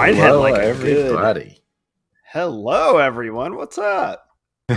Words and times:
Mine 0.00 0.14
had 0.14 0.28
Hello, 0.28 0.40
like 0.40 0.54
a 0.54 0.56
good. 0.56 0.68
everybody. 1.12 1.58
Hello, 2.32 2.96
everyone. 2.96 3.54
What's 3.56 3.76
up? 3.76 4.28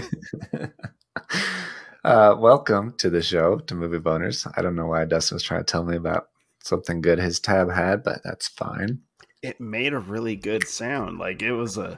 uh, 2.03 2.35
welcome 2.37 2.93
to 2.97 3.09
the 3.09 3.21
show, 3.21 3.59
to 3.59 3.73
Movie 3.73 3.99
Boners. 3.99 4.51
I 4.57 4.61
don't 4.61 4.75
know 4.75 4.87
why 4.87 5.05
Dustin 5.05 5.37
was 5.37 5.43
trying 5.43 5.61
to 5.61 5.71
tell 5.71 5.85
me 5.85 5.95
about 5.95 6.27
something 6.61 6.99
good 6.99 7.19
his 7.19 7.39
tab 7.39 7.71
had, 7.71 8.03
but 8.03 8.19
that's 8.25 8.49
fine. 8.49 8.99
It 9.41 9.61
made 9.61 9.93
a 9.93 9.99
really 9.99 10.35
good 10.35 10.67
sound. 10.67 11.19
Like 11.19 11.41
it 11.41 11.53
was 11.53 11.77
a, 11.77 11.97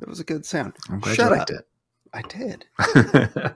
it 0.00 0.06
was 0.06 0.20
a 0.20 0.24
good 0.24 0.46
sound. 0.46 0.74
I'm 0.88 1.00
glad 1.00 1.16
Shut 1.16 1.30
you 1.32 1.38
up. 1.40 1.50
liked 1.50 1.64
I 2.14 2.22
did. 2.22 3.54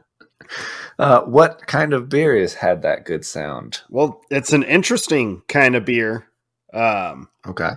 uh, 0.98 1.20
what 1.22 1.68
kind 1.68 1.92
of 1.94 2.08
beer 2.08 2.36
has 2.36 2.54
had 2.54 2.82
that 2.82 3.04
good 3.04 3.24
sound? 3.24 3.82
Well, 3.90 4.22
it's 4.28 4.52
an 4.52 4.64
interesting 4.64 5.42
kind 5.46 5.76
of 5.76 5.84
beer. 5.84 6.26
Um, 6.74 7.28
Okay. 7.46 7.70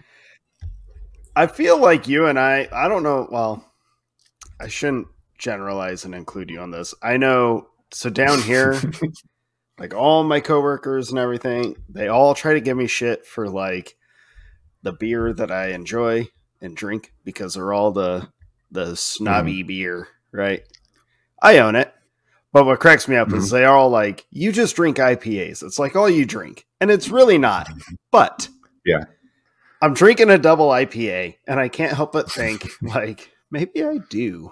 I 1.36 1.48
feel 1.48 1.80
like 1.80 2.08
you 2.08 2.28
and 2.28 2.40
I. 2.40 2.68
I 2.72 2.88
don't 2.88 3.04
know. 3.04 3.28
Well, 3.30 3.66
I 4.60 4.68
shouldn't 4.68 5.08
generalize 5.38 6.06
and 6.06 6.16
include 6.16 6.50
you 6.50 6.60
on 6.60 6.72
this. 6.72 6.94
I 7.02 7.18
know. 7.18 7.68
So 7.92 8.10
down 8.10 8.42
here, 8.42 8.80
like 9.80 9.94
all 9.94 10.24
my 10.24 10.40
coworkers 10.40 11.10
and 11.10 11.20
everything, 11.20 11.76
they 11.90 12.08
all 12.08 12.34
try 12.34 12.54
to 12.54 12.62
give 12.62 12.78
me 12.78 12.88
shit 12.88 13.26
for 13.26 13.50
like 13.50 13.96
the 14.82 14.94
beer 14.94 15.34
that 15.34 15.52
I 15.52 15.70
enjoy 15.72 16.30
and 16.62 16.76
drink 16.76 17.14
because 17.24 17.56
they're 17.56 17.74
all 17.74 17.92
the 17.92 18.30
the 18.72 18.96
snobby 18.96 19.62
hmm. 19.62 19.68
beer, 19.68 20.08
right? 20.32 20.64
I 21.42 21.60
own 21.60 21.76
it. 21.76 21.94
But 22.54 22.66
what 22.66 22.80
cracks 22.80 23.08
me 23.08 23.18
up 23.18 23.34
is 23.34 23.50
hmm. 23.50 23.56
they 23.56 23.66
are 23.66 23.76
all 23.76 23.90
like, 23.90 24.26
you 24.32 24.52
just 24.52 24.76
drink 24.76 24.98
IPAs. 24.98 25.64
It's 25.64 25.80
like 25.80 25.96
all 25.96 26.10
you 26.10 26.26
drink. 26.26 26.66
And 26.80 26.90
it's 26.90 27.10
really 27.10 27.38
not. 27.38 27.70
But 28.12 28.48
Yeah. 28.86 29.06
I'm 29.86 29.94
drinking 29.94 30.32
a 30.32 30.40
double 30.40 30.70
IPA 30.70 31.36
and 31.46 31.60
I 31.60 31.70
can't 31.70 31.94
help 31.94 32.12
but 32.12 32.32
think 32.32 32.68
like 32.82 33.30
maybe 33.52 33.84
I 33.84 34.00
do 34.10 34.52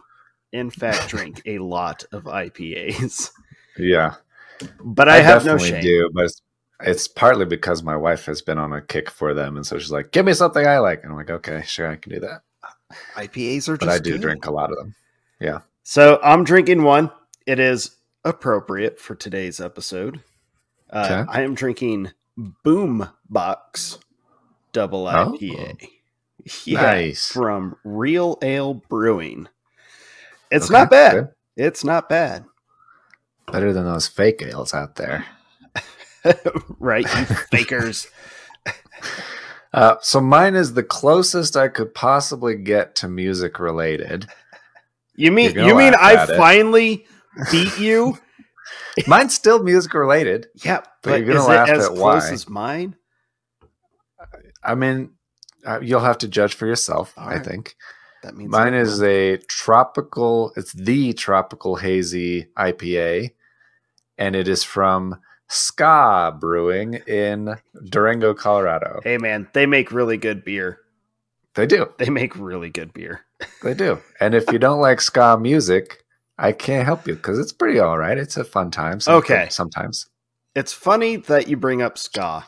in 0.52 0.70
fact 0.70 1.09
drink 1.09 1.42
a 1.48 1.58
lot 1.58 2.03
of 2.12 2.25
IPAs. 2.25 3.31
yeah. 3.78 4.14
But 4.84 5.09
I, 5.09 5.22
have 5.22 5.44
no 5.44 5.58
shame. 5.58 5.81
do, 5.81 6.12
but 6.14 6.25
it's, 6.25 6.42
it's 6.81 7.08
partly 7.08 7.45
because 7.45 7.81
my 7.81 7.95
wife 7.98 8.25
has 8.28 8.44
been 8.44 8.59
on 8.59 8.72
a 8.73 8.81
kick 8.81 9.09
for 9.09 9.34
them, 9.34 9.58
and 9.58 9.66
so 9.66 9.80
she's 9.80 9.92
like, 9.92 10.12
"Give 10.12 10.23
me 10.25 10.34
something 10.34 10.66
I 10.66 10.78
like," 10.78 11.02
and 11.03 11.12
I'm 11.12 11.17
like, 11.17 11.31
"Okay, 11.31 11.64
sure, 11.66 11.90
I 11.90 11.95
can 11.95 12.14
do 12.14 12.20
that." 12.22 12.44
IPAs 13.16 13.68
are 13.68 13.75
just 13.75 13.80
But 13.80 13.90
I 13.90 13.97
do 13.97 14.12
good. 14.14 14.22
drink 14.22 14.45
a 14.45 14.52
lot 14.52 14.70
of 14.72 14.78
them. 14.78 14.94
Yeah. 15.42 15.62
So 15.81 16.20
I'm 16.23 16.44
drinking 16.44 16.84
one. 16.84 17.12
It 17.47 17.59
is 17.59 17.97
appropriate 18.23 19.00
for 19.00 19.16
today's 19.16 19.59
episode. 19.59 20.22
Uh, 20.90 21.08
Okay. 21.09 21.31
I 21.31 21.42
am 21.42 21.56
drinking 21.56 22.12
Boom 22.38 23.09
Box 23.30 23.97
Double 24.74 25.08
Oh. 25.08 25.32
IPA. 25.40 25.88
Yeah, 26.66 26.82
Nice. 26.82 27.30
from 27.32 27.78
Real 27.86 28.38
Ale 28.42 28.74
Brewing. 28.74 29.48
It's 30.52 30.66
Okay, 30.66 30.74
not 30.74 30.90
bad. 30.90 31.12
good. 31.14 31.28
It's 31.56 31.86
not 31.86 32.09
bad, 32.09 32.44
Better 33.50 33.72
than 33.72 33.86
those 33.86 34.08
fake 34.08 34.42
ales 34.42 34.74
out 34.74 34.96
there. 34.97 35.25
right? 36.80 37.06
You 37.06 37.25
fakers. 37.52 38.08
Uh, 39.74 39.96
so 40.02 40.20
mine 40.20 40.56
is 40.56 40.74
the 40.74 40.84
closest 40.84 41.56
I 41.56 41.70
could 41.70 41.94
possibly 41.96 42.56
get 42.56 42.96
to 42.97 43.08
music 43.08 43.58
related. 43.59 44.28
You 45.16 45.31
mean 45.31 45.56
you 45.56 45.76
mean 45.76 45.94
I 45.97 46.24
it. 46.24 46.36
finally 46.38 47.06
beat 47.52 47.80
you? 47.80 48.18
Mine's 49.08 49.34
still 49.34 49.64
music 49.64 49.94
related. 49.94 50.47
yeah, 50.56 50.78
But 50.78 50.90
but, 51.03 51.20
you're 51.22 51.28
gonna 51.28 51.40
is 51.40 51.47
laugh 51.47 51.70
it 51.70 51.78
as 51.78 51.86
at 51.86 51.92
close 51.92 52.24
why. 52.24 52.31
as 52.31 52.50
mine? 52.50 52.96
I 54.63 54.75
mean, 54.75 55.12
uh, 55.66 55.79
you'll 55.81 56.00
have 56.01 56.18
to 56.19 56.28
judge 56.28 56.53
for 56.53 56.66
yourself. 56.68 57.13
All 57.18 57.28
I 57.28 57.35
right. 57.35 57.46
think 57.46 57.75
That 58.24 58.35
means 58.35 58.50
mine 58.51 58.74
is 58.74 59.01
a 59.01 59.38
tropical. 59.47 60.51
It's 60.56 60.74
the 60.74 61.13
tropical 61.13 61.75
hazy 61.78 62.47
IPA, 62.57 63.31
and 64.18 64.35
it 64.35 64.47
is 64.47 64.63
from 64.63 65.19
Ska 65.50 66.35
Brewing 66.40 66.96
in 67.07 67.56
Durango, 67.90 68.34
Colorado. 68.34 69.02
Hey 69.03 69.18
man, 69.18 69.47
they 69.53 69.66
make 69.66 69.91
really 69.91 70.18
good 70.18 70.44
beer. 70.44 70.79
They 71.56 71.68
do. 71.68 71.91
They 72.00 72.09
make 72.09 72.35
really 72.35 72.69
good 72.69 72.94
beer. 72.94 73.22
They 73.62 73.73
do. 73.75 74.00
And 74.19 74.34
if 74.34 74.52
you 74.52 74.57
don't 74.57 74.79
like 74.79 75.00
ska 75.02 75.38
music, 75.40 76.03
I 76.40 76.52
can't 76.52 76.85
help 76.85 77.07
you 77.07 77.13
because 77.16 77.38
it's 77.38 77.52
pretty 77.53 77.78
all 77.79 77.97
right. 77.97 78.18
It's 78.18 78.38
a 78.38 78.44
fun 78.44 78.72
time. 78.72 79.00
some- 79.00 79.16
Okay. 79.16 79.47
Sometimes. 79.52 80.07
It's 80.56 80.73
funny 80.73 81.16
that 81.18 81.47
you 81.47 81.56
bring 81.57 81.81
up 81.81 81.97
ska. 81.97 82.46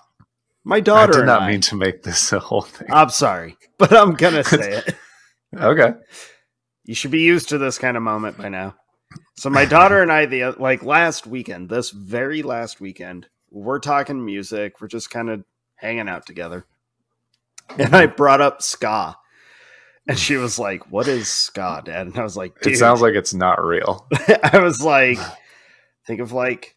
My 0.68 0.80
daughter. 0.80 1.02
I 1.02 1.06
did 1.14 1.20
and 1.20 1.28
not 1.28 1.42
I, 1.44 1.52
mean 1.52 1.62
to 1.62 1.76
make 1.76 2.02
this 2.02 2.34
a 2.34 2.40
whole 2.40 2.64
thing. 2.64 2.88
I'm 2.92 3.10
sorry, 3.10 3.56
but 3.78 3.94
I'm 3.96 4.16
gonna 4.16 4.44
say 4.44 4.82
it. 4.86 4.96
okay. 5.56 5.94
You 6.84 6.96
should 6.96 7.12
be 7.12 7.22
used 7.22 7.50
to 7.50 7.60
this 7.60 7.78
kind 7.78 7.96
of 7.96 8.04
moment 8.04 8.38
by 8.38 8.50
now. 8.50 8.76
So 9.38 9.50
my 9.50 9.66
daughter 9.66 10.02
and 10.02 10.12
I, 10.12 10.26
the 10.26 10.44
uh, 10.44 10.54
like 10.58 10.84
last 10.84 11.28
weekend, 11.28 11.70
this 11.70 11.92
very 11.92 12.42
last 12.42 12.82
weekend, 12.82 13.28
we're 13.52 13.80
talking 13.80 14.26
music. 14.26 14.82
We're 14.82 14.88
just 14.88 15.12
kind 15.12 15.30
of 15.30 15.44
hanging 15.76 16.10
out 16.10 16.26
together, 16.26 16.66
and 17.78 17.96
I 17.96 18.08
mm-hmm. 18.08 18.16
brought 18.16 18.42
up 18.42 18.64
ska, 18.64 19.18
and 20.08 20.18
she 20.18 20.36
was 20.36 20.58
like, 20.58 20.92
"What 20.92 21.08
is 21.08 21.28
ska, 21.28 21.84
Dad?" 21.86 22.08
And 22.08 22.18
I 22.18 22.24
was 22.24 22.36
like, 22.36 22.60
Dude. 22.62 22.74
It 22.74 22.78
sounds 22.78 23.02
like 23.02 23.14
it's 23.14 23.36
not 23.36 23.64
real. 23.64 24.08
I 24.44 24.60
was 24.60 24.82
like, 24.82 25.20
think 26.08 26.22
of 26.22 26.32
like 26.32 26.76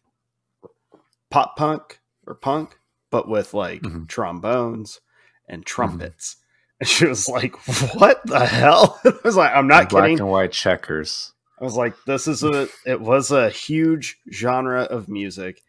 pop 1.31 1.57
punk 1.57 1.99
or 2.27 2.35
punk, 2.35 2.78
but 3.09 3.27
with 3.27 3.53
like 3.53 3.81
Mhm. 3.81 4.07
trombones 4.07 5.01
and 5.47 5.65
trumpets. 5.65 6.35
And 6.81 6.87
she 6.87 7.05
was 7.07 7.27
like, 7.27 7.57
"What 7.95 8.25
the 8.25 8.45
hell?" 8.45 9.01
I 9.05 9.11
was 9.25 9.35
like, 9.35 9.51
"I'm 9.53 9.67
not 9.67 9.89
Black 9.89 10.03
kidding." 10.03 10.19
and 10.21 10.29
white 10.29 10.53
checkers. 10.53 11.33
I 11.59 11.65
was 11.65 11.75
like, 11.75 11.93
"This 12.05 12.25
is 12.25 12.41
a." 12.41 12.69
It 12.85 13.01
was 13.01 13.31
a 13.31 13.49
huge 13.49 14.17
genre 14.31 14.83
of 14.83 15.09
music, 15.09 15.61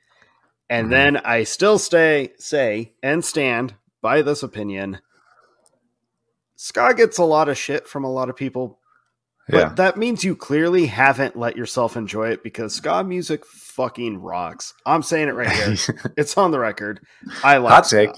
and 0.69 0.87
Mhm. 0.87 0.91
then 0.91 1.17
I 1.17 1.43
still 1.43 1.81
stay 1.81 2.33
say 2.39 2.93
and 3.03 3.25
stand 3.25 3.75
by 4.01 4.22
this 4.22 4.45
opinion. 4.45 5.01
Ska 6.55 6.95
gets 6.95 7.19
a 7.19 7.25
lot 7.25 7.49
of 7.49 7.59
shit 7.59 7.89
from 7.89 8.05
a 8.05 8.12
lot 8.12 8.28
of 8.31 8.37
people, 8.37 8.78
but 9.50 9.77
that 9.77 9.97
means 9.97 10.25
you 10.25 10.37
clearly 10.37 10.87
haven't 10.87 11.37
let 11.37 11.56
yourself 11.56 11.97
enjoy 11.97 12.31
it 12.31 12.43
because 12.43 12.75
ska 12.75 13.03
music 13.05 13.44
fucking 13.47 14.19
rocks. 14.21 14.75
I'm 14.87 15.03
saying 15.03 15.28
it 15.28 15.34
right 15.34 15.50
here. 15.50 15.77
it's 16.16 16.37
on 16.38 16.50
the 16.50 16.59
record. 16.59 17.00
I 17.43 17.56
like 17.59 17.72
Hot 17.72 17.87
ska. 17.87 17.97
take. 18.06 18.10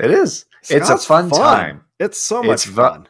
it 0.00 0.10
is. 0.10 0.44
It's 0.62 0.90
a 0.90 0.98
Ska's 0.98 1.06
fun, 1.06 1.30
time. 1.30 1.84
It's 1.98 2.18
so 2.18 2.42
much 2.42 2.54
It's 2.54 2.64
fu- 2.64 2.72
fun. 2.72 3.08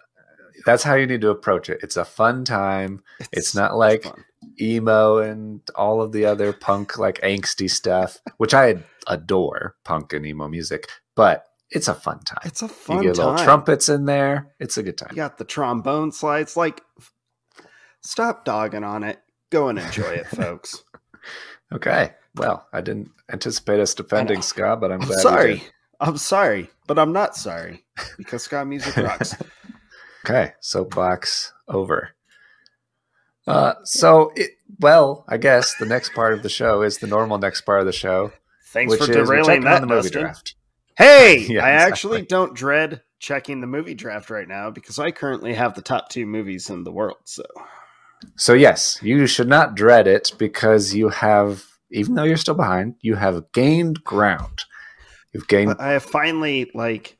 That's 0.66 0.82
how 0.82 0.94
you 0.94 1.06
need 1.06 1.20
to 1.22 1.30
approach 1.30 1.68
it. 1.70 1.80
It's 1.82 1.96
a 1.96 2.04
fun 2.04 2.44
time. 2.44 3.02
It's 3.32 3.54
not 3.54 3.76
like 3.76 4.02
fun. 4.04 4.24
emo 4.60 5.18
and 5.18 5.60
all 5.74 6.02
of 6.02 6.12
the 6.12 6.26
other 6.26 6.52
punk 6.52 6.98
like 6.98 7.20
angsty 7.22 7.70
stuff, 7.70 8.18
which 8.36 8.54
I 8.54 8.82
adore 9.06 9.76
punk 9.84 10.12
and 10.12 10.26
emo 10.26 10.48
music, 10.48 10.88
but 11.14 11.44
it's 11.70 11.88
a 11.88 11.94
fun 11.94 12.20
time. 12.20 12.40
It's 12.44 12.62
a 12.62 12.68
fun 12.68 12.96
time. 12.98 13.04
You 13.04 13.10
fun 13.14 13.14
get 13.14 13.24
little 13.24 13.44
trumpets 13.44 13.88
in 13.88 14.04
there. 14.06 14.54
It's 14.58 14.76
a 14.78 14.82
good 14.82 14.98
time. 14.98 15.10
You 15.10 15.16
got 15.16 15.38
the 15.38 15.44
trombone 15.44 16.12
slides. 16.12 16.56
Like, 16.56 16.82
stop 18.02 18.44
dogging 18.44 18.84
on 18.84 19.02
it. 19.04 19.20
Go 19.50 19.68
and 19.68 19.78
enjoy 19.78 20.10
it, 20.12 20.26
folks. 20.28 20.82
Okay. 21.72 22.12
Well, 22.36 22.66
I 22.72 22.80
didn't 22.80 23.10
anticipate 23.30 23.80
us 23.80 23.94
defending 23.94 24.42
ska, 24.42 24.76
but 24.76 24.92
I'm 24.92 25.00
I'm 25.02 25.08
glad. 25.08 25.20
sorry. 25.20 25.62
I'm 26.00 26.16
sorry, 26.16 26.70
but 26.86 26.98
I'm 26.98 27.12
not 27.12 27.34
sorry 27.36 27.84
because 28.16 28.44
ska 28.44 28.64
music 28.64 28.96
rocks. 28.98 29.34
Okay, 30.24 30.52
soapbox 30.60 31.52
over. 31.66 32.10
Uh, 33.46 33.74
so 33.84 34.30
it 34.36 34.50
well, 34.78 35.24
I 35.28 35.38
guess 35.38 35.74
the 35.76 35.86
next 35.86 36.12
part 36.14 36.34
of 36.34 36.42
the 36.42 36.48
show 36.48 36.82
is 36.82 36.98
the 36.98 37.06
normal 37.06 37.38
next 37.38 37.62
part 37.62 37.80
of 37.80 37.86
the 37.86 37.92
show, 37.92 38.32
Thanks 38.66 38.94
for 38.96 39.06
derailing 39.06 39.62
that, 39.62 39.82
on 39.82 39.88
the 39.88 39.94
movie 39.94 40.02
Dustin. 40.10 40.20
draft. 40.22 40.54
Hey, 40.96 41.38
Yeah, 41.48 41.64
I 41.64 41.70
exactly. 41.72 41.92
actually 41.92 42.22
don't 42.22 42.54
dread 42.54 43.02
checking 43.18 43.60
the 43.60 43.66
movie 43.66 43.94
draft 43.94 44.30
right 44.30 44.46
now 44.46 44.70
because 44.70 44.98
I 44.98 45.10
currently 45.10 45.54
have 45.54 45.74
the 45.74 45.82
top 45.82 46.10
two 46.10 46.26
movies 46.26 46.70
in 46.70 46.84
the 46.84 46.92
world. 46.92 47.16
So 47.24 47.42
So 48.36 48.54
yes, 48.54 48.98
you 49.02 49.26
should 49.26 49.48
not 49.48 49.74
dread 49.74 50.06
it 50.06 50.32
because 50.38 50.94
you 50.94 51.08
have, 51.08 51.64
even 51.90 52.14
though 52.14 52.24
you're 52.24 52.36
still 52.36 52.54
behind, 52.54 52.94
you 53.00 53.14
have 53.16 53.50
gained 53.52 54.02
ground. 54.04 54.64
You've 55.32 55.48
gained 55.48 55.76
I 55.78 55.92
have 55.92 56.04
finally 56.04 56.70
like 56.74 57.16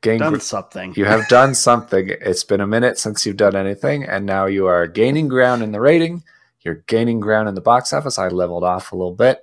gained. 0.00 0.20
done 0.20 0.34
gr- 0.34 0.38
something. 0.40 0.94
you 0.96 1.04
have 1.04 1.28
done 1.28 1.54
something. 1.54 2.08
It's 2.08 2.44
been 2.44 2.60
a 2.60 2.66
minute 2.66 2.98
since 2.98 3.26
you've 3.26 3.36
done 3.36 3.54
anything, 3.56 4.04
and 4.04 4.26
now 4.26 4.46
you 4.46 4.66
are 4.66 4.86
gaining 4.86 5.28
ground 5.28 5.62
in 5.62 5.72
the 5.72 5.80
rating. 5.80 6.22
You're 6.60 6.82
gaining 6.86 7.20
ground 7.20 7.48
in 7.48 7.54
the 7.54 7.60
box 7.60 7.92
office. 7.92 8.18
I 8.18 8.28
leveled 8.28 8.64
off 8.64 8.92
a 8.92 8.96
little 8.96 9.14
bit. 9.14 9.40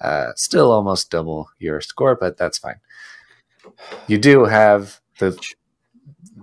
Uh, 0.00 0.32
still 0.36 0.72
almost 0.72 1.10
double 1.10 1.50
your 1.58 1.80
score, 1.80 2.14
but 2.16 2.36
that's 2.36 2.58
fine. 2.58 2.80
You 4.06 4.18
do 4.18 4.44
have 4.44 5.00
the 5.18 5.38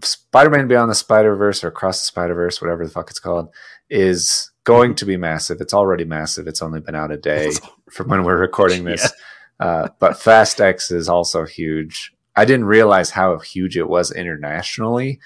Spider-Man 0.05 0.67
Beyond 0.67 0.89
the 0.91 0.95
Spider-Verse 0.95 1.63
or 1.63 1.67
Across 1.69 2.01
the 2.01 2.05
Spider-Verse, 2.07 2.61
whatever 2.61 2.85
the 2.85 2.91
fuck 2.91 3.09
it's 3.09 3.19
called, 3.19 3.50
is 3.89 4.51
going 4.63 4.95
to 4.95 5.05
be 5.05 5.17
massive. 5.17 5.59
It's 5.61 5.73
already 5.73 6.05
massive. 6.05 6.47
It's 6.47 6.61
only 6.61 6.79
been 6.79 6.95
out 6.95 7.11
a 7.11 7.17
day 7.17 7.51
from 7.91 8.09
when 8.09 8.23
we're 8.23 8.38
recording 8.38 8.83
this. 8.85 9.11
Uh, 9.59 9.89
but 10.00 10.19
Fast 10.19 10.59
X 10.61 10.91
is 10.91 11.07
also 11.09 11.45
huge. 11.45 12.13
I 12.35 12.45
didn't 12.45 12.65
realize 12.65 13.11
how 13.11 13.38
huge 13.39 13.77
it 13.77 13.88
was 13.88 14.11
internationally. 14.11 15.19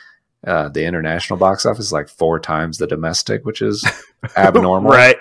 Uh, 0.46 0.70
the 0.70 0.86
international 0.86 1.38
box 1.40 1.66
office 1.66 1.86
is 1.86 1.92
like 1.94 2.10
four 2.10 2.40
times 2.40 2.78
the 2.78 2.88
domestic, 2.88 3.46
which 3.46 3.62
is 3.62 3.86
abnormal. 4.38 4.92
right. 4.92 5.18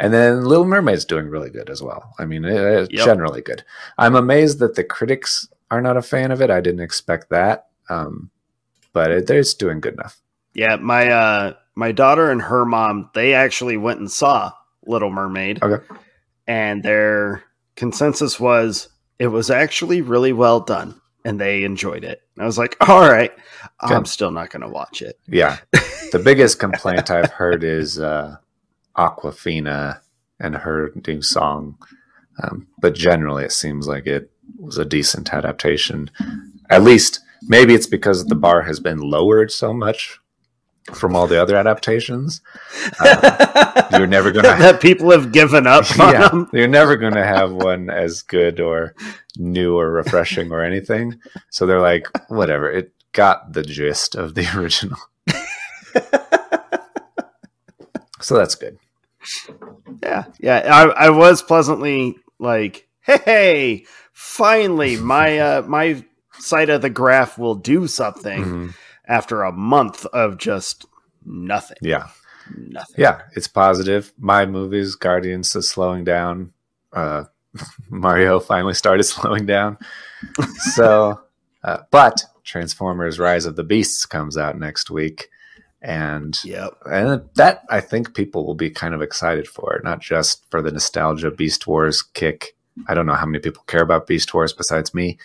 And 0.00 0.12
then 0.14 0.44
Little 0.44 0.64
Mermaid's 0.64 1.04
doing 1.04 1.26
really 1.28 1.50
good 1.50 1.68
as 1.70 1.82
well. 1.82 2.14
I 2.20 2.24
mean, 2.24 2.44
it's 2.44 2.88
Yep. 2.92 3.04
generally 3.04 3.42
good. 3.42 3.64
I'm 3.98 4.14
amazed 4.14 4.60
that 4.60 4.76
the 4.76 4.84
critics 4.84 5.48
are 5.70 5.80
not 5.80 5.96
a 5.96 6.02
fan 6.02 6.30
of 6.30 6.40
it. 6.40 6.50
I 6.50 6.60
didn't 6.60 6.80
expect 6.80 7.30
that. 7.30 7.66
Um, 7.88 8.30
but 8.92 9.10
it, 9.10 9.30
it's 9.30 9.54
doing 9.54 9.80
good 9.80 9.94
enough. 9.94 10.20
Yeah, 10.54 10.76
my 10.76 11.10
uh 11.10 11.54
my 11.74 11.92
daughter 11.92 12.30
and 12.30 12.42
her 12.42 12.64
mom, 12.64 13.10
they 13.14 13.34
actually 13.34 13.76
went 13.76 14.00
and 14.00 14.10
saw 14.10 14.52
Little 14.86 15.10
Mermaid. 15.10 15.62
Okay. 15.62 15.84
And 16.46 16.82
their 16.82 17.44
consensus 17.76 18.40
was 18.40 18.88
it 19.18 19.28
was 19.28 19.50
actually 19.50 20.00
really 20.00 20.32
well 20.32 20.60
done 20.60 21.00
and 21.24 21.40
they 21.40 21.64
enjoyed 21.64 22.04
it. 22.04 22.22
And 22.34 22.42
I 22.42 22.46
was 22.46 22.58
like, 22.58 22.76
"All 22.88 23.00
right, 23.00 23.32
I'm 23.80 24.04
still 24.04 24.30
not 24.30 24.50
going 24.50 24.62
to 24.62 24.68
watch 24.68 25.02
it." 25.02 25.18
Yeah. 25.28 25.58
the 26.12 26.20
biggest 26.24 26.58
complaint 26.58 27.10
I've 27.10 27.30
heard 27.30 27.62
is 27.64 27.98
uh, 28.00 28.36
Awkwafina 28.96 30.00
and 30.40 30.56
her 30.56 30.92
new 31.06 31.22
song. 31.22 31.78
Um, 32.42 32.68
but 32.80 32.94
generally, 32.94 33.44
it 33.44 33.52
seems 33.52 33.86
like 33.86 34.06
it 34.06 34.30
was 34.56 34.78
a 34.78 34.84
decent 34.84 35.32
adaptation. 35.32 36.10
At 36.70 36.82
least, 36.82 37.20
maybe 37.42 37.74
it's 37.74 37.86
because 37.86 38.26
the 38.26 38.34
bar 38.34 38.62
has 38.62 38.80
been 38.80 38.98
lowered 38.98 39.50
so 39.50 39.72
much 39.72 40.20
from 40.94 41.14
all 41.14 41.26
the 41.26 41.40
other 41.40 41.56
adaptations. 41.56 42.40
Uh, 43.00 43.82
you're 43.92 44.06
never 44.06 44.30
going 44.30 44.44
to 44.44 44.50
that 44.50 44.80
people 44.80 45.10
have 45.10 45.32
given 45.32 45.66
up 45.66 45.84
on 46.00 46.12
yeah, 46.12 46.28
them. 46.28 46.48
you're 46.52 46.68
never 46.68 46.96
going 46.96 47.14
to 47.14 47.24
have 47.24 47.52
one 47.52 47.90
as 47.90 48.22
good 48.22 48.60
or 48.60 48.94
new 49.36 49.76
or 49.76 49.90
refreshing 49.90 50.50
or 50.52 50.62
anything. 50.62 51.20
So 51.50 51.66
they're 51.66 51.80
like, 51.80 52.06
whatever. 52.28 52.70
It 52.70 52.92
got 53.12 53.52
the 53.52 53.62
gist 53.62 54.14
of 54.14 54.34
the 54.34 54.46
original. 54.56 54.98
so 58.20 58.36
that's 58.36 58.54
good. 58.54 58.78
Yeah, 60.02 60.24
yeah. 60.40 60.58
I, 60.58 61.06
I 61.06 61.10
was 61.10 61.42
pleasantly 61.42 62.16
like, 62.38 62.88
"Hey, 63.00 63.84
finally, 64.18 64.96
my 65.14 65.38
uh, 65.38 65.62
my 65.62 66.04
side 66.40 66.70
of 66.70 66.82
the 66.82 66.90
graph 66.90 67.38
will 67.38 67.54
do 67.54 67.86
something." 67.86 68.44
Mhm. 68.44 68.74
After 69.06 69.42
a 69.42 69.52
month 69.52 70.04
of 70.06 70.36
just 70.36 70.84
nothing, 71.24 71.78
Yeah. 71.80 72.08
nothing. 72.54 72.96
Yeah. 72.98 73.22
It's 73.34 73.48
positive. 73.48 74.12
My 74.18 74.44
movies, 74.44 74.96
Guardians 74.96 75.56
is 75.56 75.70
slowing 75.70 76.04
down. 76.04 76.52
Uh, 76.92 77.24
Mario 77.88 78.38
finally 78.38 78.74
started 78.74 79.04
slowing 79.14 79.46
down. 79.46 79.78
So, 80.74 81.22
uh, 81.64 81.78
but 81.90 82.22
Transformers 82.44 83.18
Rise 83.18 83.46
of 83.46 83.56
the 83.56 83.64
Beasts 83.64 84.04
comes 84.04 84.36
out 84.36 84.58
next 84.58 84.90
week. 84.90 85.30
And 85.80 86.36
Yep. 86.44 86.72
and 86.84 87.22
that 87.36 87.62
I 87.70 87.80
think 87.80 88.14
people 88.14 88.44
will 88.44 88.56
be 88.56 88.68
kind 88.68 88.92
of 88.94 89.00
excited 89.00 89.48
for, 89.48 89.80
not 89.84 90.00
just 90.00 90.44
for 90.50 90.60
the 90.60 90.70
nostalgia 90.72 91.30
Beast 91.30 91.66
Wars 91.66 92.02
kick. 92.02 92.56
I 92.86 92.94
don't 92.94 93.06
know 93.06 93.14
how 93.14 93.26
many 93.26 93.38
people 93.40 93.62
care 93.66 93.82
about 93.82 94.06
Beast 94.06 94.32
Wars 94.34 94.52
besides 94.52 94.94
me, 94.94 95.18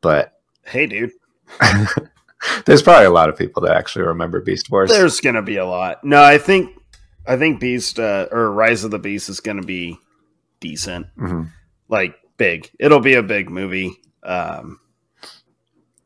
but 0.00 0.34
Hey, 0.64 0.86
dude. 0.86 1.12
there's 2.66 2.82
probably 2.82 3.06
a 3.06 3.10
lot 3.10 3.28
of 3.28 3.36
people 3.36 3.62
that 3.62 3.76
actually 3.76 4.04
remember 4.04 4.40
Beast 4.40 4.70
Wars. 4.70 4.90
There's 4.90 5.20
gonna 5.20 5.42
be 5.42 5.56
a 5.56 5.66
lot. 5.66 6.04
No, 6.04 6.22
I 6.22 6.38
think 6.38 6.76
I 7.26 7.36
think 7.36 7.60
Beast 7.60 7.98
uh, 7.98 8.26
or 8.30 8.50
Rise 8.52 8.84
of 8.84 8.90
the 8.90 8.98
Beast 8.98 9.28
is 9.28 9.40
gonna 9.40 9.62
be 9.62 9.98
decent, 10.60 11.06
Mhm. 11.18 11.48
like 11.88 12.16
big. 12.36 12.70
It'll 12.78 13.00
be 13.00 13.14
a 13.14 13.22
big 13.22 13.50
movie. 13.50 14.00
Um, 14.22 14.80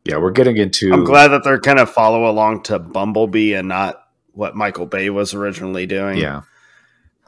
Yeah, 0.04 0.16
we're 0.16 0.30
getting 0.32 0.56
into. 0.56 0.92
I'm 0.92 1.04
glad 1.04 1.28
that 1.28 1.44
they're 1.44 1.60
kind 1.60 1.78
of 1.78 1.90
follow 1.90 2.28
along 2.28 2.64
to 2.64 2.78
Bumblebee 2.78 3.54
and 3.54 3.68
not 3.68 4.02
what 4.32 4.56
Michael 4.56 4.86
Bay 4.86 5.10
was 5.10 5.34
originally 5.34 5.86
doing. 5.86 6.18
Yeah, 6.18 6.42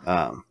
Um, 0.06 0.44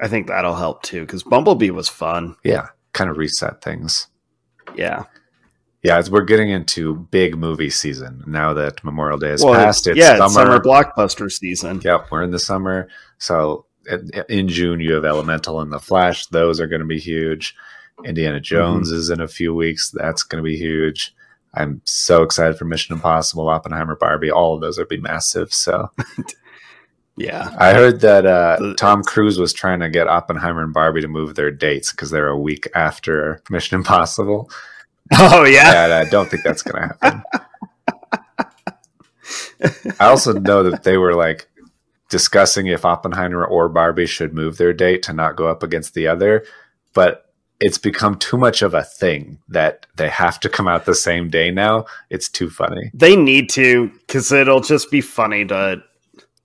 I 0.00 0.08
think 0.08 0.26
that'll 0.26 0.56
help 0.56 0.82
too 0.82 1.00
because 1.00 1.22
Bumblebee 1.22 1.70
was 1.70 1.88
fun. 1.88 2.36
yeah, 2.44 2.68
kind 2.92 3.10
of 3.10 3.16
reset 3.16 3.62
things. 3.62 4.08
Yeah. 4.76 5.04
Yeah, 5.82 5.96
as 5.96 6.10
we're 6.10 6.24
getting 6.24 6.50
into 6.50 6.94
big 6.96 7.38
movie 7.38 7.70
season 7.70 8.24
now 8.26 8.52
that 8.54 8.82
Memorial 8.82 9.16
Day 9.16 9.30
has 9.30 9.44
Well, 9.44 9.54
passed. 9.54 9.86
It's 9.86 9.96
yeah, 9.96 10.16
it's 10.22 10.34
summer. 10.34 10.58
summer 10.58 10.60
blockbuster 10.60 11.30
season. 11.30 11.80
Yep, 11.84 12.08
we're 12.10 12.24
in 12.24 12.32
the 12.32 12.38
summer. 12.40 12.88
So 13.18 13.64
in, 13.88 14.10
in 14.28 14.48
June, 14.48 14.80
you 14.80 14.94
have 14.94 15.04
Elemental 15.04 15.60
and 15.60 15.72
The 15.72 15.78
Flash. 15.78 16.26
Those 16.26 16.60
are 16.60 16.66
going 16.66 16.80
to 16.80 16.86
be 16.86 16.98
huge. 16.98 17.54
Indiana 18.04 18.36
mm-hmm. 18.36 18.42
Jones 18.42 18.90
is 18.90 19.08
in 19.10 19.20
a 19.20 19.28
few 19.28 19.54
weeks. 19.54 19.90
That's 19.94 20.24
going 20.24 20.42
to 20.42 20.46
be 20.46 20.56
huge. 20.56 21.14
I'm 21.54 21.80
so 21.84 22.22
excited 22.22 22.58
for 22.58 22.64
Mission 22.64 22.94
Impossible, 22.94 23.48
Oppenheimer, 23.48 23.96
Barbie. 23.96 24.30
All 24.30 24.54
of 24.54 24.60
those 24.60 24.78
will 24.78 24.86
be 24.86 25.00
massive. 25.00 25.52
So 25.52 25.90
Yeah. 27.18 27.54
I 27.58 27.74
heard 27.74 28.00
that 28.00 28.26
uh, 28.26 28.74
Tom 28.76 29.02
Cruise 29.02 29.38
was 29.38 29.52
trying 29.52 29.80
to 29.80 29.90
get 29.90 30.08
Oppenheimer 30.08 30.62
and 30.62 30.72
Barbie 30.72 31.02
to 31.02 31.08
move 31.08 31.34
their 31.34 31.50
dates 31.50 31.90
because 31.90 32.10
they're 32.10 32.28
a 32.28 32.38
week 32.38 32.68
after 32.74 33.42
Mission 33.50 33.76
Impossible. 33.76 34.50
Oh 35.10 35.44
yeah. 35.44 35.84
And 35.84 35.92
I 35.94 36.04
don't 36.04 36.28
think 36.28 36.42
that's 36.42 36.60
going 36.60 36.86
to 36.86 36.96
happen. 37.00 37.22
I 39.98 40.06
also 40.06 40.34
know 40.34 40.62
that 40.64 40.82
they 40.82 40.98
were 40.98 41.14
like 41.14 41.48
discussing 42.10 42.66
if 42.66 42.84
Oppenheimer 42.84 43.42
or 43.44 43.70
Barbie 43.70 44.04
should 44.04 44.34
move 44.34 44.58
their 44.58 44.74
date 44.74 45.02
to 45.04 45.14
not 45.14 45.36
go 45.36 45.48
up 45.48 45.62
against 45.62 45.94
the 45.94 46.06
other, 46.06 46.44
but 46.92 47.32
it's 47.60 47.78
become 47.78 48.16
too 48.16 48.36
much 48.36 48.62
of 48.62 48.74
a 48.74 48.84
thing 48.84 49.38
that 49.48 49.86
they 49.96 50.08
have 50.08 50.38
to 50.40 50.48
come 50.48 50.68
out 50.68 50.84
the 50.84 50.94
same 50.94 51.28
day 51.28 51.50
now. 51.50 51.86
It's 52.08 52.28
too 52.28 52.50
funny. 52.50 52.90
They 52.94 53.16
need 53.16 53.50
to 53.50 53.88
because 53.88 54.30
it'll 54.30 54.60
just 54.60 54.90
be 54.90 55.00
funny 55.00 55.44
to 55.46 55.82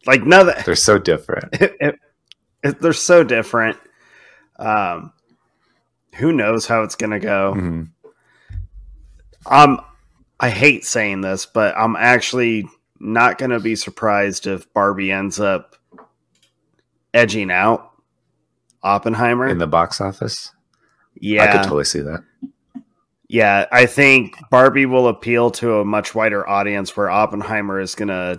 like 0.06 0.24
nothing. 0.24 0.62
They're 0.66 0.76
so 0.76 0.98
different. 1.00 1.54
it, 1.62 1.76
it- 1.80 2.00
it- 2.64 2.80
they're 2.82 2.94
so 2.94 3.24
different. 3.26 3.78
Um, 4.58 5.12
who 6.16 6.32
knows 6.32 6.66
how 6.66 6.84
it's 6.84 6.96
gonna 6.96 7.20
go? 7.20 7.54
Mhm. 7.58 7.90
Um, 9.46 9.82
I 10.40 10.50
hate 10.50 10.86
saying 10.86 11.22
this, 11.22 11.46
but 11.46 11.76
I'm 11.78 11.96
actually 11.98 12.66
not 13.00 13.38
gonna 13.38 13.60
be 13.60 13.76
surprised 13.76 14.48
if 14.48 14.72
Barbie 14.74 15.12
ends 15.12 15.40
up 15.40 15.76
edging 17.14 17.52
out 17.52 17.92
Oppenheimer. 18.82 19.48
In 19.48 19.58
the 19.58 19.68
box 19.68 20.00
office, 20.00 20.52
yeah, 21.20 21.44
I 21.44 21.48
could 21.52 21.64
totally 21.64 21.84
see 21.86 22.00
that. 22.02 22.24
yeah. 23.28 23.66
I 23.72 23.86
think 23.88 24.36
Barbie 24.50 24.86
will 24.86 25.08
appeal 25.10 25.52
to 25.52 25.80
a 25.80 25.86
much 25.86 26.16
wider 26.16 26.48
audience, 26.48 26.96
where 26.96 27.10
Oppenheimer 27.10 27.80
is 27.82 27.96
gonna 27.96 28.38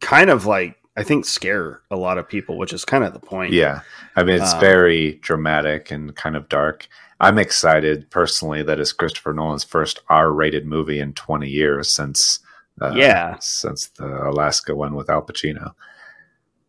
kind 0.00 0.30
of 0.30 0.46
like 0.46 0.76
I 0.98 1.02
think 1.02 1.26
scare 1.26 1.82
a 1.90 1.96
lot 1.96 2.16
of 2.18 2.26
people, 2.28 2.56
which 2.56 2.72
is 2.72 2.84
kind 2.84 3.04
of 3.04 3.12
the 3.12 3.18
point. 3.20 3.52
Yeah. 3.52 3.80
I 4.16 4.22
mean, 4.24 4.40
it's 4.40 4.54
Um, 4.54 4.60
very 4.60 5.14
dramatic 5.22 5.90
and 5.90 6.14
kind 6.16 6.36
of 6.36 6.48
dark. 6.48 6.88
I'm 7.20 7.38
excited 7.38 8.10
personally 8.10 8.62
that 8.62 8.80
it's 8.80 8.92
Christopher 8.92 9.32
Nolan's 9.34 9.64
first 9.64 10.00
R-rated 10.08 10.66
movie 10.66 10.98
in 11.00 11.12
20 11.12 11.48
years 11.48 11.92
since 11.92 12.38
uh, 12.80 12.92
Yeah. 12.94 13.36
since 13.40 13.86
the 13.88 14.06
Alaska 14.28 14.74
one 14.74 14.94
with 14.94 15.08
Al 15.10 15.22
Pacino. 15.22 15.72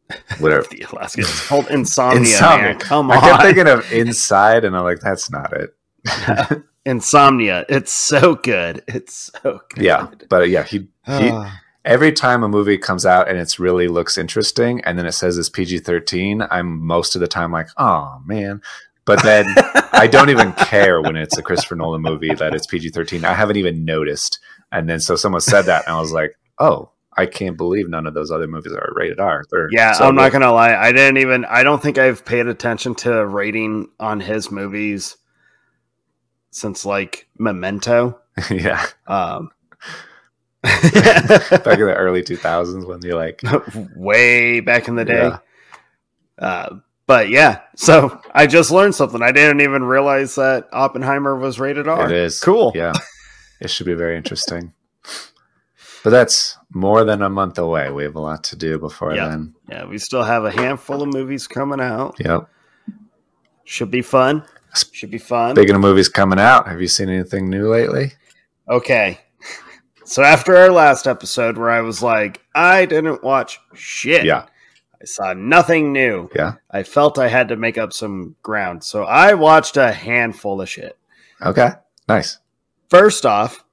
Whatever. 0.39 0.65
the 0.71 0.85
Alaska. 0.91 1.21
It's 1.21 1.47
called 1.47 1.67
Insomnia. 1.69 2.19
Insomnia. 2.19 2.67
Man. 2.69 2.79
Come 2.79 3.11
on. 3.11 3.17
I 3.17 3.21
kept 3.21 3.43
thinking 3.43 3.67
of 3.67 3.91
Inside, 3.91 4.63
and 4.65 4.75
I'm 4.75 4.83
like, 4.83 4.99
that's 4.99 5.29
not 5.29 5.53
it. 5.53 6.63
Insomnia. 6.85 7.65
It's 7.67 7.91
so 7.91 8.35
good. 8.35 8.83
It's 8.87 9.31
so 9.41 9.59
good. 9.69 9.83
yeah, 9.83 10.07
but 10.29 10.49
yeah, 10.49 10.63
he, 10.63 10.77
he 10.79 10.87
Ah. 11.05 11.59
Every 11.87 12.11
time 12.11 12.43
a 12.43 12.47
movie 12.47 12.77
comes 12.77 13.05
out 13.05 13.27
and 13.27 13.39
it's 13.39 13.59
really 13.59 13.87
looks 13.87 14.17
interesting, 14.17 14.83
and 14.83 14.99
then 14.99 15.05
it 15.05 15.13
says 15.13 15.37
it's 15.37 15.49
PG-13, 15.49 16.47
I'm 16.51 16.85
most 16.85 17.15
of 17.15 17.21
the 17.21 17.27
time 17.27 17.51
like, 17.51 17.69
oh 17.77 18.21
man. 18.25 18.61
But 19.05 19.23
then 19.23 19.45
I 19.93 20.07
don't 20.11 20.29
even 20.29 20.51
care 20.53 21.01
when 21.01 21.15
it's 21.15 21.37
a 21.37 21.41
Christopher 21.41 21.75
Nolan 21.75 22.01
movie 22.01 22.33
that 22.35 22.53
it's 22.53 22.67
PG-13. 22.67 23.23
I 23.23 23.33
haven't 23.33 23.55
even 23.55 23.85
noticed. 23.85 24.39
And 24.71 24.89
then 24.89 24.99
so 24.99 25.15
someone 25.15 25.39
said 25.41 25.63
that, 25.63 25.87
and 25.87 25.95
I 25.95 25.99
was 26.01 26.11
like, 26.11 26.35
oh, 26.59 26.91
I 27.17 27.25
can't 27.25 27.57
believe 27.57 27.89
none 27.89 28.05
of 28.05 28.13
those 28.13 28.31
other 28.31 28.47
movies 28.47 28.73
are 28.73 28.91
rated 28.93 29.19
R. 29.19 29.43
They're 29.49 29.69
yeah, 29.71 29.93
so 29.93 30.05
I'm 30.05 30.15
not 30.15 30.31
gonna 30.31 30.51
lie. 30.51 30.75
I 30.75 30.91
didn't 30.91 31.17
even. 31.17 31.45
I 31.45 31.63
don't 31.63 31.81
think 31.81 31.97
I've 31.97 32.25
paid 32.25 32.47
attention 32.47 32.93
to 32.95 33.25
rating 33.25 33.87
on 33.99 34.19
his 34.19 34.51
movies 34.51 35.17
since 36.51 36.85
like 36.85 37.27
Memento. 37.39 38.19
yeah, 38.51 38.85
Um, 39.07 39.49
back 41.63 41.79
in 41.79 41.85
the 41.85 41.95
early 41.95 42.23
2000s 42.23 42.85
when 42.87 43.01
you're 43.01 43.15
like, 43.15 43.41
way 43.95 44.59
back 44.59 44.87
in 44.87 44.95
the 44.95 45.05
day. 45.05 45.27
Yeah. 45.29 45.39
Uh, 46.37 46.75
but 47.05 47.29
yeah, 47.29 47.61
so 47.75 48.19
I 48.33 48.47
just 48.47 48.69
learned 48.69 48.93
something. 48.93 49.21
I 49.21 49.31
didn't 49.31 49.61
even 49.61 49.83
realize 49.83 50.35
that 50.35 50.67
Oppenheimer 50.73 51.37
was 51.37 51.59
rated 51.59 51.87
R. 51.87 52.05
It 52.05 52.11
is 52.11 52.39
cool. 52.41 52.73
Yeah, 52.75 52.93
it 53.61 53.69
should 53.69 53.85
be 53.85 53.93
very 53.93 54.17
interesting. 54.17 54.73
But 56.03 56.09
that's 56.11 56.57
more 56.73 57.03
than 57.03 57.21
a 57.21 57.29
month 57.29 57.57
away. 57.57 57.89
We 57.91 58.03
have 58.03 58.15
a 58.15 58.19
lot 58.19 58.43
to 58.45 58.55
do 58.55 58.77
before 58.77 59.15
Yeah. 59.15 59.29
then. 59.29 59.55
Yeah, 59.69 59.85
we 59.85 59.97
still 59.97 60.23
have 60.23 60.45
a 60.45 60.51
handful 60.51 61.01
of 61.01 61.09
movies 61.13 61.47
coming 61.47 61.79
out. 61.79 62.15
Yep. 62.19 62.49
Should 63.63 63.91
be 63.91 64.01
fun. 64.01 64.43
Should 64.91 65.11
be 65.11 65.17
fun. 65.17 65.55
Speaking 65.55 65.75
of 65.75 65.81
movies 65.81 66.07
coming 66.07 66.39
out, 66.39 66.67
have 66.67 66.79
you 66.81 66.87
seen 66.87 67.09
anything 67.09 67.49
new 67.49 67.69
lately? 67.69 68.11
Okay. 68.69 69.19
So 70.07 70.23
after 70.23 70.55
our 70.55 70.71
last 70.71 71.05
episode 71.05 71.57
where 71.57 71.69
I 71.69 71.81
was 71.81 72.01
like, 72.01 72.41
I 72.55 72.85
didn't 72.85 73.23
watch 73.23 73.59
shit. 73.73 74.23
Yeah. 74.23 74.45
I 75.01 75.03
saw 75.03 75.33
nothing 75.33 75.91
new. 75.91 76.29
Yeah. 76.33 76.53
I 76.71 76.83
felt 76.83 77.19
I 77.19 77.27
had 77.27 77.49
to 77.49 77.57
make 77.57 77.77
up 77.77 77.91
some 77.91 78.37
ground. 78.41 78.85
So 78.85 79.03
I 79.03 79.33
watched 79.33 79.75
a 79.75 79.91
handful 79.91 80.61
of 80.61 80.69
shit. 80.69 80.97
Okay. 81.41 81.71
Nice. 82.07 82.39
First 82.89 83.25
off, 83.25 83.65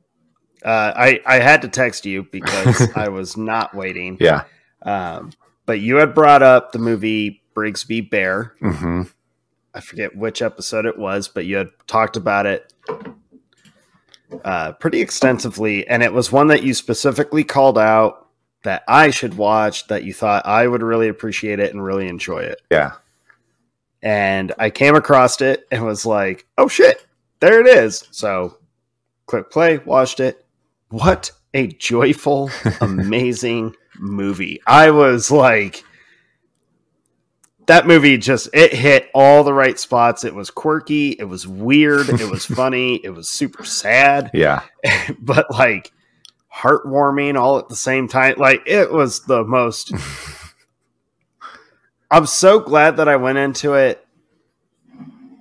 uh, 0.65 0.93
I, 0.97 1.21
I 1.25 1.37
had 1.37 1.63
to 1.63 1.69
text 1.69 2.05
you 2.05 2.25
because 2.25 2.89
I 2.97 3.11
was 3.11 3.37
not 3.37 3.73
waiting. 3.73 4.17
Yeah. 4.19 4.43
Um, 4.83 5.31
but 5.67 5.79
you 5.79 5.97
had 5.97 6.17
brought 6.17 6.43
up 6.43 6.73
the 6.73 6.81
movie 6.81 7.45
Brigsby 7.55 8.11
Bear. 8.11 8.55
hmm 8.59 9.03
I 9.73 9.81
forget 9.81 10.17
which 10.17 10.43
episode 10.43 10.85
it 10.85 10.99
was, 10.99 11.29
but 11.29 11.47
you 11.47 11.57
had 11.59 11.71
talked 11.87 12.17
about 12.17 12.47
it 12.47 12.73
uh, 14.45 14.73
pretty 14.73 15.01
extensively, 15.01 15.87
and 15.87 16.03
it 16.03 16.13
was 16.13 16.33
one 16.33 16.49
that 16.49 16.63
you 16.63 16.75
specifically 16.75 17.45
called 17.45 17.79
out 17.79 18.29
that 18.63 18.83
I 18.89 19.11
should 19.11 19.35
watch. 19.37 19.87
That 19.89 20.05
you 20.05 20.13
thought 20.13 20.47
I 20.47 20.67
would 20.67 20.83
really 20.83 21.09
appreciate 21.09 21.61
it 21.61 21.73
and 21.73 21.85
really 21.85 22.09
enjoy 22.09 22.41
it. 22.41 22.61
Yeah. 22.71 22.93
And 24.03 24.53
I 24.59 24.71
came 24.71 24.95
across 24.95 25.41
it 25.41 25.67
and 25.71 25.85
was 25.85 26.05
like, 26.05 26.47
"Oh 26.59 26.69
shit, 26.69 27.07
there 27.41 27.61
it 27.61 27.67
is!" 27.67 28.07
So, 28.11 28.59
click 29.27 29.51
play, 29.51 29.79
watched 29.79 30.21
it. 30.21 30.45
What 30.89 31.31
a 31.55 31.69
joyful, 31.69 32.51
amazing 32.81 33.75
movie! 33.99 34.61
I 34.67 34.91
was 34.91 35.31
like 35.31 35.85
that 37.67 37.87
movie 37.87 38.19
just 38.19 38.49
it 38.53 38.73
hit 38.73 39.11
all 39.15 39.45
the 39.45 39.55
right 39.55 39.79
spots. 39.79 40.25
It 40.25 40.35
was 40.35 40.51
quirky, 40.51 41.11
it 41.11 41.25
was 41.25 41.47
weird, 41.47 42.09
it 42.09 42.31
was 42.31 42.45
funny, 42.61 42.97
it 43.05 43.11
was 43.11 43.29
super 43.29 43.65
sad, 43.65 44.31
Yeah. 44.35 44.63
but 45.19 45.51
like 45.51 45.93
heartwarming 46.55 47.39
all 47.39 47.59
at 47.59 47.69
the 47.69 47.77
same 47.77 48.09
time. 48.09 48.35
Like 48.39 48.63
it 48.67 48.93
was 48.93 49.25
the 49.25 49.45
most 49.45 49.93
I'm 52.11 52.27
so 52.27 52.61
glad 52.61 52.99
that 52.99 53.09
I 53.09 53.17
went 53.17 53.39
into 53.39 53.75
it 53.75 54.07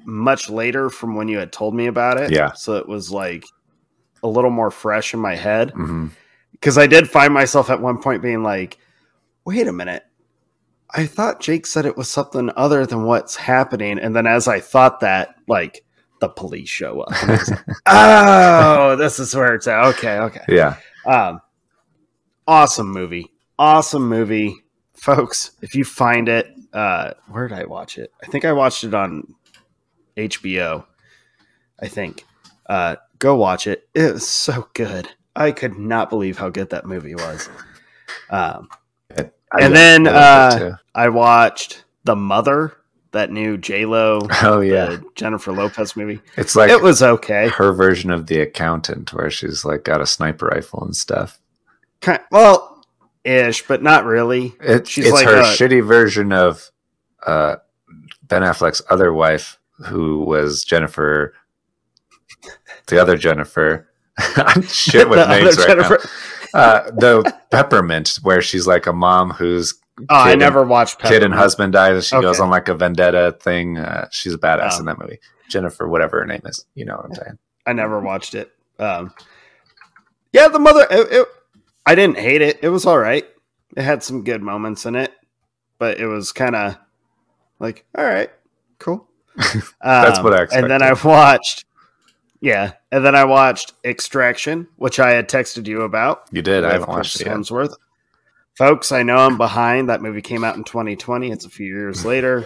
much 0.05 0.49
later 0.49 0.89
from 0.89 1.15
when 1.15 1.27
you 1.27 1.37
had 1.37 1.51
told 1.51 1.75
me 1.75 1.87
about 1.87 2.19
it. 2.19 2.31
Yeah. 2.31 2.53
So 2.53 2.77
it 2.77 2.87
was 2.87 3.11
like 3.11 3.45
a 4.23 4.27
little 4.27 4.49
more 4.49 4.71
fresh 4.71 5.13
in 5.13 5.19
my 5.19 5.35
head 5.35 5.71
hmm 5.71 6.07
because 6.53 6.77
I 6.77 6.87
did 6.87 7.09
find 7.09 7.33
myself 7.33 7.69
at 7.69 7.81
one 7.81 8.01
point 8.01 8.21
being 8.21 8.41
like, 8.41 8.77
wait 9.43 9.67
a 9.67 9.73
minute. 9.73 10.05
I 10.93 11.05
thought 11.07 11.39
Jake 11.39 11.65
said 11.65 11.85
it 11.85 11.97
was 11.97 12.09
something 12.09 12.51
other 12.55 12.85
than 12.85 13.03
what's 13.03 13.35
happening. 13.35 13.97
And 13.97 14.15
then 14.15 14.27
as 14.27 14.47
I 14.47 14.59
thought 14.59 14.99
that, 14.99 15.35
like, 15.47 15.83
the 16.19 16.29
police 16.29 16.69
show 16.69 17.01
up. 17.01 17.11
And 17.21 17.31
I 17.31 17.35
was 17.35 17.49
like, 17.49 17.65
oh, 17.87 18.95
this 18.95 19.19
is 19.19 19.35
where 19.35 19.55
it's 19.55 19.67
at. 19.67 19.83
Okay, 19.85 20.17
okay. 20.19 20.45
Yeah. 20.47 20.77
Um, 21.05 21.41
awesome 22.47 22.91
movie. 22.91 23.31
Awesome 23.57 24.07
movie. 24.07 24.55
Folks, 24.93 25.51
if 25.61 25.75
you 25.75 25.83
find 25.83 26.29
it, 26.29 26.47
uh, 26.71 27.13
where 27.27 27.47
did 27.47 27.57
I 27.57 27.65
watch 27.65 27.97
it? 27.97 28.13
I 28.23 28.27
think 28.27 28.45
I 28.45 28.53
watched 28.53 28.83
it 28.83 28.93
on 28.93 29.33
HBO. 30.15 30.85
I 31.79 31.87
think. 31.87 32.25
Uh, 32.67 32.95
go 33.19 33.35
watch 33.35 33.67
it. 33.67 33.89
It 33.93 34.13
was 34.13 34.27
so 34.27 34.69
good. 34.73 35.09
I 35.35 35.51
could 35.51 35.77
not 35.77 36.09
believe 36.09 36.37
how 36.37 36.49
good 36.49 36.69
that 36.69 36.85
movie 36.85 37.15
was. 37.15 37.49
Um, 38.29 38.69
I 39.53 39.61
And 39.65 39.75
then, 39.75 40.07
I 40.07 40.11
uh. 40.11 40.75
I 40.95 41.09
watched 41.09 41.83
The 42.03 42.15
Mother, 42.15 42.75
that 43.11 43.31
new 43.31 43.57
J 43.57 43.85
Lo, 43.85 44.19
oh 44.41 44.59
yeah, 44.61 44.97
Jennifer 45.15 45.51
Lopez 45.51 45.95
movie. 45.95 46.19
it's 46.37 46.55
like 46.55 46.71
it 46.71 46.81
was 46.81 47.03
okay. 47.03 47.49
her 47.49 47.71
version 47.71 48.09
of 48.09 48.25
the 48.27 48.39
accountant, 48.41 49.13
where 49.13 49.29
she's 49.29 49.63
like 49.63 49.83
got 49.83 50.01
a 50.01 50.07
sniper 50.07 50.47
rifle 50.47 50.83
and 50.83 50.95
stuff. 50.95 51.39
Kind, 52.01 52.21
well, 52.31 52.83
ish, 53.23 53.67
but 53.67 53.83
not 53.83 54.05
really. 54.05 54.53
It, 54.59 54.87
She's 54.87 55.05
it's 55.05 55.13
like 55.13 55.25
her 55.25 55.41
a- 55.41 55.43
shitty 55.43 55.85
version 55.85 56.33
of 56.33 56.71
uh, 57.25 57.57
Ben 58.23 58.41
Affleck's 58.41 58.81
other 58.89 59.13
wife, 59.13 59.59
who 59.85 60.21
was 60.21 60.63
Jennifer, 60.63 61.33
the 62.87 62.99
other 63.01 63.17
Jennifer. 63.17 63.89
I'm 64.17 64.63
shit 64.63 65.07
with 65.09 65.19
names 65.29 65.57
right 65.59 65.67
Jennifer- 65.67 65.99
now. 66.03 66.09
Uh, 66.53 66.91
the 66.91 67.35
Peppermint, 67.51 68.19
where 68.21 68.41
she's 68.41 68.67
like 68.67 68.85
a 68.87 68.93
mom 68.93 69.31
whose 69.31 69.75
Oh, 69.99 70.05
I 70.09 70.33
never 70.35 70.63
watched 70.63 70.99
kid 70.99 71.21
and 71.23 71.33
husband 71.33 71.73
dies, 71.73 71.93
and 71.95 72.03
she 72.03 72.19
goes 72.19 72.39
on 72.39 72.49
like 72.49 72.67
a 72.67 72.73
vendetta 72.73 73.37
thing. 73.39 73.77
Uh, 73.77 74.07
she's 74.11 74.33
a 74.33 74.37
badass 74.39 74.73
Oh. 74.73 74.79
in 74.79 74.85
that 74.85 74.97
movie. 74.99 75.19
Jennifer, 75.49 75.87
whatever 75.87 76.19
her 76.19 76.25
name 76.25 76.41
is, 76.45 76.65
you 76.73 76.83
know 76.85 76.95
what 76.95 77.05
I'm 77.05 77.13
saying? 77.13 77.37
I 77.67 77.73
never 77.73 77.99
watched 77.99 78.33
it. 78.33 78.51
Um, 78.79 79.13
yeah, 80.31 80.47
the 80.47 80.57
mother. 80.59 80.87
It, 80.89 81.11
it, 81.11 81.27
I 81.85 81.93
didn't 81.95 82.17
hate 82.17 82.41
it. 82.41 82.59
It 82.63 82.69
was 82.69 82.85
all 82.87 82.97
right. 82.97 83.23
It 83.77 83.83
had 83.83 84.01
some 84.01 84.23
good 84.23 84.41
moments 84.41 84.85
in 84.87 84.95
it, 84.95 85.13
but 85.77 85.99
it 85.99 86.07
was 86.07 86.31
kind 86.31 86.55
of 86.55 86.77
like, 87.59 87.85
all 87.95 88.03
right, 88.05 88.31
cool. 88.79 89.07
That's 89.83 90.17
Um, 90.19 90.23
what 90.23 90.33
I 90.33 90.57
And 90.57 90.69
then 90.71 90.81
I 90.81 90.93
watched, 90.93 91.65
yeah, 92.43 92.73
and 92.91 93.05
then 93.05 93.15
I 93.15 93.23
watched 93.23 93.71
Extraction, 93.85 94.67
which 94.75 94.99
I 94.99 95.11
had 95.11 95.29
texted 95.29 95.65
you 95.65 95.83
about. 95.83 96.25
You 96.31 96.41
did. 96.41 96.65
I 96.65 96.73
haven't 96.73 96.89
watched 96.89 97.21
it 97.21 97.25
yet. 97.27 97.35
Hemsworth. 97.37 97.73
Folks, 98.57 98.91
I 98.91 99.01
know 99.01 99.15
I'm 99.15 99.37
behind. 99.37 99.87
That 99.87 100.01
movie 100.01 100.21
came 100.21 100.43
out 100.43 100.57
in 100.57 100.65
2020. 100.65 101.31
It's 101.31 101.45
a 101.45 101.49
few 101.49 101.65
years 101.67 102.03
later. 102.13 102.45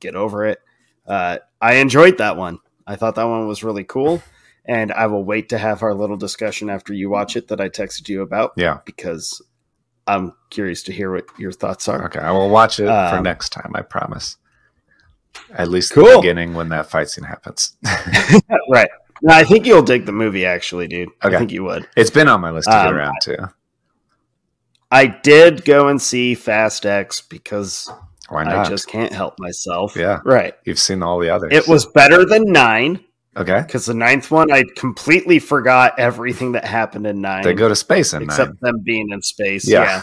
Get 0.00 0.16
over 0.16 0.44
it. 0.46 0.60
Uh, 1.06 1.38
I 1.60 1.74
enjoyed 1.74 2.18
that 2.18 2.36
one. 2.36 2.58
I 2.88 2.96
thought 2.96 3.14
that 3.14 3.24
one 3.24 3.46
was 3.46 3.62
really 3.62 3.84
cool. 3.84 4.20
And 4.64 4.90
I 4.92 5.06
will 5.06 5.22
wait 5.22 5.48
to 5.50 5.58
have 5.58 5.84
our 5.84 5.94
little 5.94 6.16
discussion 6.16 6.68
after 6.68 6.92
you 6.92 7.08
watch 7.08 7.36
it 7.36 7.46
that 7.48 7.60
I 7.60 7.68
texted 7.68 8.08
you 8.08 8.22
about 8.22 8.52
Yeah. 8.56 8.80
because 8.84 9.40
I'm 10.08 10.32
curious 10.50 10.82
to 10.84 10.92
hear 10.92 11.12
what 11.12 11.24
your 11.38 11.52
thoughts 11.52 11.86
are. 11.88 12.04
Okay. 12.06 12.18
I 12.18 12.32
will 12.32 12.50
watch 12.50 12.80
it 12.80 12.86
for 12.86 13.16
Um, 13.18 13.22
next 13.22 13.50
time. 13.50 13.70
I 13.76 13.82
promise. 13.82 14.36
At 15.52 15.68
least 15.68 15.92
Cool. 15.92 16.04
the 16.10 16.16
beginning 16.18 16.54
when 16.54 16.68
that 16.70 16.90
fight 16.90 17.08
scene 17.10 17.24
happens. 17.24 17.76
right. 18.70 18.88
No, 19.26 19.34
I 19.34 19.42
think 19.44 19.66
you'll 19.66 19.82
dig 19.82 20.06
the 20.06 20.12
movie, 20.12 20.46
actually, 20.46 20.86
dude. 20.86 21.08
Okay. 21.24 21.34
I 21.34 21.38
think 21.38 21.50
you 21.50 21.64
would. 21.64 21.88
it's 21.96 22.10
been 22.10 22.28
on 22.28 22.40
my 22.40 22.50
list 22.52 22.66
to 22.68 22.72
get 22.76 22.86
Um, 22.86 22.94
around 22.94 23.14
to. 23.22 23.52
I 24.90 25.06
did 25.06 25.64
go 25.64 25.88
and 25.88 26.00
see 26.00 26.34
Fast 26.36 26.86
X 26.86 27.20
because 27.22 27.90
Why 28.28 28.44
I 28.44 28.64
just 28.68 28.86
can't 28.86 29.12
help 29.12 29.34
myself. 29.40 29.96
Yeah. 29.96 30.20
Right. 30.24 30.54
You've 30.64 30.78
seen 30.78 31.02
all 31.02 31.18
the 31.18 31.30
others. 31.30 31.52
It 31.52 31.66
was 31.66 31.86
better 31.86 32.24
than 32.24 32.44
nine. 32.52 33.00
okay. 33.36 33.62
because 33.66 33.86
the 33.86 33.94
ninth 33.94 34.30
one 34.30 34.52
I 34.52 34.64
completely 34.76 35.40
forgot 35.40 35.98
everything 35.98 36.52
that 36.52 36.64
happened 36.64 37.06
in 37.06 37.20
nine, 37.20 37.42
They 37.42 37.52
go 37.54 37.68
to 37.68 37.74
space 37.76 38.12
in 38.14 38.22
except 38.22 38.50
nine. 38.62 38.74
them 38.74 38.82
being 38.84 39.08
in 39.10 39.22
space. 39.22 39.68
Yeah. 39.68 39.82
Yeah. 39.82 40.02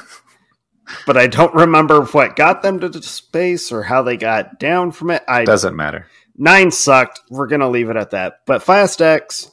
but 1.07 1.15
I 1.15 1.27
don't 1.27 1.55
remember 1.55 2.01
what 2.03 2.35
got 2.35 2.61
them 2.61 2.81
to 2.81 3.01
space 3.01 3.71
or 3.71 3.83
how 3.83 4.01
they 4.03 4.17
got 4.17 4.59
down 4.59 4.91
from 4.91 5.11
it. 5.11 5.23
I 5.29 5.45
Doesn't 5.45 5.77
matter. 5.77 6.07
Nine 6.35 6.71
sucked. 6.71 7.21
We're 7.29 7.47
gonna 7.47 7.69
leave 7.69 7.89
it 7.89 7.95
at 7.97 8.11
that. 8.11 8.39
But 8.45 8.63
Fast 8.63 9.01
X 9.01 9.51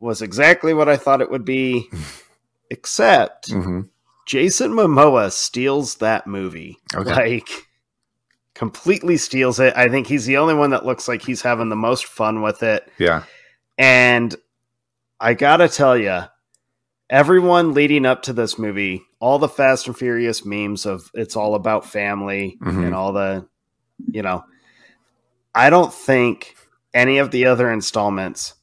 was 0.00 0.22
exactly 0.22 0.72
what 0.74 0.88
I 0.88 0.96
thought 0.96 1.20
it 1.22 1.30
would 1.30 1.44
be, 1.44 1.90
except 2.70 3.50
hmm 3.50 3.82
Jason 4.26 4.72
Momoa 4.72 5.32
steals 5.32 5.96
that 5.96 6.26
movie. 6.26 6.76
Okay. 6.94 7.10
Like 7.10 7.48
completely 8.54 9.16
steals 9.16 9.58
it. 9.58 9.72
I 9.76 9.88
think 9.88 10.06
he's 10.06 10.26
the 10.26 10.36
only 10.36 10.52
one 10.54 10.70
that 10.70 10.84
looks 10.84 11.08
like 11.08 11.22
he's 11.22 11.40
having 11.42 11.70
the 11.70 11.76
most 11.76 12.04
fun 12.04 12.42
with 12.42 12.62
it. 12.62 12.86
Yeah. 12.98 13.22
And 13.78 14.34
I 15.18 15.32
gotta 15.34 15.66
tell 15.68 15.96
you, 15.96 16.22
everyone 17.08 17.72
leading 17.72 18.04
up 18.04 18.22
to 18.24 18.32
this 18.34 18.58
movie, 18.58 19.00
all 19.18 19.38
the 19.38 19.48
Fast 19.48 19.86
and 19.86 19.96
Furious 19.96 20.44
memes 20.44 20.84
of 20.84 21.10
it's 21.14 21.34
all 21.36 21.54
about 21.54 21.86
family 21.86 22.58
Mhm. 22.60 22.84
and 22.86 22.94
all 22.94 23.12
the, 23.14 23.46
you 24.10 24.20
know, 24.22 24.44
I 25.58 25.70
don't 25.70 25.92
think 25.92 26.54
any 26.94 27.18
of 27.18 27.30
the 27.32 27.46
other 27.46 27.70
installments 27.72 28.54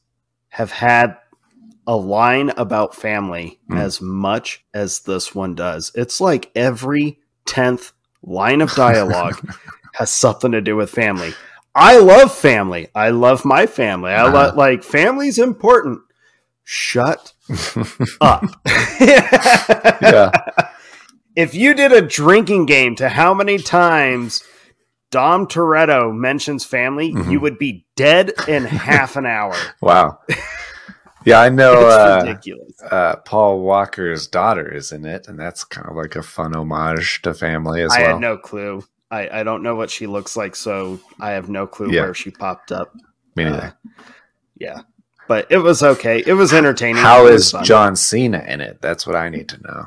have 0.48 0.70
had 0.72 1.16
a 1.86 1.94
line 1.94 2.50
about 2.56 2.94
family 2.96 3.60
Mm. 3.70 3.78
as 3.78 4.00
much 4.00 4.64
as 4.74 5.00
this 5.00 5.34
one 5.34 5.54
does. 5.54 5.92
It's 5.94 6.20
like 6.20 6.50
every 6.56 7.18
10th 7.46 7.92
line 8.22 8.60
of 8.62 8.72
dialogue 8.74 9.38
has 9.94 10.10
something 10.10 10.52
to 10.52 10.60
do 10.60 10.74
with 10.74 10.90
family. 10.90 11.34
I 11.74 11.98
love 11.98 12.34
family. 12.34 12.88
I 12.94 13.10
love 13.10 13.44
my 13.44 13.66
family. 13.66 14.10
I 14.12 14.22
Uh-huh. 14.24 14.32
love 14.34 14.56
like 14.56 14.82
family's 14.82 15.38
important. 15.38 16.00
Shut 16.64 17.34
up. 18.20 18.42
Yeah. 19.00 20.30
If 21.36 21.54
you 21.54 21.74
did 21.74 21.92
a 21.92 22.00
drinking 22.00 22.64
game 22.64 22.96
to 22.96 23.10
how 23.10 23.34
many 23.34 23.58
times 23.58 24.42
Dom 25.16 25.46
Toretto 25.46 26.14
mentions 26.14 26.62
family, 26.66 27.10
Mhm. 27.14 27.30
you 27.30 27.40
would 27.40 27.58
be 27.58 27.86
dead 27.96 28.32
in 28.48 28.64
half 28.66 29.16
an 29.16 29.24
hour. 29.24 29.54
Wow. 29.80 30.18
Yeah, 31.24 31.40
I 31.40 31.48
know. 31.48 31.72
Uh, 31.88 32.20
ridiculous. 32.22 32.74
uh, 32.82 33.16
Paul 33.24 33.60
Walker's 33.60 34.26
daughter 34.26 34.70
is 34.70 34.92
in 34.92 35.06
it, 35.06 35.26
and 35.26 35.38
that's 35.38 35.64
kind 35.64 35.88
of 35.88 35.96
like 35.96 36.16
a 36.16 36.22
fun 36.22 36.54
homage 36.54 37.22
to 37.22 37.32
family 37.32 37.80
as 37.82 37.92
I 37.94 38.00
well. 38.00 38.08
I 38.08 38.12
had 38.12 38.20
no 38.20 38.36
clue. 38.36 38.84
I, 39.10 39.40
I 39.40 39.42
don't 39.42 39.62
know 39.62 39.74
what 39.74 39.88
she 39.88 40.06
looks 40.06 40.36
like, 40.36 40.54
so 40.54 41.00
I 41.18 41.30
have 41.30 41.48
no 41.48 41.66
clue 41.66 41.90
Yeah. 41.90 42.02
where 42.02 42.12
she 42.14 42.30
popped 42.30 42.70
up. 42.70 42.92
Me 43.36 43.44
neither. 43.44 43.74
Uh, 43.88 44.02
yeah, 44.58 44.80
but 45.28 45.46
it 45.50 45.58
was 45.58 45.82
okay. 45.82 46.22
It 46.26 46.34
was 46.34 46.52
entertaining. 46.52 47.02
How 47.02 47.24
was 47.24 47.46
is 47.46 47.50
fun. 47.52 47.64
John 47.64 47.96
Cena 47.96 48.44
in 48.46 48.60
it? 48.60 48.82
That's 48.82 49.06
what 49.06 49.16
I 49.16 49.30
need 49.30 49.48
to 49.48 49.62
know. 49.62 49.86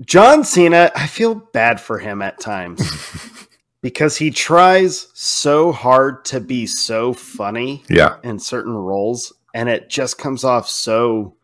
John 0.00 0.42
Cena? 0.44 0.90
I 0.94 1.06
feel 1.06 1.34
bad 1.34 1.80
for 1.80 1.98
him 1.98 2.22
at 2.22 2.40
times 2.40 2.80
because 3.80 4.16
he 4.16 4.30
tries 4.30 5.08
so 5.14 5.72
hard 5.72 6.24
to 6.26 6.40
be 6.40 6.66
so 6.66 7.12
funny 7.12 7.82
Yeah. 7.88 8.16
in 8.24 8.38
certain 8.38 8.72
roles, 8.74 9.32
and 9.54 9.68
it 9.68 9.88
just 9.88 10.18
comes 10.18 10.44
off 10.44 10.68
so 10.68 11.36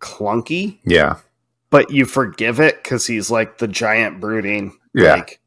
clunky. 0.00 0.78
Yeah. 0.84 1.16
But 1.70 1.90
you 1.90 2.04
forgive 2.04 2.60
it 2.60 2.82
because 2.82 3.06
he's 3.06 3.30
like 3.30 3.58
the 3.58 3.68
giant 3.68 4.20
brooding. 4.20 4.76
Yeah. 4.94 5.14
Like, 5.14 5.40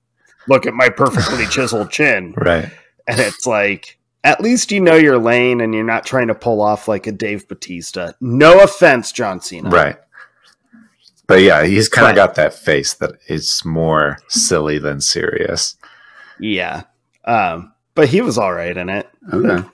look 0.47 0.65
at 0.65 0.73
my 0.73 0.89
perfectly 0.89 1.45
chiseled 1.49 1.91
chin. 1.91 2.33
Right. 2.37 2.69
And 3.07 3.19
it's 3.19 3.45
like, 3.45 3.99
at 4.23 4.41
least 4.41 4.71
you 4.71 4.81
know 4.81 4.95
your 4.95 5.19
lane 5.19 5.61
and 5.61 5.75
you're 5.75 5.83
not 5.83 6.03
trying 6.05 6.27
to 6.27 6.35
pull 6.35 6.61
off 6.61 6.87
like 6.87 7.05
a 7.05 7.11
Dave 7.11 7.47
Batista. 7.47 8.11
No 8.19 8.59
offense, 8.59 9.11
John 9.11 9.39
Cena. 9.39 9.69
Right. 9.69 9.97
But 11.27 11.41
yeah, 11.41 11.65
he's 11.65 11.89
kind 11.89 12.07
of 12.09 12.15
got 12.15 12.35
that 12.35 12.53
face 12.53 12.93
that 12.95 13.13
is 13.27 13.63
more 13.65 14.17
silly 14.29 14.77
than 14.77 15.01
serious. 15.01 15.75
Yeah. 16.39 16.83
Um, 17.25 17.73
but 17.95 18.09
he 18.09 18.21
was 18.21 18.37
all 18.37 18.53
right 18.53 18.75
in 18.75 18.89
it. 18.89 19.09
Okay. 19.33 19.67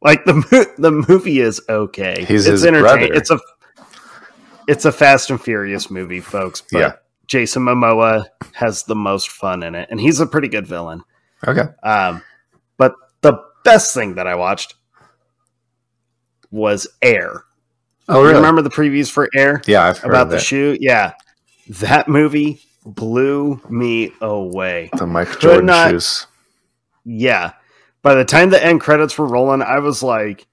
Like 0.00 0.24
the 0.26 0.34
mo- 0.34 0.74
the 0.78 0.90
movie 1.08 1.40
is 1.40 1.60
okay. 1.68 2.24
He's 2.28 2.46
it's 2.46 2.60
his 2.62 2.66
entertaining. 2.66 3.08
brother. 3.08 3.14
It's 3.14 3.30
a 3.30 3.38
it's 4.68 4.84
a 4.84 4.92
Fast 4.92 5.30
and 5.30 5.40
Furious 5.40 5.90
movie, 5.90 6.20
folks. 6.20 6.62
But 6.70 6.78
Yeah. 6.78 6.92
Jason 7.26 7.62
Momoa 7.64 8.26
has 8.52 8.82
the 8.84 8.94
most 8.94 9.30
fun 9.30 9.62
in 9.62 9.74
it, 9.74 9.88
and 9.90 9.98
he's 9.98 10.20
a 10.20 10.26
pretty 10.26 10.48
good 10.48 10.66
villain. 10.66 11.02
Okay. 11.48 11.64
Um, 11.82 12.22
but 12.76 12.94
the 13.22 13.42
best 13.64 13.94
thing 13.94 14.14
that 14.16 14.26
I 14.26 14.34
watched 14.34 14.74
was 16.50 16.86
Air. 17.02 17.44
Oh, 18.08 18.22
really? 18.22 18.34
remember 18.34 18.62
the 18.62 18.70
previews 18.70 19.10
for 19.10 19.28
Air 19.34 19.62
yeah, 19.66 19.84
I've 19.84 19.98
heard 19.98 20.10
about 20.10 20.30
the 20.30 20.38
shoe? 20.38 20.76
Yeah, 20.80 21.12
that 21.68 22.08
movie 22.08 22.60
blew 22.84 23.60
me 23.70 24.12
away. 24.20 24.90
The 24.98 25.06
Mike 25.06 25.28
Could 25.28 25.40
Jordan 25.40 25.66
not- 25.66 25.90
shoes. 25.90 26.26
Yeah. 27.04 27.52
By 28.02 28.14
the 28.14 28.24
time 28.24 28.50
the 28.50 28.62
end 28.62 28.82
credits 28.82 29.16
were 29.16 29.26
rolling, 29.26 29.62
I 29.62 29.78
was 29.78 30.02
like, 30.02 30.46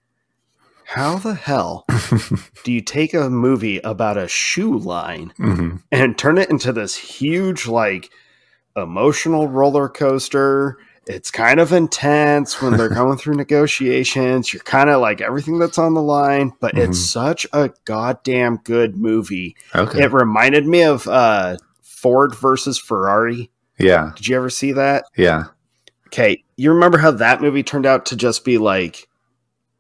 how 0.85 1.17
the 1.17 1.33
hell 1.33 1.85
do 2.63 2.71
you 2.71 2.81
take 2.81 3.13
a 3.13 3.29
movie 3.29 3.79
about 3.79 4.17
a 4.17 4.27
shoe 4.29 4.77
line 4.77 5.33
hmm 5.37 5.77
and 5.91 6.17
turn 6.17 6.37
it 6.37 6.49
into 6.49 6.71
this 6.73 6.95
huge, 6.95 7.67
like, 7.67 8.09
emotional 8.77 9.47
roller 9.49 9.89
coaster? 9.89 10.77
It's 11.11 11.29
kind 11.31 11.59
of 11.59 11.71
intense 11.73 12.61
when 12.61 12.77
they're 12.77 12.89
going 12.89 13.17
through 13.17 13.35
negotiations. 13.35 14.53
You're 14.53 14.63
kind 14.63 14.89
of 14.89 15.01
like 15.01 15.21
everything 15.21 15.59
that's 15.59 15.77
on 15.77 15.93
the 15.93 16.01
line, 16.01 16.53
but 16.59 16.77
it's 16.77 16.99
such 16.99 17.45
a 17.53 17.71
goddamn 17.85 18.57
good 18.63 18.95
movie. 18.97 19.55
Okay. 19.75 20.03
It 20.03 20.11
reminded 20.13 20.65
me 20.65 20.83
of 20.83 21.07
uh, 21.07 21.57
Ford 21.81 22.35
versus 22.35 22.77
Ferrari. 22.77 23.51
yeah. 23.77 24.11
Did 24.15 24.27
you 24.27 24.35
ever 24.37 24.49
see 24.49 24.71
that? 24.73 25.05
Yeah. 25.15 25.45
Okay, 26.07 26.43
you 26.57 26.71
remember 26.73 26.97
how 26.97 27.11
that 27.11 27.41
movie 27.41 27.63
turned 27.63 27.85
out 27.85 28.05
to 28.07 28.15
just 28.17 28.43
be 28.43 28.57
like 28.57 29.07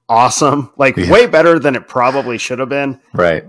awesome, 0.07 0.71
like 0.77 0.95
Yeah. 0.97 1.11
way 1.11 1.25
better 1.27 1.59
than 1.59 1.75
it 1.75 1.87
probably 1.87 2.37
should 2.37 2.59
have 2.59 2.69
been. 2.69 2.99
Right. 3.13 3.45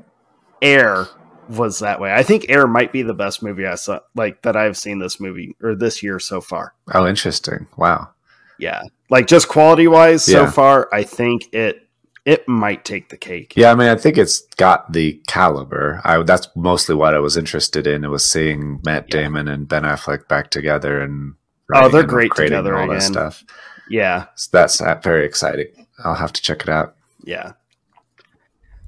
Air 0.61 1.07
was 1.57 1.79
that 1.81 2.01
way. 2.01 2.13
I 2.13 2.23
think 2.23 2.47
Air 2.49 2.67
might 2.67 2.93
be 2.93 3.03
the 3.03 3.15
best 3.15 3.43
movie 3.43 3.67
I 3.67 3.75
saw, 3.77 4.01
like 4.15 4.43
that 4.43 4.57
I've 4.57 4.77
seen 4.77 4.99
this 4.99 5.21
movie 5.21 5.57
or 5.63 5.75
this 5.75 6.03
year 6.03 6.19
so 6.19 6.41
far. 6.41 6.75
Oh, 6.95 7.07
interesting. 7.07 7.67
Wow. 7.77 8.11
Yeah, 8.59 8.83
like 9.11 9.27
just 9.27 9.49
quality 9.49 9.89
wise 9.89 10.25
so 10.25 10.47
far, 10.47 10.89
I 10.93 11.03
think 11.03 11.53
it 11.53 11.89
it 12.25 12.47
might 12.47 12.85
take 12.85 13.09
the 13.09 13.17
cake. 13.17 13.55
Yeah, 13.57 13.73
I 13.73 13.75
mean, 13.75 13.89
I 13.89 13.97
think 13.97 14.17
it's 14.17 14.43
got 14.57 14.93
the 14.93 15.21
caliber. 15.27 16.01
I 16.05 16.23
that's 16.23 16.47
mostly 16.55 16.95
what 16.95 17.15
I 17.15 17.19
was 17.19 17.37
interested 17.37 17.87
in. 17.89 18.05
It 18.05 18.09
was 18.09 18.29
seeing 18.29 18.81
Matt 18.85 19.07
Yeah. 19.09 19.23
Damon 19.23 19.49
and 19.49 19.67
Ben 19.67 19.83
Affleck 19.83 20.29
back 20.29 20.51
together 20.51 21.01
and 21.01 21.35
Oh, 21.75 21.89
they're 21.89 22.01
and 22.03 22.09
great 22.11 22.33
together 22.37 22.77
all 22.77 22.87
that 22.87 22.97
again. 22.99 23.13
stuff. 23.13 23.45
Yeah, 23.89 24.27
So 24.37 24.51
that's 24.53 24.81
uh, 24.81 25.01
very 25.03 25.25
exciting. 25.27 25.87
I'll 26.05 26.15
have 26.15 26.33
to 26.35 26.43
check 26.43 26.63
it 26.63 26.69
out. 26.69 26.95
yeah, 27.25 27.53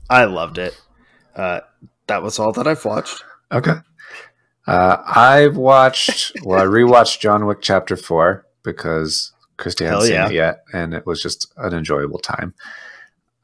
I 0.09 0.25
loved 0.27 0.59
it. 0.59 0.81
Uh, 1.35 1.61
that 2.07 2.23
was 2.23 2.39
all 2.39 2.53
that 2.53 2.67
I've 2.67 2.85
watched. 2.85 3.23
Okay. 3.53 3.75
Uh, 4.67 4.97
I've 5.07 5.57
watched. 5.57 6.33
Well, 6.43 6.61
I 6.61 6.65
rewatched 6.65 7.21
John 7.21 7.47
Wick 7.47 7.59
Chapter 7.61 7.97
Four 7.97 8.47
because 8.63 9.33
Christy 9.57 9.85
hadn't 9.85 10.01
Hell 10.01 10.07
seen 10.07 10.15
yeah. 10.15 10.27
it 10.29 10.33
yet, 10.33 10.65
and 10.73 10.95
it 10.95 11.07
was 11.07 11.23
just 11.23 11.53
an 11.57 11.75
enjoyable 11.75 12.19
time. 12.19 12.55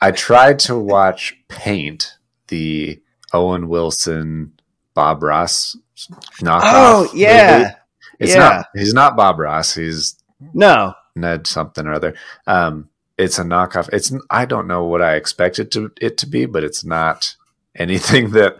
I 0.01 0.13
tried 0.13 0.59
to 0.61 0.79
watch 0.79 1.37
Paint, 1.49 2.17
the 2.49 3.01
Owen 3.33 3.69
Wilson 3.69 4.53
Bob 4.95 5.23
Ross 5.23 5.77
knockoff. 6.41 6.61
Oh 6.63 7.11
yeah, 7.15 7.59
movie. 7.59 7.75
It's 8.19 8.35
yeah. 8.35 8.39
not. 8.39 8.67
He's 8.75 8.95
not 8.95 9.17
Bob 9.17 9.39
Ross. 9.39 9.75
He's 9.75 10.17
no, 10.55 10.95
Ned 11.15 11.47
something 11.47 11.87
or 11.87 11.93
other. 11.93 12.15
Um, 12.47 12.89
it's 13.19 13.39
a 13.39 13.43
knockoff. 13.43 13.91
It's 13.93 14.13
I 14.31 14.47
don't 14.47 14.67
know 14.67 14.85
what 14.85 15.03
I 15.03 15.17
expected 15.17 15.71
to 15.73 15.91
it 16.01 16.17
to 16.19 16.27
be, 16.27 16.47
but 16.47 16.65
it's 16.65 16.85
not 16.85 17.37
anything 17.81 18.31
that 18.39 18.59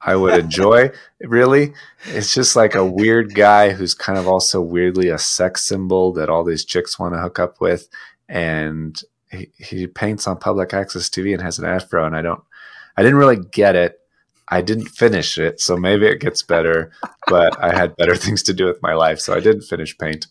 I 0.00 0.16
would 0.16 0.38
enjoy. 0.38 0.90
really, 1.20 1.74
it's 2.06 2.32
just 2.32 2.56
like 2.56 2.74
a 2.74 2.84
weird 2.86 3.34
guy 3.34 3.70
who's 3.70 3.94
kind 3.94 4.18
of 4.18 4.26
also 4.28 4.60
weirdly 4.60 5.08
a 5.08 5.18
sex 5.18 5.62
symbol 5.64 6.12
that 6.14 6.28
all 6.28 6.44
these 6.44 6.64
chicks 6.64 6.98
want 6.98 7.14
to 7.14 7.20
hook 7.20 7.38
up 7.38 7.60
with, 7.60 7.88
and 8.28 9.00
he, 9.30 9.50
he 9.58 9.86
paints 9.86 10.26
on 10.26 10.38
public 10.38 10.72
access 10.72 11.08
TV 11.08 11.32
and 11.34 11.42
has 11.42 11.58
an 11.58 11.64
afro, 11.64 12.06
and 12.06 12.16
I 12.16 12.22
don't, 12.22 12.42
I 12.96 13.02
didn't 13.02 13.18
really 13.18 13.36
get 13.36 13.74
it. 13.76 14.00
I 14.50 14.62
didn't 14.62 14.86
finish 14.86 15.36
it, 15.36 15.60
so 15.60 15.76
maybe 15.76 16.06
it 16.06 16.20
gets 16.20 16.42
better. 16.42 16.90
But 17.26 17.62
I 17.62 17.76
had 17.76 17.96
better 17.96 18.16
things 18.24 18.42
to 18.44 18.54
do 18.54 18.64
with 18.66 18.80
my 18.80 18.94
life, 18.94 19.20
so 19.20 19.34
I 19.34 19.40
didn't 19.40 19.62
finish 19.62 19.98
Paint. 19.98 20.26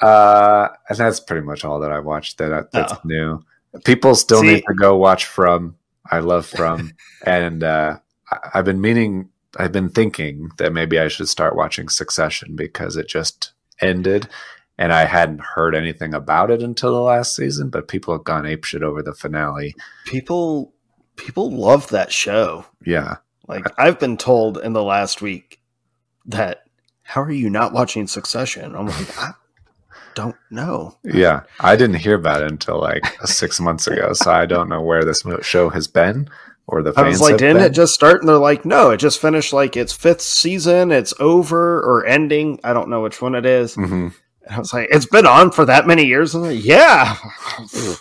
Uh, 0.00 0.68
and 0.88 0.98
that's 0.98 1.20
pretty 1.20 1.46
much 1.46 1.64
all 1.64 1.80
that 1.80 1.92
I 1.92 2.00
watched 2.00 2.38
that 2.38 2.70
that's 2.72 2.92
Oh. 2.92 3.00
new. 3.04 3.44
People 3.84 4.14
still 4.14 4.40
See- 4.40 4.54
need 4.54 4.64
to 4.68 4.74
go 4.74 4.96
watch 4.96 5.26
From. 5.26 5.76
I 6.10 6.20
love 6.20 6.46
From, 6.46 6.92
and 7.26 7.62
uh, 7.62 7.98
I've 8.54 8.64
been 8.64 8.80
meaning, 8.80 9.28
I've 9.56 9.72
been 9.72 9.88
thinking 9.88 10.50
that 10.58 10.72
maybe 10.72 10.98
I 10.98 11.08
should 11.08 11.28
start 11.28 11.56
watching 11.56 11.88
Succession 11.88 12.56
because 12.56 12.96
it 12.96 13.08
just 13.08 13.52
ended, 13.80 14.28
and 14.78 14.92
I 14.92 15.04
hadn't 15.04 15.40
heard 15.40 15.74
anything 15.74 16.14
about 16.14 16.50
it 16.50 16.62
until 16.62 16.92
the 16.92 17.00
last 17.00 17.34
season. 17.34 17.70
But 17.70 17.88
people 17.88 18.14
have 18.14 18.24
gone 18.24 18.44
apeshit 18.44 18.82
over 18.82 19.02
the 19.02 19.14
finale. 19.14 19.74
people 20.04 20.72
people 21.16 21.50
love 21.50 21.88
that 21.88 22.12
show. 22.12 22.66
Yeah, 22.84 23.16
Like 23.48 23.66
I've 23.78 23.98
been 23.98 24.16
told 24.16 24.58
in 24.58 24.72
the 24.72 24.82
last 24.82 25.22
week 25.22 25.60
that 26.26 26.64
how 27.02 27.22
are 27.22 27.30
you 27.30 27.48
not 27.48 27.72
watching 27.72 28.06
Succession? 28.06 28.74
I'm 28.74 28.86
like, 28.86 29.18
I 29.18 29.32
don't 30.16 30.34
know. 30.50 30.96
yeah. 31.04 31.42
I 31.60 31.76
didn't 31.76 31.96
hear 32.00 32.14
about 32.16 32.42
it 32.42 32.50
until 32.50 32.80
like 32.80 33.04
six 33.24 33.60
months 33.60 33.86
ago, 33.86 34.12
so 34.14 34.32
I 34.32 34.46
don't 34.46 34.68
know 34.68 34.80
where 34.82 35.04
this 35.04 35.22
show 35.42 35.68
has 35.70 35.86
been 35.86 36.28
or 36.66 36.82
the 36.82 36.92
I 36.96 37.02
was 37.06 37.20
like, 37.20 37.36
didn't 37.36 37.58
been. 37.58 37.66
it 37.66 37.70
just 37.74 37.94
start? 37.94 38.20
And 38.20 38.28
they're 38.28 38.38
like, 38.38 38.64
no, 38.64 38.90
it 38.90 38.96
just 38.96 39.20
finished 39.20 39.52
like 39.52 39.76
its 39.76 39.92
fifth 39.92 40.22
season. 40.22 40.90
It's 40.90 41.14
over 41.20 41.78
or 41.80 42.04
ending. 42.06 42.58
I 42.64 42.72
don't 42.72 42.88
know 42.90 43.02
which 43.02 43.22
one 43.22 43.36
it 43.36 43.46
is. 43.46 43.76
Mhm. 43.76 44.12
And 44.46 44.54
I 44.54 44.58
was 44.58 44.72
like, 44.72 44.88
it's 44.90 45.06
been 45.06 45.26
on 45.26 45.52
for 45.52 45.64
that 45.66 45.86
many 45.86 46.04
years. 46.06 46.34
Like, 46.34 46.64
yeah. 46.64 47.16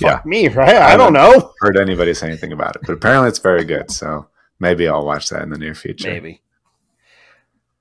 Yeah. 0.00 0.20
Me, 0.24 0.48
right? 0.48 0.76
I 0.76 0.96
don't 0.96 1.12
know. 1.12 1.52
heard 1.60 1.76
anybody 1.76 2.14
say 2.14 2.28
anything 2.28 2.52
about 2.52 2.76
it, 2.76 2.82
but 2.86 2.92
apparently 2.92 3.28
it's 3.28 3.38
very 3.38 3.64
good. 3.64 3.90
So 3.90 4.28
maybe 4.60 4.88
I'll 4.88 5.04
watch 5.04 5.28
that 5.30 5.42
in 5.42 5.50
the 5.50 5.58
near 5.58 5.74
future. 5.74 6.10
Maybe. 6.10 6.40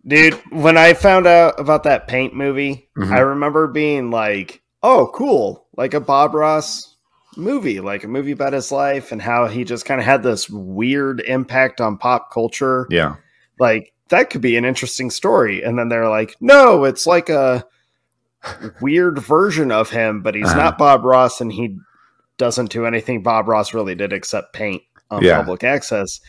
Dude, 0.05 0.33
when 0.51 0.77
I 0.77 0.93
found 0.93 1.27
out 1.27 1.59
about 1.59 1.83
that 1.83 2.07
paint 2.07 2.33
movie, 2.35 2.89
Mhm. 2.97 3.11
I 3.11 3.19
remember 3.19 3.67
being 3.67 4.11
like, 4.11 4.61
oh, 4.81 5.09
cool. 5.13 5.67
Like 5.77 5.93
a 5.93 6.01
Bob 6.01 6.33
Ross 6.33 6.95
movie, 7.37 7.79
like 7.79 8.03
a 8.03 8.07
movie 8.07 8.33
about 8.33 8.53
his 8.53 8.71
life 8.71 9.11
and 9.11 9.21
how 9.21 9.47
he 9.47 9.63
just 9.63 9.85
kind 9.85 9.99
of 10.01 10.05
had 10.05 10.21
this 10.21 10.49
weird 10.49 11.21
impact 11.21 11.79
on 11.79 11.97
pop 11.97 12.31
culture. 12.33 12.85
Yeah. 12.89 13.15
Like, 13.59 13.93
that 14.09 14.29
could 14.29 14.41
be 14.41 14.57
an 14.57 14.65
interesting 14.65 15.09
story. 15.09 15.63
And 15.63 15.79
then 15.79 15.87
they're 15.89 16.09
like, 16.09 16.35
no, 16.41 16.83
it's 16.83 17.07
like 17.07 17.29
a 17.29 17.63
weird 18.81 19.19
version 19.19 19.71
of 19.71 19.89
him, 19.89 20.21
but 20.21 20.35
he's 20.35 20.47
Uh-huh. 20.49 20.57
not 20.57 20.77
Bob 20.77 21.05
Ross 21.05 21.39
and 21.39 21.51
he 21.51 21.77
doesn't 22.37 22.71
do 22.71 22.85
anything 22.85 23.23
Bob 23.23 23.47
Ross 23.47 23.73
really 23.73 23.95
did 23.95 24.11
except 24.11 24.53
paint 24.53 24.81
on 25.09 25.23
Yeah. 25.23 25.37
public 25.37 25.63
access. 25.63 26.19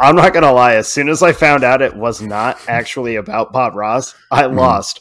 I'm 0.00 0.16
not 0.16 0.32
gonna 0.32 0.52
lie, 0.52 0.74
as 0.74 0.88
soon 0.88 1.08
as 1.08 1.22
I 1.22 1.32
found 1.32 1.62
out 1.64 1.82
it 1.82 1.94
was 1.96 2.20
not 2.20 2.58
actually 2.68 3.16
about 3.16 3.52
Bob 3.52 3.74
Ross, 3.74 4.14
I 4.30 4.42
Mhm. 4.44 4.56
lost 4.56 5.00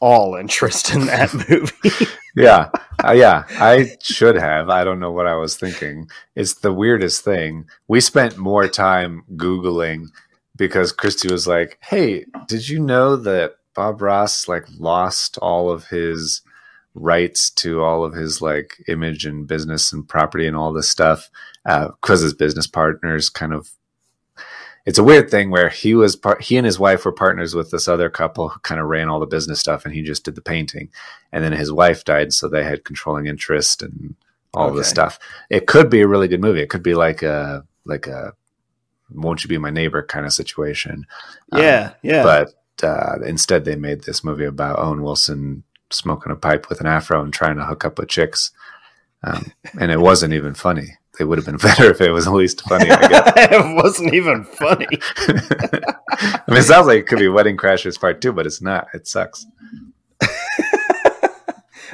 all 0.00 0.36
interest 0.36 0.94
in 0.94 1.06
that 1.06 1.34
movie. 1.50 2.06
Yeah. 2.36 2.70
Uh, 3.04 3.12
yeah. 3.12 3.44
I 3.50 3.96
should 4.02 4.36
have. 4.36 4.68
I 4.68 4.84
don't 4.84 5.00
know 5.00 5.10
what 5.10 5.26
I 5.26 5.34
was 5.34 5.56
thinking. 5.56 6.08
It's 6.36 6.54
the 6.54 6.72
weirdest 6.72 7.24
thing. 7.24 7.64
We 7.88 8.00
spent 8.00 8.38
more 8.38 8.68
time 8.68 9.24
Googling 9.34 10.04
because 10.56 10.92
Christy 10.92 11.30
was 11.32 11.48
like, 11.48 11.78
Hey, 11.82 12.26
did 12.46 12.68
you 12.68 12.78
know 12.80 13.16
that 13.16 13.54
Bob 13.74 14.00
Ross 14.00 14.46
like 14.46 14.66
lost 14.78 15.36
all 15.38 15.68
of 15.70 15.88
his 15.88 16.42
rights 16.94 17.50
to 17.50 17.82
all 17.82 18.04
of 18.04 18.14
his 18.14 18.40
like 18.40 18.76
image 18.88 19.24
and 19.26 19.46
business 19.48 19.92
and 19.92 20.08
property 20.08 20.46
and 20.46 20.56
all 20.56 20.72
this 20.72 20.90
stuff 20.90 21.28
because 21.64 22.22
uh, 22.22 22.24
his 22.24 22.34
business 22.34 22.66
partners 22.66 23.28
kind 23.28 23.52
of 23.52 23.70
it's 24.88 24.98
a 24.98 25.04
weird 25.04 25.30
thing 25.30 25.50
where 25.50 25.68
he 25.68 25.94
was 25.94 26.16
part 26.16 26.40
he 26.40 26.56
and 26.56 26.64
his 26.64 26.78
wife 26.78 27.04
were 27.04 27.12
partners 27.12 27.54
with 27.54 27.70
this 27.70 27.88
other 27.88 28.08
couple 28.08 28.48
who 28.48 28.58
kind 28.60 28.80
of 28.80 28.86
ran 28.86 29.10
all 29.10 29.20
the 29.20 29.26
business 29.26 29.60
stuff 29.60 29.84
and 29.84 29.92
he 29.92 30.00
just 30.00 30.24
did 30.24 30.34
the 30.34 30.40
painting. 30.40 30.88
And 31.30 31.44
then 31.44 31.52
his 31.52 31.70
wife 31.70 32.04
died 32.06 32.32
so 32.32 32.48
they 32.48 32.64
had 32.64 32.86
controlling 32.86 33.26
interest 33.26 33.82
and 33.82 34.14
all 34.54 34.68
okay. 34.68 34.78
this 34.78 34.88
stuff. 34.88 35.18
It 35.50 35.66
could 35.66 35.90
be 35.90 36.00
a 36.00 36.08
really 36.08 36.26
good 36.26 36.40
movie. 36.40 36.62
It 36.62 36.70
could 36.70 36.82
be 36.82 36.94
like 36.94 37.22
a 37.22 37.66
like 37.84 38.06
a 38.06 38.32
won't 39.10 39.44
you 39.44 39.48
be 39.48 39.58
my 39.58 39.68
neighbor 39.68 40.02
kind 40.02 40.24
of 40.24 40.32
situation. 40.32 41.06
Yeah 41.54 41.88
um, 41.88 41.94
yeah. 42.00 42.22
but 42.22 42.54
uh, 42.82 43.18
instead 43.26 43.66
they 43.66 43.76
made 43.76 44.04
this 44.04 44.24
movie 44.24 44.46
about 44.46 44.78
owen 44.78 45.02
wilson 45.02 45.64
smoking 45.90 46.32
a 46.32 46.36
pipe 46.36 46.70
with 46.70 46.80
an 46.80 46.86
afro 46.86 47.22
and 47.22 47.34
trying 47.34 47.56
to 47.56 47.66
hook 47.66 47.84
up 47.84 47.98
with 47.98 48.08
chicks. 48.08 48.52
Um, 49.22 49.52
and 49.78 49.92
it 49.92 50.00
wasn't 50.00 50.32
even 50.32 50.54
funny 50.54 50.97
it 51.20 51.24
would 51.24 51.38
have 51.38 51.46
been 51.46 51.56
better 51.62 51.90
if 51.90 52.00
it 52.00 52.10
was 52.10 52.26
at 52.26 52.32
least 52.32 52.62
funny. 52.62 52.90
I 52.90 53.08
guess. 53.08 53.32
it 53.36 53.82
wasn't 53.82 54.14
even 54.14 54.44
funny. 54.44 54.86
I 55.18 56.42
mean, 56.48 56.58
it 56.58 56.64
sounds 56.64 56.86
like 56.86 57.00
it 57.00 57.06
could 57.06 57.18
be 57.18 57.28
Wedding 57.28 57.56
Crashers 57.56 58.00
Part 58.00 58.20
Two, 58.20 58.32
but 58.32 58.46
it's 58.46 58.62
not. 58.62 58.88
It 58.94 59.06
sucks. 59.06 59.46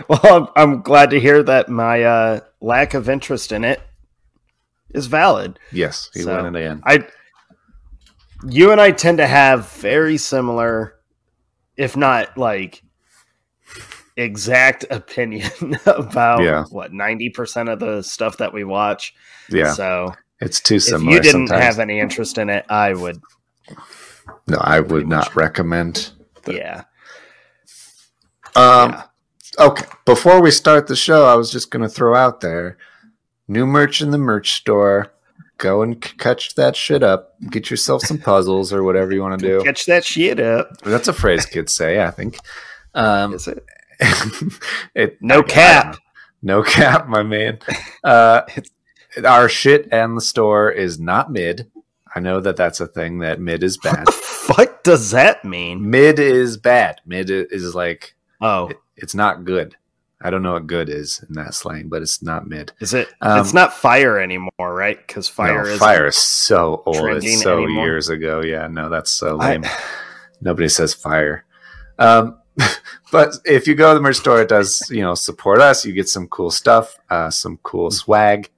well, 0.09 0.21
I'm, 0.25 0.49
I'm, 0.57 0.83
glad 0.83 1.11
to 1.11 1.21
hear 1.21 1.43
that 1.43 1.69
my 1.69 2.03
uh, 2.03 2.41
lack 2.61 2.95
of 2.95 3.09
interest 3.09 3.53
in 3.53 3.65
it 3.65 3.81
is 4.91 5.07
valid. 5.07 5.59
Yes, 5.73 6.11
he 6.15 6.23
so, 6.23 6.35
went 6.35 6.47
in 6.47 6.53
the 6.53 6.63
end. 6.63 6.83
I, 6.87 7.07
you 8.49 8.73
and 8.73 8.81
I 8.81 8.91
tend 8.91 9.19
to 9.19 9.27
have 9.27 9.71
very 9.73 10.17
similar, 10.17 10.97
if 11.77 11.97
not 11.97 12.37
like 12.37 12.83
exact 14.17 14.85
opinion 14.91 15.79
about 15.87 16.43
yeah. 16.43 16.65
what 16.71 16.93
90% 16.93 17.73
of 17.73 17.81
the 17.81 18.03
stuff 18.03 18.39
that 18.39 18.53
we 18.53 18.65
watch. 18.65 19.15
Yeah. 19.51 19.73
So 19.73 20.15
it's 20.41 20.61
too 20.61 20.81
similar. 20.81 21.11
If 21.11 21.15
you 21.17 21.33
didn't 21.33 21.49
sometimes. 21.49 21.65
have 21.65 21.79
any 21.79 22.01
interest 22.01 22.39
in 22.39 22.51
it, 22.51 22.65
I 22.69 22.93
would. 22.93 23.21
No, 24.47 24.59
I 24.61 24.81
would 24.81 25.09
not 25.09 25.27
much. 25.27 25.37
recommend. 25.37 26.11
The, 26.45 26.55
yeah. 26.55 26.85
Um, 28.57 28.93
yeah. 28.93 29.05
Okay. 29.59 29.87
Before 30.05 30.43
we 30.43 30.51
start 30.51 30.87
the 30.87 30.97
show, 30.97 31.27
I 31.27 31.35
was 31.35 31.51
just 31.51 31.71
going 31.71 31.83
to 31.83 31.89
throw 31.89 32.15
out 32.15 32.41
there 32.41 32.77
new 33.49 33.67
merch 33.67 34.01
in 34.01 34.11
the 34.11 34.19
merch 34.19 34.53
store. 34.53 35.13
Go 35.59 35.83
and 35.83 36.01
catch 36.01 36.57
that 36.57 36.75
shit 36.75 37.03
up. 37.03 37.35
Get 37.51 37.71
yourself 37.71 38.03
some 38.03 38.19
puzzles 38.25 38.73
or 38.73 38.83
whatever 38.83 39.13
you 39.13 39.21
want 39.21 39.41
to 39.41 39.47
do. 39.47 39.65
Catch 39.65 39.87
that 39.87 40.05
shit 40.05 40.41
up. 40.41 40.69
That's 40.83 41.09
a 41.09 41.13
phrase 41.13 41.47
kids 41.47 41.75
say, 41.75 42.03
I 42.03 42.11
think. 42.11 42.39
Um, 42.95 43.35
Is 43.35 43.47
it? 43.49 43.65
It, 44.95 45.19
no 45.21 45.43
cap. 45.43 45.97
No 46.43 46.63
cap, 46.63 47.09
my 47.09 47.23
man. 47.23 47.59
Uh, 48.05 48.43
our 49.25 49.49
shit 49.49 49.89
and 49.91 50.15
the 50.15 50.21
store 50.21 50.71
is 50.71 51.01
not 51.01 51.33
mid. 51.33 51.71
I 52.15 52.21
know 52.21 52.39
that 52.41 52.57
that's 52.57 52.81
a 52.81 52.87
thing 52.87 53.21
that 53.21 53.41
mid 53.41 53.63
is 53.63 53.79
bad. 53.79 54.07
What 54.55 54.85
does 54.85 55.13
that 55.13 55.43
mean? 55.43 55.89
Mid 55.89 56.19
is 56.19 56.59
bad. 56.59 57.01
Mid 57.07 57.31
is 57.31 57.75
like 57.75 58.15
oh, 58.43 58.69
it, 58.69 58.77
it's 58.95 59.15
not 59.15 59.47
good. 59.47 59.75
I 60.21 60.29
don't 60.29 60.43
know 60.43 60.53
what 60.53 60.67
good 60.67 60.91
is 60.91 61.25
in 61.29 61.35
that 61.37 61.55
slang, 61.55 61.89
but 61.89 62.03
it's 62.03 62.23
not 62.23 62.47
mid. 62.47 62.73
Is 62.81 62.93
it? 62.93 63.09
Um, 63.23 63.41
it's 63.41 63.55
not 63.55 63.73
fire 63.73 64.19
anymore, 64.19 64.51
right? 64.59 64.99
Because 64.99 65.29
fire 65.29 65.65
no, 65.65 65.71
is 65.71 65.79
fire 65.79 66.07
is 66.07 66.17
so 66.17 66.83
old. 66.85 67.25
It's 67.25 67.43
so 67.43 67.65
anymore. 67.65 67.87
years 67.87 68.11
ago. 68.11 68.43
Yeah, 68.43 68.69
no, 68.69 68.91
that's 68.91 69.11
so 69.11 69.37
lame. 69.37 69.65
I, 69.65 69.83
Nobody 70.41 70.69
says 70.69 70.93
fire. 70.93 71.45
Um, 71.99 72.39
but 73.13 73.35
if 73.45 73.67
you 73.67 73.75
go 73.75 73.91
to 73.91 73.95
the 73.95 74.03
merch 74.03 74.17
store, 74.17 74.43
it 74.43 74.49
does 74.49 74.83
you 74.91 75.03
know 75.03 75.15
support 75.15 75.61
us. 75.61 75.85
You 75.85 75.93
get 75.93 76.09
some 76.09 76.29
cool 76.29 76.51
stuff, 76.51 76.97
uh, 77.11 77.31
some 77.31 77.59
cool 77.63 77.91
swag. 77.91 78.51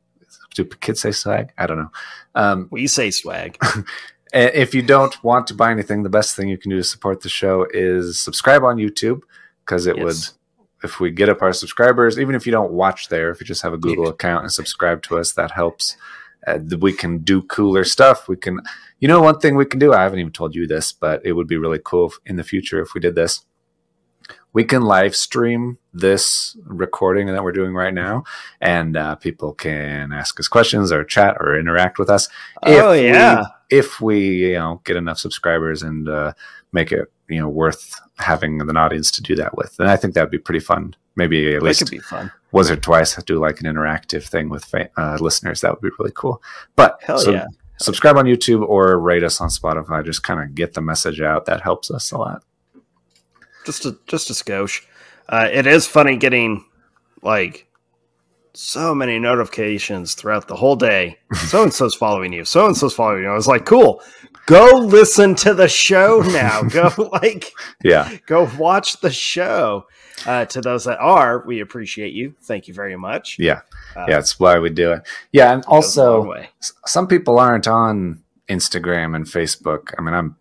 Do 0.54 0.64
kids 0.64 1.02
say 1.02 1.12
swag? 1.12 1.52
I 1.59 1.66
don't 1.66 1.78
know. 1.78 1.90
Um, 2.35 2.68
we 2.70 2.87
say 2.87 3.11
swag. 3.11 3.59
if 4.32 4.74
you 4.74 4.82
don't 4.82 5.22
want 5.22 5.46
to 5.48 5.54
buy 5.54 5.70
anything, 5.70 6.02
the 6.02 6.09
best 6.09 6.37
thing 6.37 6.48
you 6.48 6.59
can 6.59 6.70
do 6.70 6.76
to 6.76 6.85
support 6.85 7.20
the 7.20 7.28
show 7.28 7.66
is 7.72 8.20
subscribe 8.20 8.62
on 8.62 8.76
YouTube 8.76 9.20
because 9.64 9.87
it 9.87 9.96
yes. 9.96 10.04
would. 10.04 10.16
If 10.85 11.00
we 11.00 11.11
get 11.11 11.30
up 11.30 11.40
our 11.40 11.54
subscribers, 11.54 12.18
even 12.18 12.35
if 12.35 12.44
you 12.44 12.52
don't 12.52 12.70
watch 12.70 13.09
there, 13.09 13.30
if 13.30 13.40
you 13.40 13.46
just 13.46 13.62
have 13.62 13.72
a 13.72 13.78
Google 13.78 14.04
yeah. 14.04 14.11
account 14.11 14.42
and 14.42 14.52
subscribe 14.52 15.02
to 15.04 15.18
us, 15.18 15.32
that 15.32 15.50
helps. 15.50 15.96
Uh, 16.46 16.59
we 16.78 16.92
can 16.92 17.18
do 17.18 17.42
cooler 17.42 17.82
stuff. 17.82 18.28
We 18.28 18.37
can, 18.37 18.61
you 19.00 19.09
know, 19.09 19.22
one 19.22 19.40
thing 19.40 19.56
we 19.56 19.64
can 19.64 19.80
do. 19.80 19.94
I 19.94 20.02
haven't 20.02 20.20
even 20.20 20.32
told 20.32 20.54
you 20.54 20.66
this, 20.66 20.92
but 20.92 21.24
it 21.24 21.32
would 21.32 21.48
be 21.48 21.56
really 21.56 21.80
cool 21.82 22.12
in 22.26 22.37
the 22.37 22.44
future 22.44 22.80
if 22.80 22.92
we 22.94 23.00
did 23.00 23.14
this 23.14 23.46
we 24.57 24.64
can 24.64 24.81
live 24.81 25.14
stream 25.14 25.77
this 25.92 26.57
recording 26.64 27.27
that 27.27 27.45
we're 27.45 27.53
doing 27.53 27.75
right 27.75 27.92
now, 27.92 28.25
and 28.59 28.97
uh, 28.97 29.14
people 29.14 29.53
can 29.53 30.14
ask 30.14 30.40
us 30.40 30.49
questions 30.49 30.90
or 30.90 31.05
chat 31.05 31.37
or 31.40 31.61
interact 31.61 31.99
with 31.99 32.09
us. 32.09 32.31
Oh 32.62 32.92
yeah, 32.92 33.42
we, 33.71 33.77
if 33.77 34.01
we 34.01 34.19
you 34.47 34.55
know 34.55 34.81
get 34.85 34.97
enough 34.97 35.19
subscribers 35.19 35.83
and 35.83 36.09
uh, 36.09 36.33
make 36.73 36.90
it 36.90 37.12
you 37.29 37.38
know 37.38 37.51
worth 37.51 38.01
having 38.16 38.59
an 38.62 38.79
audience 38.79 39.11
to 39.11 39.23
do 39.23 39.35
that 39.35 39.55
with, 39.59 39.79
and 39.79 39.90
I 39.90 39.97
think 39.97 40.14
that'd 40.14 40.31
be 40.31 40.38
pretty 40.38 40.61
fun. 40.61 40.97
Maybe 41.16 41.55
at 41.55 41.61
that 41.61 41.66
least 41.66 41.90
be 41.90 41.99
fun. 41.99 42.33
once 42.51 42.71
or 42.71 42.77
twice 42.77 43.14
do 43.25 43.38
like 43.38 43.61
an 43.61 43.66
interactive 43.66 44.25
thing 44.25 44.49
with 44.49 44.75
uh, 44.97 45.19
listeners. 45.21 45.61
That 45.61 45.73
would 45.73 45.83
be 45.83 45.95
really 45.99 46.12
cool. 46.14 46.42
But 46.77 46.99
hell 47.03 47.19
so, 47.19 47.33
yeah. 47.33 47.45
Subscribe 47.79 48.16
on 48.16 48.25
YouTube 48.25 48.66
or 48.66 48.99
rate 48.99 49.23
us 49.23 49.38
on 49.38 49.51
Spotify. 49.51 50.03
Just 50.03 50.23
kind 50.23 50.40
of 50.40 50.55
get 50.55 50.73
the 50.73 50.81
message 50.81 51.21
out. 51.21 51.45
That 51.45 51.61
helps 51.61 51.90
us 51.90 52.11
a 52.11 52.16
lot 52.16 52.42
just 53.66 53.85
a 53.85 53.98
just 54.07 54.31
a 54.31 54.33
skosh. 54.33 54.83
Uh, 55.29 55.48
it 55.52 55.66
is 55.66 55.87
funny 55.87 56.16
getting 56.16 56.64
like 57.22 57.66
so 58.55 58.94
many 58.94 59.18
notifications 59.18 60.14
throughout 60.14 60.48
the 60.48 60.57
whole 60.57 60.76
day. 60.76 61.18
So 61.35 61.62
and 61.62 61.72
so's 61.72 61.94
following 61.94 62.33
you. 62.33 62.44
So 62.44 62.66
and 62.66 62.76
so's 62.76 62.94
following 62.94 63.24
you. 63.24 63.29
I 63.29 63.35
was 63.35 63.46
like, 63.46 63.66
cool. 63.66 64.02
Go 64.46 64.79
listen 64.79 65.35
to 65.37 65.55
the 65.55 65.68
show 65.68 66.20
now. 66.20 66.62
go 66.62 66.90
like, 67.12 67.52
yeah. 67.83 68.16
Go 68.26 68.48
watch 68.59 69.00
the 69.00 69.11
show. 69.11 69.87
Uh, 70.24 70.44
to 70.46 70.61
those 70.61 70.85
that 70.85 70.98
are, 70.98 71.44
we 71.46 71.61
appreciate 71.61 72.14
you. 72.14 72.35
Thank 72.42 72.68
you 72.68 72.74
very 72.74 72.96
much. 72.96 73.38
Yeah, 73.38 73.61
uh, 73.94 74.07
yeah, 74.09 74.16
that's 74.16 74.40
why 74.40 74.59
we 74.59 74.70
do 74.70 74.92
it. 74.92 75.07
Yeah, 75.31 75.52
and 75.52 75.62
also 75.66 76.35
some 76.87 77.07
people 77.07 77.38
aren't 77.38 77.68
on 77.68 78.24
Instagram 78.48 79.14
and 79.14 79.26
Facebook. 79.26 79.92
I 79.98 80.00
mean, 80.00 80.14
I'm 80.14 80.37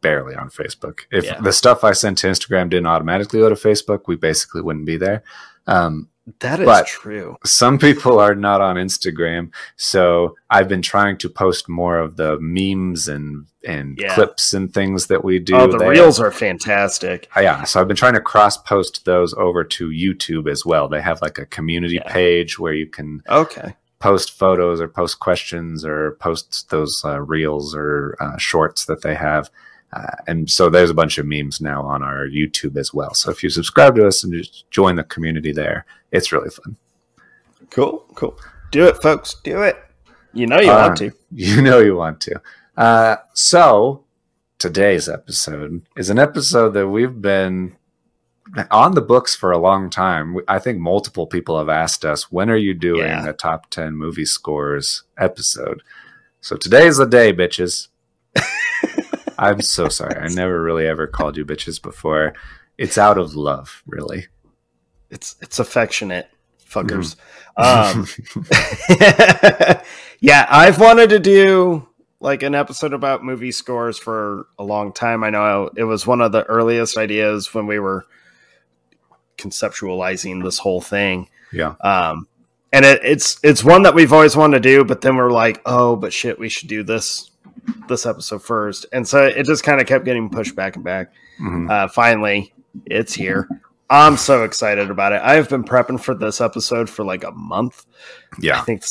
barely 0.00 0.34
on 0.34 0.50
Facebook. 0.50 1.00
If 1.10 1.24
yeah. 1.24 1.40
the 1.40 1.52
stuff 1.52 1.84
I 1.84 1.92
sent 1.92 2.18
to 2.18 2.26
Instagram 2.26 2.70
didn't 2.70 2.86
automatically 2.86 3.40
go 3.40 3.48
to 3.48 3.54
Facebook, 3.54 4.02
we 4.06 4.16
basically 4.16 4.62
wouldn't 4.62 4.86
be 4.86 4.96
there. 4.96 5.22
Um, 5.66 6.08
that 6.40 6.60
is 6.60 6.88
true. 6.88 7.36
Some 7.44 7.78
people 7.78 8.18
are 8.18 8.34
not 8.34 8.60
on 8.60 8.76
Instagram, 8.76 9.50
so 9.76 10.36
I've 10.50 10.68
been 10.68 10.82
trying 10.82 11.16
to 11.18 11.28
post 11.28 11.68
more 11.68 11.98
of 11.98 12.16
the 12.16 12.38
memes 12.40 13.08
and 13.08 13.46
and 13.66 13.98
yeah. 13.98 14.14
clips 14.14 14.52
and 14.52 14.72
things 14.72 15.06
that 15.06 15.24
we 15.24 15.38
do. 15.38 15.56
Oh, 15.56 15.66
the 15.66 15.78
there. 15.78 15.90
reels 15.90 16.20
are 16.20 16.30
fantastic. 16.30 17.28
Uh, 17.36 17.40
yeah, 17.40 17.64
so 17.64 17.80
I've 17.80 17.88
been 17.88 17.96
trying 17.96 18.14
to 18.14 18.20
cross 18.20 18.56
post 18.58 19.04
those 19.04 19.32
over 19.34 19.64
to 19.64 19.88
YouTube 19.88 20.50
as 20.50 20.66
well. 20.66 20.88
They 20.88 21.00
have 21.00 21.22
like 21.22 21.38
a 21.38 21.46
community 21.46 21.96
yeah. 21.96 22.12
page 22.12 22.58
where 22.58 22.74
you 22.74 22.86
can 22.86 23.22
okay 23.28 23.74
post 23.98 24.30
photos 24.30 24.80
or 24.80 24.88
post 24.88 25.18
questions 25.20 25.84
or 25.84 26.12
post 26.20 26.70
those 26.70 27.02
uh, 27.04 27.20
reels 27.20 27.74
or 27.74 28.16
uh, 28.20 28.36
shorts 28.36 28.84
that 28.84 29.02
they 29.02 29.14
have. 29.14 29.50
Uh, 29.92 30.16
and 30.26 30.50
so 30.50 30.68
there's 30.68 30.90
a 30.90 30.94
bunch 30.94 31.18
of 31.18 31.26
memes 31.26 31.60
now 31.60 31.82
on 31.82 32.02
our 32.02 32.26
YouTube 32.26 32.76
as 32.76 32.92
well. 32.92 33.14
So 33.14 33.30
if 33.30 33.42
you 33.42 33.48
subscribe 33.48 33.96
to 33.96 34.06
us 34.06 34.22
and 34.22 34.32
just 34.32 34.70
join 34.70 34.96
the 34.96 35.04
community 35.04 35.52
there, 35.52 35.86
it's 36.12 36.30
really 36.30 36.50
fun. 36.50 36.76
Cool, 37.70 38.04
cool. 38.14 38.38
Do 38.70 38.86
it, 38.86 39.00
folks. 39.02 39.36
Do 39.42 39.62
it. 39.62 39.76
You 40.34 40.46
know 40.46 40.60
you 40.60 40.70
uh, 40.70 40.88
want 40.88 40.98
to. 40.98 41.12
You 41.30 41.60
know 41.60 41.78
you 41.78 41.94
want 41.94 42.20
to. 42.22 42.40
Uh, 42.76 43.16
so 43.34 44.04
today's 44.58 45.08
episode 45.08 45.82
is 45.96 46.10
an 46.10 46.18
episode 46.18 46.70
that 46.70 46.88
we've 46.88 47.20
been 47.20 47.76
on 48.70 48.94
the 48.94 49.02
books 49.02 49.36
for 49.36 49.52
a 49.52 49.58
long 49.58 49.90
time. 49.90 50.38
I 50.48 50.58
think 50.58 50.78
multiple 50.78 51.26
people 51.26 51.58
have 51.58 51.68
asked 51.68 52.04
us, 52.04 52.32
when 52.32 52.50
are 52.50 52.56
you 52.56 52.74
doing 52.74 53.08
yeah. 53.08 53.28
a 53.28 53.32
top 53.32 53.70
10 53.70 53.94
movie 53.94 54.24
scores 54.24 55.04
episode? 55.18 55.82
So 56.40 56.56
today's 56.56 56.96
the 56.96 57.06
day, 57.06 57.32
bitches. 57.32 57.88
I'm 59.38 59.62
so 59.62 59.88
sorry. 59.88 60.16
I 60.16 60.28
never 60.28 60.60
really 60.60 60.86
ever 60.86 61.06
called 61.06 61.36
you 61.36 61.44
bitches 61.44 61.80
before. 61.80 62.34
It's 62.76 62.98
out 62.98 63.18
of 63.18 63.34
love, 63.34 63.82
really. 63.86 64.26
It's 65.10 65.36
it's 65.40 65.58
affectionate, 65.58 66.28
fuckers. 66.68 67.16
Mm. 67.58 68.06
Um, 69.70 69.80
yeah, 70.20 70.46
I've 70.50 70.80
wanted 70.80 71.10
to 71.10 71.18
do 71.18 71.88
like 72.20 72.42
an 72.42 72.54
episode 72.54 72.92
about 72.92 73.24
movie 73.24 73.52
scores 73.52 73.96
for 73.96 74.48
a 74.58 74.64
long 74.64 74.92
time. 74.92 75.22
I 75.22 75.30
know 75.30 75.70
it 75.76 75.84
was 75.84 76.06
one 76.06 76.20
of 76.20 76.32
the 76.32 76.44
earliest 76.44 76.96
ideas 76.96 77.54
when 77.54 77.66
we 77.66 77.78
were 77.78 78.06
conceptualizing 79.36 80.42
this 80.42 80.58
whole 80.58 80.80
thing. 80.80 81.28
Yeah. 81.52 81.74
Um, 81.80 82.26
and 82.72 82.84
it, 82.84 83.00
it's 83.02 83.38
it's 83.42 83.64
one 83.64 83.82
that 83.82 83.94
we've 83.94 84.12
always 84.12 84.36
wanted 84.36 84.62
to 84.62 84.68
do, 84.68 84.84
but 84.84 85.00
then 85.00 85.16
we're 85.16 85.30
like, 85.30 85.62
oh, 85.64 85.96
but 85.96 86.12
shit, 86.12 86.38
we 86.38 86.48
should 86.48 86.68
do 86.68 86.82
this 86.82 87.30
this 87.88 88.06
episode 88.06 88.42
first, 88.42 88.86
and 88.92 89.06
so 89.06 89.24
it 89.26 89.44
just 89.46 89.62
kind 89.64 89.80
of 89.80 89.86
kept 89.86 90.04
getting 90.04 90.28
pushed 90.30 90.54
back 90.56 90.76
and 90.76 90.84
back. 90.84 91.12
Mhm. 91.40 91.70
Uh, 91.70 91.88
finally, 91.88 92.52
it's 92.86 93.14
here. 93.14 93.48
I'm 93.90 94.16
so 94.16 94.44
excited 94.44 94.90
about 94.90 95.12
it. 95.12 95.22
I 95.22 95.34
have 95.34 95.48
been 95.48 95.64
prepping 95.64 96.00
for 96.00 96.14
this 96.14 96.40
episode 96.40 96.90
for 96.90 97.04
like 97.04 97.24
a 97.24 97.30
month. 97.32 97.86
Yeah, 98.38 98.60
I 98.60 98.64
think 98.64 98.82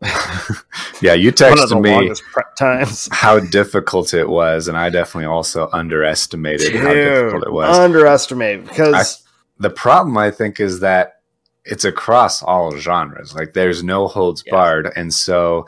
yeah. 1.00 1.14
You 1.14 1.32
one 1.38 1.58
of 1.58 1.68
the 1.68 1.74
texted 1.76 1.82
me 1.82 2.12
times. 2.58 3.08
how 3.12 3.40
difficult 3.40 4.14
it 4.14 4.28
was, 4.28 4.68
and 4.68 4.76
I 4.76 4.90
definitely 4.90 5.26
also 5.26 5.68
underestimated 5.72 6.74
how 6.76 6.92
difficult 6.92 7.46
it 7.46 7.52
was. 7.52 7.78
underestimate 7.78 8.66
because 8.66 9.24
the 9.58 9.70
problem 9.70 10.16
I 10.18 10.30
think 10.30 10.60
is 10.60 10.80
that 10.80 11.20
it's 11.64 11.84
across 11.84 12.42
all 12.42 12.76
genres. 12.76 13.34
Like 13.34 13.54
there's 13.54 13.82
no 13.82 14.06
holds 14.06 14.42
Yeah. 14.46 14.52
barred, 14.52 14.92
and 14.96 15.12
so 15.12 15.66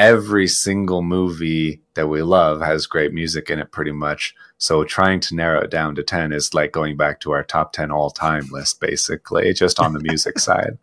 every 0.00 0.48
single 0.48 1.02
movie 1.02 1.82
that 1.92 2.08
we 2.08 2.22
love 2.22 2.62
has 2.62 2.86
great 2.86 3.12
music 3.12 3.50
in 3.50 3.58
it, 3.58 3.70
pretty 3.70 3.92
much. 3.92 4.34
So 4.56 4.82
trying 4.82 5.20
to 5.20 5.34
narrow 5.36 5.60
it 5.60 5.70
down 5.70 5.94
to 5.96 6.02
ten 6.02 6.32
is 6.32 6.54
like 6.54 6.72
going 6.72 6.96
back 6.96 7.20
to 7.20 7.32
our 7.32 7.44
top 7.44 7.74
ten 7.74 7.90
all 7.90 8.10
time 8.10 8.48
list, 8.50 8.80
basically, 8.80 9.52
just 9.52 9.78
on 9.78 9.92
the 9.92 10.00
music 10.00 10.38
side. 10.48 10.78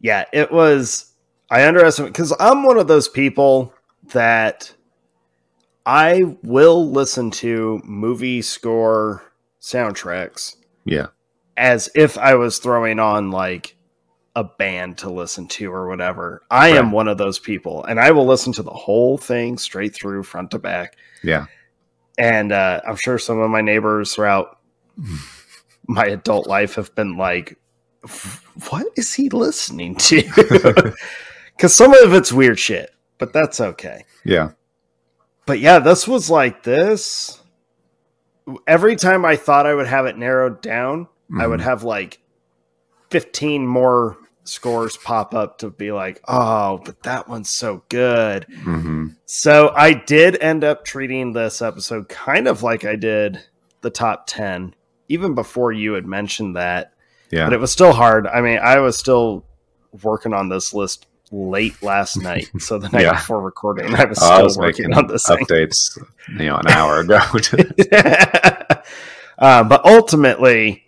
yeah, 0.00 0.24
it 0.32 0.52
was. 0.52 1.12
I 1.50 1.66
underestimate 1.66 2.12
because 2.12 2.32
I'm 2.38 2.62
one 2.62 2.78
of 2.78 2.86
those 2.86 3.08
people 3.08 3.74
that 4.12 4.72
I 5.84 6.36
will 6.44 6.88
listen 6.88 7.32
to 7.32 7.80
movie 7.84 8.40
score 8.40 9.24
soundtracks 9.60 10.56
Yeah, 10.84 11.08
as 11.56 11.90
if 11.96 12.16
I 12.16 12.36
was 12.36 12.58
throwing 12.58 13.00
on 13.00 13.32
like 13.32 13.76
a 14.36 14.44
band 14.44 14.98
to 14.98 15.10
listen 15.10 15.46
to 15.48 15.72
or 15.72 15.88
whatever. 15.88 16.42
I 16.50 16.68
am 16.68 16.92
one 16.92 17.08
of 17.08 17.18
those 17.18 17.38
people, 17.38 17.84
and 17.84 17.98
I 17.98 18.10
will 18.12 18.26
listen 18.26 18.52
to 18.54 18.62
the 18.62 18.70
whole 18.70 19.18
thing 19.18 19.58
straight 19.58 19.94
through, 19.94 20.22
front 20.22 20.52
to 20.52 20.58
back. 20.58 20.96
yeah, 21.22 21.46
And 22.16 22.52
uh, 22.52 22.80
I'm 22.86 22.96
sure 22.96 23.18
some 23.18 23.38
of 23.40 23.50
my 23.50 23.60
neighbors 23.60 24.14
throughout 24.14 24.58
my 25.88 26.06
adult 26.06 26.46
life 26.46 26.76
have 26.76 26.94
been 26.94 27.16
like, 27.16 27.58
"What 28.70 28.86
is 28.96 29.12
he 29.14 29.28
listening 29.30 29.96
to?" 29.96 30.94
Because 31.56 31.74
some 31.74 31.92
of 31.92 32.14
it's 32.14 32.32
weird 32.32 32.58
shit, 32.58 32.90
but 33.18 33.34
that's 33.34 33.60
okay. 33.60 34.06
yeah, 34.24 34.52
But 35.44 35.58
yeah, 35.60 35.78
this 35.78 36.08
was 36.08 36.30
like 36.30 36.62
this. 36.62 37.38
Every 38.66 38.96
time 38.96 39.26
I 39.26 39.36
thought 39.36 39.66
I 39.66 39.74
would 39.74 39.86
have 39.86 40.06
it 40.06 40.16
narrowed 40.16 40.62
down, 40.62 41.06
I 41.38 41.46
would 41.46 41.60
Mhm. 41.60 41.64
have 41.64 41.82
like 41.84 42.18
15 43.10 43.66
more 43.66 44.16
scores 44.44 44.96
pop 44.96 45.34
up 45.34 45.58
to 45.58 45.70
be 45.70 45.92
like, 45.92 46.20
oh, 46.28 46.78
but 46.84 47.02
that 47.04 47.28
one's 47.28 47.50
so 47.50 47.82
good. 47.88 48.46
Mhm. 48.64 49.16
So 49.26 49.72
I 49.76 49.92
did 49.94 50.40
end 50.42 50.64
up 50.64 50.84
treating 50.84 51.32
this 51.32 51.62
episode 51.62 52.08
kind 52.08 52.48
of 52.48 52.62
like 52.62 52.84
I 52.84 52.96
did 52.96 53.38
the 53.82 53.90
top 53.90 54.24
10, 54.26 54.74
even 55.08 55.34
before 55.34 55.72
you 55.72 55.92
had 55.92 56.06
mentioned 56.06 56.56
that. 56.56 56.92
yeah. 57.30 57.44
But 57.44 57.52
it 57.52 57.60
was 57.60 57.70
still 57.70 57.92
hard. 57.92 58.26
I 58.26 58.40
mean, 58.40 58.58
I 58.60 58.78
was 58.80 58.96
still 58.98 59.44
working 60.02 60.32
on 60.34 60.48
this 60.48 60.74
list 60.74 61.06
late 61.30 61.80
last 61.82 62.16
night. 62.22 62.50
So 62.58 62.78
the 62.78 62.88
night 62.88 63.02
Yeah. 63.02 63.12
before 63.12 63.40
recording, 63.40 63.94
I 63.94 64.04
was 64.04 64.18
Oh, 64.20 64.24
still 64.26 64.36
I 64.38 64.42
was 64.42 64.58
working 64.58 64.88
making 64.88 64.98
on 64.98 65.06
this 65.06 65.26
thing. 65.26 65.38
updates, 65.38 65.96
you 66.38 66.46
know, 66.46 66.56
an 66.56 66.66
hour 66.68 67.00
ago. 67.00 67.20
uh, 69.38 69.64
but 69.64 69.84
ultimately, 69.86 70.84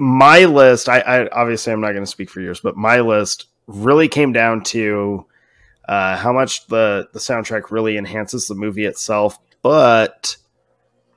my 0.00 0.46
list, 0.46 0.88
I, 0.88 1.00
I 1.00 1.28
obviously 1.28 1.72
I'm 1.72 1.80
not 1.80 1.92
going 1.92 2.04
to 2.04 2.10
speak 2.10 2.30
for 2.30 2.40
yours, 2.40 2.60
but 2.60 2.76
my 2.76 3.00
list 3.00 3.46
really 3.66 4.08
came 4.08 4.32
down 4.32 4.62
to 4.64 5.26
uh, 5.88 6.16
how 6.16 6.32
much 6.32 6.66
the 6.66 7.08
the 7.12 7.18
soundtrack 7.18 7.70
really 7.70 7.96
enhances 7.96 8.46
the 8.48 8.54
movie 8.54 8.86
itself, 8.86 9.38
but 9.62 10.36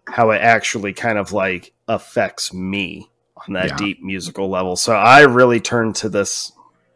how 0.07 0.31
it 0.31 0.41
actually 0.41 0.93
kind 0.93 1.17
of 1.17 1.31
like 1.31 1.71
affects 1.87 2.53
me 2.53 3.09
on 3.47 3.53
that 3.53 3.69
Yeah. 3.69 3.75
deep 3.77 4.03
musical 4.03 4.49
level. 4.49 4.75
So 4.75 4.93
I 4.93 5.21
really 5.21 5.59
turned 5.61 5.95
to 5.97 6.09
this 6.09 6.51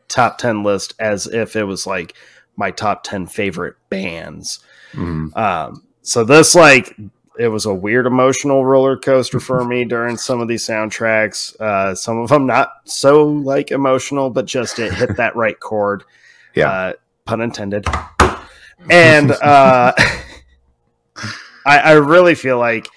top 0.10 0.38
10 0.38 0.64
list 0.64 0.94
as 1.00 1.26
if 1.28 1.56
it 1.56 1.64
was 1.64 1.88
like 1.88 2.14
my 2.58 2.72
top 2.72 3.04
10 3.04 3.28
favorite 3.28 3.76
bands. 3.90 4.60
Mhm. 4.94 5.36
Um, 5.38 5.84
so 6.02 6.24
this 6.24 6.54
like 6.56 6.96
it 7.40 7.48
was 7.50 7.66
a 7.66 7.74
weird 7.74 8.06
emotional 8.06 8.66
roller 8.66 8.98
coaster 8.98 9.40
for 9.40 9.64
me 9.64 9.86
during 9.86 10.18
some 10.18 10.42
of 10.42 10.48
these 10.48 10.66
soundtracks. 10.66 11.60
Uh, 11.60 11.96
some 11.96 12.18
of 12.18 12.30
them 12.30 12.46
not 12.46 12.72
so 12.86 13.26
like 13.26 13.72
emotional, 13.72 14.30
but 14.30 14.46
just 14.46 14.80
it 14.80 14.94
hit 14.94 15.16
that 15.18 15.36
right 15.36 15.60
chord. 15.60 16.04
Yeah. 16.56 16.70
Uh, 16.70 16.94
pun 17.26 17.42
intended. 17.42 17.86
And 18.90 19.32
uh, 19.42 19.94
I, 21.66 21.78
I 21.78 21.92
really 21.94 22.36
feel 22.36 22.58
like, 22.58 22.88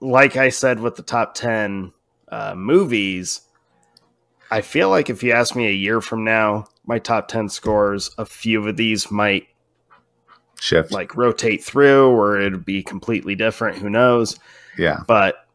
like 0.00 0.36
I 0.36 0.48
said 0.48 0.80
with 0.80 0.96
the 0.96 1.02
top 1.02 1.34
ten 1.34 1.92
uh, 2.28 2.54
movies, 2.56 3.42
I 4.50 4.60
feel 4.60 4.88
like 4.88 5.10
if 5.10 5.22
you 5.22 5.32
ask 5.32 5.54
me 5.54 5.66
a 5.66 5.72
year 5.72 6.00
from 6.00 6.24
now, 6.24 6.66
my 6.86 6.98
top 6.98 7.28
ten 7.28 7.48
scores, 7.48 8.10
a 8.18 8.24
few 8.24 8.66
of 8.66 8.76
these 8.76 9.10
might 9.10 9.46
Shift. 10.62 10.92
like 10.92 11.16
rotate 11.16 11.62
through 11.64 12.10
or 12.10 12.40
it'd 12.40 12.64
be 12.64 12.82
completely 12.84 13.34
different 13.34 13.78
who 13.78 13.90
knows 13.90 14.38
yeah. 14.78 15.00
but 15.08 15.46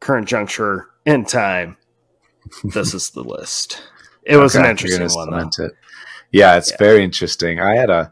current 0.00 0.26
juncture 0.28 0.88
in 1.06 1.24
time 1.24 1.76
this 2.64 2.94
is 2.94 3.10
the 3.10 3.22
list 3.22 3.82
it 4.24 4.36
was 4.36 4.56
Okay, 4.56 4.64
an 4.64 4.70
interesting 4.70 5.08
one 5.10 5.48
it. 5.58 5.72
Yeah, 6.32 6.56
it's 6.56 6.70
Yeah. 6.72 6.76
very 6.78 7.02
interesting. 7.04 7.60
I 7.60 7.76
had 7.76 7.90
a 7.90 8.10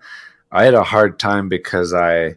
I 0.50 0.64
had 0.64 0.74
a 0.74 0.84
hard 0.84 1.18
time 1.18 1.48
because 1.48 1.92
I 1.92 2.36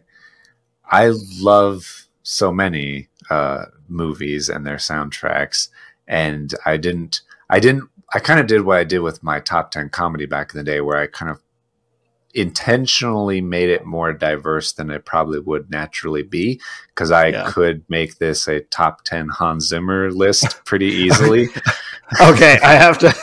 I 0.84 1.12
love 1.38 2.06
so 2.22 2.52
many 2.52 3.08
uh 3.30 3.66
movies 3.88 4.48
and 4.48 4.66
their 4.66 4.76
soundtracks 4.76 5.68
and 6.06 6.54
I 6.66 6.76
didn't 6.76 7.22
I 7.48 7.60
didn't 7.60 7.88
I 8.12 8.18
kind 8.18 8.40
of 8.40 8.46
did 8.46 8.62
what 8.62 8.78
I 8.78 8.84
did 8.84 8.98
with 9.00 9.22
my 9.22 9.40
top 9.40 9.70
10 9.70 9.88
comedy 9.90 10.26
back 10.26 10.52
in 10.52 10.58
the 10.58 10.64
day 10.64 10.80
where 10.80 10.98
I 10.98 11.06
kind 11.06 11.30
of 11.30 11.40
intentionally 12.34 13.40
made 13.40 13.68
it 13.70 13.84
more 13.84 14.12
diverse 14.12 14.72
than 14.72 14.90
it 14.90 15.04
probably 15.04 15.40
would 15.40 15.70
naturally 15.70 16.22
be 16.22 16.60
because 16.88 17.10
I 17.10 17.28
Yeah. 17.28 17.50
could 17.50 17.84
make 17.88 18.18
this 18.18 18.46
a 18.46 18.60
top 18.60 19.02
10 19.04 19.28
Hans 19.28 19.66
Zimmer 19.68 20.10
list 20.12 20.60
pretty 20.64 20.86
easily. 20.86 21.48
okay 22.20 22.58
i 22.64 22.72
have 22.72 22.98
to 22.98 23.14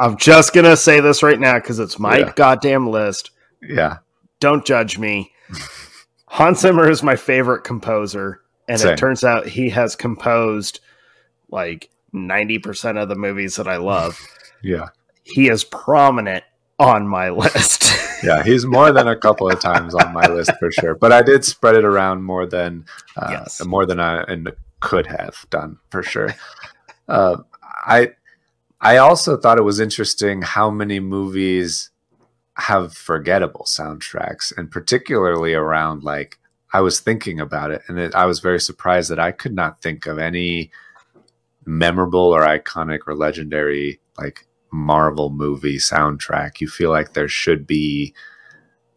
i'm 0.00 0.16
just 0.16 0.52
gonna 0.52 0.76
say 0.76 0.98
this 1.00 1.22
right 1.22 1.38
now 1.38 1.54
because 1.54 1.78
it's 1.78 1.98
my 1.98 2.18
Yeah. 2.18 2.32
goddamn 2.34 2.90
list 2.90 3.30
yeah. 3.62 3.98
don't 4.40 4.64
judge 4.66 4.98
me 4.98 5.32
hans 6.26 6.58
zimmer 6.60 6.90
is 6.90 7.02
my 7.04 7.14
favorite 7.16 7.62
composer 7.62 8.40
and 8.68 8.80
Same. 8.80 8.92
it 8.94 8.96
turns 8.96 9.22
out 9.22 9.46
he 9.46 9.70
has 9.70 9.94
composed 9.94 10.80
like 11.50 11.90
90% 12.12 13.00
of 13.00 13.08
the 13.08 13.14
movies 13.14 13.54
that 13.56 13.68
i 13.68 13.76
love 13.76 14.18
Yeah. 14.62 14.88
he 15.22 15.48
is 15.48 15.62
prominent 15.64 16.42
on 16.84 17.06
my 17.08 17.30
list 17.30 17.92
yeah, 18.22 18.42
he's 18.42 18.64
more 18.64 18.92
than 18.92 19.06
a 19.08 19.16
couple 19.16 19.50
of 19.50 19.60
times 19.60 19.94
on 19.94 20.12
my 20.12 20.26
list 20.26 20.52
for 20.58 20.70
sure. 20.72 20.94
But 20.94 21.12
I 21.12 21.22
did 21.22 21.44
spread 21.44 21.76
it 21.76 21.84
around 21.84 22.22
more 22.22 22.46
than 22.46 22.86
uh, 23.16 23.28
Yes. 23.30 23.64
more 23.64 23.84
than 23.86 24.00
I 24.00 24.22
and 24.22 24.50
could 24.80 25.06
have 25.06 25.44
done 25.50 25.78
for 25.90 26.02
sure. 26.02 26.34
Uh, 27.08 27.38
I 27.62 28.12
I 28.80 28.96
also 28.98 29.36
thought 29.36 29.58
it 29.58 29.62
was 29.62 29.80
interesting 29.80 30.42
how 30.42 30.70
many 30.70 31.00
movies 31.00 31.90
have 32.56 32.94
forgettable 32.94 33.64
soundtracks, 33.66 34.56
and 34.56 34.70
particularly 34.70 35.54
around 35.54 36.02
like 36.02 36.38
I 36.72 36.80
was 36.80 37.00
thinking 37.00 37.40
about 37.40 37.70
it, 37.70 37.82
and 37.88 37.98
it, 37.98 38.14
I 38.14 38.24
was 38.26 38.40
very 38.40 38.60
surprised 38.60 39.10
that 39.10 39.18
I 39.20 39.32
could 39.32 39.54
not 39.54 39.82
think 39.82 40.06
of 40.06 40.18
any 40.18 40.70
memorable 41.66 42.34
or 42.34 42.40
iconic 42.42 43.00
or 43.06 43.14
legendary 43.14 44.00
like 44.18 44.46
Marvel 44.74 45.30
movie 45.30 45.76
soundtrack. 45.78 46.60
You 46.60 46.68
feel 46.68 46.90
like 46.90 47.12
there 47.12 47.28
should 47.28 47.66
be 47.66 48.12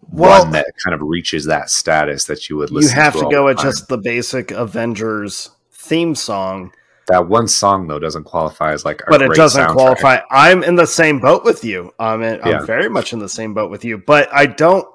Well- 0.09 0.43
one 0.43 0.51
that 0.51 0.65
kind 0.83 0.93
of 0.95 1.01
reaches 1.01 1.45
that 1.45 1.69
status 1.69 2.25
that 2.25 2.49
you 2.49 2.57
would 2.57 2.71
listen. 2.71 2.89
you 2.89 2.95
have 3.01 3.13
to 3.13 3.19
to 3.21 3.29
go 3.29 3.45
with 3.45 3.57
time. 3.57 3.65
just 3.67 3.87
the 3.87 3.97
basic 3.97 4.51
avengers 4.51 5.51
theme 5.71 6.15
song 6.15 6.71
that 7.07 7.27
one 7.29 7.47
song 7.47 7.87
though 7.87 7.99
doesn't 7.99 8.23
qualify 8.25 8.73
as 8.73 8.83
like 8.83 9.01
a 9.01 9.05
but 9.09 9.21
it 9.21 9.31
doesn't 9.33 9.63
soundtrack. 9.67 9.73
qualify 9.73 10.19
i'm 10.31 10.63
in 10.63 10.75
the 10.75 10.87
same 10.87 11.19
boat 11.19 11.43
with 11.45 11.63
you 11.63 11.93
i'm, 11.99 12.21
in, 12.23 12.41
I'm 12.43 12.65
very 12.65 12.89
much 12.89 13.13
in 13.13 13.19
the 13.19 13.29
same 13.29 13.53
boat 13.53 13.69
with 13.71 13.85
you 13.85 13.97
but 13.97 14.27
i 14.33 14.45
don't 14.45 14.85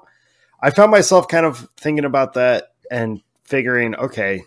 i 0.61 0.69
found 0.69 0.91
myself 0.91 1.27
kind 1.27 1.45
of 1.45 1.67
thinking 1.77 2.05
about 2.05 2.33
that 2.33 2.73
and 2.91 3.21
figuring 3.45 3.95
okay 3.95 4.43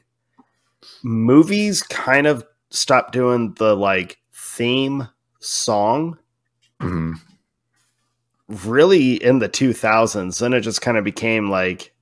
movies 1.03 1.83
kind 1.83 2.27
of 2.27 2.45
stopped 2.71 3.13
doing 3.13 3.55
the 3.55 3.75
like 3.77 4.19
theme 4.33 5.09
song 5.41 6.19
Mhm. 6.81 7.15
really 8.49 9.15
in 9.15 9.39
the 9.41 9.49
2000s 9.49 10.39
then 10.39 10.53
it 10.53 10.61
just 10.61 10.81
kind 10.81 10.97
of 10.97 11.03
became 11.05 11.51
like 11.51 11.93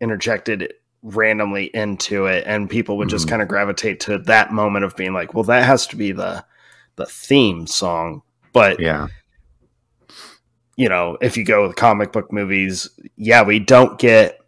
interjected 0.00 0.72
randomly 1.02 1.64
into 1.74 2.26
it 2.26 2.44
and 2.46 2.70
people 2.70 2.96
would 2.98 3.08
just 3.08 3.26
Mhm. 3.26 3.30
kind 3.30 3.42
of 3.42 3.48
gravitate 3.48 3.98
to 4.00 4.18
that 4.18 4.52
moment 4.52 4.84
of 4.84 4.94
being 4.96 5.12
like 5.12 5.34
well 5.34 5.44
that 5.44 5.64
has 5.64 5.86
to 5.88 5.96
be 5.96 6.12
the 6.12 6.44
the 6.96 7.06
theme 7.06 7.66
song 7.66 8.22
but 8.52 8.78
Yeah, 8.80 9.08
you 10.76 10.88
know, 10.88 11.16
if 11.20 11.36
you 11.36 11.44
go 11.44 11.66
with 11.66 11.76
comic 11.76 12.12
book 12.12 12.32
movies, 12.32 12.88
yeah, 13.16 13.42
we 13.42 13.58
don't 13.58 13.98
get 13.98 14.38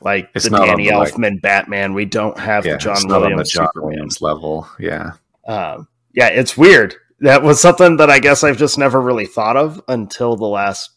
like 0.00 0.30
It's 0.34 0.48
the 0.48 0.56
Danny 0.58 0.88
the, 0.88 0.96
like- 0.96 1.12
Elfman 1.14 1.40
Batman. 1.40 1.94
We 1.94 2.04
don't 2.04 2.38
have 2.38 2.66
yeah, 2.66 2.72
the 2.72 2.78
John 2.78 2.96
on 3.12 3.36
the 3.36 3.44
John 3.44 3.66
Superman. 3.68 3.72
Williams 3.90 4.20
level. 4.22 4.68
Yeah, 4.78 5.12
Um, 5.46 5.88
yeah, 6.12 6.28
it's 6.28 6.56
weird. 6.56 6.94
That 7.20 7.42
was 7.42 7.60
something 7.60 7.96
that 7.98 8.10
I 8.10 8.18
guess 8.18 8.42
I've 8.42 8.56
just 8.56 8.78
never 8.78 9.00
really 9.00 9.26
thought 9.26 9.56
of 9.56 9.80
until 9.88 10.36
the 10.36 10.46
last 10.46 10.90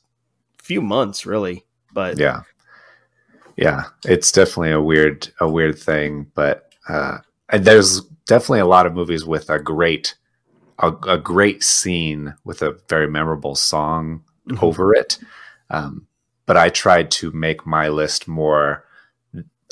few 0.61 0.81
months, 0.81 1.25
really. 1.25 1.65
But 1.93 2.17
yeah, 2.17 2.43
yeah. 3.57 3.85
It's 4.05 4.31
definitely 4.31 4.71
a 4.71 4.81
weird, 4.81 5.29
a 5.39 5.49
weird 5.49 5.77
thing, 5.77 6.27
but 6.33 6.73
uh, 6.87 7.17
and 7.49 7.65
there's 7.65 8.01
definitely 8.25 8.59
a 8.61 8.65
lot 8.65 8.85
of 8.85 8.93
movies 8.93 9.25
with 9.25 9.49
a 9.49 9.59
great, 9.59 10.15
a, 10.79 10.93
a 11.07 11.17
great 11.17 11.61
scene 11.63 12.33
with 12.45 12.61
a 12.61 12.77
very 12.89 13.07
memorable 13.07 13.55
song 13.55 14.23
Mhm. 14.47 14.61
over 14.63 14.93
it. 14.93 15.19
Um, 15.69 16.07
but 16.45 16.57
I 16.57 16.67
tried 16.69 17.11
to 17.11 17.31
make 17.31 17.65
my 17.65 17.87
list 17.89 18.27
more 18.27 18.85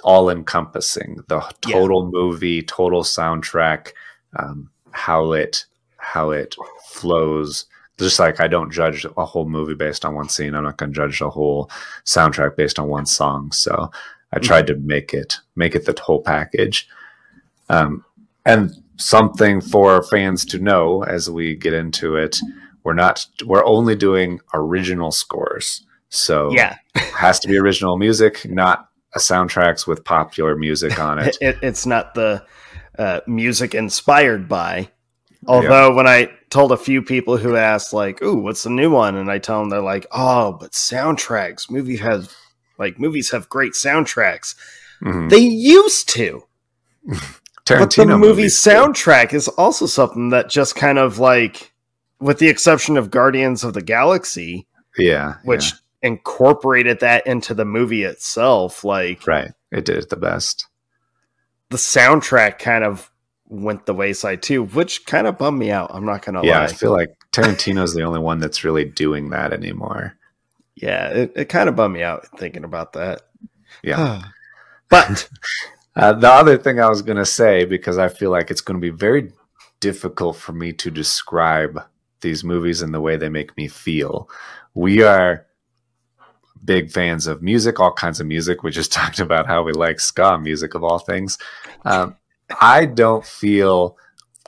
all 0.04 0.30
encompassing 0.30 1.24
the 1.28 1.38
Yeah. 1.68 1.74
total 1.74 2.10
movie, 2.12 2.62
total 2.62 3.04
soundtrack, 3.04 3.90
um, 4.38 4.70
how 4.92 5.34
it 5.34 5.66
how 6.02 6.32
it 6.32 6.56
flows. 6.86 7.66
Just 7.98 8.20
like 8.20 8.40
I 8.40 8.48
don't 8.48 8.72
judge 8.72 9.06
a 9.06 9.26
whole 9.26 9.48
movie 9.48 9.76
based 9.76 10.06
on 10.06 10.16
one 10.16 10.30
scene, 10.30 10.56
I'm 10.56 10.64
not 10.64 10.78
going 10.78 10.92
to 10.92 10.96
judge 10.96 11.20
the 11.20 11.30
whole 11.30 11.70
soundtrack 12.06 12.56
based 12.56 12.80
on 12.80 12.88
one 12.88 13.06
song. 13.06 13.52
So 13.52 13.92
I 14.34 14.40
tried 14.40 14.68
to 14.68 14.76
make 14.76 15.14
it 15.14 15.38
make 15.56 15.76
it 15.76 15.86
the 15.86 16.00
whole 16.02 16.22
package. 16.22 16.88
Um, 17.70 18.04
and 18.46 18.72
something 18.98 19.62
for 19.62 20.04
fans 20.04 20.46
to 20.46 20.60
know 20.60 21.04
as 21.04 21.30
we 21.30 21.56
get 21.56 21.74
into 21.74 22.16
it, 22.16 22.40
we're 22.84 22.94
not 22.94 23.26
we're 23.46 23.66
only 23.66 23.96
doing 23.96 24.40
original 24.54 25.12
scores. 25.12 25.86
So 26.10 26.52
yeah, 26.52 26.78
it 26.96 27.02
has 27.16 27.40
to 27.42 27.48
be 27.48 27.58
original 27.58 27.98
music, 27.98 28.50
not 28.50 28.90
a 29.14 29.20
soundtracks 29.20 29.86
with 29.86 30.04
popular 30.04 30.56
music 30.56 31.00
on 31.00 31.20
it. 31.20 31.38
it, 31.42 31.58
it's 31.62 31.86
not 31.86 32.14
the 32.14 32.44
uh, 32.98 33.22
music 33.28 33.76
inspired 33.76 34.48
by. 34.48 34.90
Although 35.48 35.94
when 35.96 36.08
I 36.08 36.30
told 36.50 36.72
a 36.72 36.78
few 36.78 37.02
people 37.02 37.38
who 37.38 37.56
asked 37.56 37.94
like, 37.94 38.22
"Ooh, 38.22 38.36
what's 38.36 38.64
the 38.64 38.70
new 38.70 38.92
one?" 38.92 39.16
and 39.16 39.32
I 39.32 39.40
tell 39.40 39.60
them 39.60 39.70
they're 39.70 39.82
like, 39.82 40.06
"Oh, 40.12 40.54
but 40.54 40.72
soundtracks. 40.72 41.70
Movie 41.70 41.98
has 41.98 42.34
like 42.78 43.00
movies 43.00 43.32
have 43.32 43.50
great 43.50 43.74
soundtracks. 43.74 44.56
Mhm. 45.02 45.30
They 45.30 45.40
used 45.40 46.10
to." 46.10 46.44
but 47.68 47.92
the 47.96 48.06
movie 48.06 48.44
too. 48.44 48.48
soundtrack 48.50 49.34
is 49.34 49.48
also 49.48 49.86
something 49.86 50.30
that 50.30 50.50
just 50.50 50.76
kind 50.76 50.98
of 50.98 51.20
like 51.20 51.72
with 52.20 52.40
the 52.40 52.50
exception 52.50 52.98
of 52.98 53.10
guardians 53.12 53.64
of 53.64 53.74
the 53.74 53.82
galaxy 53.82 54.68
yeah, 54.98 55.36
which 55.44 55.74
incorporated 56.02 57.00
that 57.00 57.26
into 57.26 57.54
the 57.54 57.66
movie 57.66 58.04
itself 58.04 58.84
like 58.84 59.26
right, 59.28 59.52
it 59.72 59.86
did 59.86 59.98
it 59.98 60.10
the 60.10 60.16
best. 60.16 60.68
the 61.70 61.78
soundtrack 61.78 62.60
kind 62.60 62.84
of 62.84 63.11
went 63.52 63.86
the 63.86 63.94
wayside 63.94 64.42
too 64.42 64.64
which 64.64 65.06
kind 65.06 65.28
of 65.28 65.38
bummed 65.38 65.60
me 65.60 65.70
out 65.70 65.92
i'm 65.94 66.06
not 66.06 66.26
gonna 66.26 66.44
yeah, 66.44 66.60
lie 66.60 66.64
I 66.64 66.68
feel 66.68 66.92
like 66.92 67.16
Tarantino's 67.32 67.94
the 67.94 68.04
only 68.04 68.20
one 68.20 68.40
that's 68.40 68.64
really 68.64 68.86
doing 68.86 69.30
that 69.30 69.54
anymore. 69.54 70.18
yeah 70.76 71.10
it, 71.10 71.34
it 71.36 71.46
kind 71.46 71.70
of 71.70 71.76
bummed 71.76 71.94
me 71.94 72.02
out 72.02 72.28
thinking 72.40 72.64
about 72.64 72.94
that 72.94 73.22
Yeah. 73.84 74.24
but 74.90 75.30
Uh, 75.96 76.14
the 76.14 76.30
other 76.30 76.58
thing 76.58 76.80
I 76.80 76.88
was 76.88 77.02
to 77.18 77.26
say, 77.26 77.66
because 77.66 77.98
I 77.98 78.08
feel 78.08 78.32
like 78.32 78.50
it's 78.50 78.62
to 78.78 78.82
be 78.82 78.90
very 78.90 79.32
difficult 79.80 80.38
for 80.38 80.54
me 80.54 80.72
to 80.74 80.90
describe 80.90 81.84
these 82.22 82.44
movies 82.44 82.82
and 82.82 82.94
the 82.94 83.02
way 83.02 83.18
they 83.18 83.30
make 83.30 83.56
me 83.58 83.68
feel. 83.68 84.30
We 84.74 85.04
are 85.04 85.46
big 86.64 86.92
fans 86.92 87.28
of 87.28 87.42
music, 87.42 87.80
all 87.80 87.92
kinds 87.92 88.22
of 88.22 88.28
music. 88.28 88.64
We 88.64 88.72
just 88.72 88.94
talked 89.00 89.20
about 89.20 89.48
how 89.48 89.64
we 89.64 89.74
like 89.74 90.00
ska 90.00 90.38
music 90.38 90.76
of 90.76 90.84
all 90.84 91.00
things. 91.00 91.38
Um, 91.84 92.16
I 92.60 92.86
don't 92.86 93.26
feel 93.26 93.98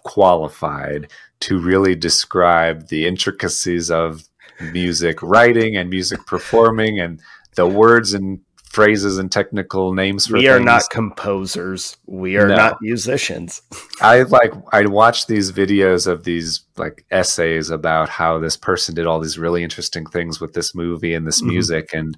qualified 0.04 1.10
to 1.42 1.60
really 1.60 1.96
describe 1.96 2.88
the 2.90 3.06
intricacies 3.08 3.90
of 3.90 4.24
music 4.72 5.22
writing 5.22 5.76
and 5.78 5.90
music 5.90 6.26
performing 6.26 7.00
and 7.00 7.20
the 7.56 7.68
words 7.68 8.14
and 8.14 8.40
phrases 8.66 9.18
and 9.18 9.32
technical 9.32 9.94
names 9.94 10.26
for 10.28 10.34
we 10.38 10.48
are 10.48 10.56
things. 10.56 10.66
not 10.66 10.90
composers 10.90 11.96
we 12.08 12.38
are 12.38 12.48
No. 12.48 12.56
not 12.56 12.78
musicians 12.82 13.62
I 14.02 14.24
like 14.24 14.52
I 14.72 14.86
watch 14.88 15.28
these 15.28 15.52
videos 15.52 16.08
of 16.08 16.24
these 16.24 16.62
like 16.78 17.06
essays 17.12 17.70
about 17.70 18.10
how 18.10 18.40
this 18.40 18.58
person 18.58 18.96
did 18.96 19.06
all 19.06 19.20
these 19.20 19.38
really 19.38 19.64
interesting 19.64 20.06
things 20.08 20.40
with 20.42 20.54
this 20.54 20.74
movie 20.74 21.14
and 21.14 21.26
this 21.28 21.42
Mhm. 21.42 21.48
music 21.48 21.90
and 21.94 22.18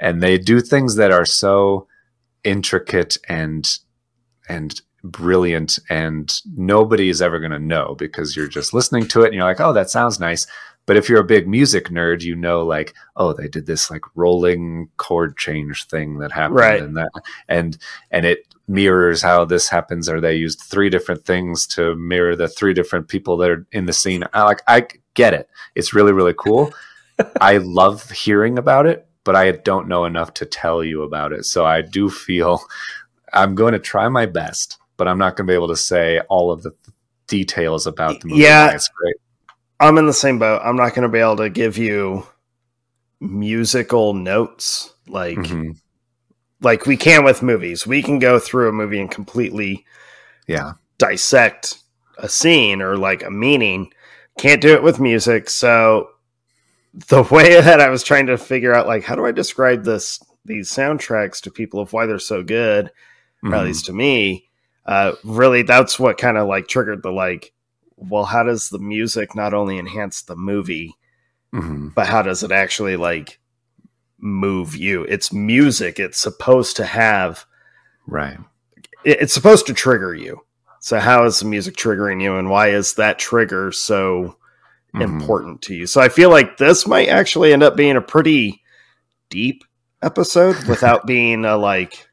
and 0.00 0.20
they 0.22 0.38
do 0.38 0.60
things 0.60 0.96
that 0.96 1.12
are 1.12 1.24
so 1.26 1.86
intricate 2.42 3.16
and 3.28 3.68
and 4.48 4.80
brilliant 5.04 5.78
and 5.90 6.40
nobody 6.56 7.08
is 7.08 7.20
ever 7.20 7.38
going 7.40 7.50
to 7.52 7.58
know 7.58 7.94
because 7.98 8.36
you're 8.36 8.48
just 8.48 8.72
listening 8.72 9.06
to 9.08 9.22
it 9.22 9.26
and 9.26 9.34
you're 9.34 9.44
like 9.44 9.60
oh 9.60 9.72
that 9.72 9.90
sounds 9.90 10.20
nice. 10.20 10.46
But 10.84 10.96
if 10.96 11.08
you're 11.08 11.20
a 11.20 11.24
big 11.24 11.46
music 11.48 11.86
nerd 11.88 12.22
you 12.22 12.34
know 12.36 12.62
like 12.64 12.94
oh 13.16 13.32
they 13.32 13.48
did 13.48 13.66
this 13.66 13.90
like 13.90 14.02
rolling 14.14 14.88
chord 14.96 15.36
change 15.36 15.86
thing 15.86 16.18
that 16.18 16.32
happened 16.32 16.56
Right. 16.56 16.82
and 16.82 16.96
that 16.96 17.10
and 17.48 17.78
and 18.10 18.24
it 18.26 18.46
mirrors 18.68 19.22
how 19.22 19.44
this 19.44 19.68
happens 19.68 20.08
or 20.08 20.20
they 20.20 20.36
used 20.36 20.60
three 20.60 20.88
different 20.88 21.24
things 21.24 21.66
to 21.66 21.94
mirror 21.96 22.36
the 22.36 22.48
three 22.48 22.72
different 22.72 23.08
people 23.08 23.36
that 23.38 23.50
are 23.50 23.66
in 23.72 23.86
the 23.86 23.92
scene. 23.92 24.24
I 24.32 24.44
like 24.44 24.62
i 24.68 24.86
get 25.14 25.34
it. 25.34 25.48
It's 25.74 25.92
really 25.94 26.12
really 26.12 26.34
cool. 26.36 26.72
I 27.40 27.58
love 27.58 28.10
hearing 28.10 28.58
about 28.58 28.86
it 28.86 29.06
but 29.24 29.36
i 29.36 29.52
don't 29.52 29.86
know 29.86 30.04
enough 30.04 30.34
to 30.34 30.44
tell 30.44 30.82
you 30.82 31.02
about 31.02 31.32
it. 31.32 31.44
So 31.44 31.64
i 31.64 31.80
do 31.82 32.08
feel 32.10 32.60
i'm 33.32 33.54
going 33.54 33.72
to 33.72 33.78
try 33.78 34.08
my 34.08 34.26
best 34.26 34.78
but 34.96 35.08
i'm 35.08 35.18
not 35.18 35.36
going 35.36 35.46
to 35.46 35.50
be 35.50 35.54
able 35.54 35.68
to 35.68 35.76
say 35.76 36.20
all 36.28 36.50
of 36.50 36.62
the 36.62 36.72
details 37.26 37.86
about 37.86 38.20
the 38.20 38.28
movie 38.28 38.42
Yeah. 38.42 38.70
it's 38.70 38.88
great 38.88 39.16
I'm 39.80 39.98
in 39.98 40.06
the 40.06 40.12
same 40.12 40.38
boat. 40.38 40.60
I'm 40.62 40.76
not 40.76 40.90
going 40.94 41.02
to 41.02 41.08
be 41.08 41.18
able 41.18 41.38
to 41.38 41.50
give 41.50 41.76
you 41.76 42.24
musical 43.20 44.14
notes 44.14 44.92
like 45.08 45.38
Mhm. 45.38 45.76
like 46.60 46.86
we 46.86 46.96
can 46.96 47.24
with 47.24 47.42
movies. 47.42 47.84
We 47.86 48.02
can 48.02 48.18
go 48.20 48.38
through 48.38 48.68
a 48.68 48.72
movie 48.72 49.00
and 49.00 49.10
completely 49.10 49.84
yeah 50.46 50.72
dissect 50.98 51.78
a 52.18 52.28
scene 52.28 52.80
or 52.80 52.96
like 52.96 53.24
a 53.24 53.30
meaning. 53.30 53.92
Can't 54.38 54.60
do 54.60 54.72
it 54.74 54.82
with 54.84 55.00
music. 55.00 55.50
So 55.50 56.10
the 57.08 57.22
way 57.30 57.60
that 57.60 57.80
I 57.80 57.88
was 57.88 58.02
trying 58.04 58.26
to 58.26 58.38
figure 58.38 58.72
out 58.74 58.86
like 58.86 59.02
how 59.04 59.16
do 59.16 59.26
I 59.26 59.32
describe 59.32 59.84
this 59.84 60.20
these 60.44 60.70
soundtracks 60.70 61.40
to 61.42 61.50
people 61.50 61.80
of 61.80 61.92
why 61.92 62.06
they're 62.06 62.18
so 62.20 62.42
good, 62.42 62.90
or 63.42 63.54
at 63.54 63.60
Mhm. 63.62 63.64
least 63.64 63.86
to 63.86 63.92
me, 63.92 64.48
uh, 64.86 65.12
really 65.24 65.62
that's 65.62 65.98
what 65.98 66.18
kind 66.18 66.36
of 66.36 66.46
like 66.48 66.68
triggered 66.68 67.02
the 67.02 67.10
like, 67.12 67.52
well, 67.96 68.24
how 68.24 68.42
does 68.42 68.68
the 68.70 68.78
music 68.78 69.34
not 69.34 69.54
only 69.54 69.78
enhance 69.78 70.22
the 70.22 70.36
movie, 70.36 70.96
Mhm. 71.54 71.94
but 71.94 72.06
how 72.06 72.22
does 72.22 72.42
it 72.42 72.50
actually 72.52 72.96
like 72.96 73.38
move 74.18 74.74
you? 74.76 75.02
It's 75.04 75.32
music. 75.32 75.98
It's 76.00 76.18
supposed 76.18 76.76
to 76.76 76.84
have 76.84 77.44
right 78.06 78.38
it- 79.04 79.18
it's 79.20 79.34
supposed 79.34 79.66
to 79.66 79.74
trigger 79.74 80.14
you. 80.14 80.40
So 80.80 80.98
how 80.98 81.24
is 81.24 81.38
the 81.40 81.44
music 81.46 81.76
triggering 81.76 82.22
you 82.22 82.36
and 82.36 82.48
why 82.50 82.68
is 82.68 82.94
that 82.94 83.18
trigger 83.18 83.70
so 83.72 84.36
Mhm. 84.94 85.02
important 85.02 85.62
to 85.62 85.74
you? 85.74 85.86
So 85.86 86.00
I 86.00 86.08
feel 86.08 86.30
like 86.30 86.56
this 86.56 86.86
might 86.86 87.08
actually 87.08 87.52
end 87.52 87.62
up 87.62 87.76
being 87.76 87.96
a 87.96 88.00
pretty 88.00 88.62
deep 89.28 89.64
episode 90.02 90.56
without 90.68 91.06
being 91.06 91.44
a 91.44 91.56
like 91.56 92.08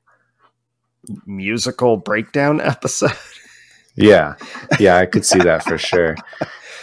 musical 1.26 1.98
breakdown 1.98 2.62
episode. 2.76 3.12
Yeah, 3.96 4.36
yeah, 4.80 4.98
I 4.98 5.06
could 5.06 5.26
see 5.26 5.40
that 5.40 5.64
for 5.64 5.78
sure. 5.78 6.16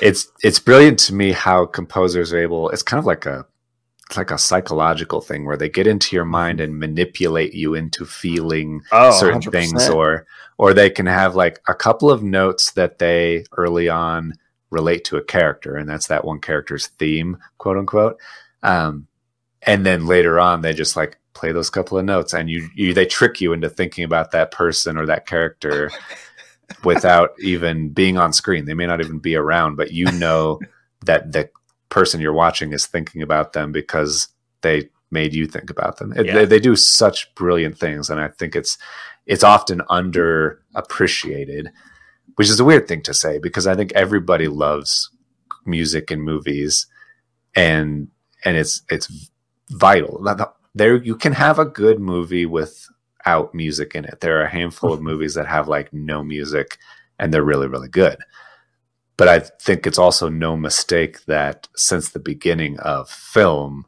It's 0.01 0.29
it's 0.43 0.59
brilliant 0.59 0.99
to 1.01 1.14
me 1.14 1.33
how 1.33 1.64
composers 1.66 2.33
are 2.33 2.39
able. 2.39 2.68
It's 2.70 2.83
kind 2.83 2.99
of 2.99 3.07
like 3.07 3.24
a 3.24 3.47
it's 4.09 4.16
like 4.16 4.31
a 4.31 4.39
psychological 4.39 5.20
thing 5.20 5.47
where 5.47 5.57
they 5.57 5.68
get 5.68 5.87
into 5.87 6.14
your 6.14 6.24
mind 6.27 6.61
and 6.61 6.79
manipulate 6.79 7.55
you 7.55 7.74
into 7.74 8.05
feeling 8.05 8.83
Oh, 8.93 9.18
certain 9.18 9.41
100%. 9.41 9.51
things, 9.53 9.89
or 9.89 10.27
or 10.59 10.74
they 10.74 10.91
can 10.91 11.07
have 11.07 11.35
like 11.35 11.61
a 11.68 11.74
couple 11.74 12.11
of 12.11 12.22
notes 12.22 12.72
that 12.72 12.99
they 12.99 13.45
early 13.57 13.89
on 13.89 14.35
relate 14.70 15.05
to 15.07 15.16
a 15.16 15.24
character, 15.24 15.77
and 15.77 15.89
that's 15.89 16.09
that 16.09 16.24
one 16.24 16.41
character's 16.41 16.89
theme, 16.89 17.39
quote 17.57 17.79
unquote. 17.79 18.18
Um, 18.62 19.07
and 19.62 19.87
then 19.87 20.07
later 20.07 20.39
on, 20.39 20.61
they 20.61 20.72
just 20.74 20.97
like 20.97 21.18
play 21.37 21.53
those 21.53 21.70
couple 21.70 21.99
of 21.99 22.05
notes, 22.05 22.32
and 22.34 22.49
you, 22.51 22.68
you 22.74 22.95
they 22.95 23.07
trick 23.07 23.41
you 23.41 23.53
into 23.53 23.68
thinking 23.68 24.05
about 24.05 24.30
that 24.32 24.51
person 24.51 24.97
or 24.97 25.07
that 25.07 25.26
character 25.26 25.91
without 26.84 27.30
even 27.41 27.91
being 27.91 28.16
on 28.18 28.32
screen. 28.32 28.64
They 28.64 28.74
may 28.74 28.87
not 28.87 29.01
even 29.01 29.18
be 29.18 29.37
around, 29.37 29.76
but 29.76 29.93
you 29.93 30.11
know 30.12 30.61
that 31.05 31.32
the 31.32 31.49
person 31.89 32.20
you're 32.20 32.32
watching 32.32 32.72
is 32.72 32.87
thinking 32.87 33.22
about 33.22 33.53
them 33.53 33.70
because 33.72 34.28
they 34.62 34.89
made 35.11 35.32
you 35.34 35.47
think 35.47 35.70
about 35.70 35.99
them. 35.99 36.12
It- 36.16 36.26
Yeah. 36.26 36.34
they, 36.34 36.45
they 36.47 36.59
do 36.61 36.74
such 36.74 37.32
brilliant 37.34 37.78
things, 37.78 38.11
and 38.11 38.20
I 38.20 38.28
think 38.28 38.57
it's 38.57 38.78
it's 39.26 39.45
often 39.45 39.80
underappreciated, 39.91 41.68
which 42.37 42.49
is 42.49 42.61
a 42.61 42.64
weird 42.64 42.87
thing 42.89 43.03
to 43.03 43.14
say 43.14 43.39
because 43.39 43.66
I 43.66 43.74
think 43.74 43.93
everybody 43.95 44.49
loves 44.49 45.11
music 45.64 46.11
and 46.11 46.22
movies, 46.22 46.87
and 47.55 48.09
and 48.45 48.57
it's 48.57 48.82
it's 48.91 49.30
vital. 49.70 50.22
There 50.77 51.03
you 51.03 51.16
can 51.16 51.33
have 51.33 51.59
a 51.59 51.64
good 51.64 51.99
movie 51.99 52.47
without 52.47 53.55
music 53.55 53.95
in 53.95 54.05
it. 54.05 54.20
There 54.20 54.39
are 54.39 54.45
a 54.45 54.51
handful 54.51 54.93
of 54.93 55.03
movies 55.11 55.35
that 55.35 55.47
have 55.47 55.68
like 55.68 55.93
no 55.93 56.22
music 56.22 56.79
and 57.18 57.33
they're 57.33 57.43
really 57.43 57.66
really 57.66 57.89
good. 57.89 58.18
But 59.16 59.29
I 59.29 59.39
think 59.41 59.87
it's 59.87 59.99
also 59.99 60.29
no 60.29 60.57
mistake 60.57 61.24
that 61.24 61.68
since 61.74 62.11
the 62.11 62.18
beginning 62.18 62.79
of 62.81 63.09
film, 63.09 63.87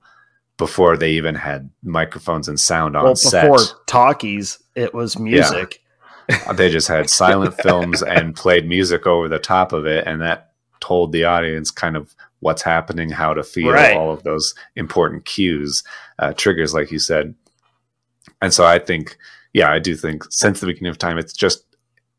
before 0.57 0.97
they 0.97 1.13
even 1.13 1.35
had 1.35 1.71
microphones 1.83 2.49
and 2.49 2.59
sound 2.59 2.97
on 2.97 3.05
well, 3.05 3.17
set, 3.17 3.43
before 3.43 3.77
talkies, 3.87 4.59
it 4.75 4.95
was 4.95 5.19
music. 5.19 5.81
Yeah. 6.29 6.53
they 6.53 6.71
just 6.71 6.89
had 6.89 7.11
silent 7.11 7.55
films 7.63 8.03
and 8.03 8.35
played 8.35 8.67
music 8.67 9.07
over 9.07 9.29
the 9.29 9.39
top 9.39 9.73
of 9.73 9.87
it, 9.87 10.07
and 10.07 10.21
that 10.23 10.53
told 10.81 11.13
the 11.13 11.25
audience 11.25 11.71
kind 11.71 11.97
of 11.97 12.15
what's 12.41 12.63
happening, 12.63 13.11
how 13.11 13.35
to 13.35 13.43
feel, 13.43 13.73
right. 13.73 13.97
all 13.97 14.13
of 14.13 14.23
those 14.23 14.55
important 14.77 15.25
cues, 15.25 15.83
uh, 16.19 16.33
triggers, 16.35 16.75
like 16.75 16.91
you 16.91 16.99
said. 16.99 17.35
And 18.41 18.53
so 18.53 18.65
I 18.65 18.79
think, 18.79 19.17
yeah, 19.53 19.71
I 19.71 19.79
do 19.79 19.97
think 19.97 20.25
since 20.31 20.61
the 20.61 20.67
beginning 20.67 20.91
of 20.91 20.99
time, 20.99 21.19
it's 21.19 21.33
just 21.33 21.65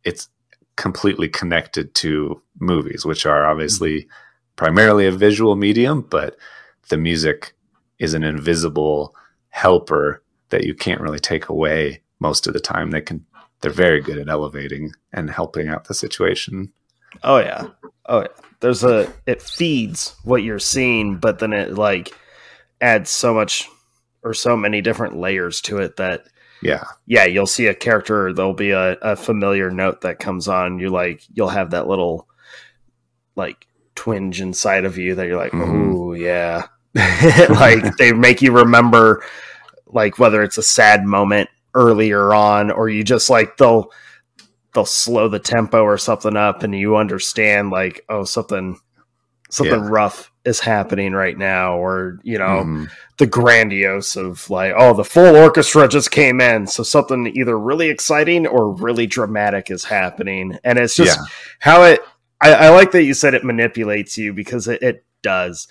it's 0.04 0.30
completely 0.76 1.28
connected 1.28 1.94
to 1.94 2.42
movies, 2.60 3.06
which 3.06 3.26
are 3.26 3.46
obviously 3.46 4.02
mm-hmm. 4.02 4.10
primarily 4.56 5.06
a 5.06 5.12
visual 5.12 5.56
medium, 5.56 6.02
but 6.02 6.38
the 6.90 6.98
music 6.98 7.54
is 8.00 8.14
an 8.14 8.24
invisible 8.24 9.16
helper 9.50 10.24
that 10.50 10.64
you 10.64 10.74
can't 10.74 11.02
really 11.02 11.20
take 11.20 11.50
away 11.50 12.02
most 12.20 12.48
of 12.48 12.54
the 12.54 12.60
time. 12.60 12.92
They 12.92 13.02
can 13.02 13.26
they're 13.62 13.72
very 13.72 14.02
good 14.02 14.18
at 14.18 14.30
elevating 14.30 14.94
and 15.12 15.30
helping 15.30 15.68
out 15.68 15.86
the 15.86 15.94
situation. 15.94 16.72
Oh 17.24 17.40
yeah. 17.40 17.68
Oh 18.06 18.22
yeah. 18.22 18.28
There's 18.60 18.84
a 18.84 19.12
it 19.26 19.42
feeds 19.42 20.16
what 20.24 20.44
you're 20.44 20.60
seeing, 20.60 21.18
but 21.18 21.40
then 21.40 21.54
it 21.54 21.76
like 21.76 22.12
adds 22.82 23.10
so 23.10 23.34
much 23.34 23.70
or 24.24 24.34
so 24.34 24.58
many 24.58 24.82
different 24.82 25.18
layers 25.18 25.62
to 25.62 25.78
it 25.78 25.98
that 25.98 26.26
yeah. 26.62 26.84
yeah 27.06 27.24
you'll 27.26 27.48
see 27.48 27.68
a 27.68 27.74
character 27.74 28.34
there'll 28.34 28.54
be 28.54 28.72
a, 28.72 28.98
a 29.02 29.16
familiar 29.16 29.72
note 29.72 30.02
that 30.02 30.20
comes 30.20 30.48
on. 30.48 30.80
You 30.80 30.90
like 30.90 31.24
you'll 31.34 31.50
have 31.50 31.72
that 31.72 31.88
little 31.88 32.28
like 33.36 33.66
twinge 33.96 34.42
inside 34.42 34.86
of 34.86 34.98
you 34.98 35.16
that 35.16 35.28
you're 35.28 35.38
like 35.38 35.52
mm-hmm. 35.52 35.94
oh 35.96 36.14
yeah. 36.14 36.68
Like 37.50 37.98
they 37.98 38.12
make 38.12 38.42
you 38.42 38.52
remember 38.52 39.24
like 39.88 40.20
whether 40.20 40.44
it's 40.44 40.58
a 40.58 40.64
sad 40.64 41.06
moment 41.06 41.50
earlier 41.76 42.34
on 42.34 42.72
or 42.72 42.90
you 42.90 43.04
just 43.04 43.30
like 43.30 43.58
they'll 43.58 43.92
they'll 44.74 44.86
slow 44.86 45.28
the 45.28 45.40
tempo 45.40 45.84
or 45.84 45.98
something 45.98 46.36
up 46.36 46.64
and 46.64 46.76
you 46.76 46.96
understand 46.96 47.70
like 47.70 48.06
oh 48.10 48.24
something 48.24 48.80
something 49.50 49.84
yeah. 49.84 49.90
rough 49.90 50.32
is 50.46 50.60
happening 50.60 51.14
right 51.14 51.38
now 51.38 51.78
or 51.78 52.20
you 52.24 52.38
know 52.38 52.64
mm-hmm. 52.64 52.86
the 53.18 53.26
grandiose 53.26 54.16
of 54.16 54.50
like 54.50 54.74
oh 54.78 54.94
the 54.94 55.04
full 55.04 55.36
orchestra 55.36 55.88
just 55.88 56.12
came 56.12 56.40
in 56.40 56.68
so 56.68 56.84
something 56.84 57.28
either 57.36 57.58
really 57.58 57.90
exciting 57.90 58.46
or 58.46 58.72
really 58.72 59.08
dramatic 59.08 59.72
is 59.72 59.84
happening 59.84 60.58
and 60.64 60.78
it's 60.78 60.96
just 60.96 61.18
yeah. 61.18 61.26
how 61.60 61.84
it 61.84 62.00
I, 62.42 62.54
I, 62.54 62.70
like 62.70 62.92
that 62.92 63.04
you 63.04 63.14
said 63.14 63.34
it 63.34 63.44
manipulates 63.44 64.18
you 64.18 64.32
because 64.32 64.70
it, 64.70 64.82
it 64.82 65.04
does 65.22 65.68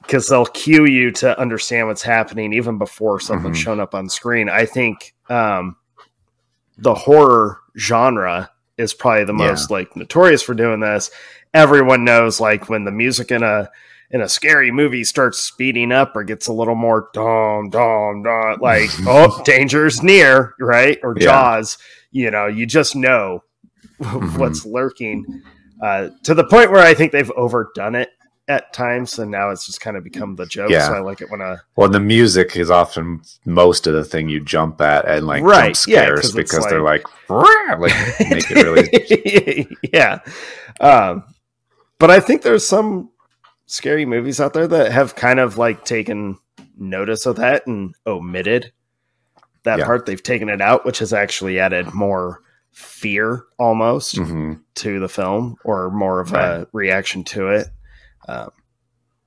because 0.00 0.28
they'll 0.28 0.46
cue 0.46 0.86
you 0.86 1.10
to 1.10 1.38
understand 1.38 1.88
what's 1.88 2.02
happening 2.02 2.54
even 2.54 2.78
before 2.78 3.20
something's 3.20 3.58
mm-hmm. 3.58 3.64
shown 3.64 3.80
up 3.80 3.94
on 3.94 4.08
screen 4.08 4.48
i 4.48 4.64
think 4.64 5.14
um, 5.28 5.76
the 6.78 6.94
horror 6.94 7.58
genre 7.78 8.50
is 8.78 8.94
probably 8.94 9.24
the 9.24 9.32
most 9.32 9.70
yeah. 9.70 9.76
like 9.76 9.96
notorious 9.96 10.42
for 10.42 10.54
doing 10.54 10.80
this 10.80 11.10
everyone 11.54 12.04
knows 12.04 12.40
like 12.40 12.68
when 12.68 12.84
the 12.84 12.90
music 12.90 13.30
in 13.30 13.42
a 13.42 13.70
in 14.10 14.20
a 14.20 14.28
scary 14.28 14.70
movie 14.70 15.04
starts 15.04 15.38
speeding 15.38 15.90
up 15.90 16.14
or 16.14 16.24
gets 16.24 16.46
a 16.46 16.52
little 16.52 16.74
more 16.74 17.08
dom 17.12 17.70
dom 17.70 18.22
dom 18.22 18.58
like 18.60 18.90
oh 19.06 19.42
danger's 19.44 20.02
near 20.02 20.54
right 20.58 20.98
or 21.02 21.14
yeah. 21.18 21.24
jaws 21.24 21.78
you 22.10 22.30
know 22.30 22.46
you 22.46 22.66
just 22.66 22.94
know 22.96 23.42
mm-hmm. 24.00 24.38
what's 24.38 24.64
lurking 24.64 25.42
uh, 25.82 26.08
to 26.22 26.34
the 26.34 26.44
point 26.44 26.70
where 26.70 26.84
i 26.84 26.94
think 26.94 27.12
they've 27.12 27.30
overdone 27.32 27.94
it 27.94 28.10
at 28.48 28.72
times 28.72 29.18
and 29.18 29.30
now 29.30 29.50
it's 29.50 29.66
just 29.66 29.80
kind 29.80 29.96
of 29.96 30.02
become 30.02 30.34
the 30.34 30.46
joke 30.46 30.68
yeah. 30.68 30.88
so 30.88 30.94
i 30.94 30.98
like 30.98 31.20
it 31.20 31.30
when 31.30 31.40
i 31.40 31.56
well 31.76 31.88
the 31.88 32.00
music 32.00 32.56
is 32.56 32.70
often 32.70 33.22
most 33.44 33.86
of 33.86 33.94
the 33.94 34.04
thing 34.04 34.28
you 34.28 34.40
jump 34.40 34.80
at 34.80 35.06
and 35.06 35.26
like 35.26 35.42
right 35.44 35.66
jump 35.66 35.76
scares 35.76 36.34
yeah, 36.34 36.42
because 36.42 36.60
like, 36.60 36.70
they're 36.70 36.82
like 36.82 37.04
like 37.30 37.92
make 38.30 38.50
it 38.50 38.64
really 38.64 39.76
yeah 39.92 40.18
um 40.80 41.22
but 42.02 42.10
I 42.10 42.18
think 42.18 42.42
there's 42.42 42.66
some 42.66 43.12
scary 43.66 44.04
movies 44.04 44.40
out 44.40 44.54
there 44.54 44.66
that 44.66 44.90
have 44.90 45.14
kind 45.14 45.38
of 45.38 45.56
like 45.56 45.84
taken 45.84 46.36
notice 46.76 47.26
of 47.26 47.36
that 47.36 47.64
and 47.68 47.94
omitted 48.08 48.72
that 49.62 49.78
yeah. 49.78 49.84
part. 49.84 50.04
They've 50.04 50.20
taken 50.20 50.48
it 50.48 50.60
out, 50.60 50.84
which 50.84 50.98
has 50.98 51.12
actually 51.12 51.60
added 51.60 51.94
more 51.94 52.40
fear 52.72 53.44
almost 53.56 54.16
mm-hmm. 54.16 54.54
to 54.74 54.98
the 54.98 55.08
film 55.08 55.54
or 55.64 55.92
more 55.92 56.18
of 56.18 56.32
right. 56.32 56.62
a 56.62 56.68
reaction 56.72 57.22
to 57.22 57.50
it. 57.50 57.68
Um, 58.28 58.50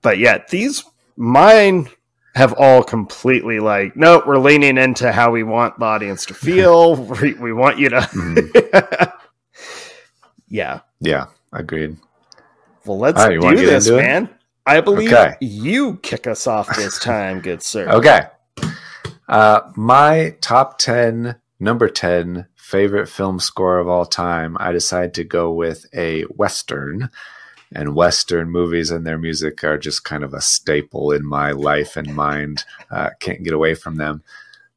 but 0.01 0.17
yeah, 0.17 0.43
these 0.49 0.83
mine 1.17 1.89
have 2.35 2.53
all 2.53 2.83
completely 2.83 3.59
like, 3.59 3.95
no, 3.95 4.21
we're 4.25 4.37
leaning 4.37 4.77
into 4.77 5.11
how 5.11 5.31
we 5.31 5.43
want 5.43 5.79
the 5.79 5.85
audience 5.85 6.25
to 6.27 6.33
feel. 6.33 6.95
we, 6.95 7.33
we 7.33 7.53
want 7.53 7.79
you 7.79 7.89
to. 7.89 7.97
Mm-hmm. 7.97 9.09
yeah. 10.47 10.81
Yeah. 10.99 11.27
Agreed. 11.53 11.97
Well, 12.85 12.99
let's 12.99 13.17
right, 13.17 13.39
do 13.39 13.55
this, 13.55 13.89
man. 13.89 14.29
I 14.65 14.81
believe 14.81 15.13
okay. 15.13 15.35
you 15.41 15.97
kick 15.97 16.27
us 16.27 16.47
off 16.47 16.75
this 16.75 16.99
time, 16.99 17.39
good 17.41 17.63
sir. 17.63 17.87
Okay. 17.95 18.27
Uh, 19.27 19.71
my 19.75 20.35
top 20.41 20.77
10, 20.77 21.35
number 21.59 21.89
10 21.89 22.45
favorite 22.55 23.07
film 23.07 23.39
score 23.39 23.79
of 23.79 23.87
all 23.87 24.05
time, 24.05 24.55
I 24.59 24.71
decided 24.71 25.15
to 25.15 25.23
go 25.23 25.51
with 25.51 25.85
a 25.95 26.23
Western. 26.23 27.09
And 27.73 27.95
Western 27.95 28.49
movies 28.49 28.91
and 28.91 29.05
their 29.05 29.17
music 29.17 29.63
are 29.63 29.77
just 29.77 30.03
kind 30.03 30.23
of 30.23 30.33
a 30.33 30.41
staple 30.41 31.11
in 31.11 31.25
my 31.25 31.51
life 31.51 31.97
and 31.97 32.15
mind. 32.15 32.63
Uh, 32.91 33.09
can't 33.19 33.43
get 33.43 33.53
away 33.53 33.75
from 33.75 33.95
them. 33.95 34.23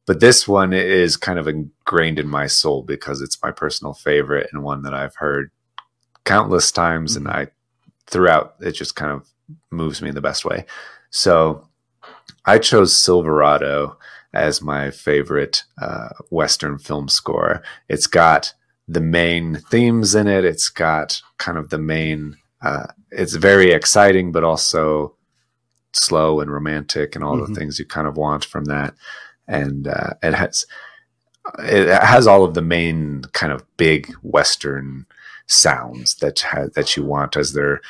But 0.05 0.19
this 0.19 0.47
one 0.47 0.73
is 0.73 1.17
kind 1.17 1.37
of 1.37 1.47
ingrained 1.47 2.17
in 2.17 2.27
my 2.27 2.47
soul 2.47 2.81
because 2.81 3.21
it's 3.21 3.41
my 3.43 3.51
personal 3.51 3.93
favorite 3.93 4.49
and 4.51 4.63
one 4.63 4.81
that 4.81 4.93
I've 4.93 5.15
heard 5.15 5.51
countless 6.25 6.71
times 6.71 7.15
mm-hmm. 7.15 7.27
and 7.27 7.35
I 7.35 7.47
throughout 8.07 8.55
it 8.59 8.71
just 8.71 8.95
kind 8.95 9.11
of 9.11 9.29
moves 9.71 10.01
me 10.01 10.09
in 10.09 10.15
the 10.15 10.21
best 10.21 10.45
way. 10.45 10.65
So 11.11 11.67
I 12.45 12.57
chose 12.57 12.95
Silverado 12.95 13.97
as 14.33 14.61
my 14.61 14.91
favorite 14.91 15.63
uh, 15.81 16.09
Western 16.29 16.77
film 16.77 17.07
score. 17.07 17.61
It's 17.87 18.07
got 18.07 18.53
the 18.87 19.01
main 19.01 19.55
themes 19.69 20.15
in 20.15 20.27
it. 20.27 20.45
It's 20.45 20.69
got 20.69 21.21
kind 21.37 21.57
of 21.57 21.69
the 21.69 21.77
main. 21.77 22.37
Uh, 22.61 22.87
it's 23.11 23.35
very 23.35 23.71
exciting, 23.71 24.31
but 24.31 24.43
also 24.43 25.15
slow 25.93 26.39
and 26.39 26.51
romantic, 26.51 27.15
and 27.15 27.23
all 27.23 27.37
mm-hmm. 27.37 27.53
the 27.53 27.59
things 27.59 27.79
you 27.79 27.85
kind 27.85 28.07
of 28.07 28.17
want 28.17 28.45
from 28.45 28.65
that. 28.65 28.93
And 29.47 29.87
uh, 29.87 30.11
it 30.21 30.33
has 30.33 30.65
it 31.59 31.87
has 32.01 32.27
all 32.27 32.43
of 32.43 32.53
the 32.53 32.61
main 32.61 33.23
kind 33.33 33.51
of 33.51 33.65
big 33.77 34.13
Western 34.21 35.05
sounds 35.47 36.15
that 36.15 36.39
ha- 36.39 36.67
that 36.75 36.95
you 36.95 37.03
want 37.03 37.35
as 37.35 37.53
they're 37.53 37.81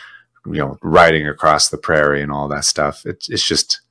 you 0.46 0.60
know 0.60 0.78
riding 0.82 1.28
across 1.28 1.70
the 1.70 1.78
prairie 1.78 2.22
and 2.22 2.32
all 2.32 2.48
that 2.48 2.66
stuff. 2.66 3.06
It, 3.06 3.28
it's 3.30 3.46
just 3.46 3.82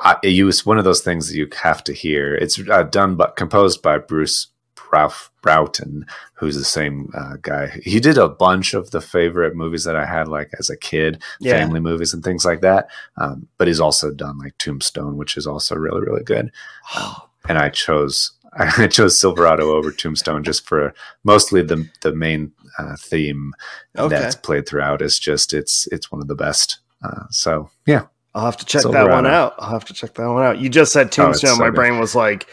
I, 0.00 0.16
it 0.22 0.44
was 0.44 0.66
one 0.66 0.78
of 0.78 0.84
those 0.84 1.00
things 1.00 1.28
that 1.28 1.36
you 1.36 1.48
have 1.62 1.82
to 1.84 1.92
hear. 1.92 2.34
It's 2.34 2.60
uh, 2.68 2.84
done 2.84 3.16
but 3.16 3.36
composed 3.36 3.82
by 3.82 3.98
Bruce 3.98 4.48
Ralph 4.92 5.30
Broughton, 5.42 6.06
who's 6.34 6.56
the 6.56 6.64
same 6.64 7.10
uh, 7.14 7.36
guy. 7.42 7.80
He 7.82 8.00
did 8.00 8.18
a 8.18 8.28
bunch 8.28 8.74
of 8.74 8.90
the 8.90 9.00
favorite 9.00 9.56
movies 9.56 9.84
that 9.84 9.96
I 9.96 10.06
had, 10.06 10.28
like 10.28 10.50
as 10.58 10.70
a 10.70 10.76
kid, 10.76 11.22
yeah. 11.40 11.58
family 11.58 11.80
movies 11.80 12.14
and 12.14 12.22
things 12.22 12.44
like 12.44 12.60
that. 12.60 12.88
Um, 13.16 13.48
but 13.58 13.68
he's 13.68 13.80
also 13.80 14.10
done 14.10 14.38
like 14.38 14.56
Tombstone, 14.58 15.16
which 15.16 15.36
is 15.36 15.46
also 15.46 15.74
really, 15.76 16.00
really 16.00 16.24
good. 16.24 16.50
Um, 16.96 17.14
and 17.48 17.58
I 17.58 17.68
chose 17.68 18.32
I 18.56 18.86
chose 18.86 19.18
Silverado 19.18 19.74
over 19.74 19.90
Tombstone 19.90 20.44
just 20.44 20.66
for 20.66 20.94
mostly 21.24 21.62
the 21.62 21.88
the 22.02 22.14
main 22.14 22.52
uh, 22.78 22.96
theme 22.98 23.52
okay. 23.98 24.16
that's 24.16 24.36
played 24.36 24.68
throughout. 24.68 25.02
Is 25.02 25.18
just 25.18 25.52
it's 25.52 25.88
it's 25.88 26.12
one 26.12 26.20
of 26.20 26.28
the 26.28 26.34
best. 26.34 26.78
Uh, 27.02 27.24
so 27.30 27.70
yeah, 27.86 28.06
I'll 28.34 28.44
have 28.44 28.56
to 28.58 28.64
check 28.64 28.82
Silverado. 28.82 29.08
that 29.08 29.14
one 29.14 29.26
out. 29.26 29.54
I'll 29.58 29.70
have 29.70 29.84
to 29.86 29.94
check 29.94 30.14
that 30.14 30.28
one 30.28 30.44
out. 30.44 30.58
You 30.58 30.68
just 30.68 30.92
said 30.92 31.06
oh, 31.06 31.10
Tombstone. 31.10 31.50
Oh, 31.50 31.54
so 31.54 31.58
My 31.60 31.66
good. 31.66 31.74
brain 31.74 31.98
was 31.98 32.14
like, 32.14 32.48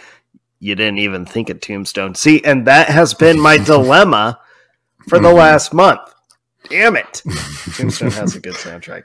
you 0.62 0.76
didn't 0.76 0.99
even 0.99 1.26
think 1.26 1.49
of 1.49 1.59
Tombstone. 1.59 2.16
See, 2.16 2.41
and 2.43 2.68
that 2.68 2.88
has 2.88 3.14
been 3.14 3.39
my 3.39 3.57
dilemma 3.66 4.39
for 5.09 5.20
the 5.20 5.28
mm-hmm. 5.28 5.38
last 5.38 5.74
month. 5.74 5.99
Damn 6.70 6.95
it! 6.95 7.24
Tombstone 7.76 8.12
has 8.12 8.36
a 8.36 8.39
good 8.39 8.53
soundtrack. 8.53 9.03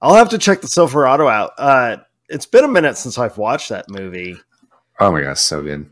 I'll 0.00 0.14
have 0.14 0.30
to 0.30 0.38
check 0.38 0.60
the 0.60 0.68
Silverado 0.68 1.28
out. 1.28 1.52
Uh, 1.58 1.96
it's 2.28 2.46
been 2.46 2.64
a 2.64 2.68
minute 2.68 2.96
since 2.96 3.18
I've 3.18 3.36
watched 3.36 3.68
that 3.68 3.90
movie. 3.90 4.36
Oh 5.00 5.10
my 5.10 5.20
gosh, 5.20 5.40
so 5.40 5.60
good! 5.60 5.90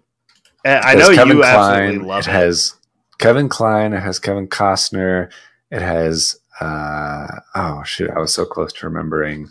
I 0.64 0.94
know 0.94 1.12
Kevin 1.12 1.36
you 1.36 1.42
Kline, 1.42 1.82
absolutely 1.82 2.06
love 2.06 2.26
it. 2.26 2.30
It 2.30 2.32
has 2.32 2.74
Kevin 3.18 3.48
Kline. 3.48 3.92
It 3.92 4.00
has 4.00 4.20
Kevin 4.20 4.46
Costner. 4.46 5.30
It 5.72 5.82
has 5.82 6.36
uh, 6.60 7.26
oh 7.56 7.82
shoot, 7.84 8.10
I 8.10 8.20
was 8.20 8.32
so 8.32 8.44
close 8.44 8.72
to 8.74 8.86
remembering. 8.86 9.50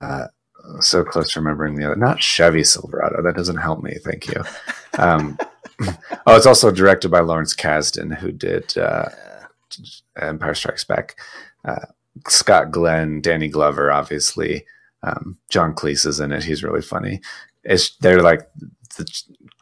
Uh, 0.00 0.26
so 0.80 1.04
close 1.04 1.32
to 1.32 1.40
remembering 1.40 1.76
the 1.76 1.84
other. 1.86 1.96
Not 1.96 2.20
Chevy 2.20 2.64
Silverado. 2.64 3.22
That 3.22 3.36
doesn't 3.36 3.56
help 3.56 3.82
me. 3.82 3.94
Thank 4.04 4.26
you. 4.28 4.42
Um, 4.98 5.38
oh, 6.26 6.36
it's 6.36 6.46
also 6.46 6.70
directed 6.70 7.10
by 7.10 7.20
Lawrence 7.20 7.54
Kasdan, 7.54 8.16
who 8.18 8.32
did 8.32 8.76
uh, 8.78 9.08
Empire 10.16 10.54
Strikes 10.54 10.84
Back. 10.84 11.16
Uh, 11.64 11.86
Scott 12.28 12.70
Glenn, 12.70 13.20
Danny 13.20 13.48
Glover, 13.48 13.92
obviously. 13.92 14.64
Um, 15.02 15.38
John 15.50 15.74
Cleese 15.74 16.06
is 16.06 16.20
in 16.20 16.32
it. 16.32 16.44
He's 16.44 16.64
really 16.64 16.82
funny. 16.82 17.20
It's 17.62 17.96
they're 17.98 18.22
like 18.22 18.48
the, 18.96 19.06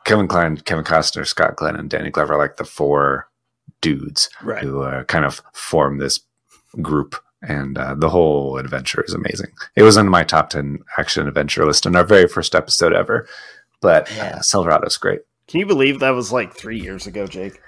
Kevin 0.04 0.28
Kline, 0.28 0.56
Kevin 0.58 0.84
Costner, 0.84 1.26
Scott 1.26 1.56
Glenn, 1.56 1.76
and 1.76 1.90
Danny 1.90 2.10
Glover, 2.10 2.34
are 2.34 2.38
like 2.38 2.56
the 2.56 2.64
four 2.64 3.28
dudes 3.80 4.30
Right. 4.42 4.62
who 4.62 4.82
uh, 4.82 5.04
kind 5.04 5.24
of 5.24 5.42
form 5.52 5.98
this 5.98 6.20
group. 6.80 7.16
And 7.46 7.76
uh, 7.76 7.94
the 7.94 8.08
whole 8.08 8.56
adventure 8.58 9.02
is 9.06 9.12
amazing. 9.14 9.48
It 9.76 9.82
was 9.82 9.96
in 9.96 10.08
my 10.08 10.24
top 10.24 10.50
10 10.50 10.78
action 10.98 11.28
adventure 11.28 11.66
list 11.66 11.84
in 11.86 11.94
our 11.94 12.04
very 12.04 12.26
first 12.26 12.54
episode 12.54 12.92
ever. 12.94 13.28
But 13.80 14.10
Yeah. 14.16 14.36
uh, 14.36 14.38
Silverado's 14.40 14.96
great. 14.96 15.20
Can 15.46 15.60
you 15.60 15.66
believe 15.66 16.00
that 16.00 16.10
was 16.10 16.32
like 16.32 16.54
three 16.54 16.78
years 16.80 17.06
ago, 17.06 17.26
Jake? 17.26 17.60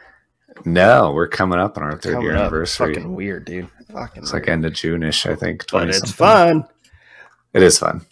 No, 0.65 1.13
we're 1.13 1.29
coming 1.29 1.59
up 1.59 1.77
on 1.77 1.83
our 1.83 1.99
third 1.99 2.23
year 2.23 2.33
up. 2.35 2.41
anniversary. 2.41 2.95
Fucking 2.95 3.15
weird, 3.15 3.45
dude. 3.45 3.69
Fucking 3.93 4.23
It's 4.23 4.33
like 4.33 4.49
end 4.49 4.65
of 4.65 4.73
June-ish, 4.73 5.27
I 5.27 5.35
think. 5.35 5.71
but 5.71 5.89
it's 5.89 5.99
something. 5.99 6.15
fun. 6.15 6.65
It 7.53 7.63
is 7.63 7.79
fun. 7.79 8.07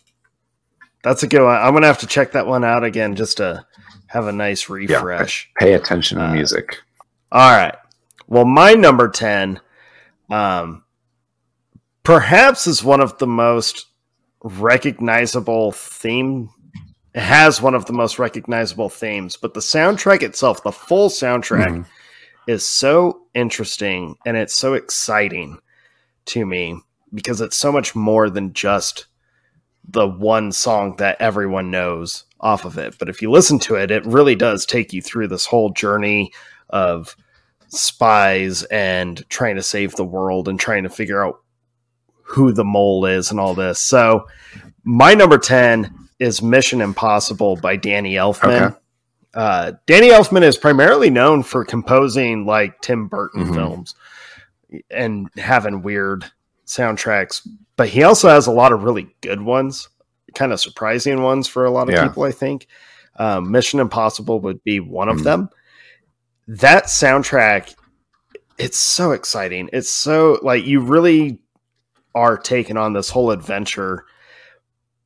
That's 1.02 1.22
a 1.22 1.26
good 1.26 1.42
one. 1.42 1.56
I'm 1.56 1.72
gonna 1.72 1.86
have 1.86 1.98
to 2.00 2.06
check 2.06 2.32
that 2.32 2.46
one 2.46 2.62
out 2.64 2.84
again 2.84 3.14
just 3.16 3.38
to 3.38 3.64
have 4.08 4.26
a 4.26 4.32
nice 4.32 4.68
refresh. 4.68 5.50
Pay 5.58 5.72
attention 5.74 6.18
to 6.18 6.24
Uh, 6.26 6.32
music. 6.32 6.78
All 7.32 7.50
right. 7.50 7.74
Well, 8.26 8.44
my 8.44 8.74
number 8.74 9.08
10 9.08 9.60
um 10.30 10.83
perhaps 12.04 12.66
is 12.66 12.84
one 12.84 13.00
of 13.00 13.18
the 13.18 13.26
most 13.26 13.86
recognizable 14.42 15.72
theme 15.72 16.48
it 17.14 17.22
has 17.22 17.62
one 17.62 17.74
of 17.74 17.86
the 17.86 17.92
most 17.92 18.18
recognizable 18.18 18.88
themes, 18.88 19.36
but 19.36 19.54
the 19.54 19.60
soundtrack 19.60 20.22
itself, 20.24 20.64
the 20.64 20.72
full 20.72 21.08
soundtrack 21.08 21.68
Mhm. 21.68 21.86
is 22.48 22.66
so 22.66 23.20
interesting 23.34 24.16
and 24.26 24.36
it's 24.36 24.56
so 24.56 24.74
exciting 24.74 25.58
to 26.26 26.44
me 26.44 26.80
because 27.14 27.40
it's 27.40 27.56
so 27.56 27.70
much 27.70 27.94
more 27.94 28.28
than 28.28 28.52
just 28.52 29.06
the 29.88 30.08
one 30.08 30.50
song 30.50 30.96
that 30.96 31.20
everyone 31.20 31.70
knows 31.70 32.24
off 32.40 32.64
of 32.64 32.78
it. 32.78 32.96
But 32.98 33.08
if 33.08 33.22
you 33.22 33.30
listen 33.30 33.60
to 33.60 33.76
it, 33.76 33.92
it 33.92 34.04
really 34.04 34.34
does 34.34 34.66
take 34.66 34.92
you 34.92 35.00
through 35.00 35.28
this 35.28 35.46
whole 35.46 35.70
journey 35.70 36.32
of 36.70 37.14
spies 37.68 38.64
and 38.64 39.22
trying 39.30 39.54
to 39.54 39.62
save 39.62 39.94
the 39.94 40.04
world 40.04 40.48
and 40.48 40.58
trying 40.58 40.82
to 40.82 40.90
figure 40.90 41.24
out 41.24 41.43
who 42.24 42.52
the 42.52 42.64
mole 42.64 43.06
is 43.06 43.30
and 43.30 43.38
all 43.38 43.54
this. 43.54 43.78
So, 43.78 44.26
my 44.82 45.14
number 45.14 45.38
10 45.38 45.94
is 46.18 46.42
Mission 46.42 46.80
Impossible 46.80 47.56
by 47.56 47.76
Danny 47.76 48.14
Elfman. 48.14 48.62
Okay. 48.70 48.76
Uh, 49.34 49.72
Danny 49.86 50.08
Elfman 50.10 50.42
is 50.42 50.56
primarily 50.56 51.10
known 51.10 51.42
for 51.42 51.64
composing 51.64 52.46
like 52.46 52.80
Tim 52.80 53.08
Burton 53.08 53.46
Mhm. 53.46 53.54
films 53.54 53.94
and 54.90 55.28
having 55.36 55.82
weird 55.82 56.24
soundtracks, 56.66 57.46
but 57.76 57.88
he 57.88 58.02
also 58.04 58.28
has 58.28 58.46
a 58.46 58.52
lot 58.52 58.72
of 58.72 58.84
really 58.84 59.14
good 59.22 59.40
ones, 59.40 59.88
kind 60.34 60.52
of 60.52 60.60
surprising 60.60 61.22
ones 61.22 61.48
for 61.48 61.64
a 61.64 61.70
lot 61.70 61.88
of 61.88 61.94
Yeah. 61.94 62.06
people, 62.06 62.22
I 62.22 62.30
think. 62.32 62.66
Um, 63.16 63.50
Mission 63.50 63.80
Impossible 63.80 64.40
would 64.40 64.62
be 64.64 64.80
one 64.80 65.08
of 65.08 65.18
Mhm. 65.18 65.24
them. 65.24 65.48
That 66.46 66.84
soundtrack, 66.84 67.74
it's 68.58 68.78
so 68.78 69.12
exciting. 69.12 69.68
It's 69.72 69.90
so 69.90 70.38
like 70.42 70.64
you 70.64 70.80
really 70.80 71.38
are 72.14 72.36
taking 72.38 72.76
on 72.76 72.92
this 72.92 73.10
whole 73.10 73.30
adventure. 73.30 74.04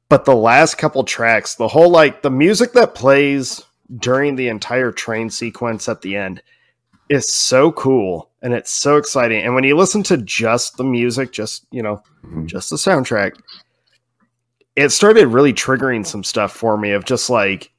But 0.08 0.24
the 0.24 0.36
last 0.36 0.78
couple 0.78 1.04
tracks, 1.04 1.54
the 1.54 1.68
whole 1.68 1.90
like 1.90 2.22
the 2.22 2.30
music 2.30 2.72
that 2.72 2.94
plays 2.94 3.62
during 3.96 4.36
the 4.36 4.48
entire 4.48 4.92
train 4.92 5.30
sequence 5.30 5.88
at 5.88 6.02
the 6.02 6.16
end 6.16 6.42
is 7.08 7.32
so 7.32 7.72
cool 7.72 8.30
and 8.42 8.52
it's 8.52 8.70
so 8.70 8.96
exciting. 8.96 9.42
And 9.42 9.54
when 9.54 9.64
you 9.64 9.76
listen 9.76 10.02
to 10.04 10.18
just 10.18 10.76
the 10.76 10.84
music, 10.84 11.32
just 11.32 11.66
you 11.70 11.82
know, 11.82 12.02
Mhm. 12.24 12.46
just 12.46 12.70
the 12.70 12.76
soundtrack, 12.76 13.32
it 14.76 14.90
started 14.90 15.26
really 15.28 15.52
triggering 15.52 16.06
some 16.06 16.22
stuff 16.22 16.52
for 16.52 16.76
me 16.76 16.92
of 16.92 17.04
just 17.04 17.30
like 17.30 17.72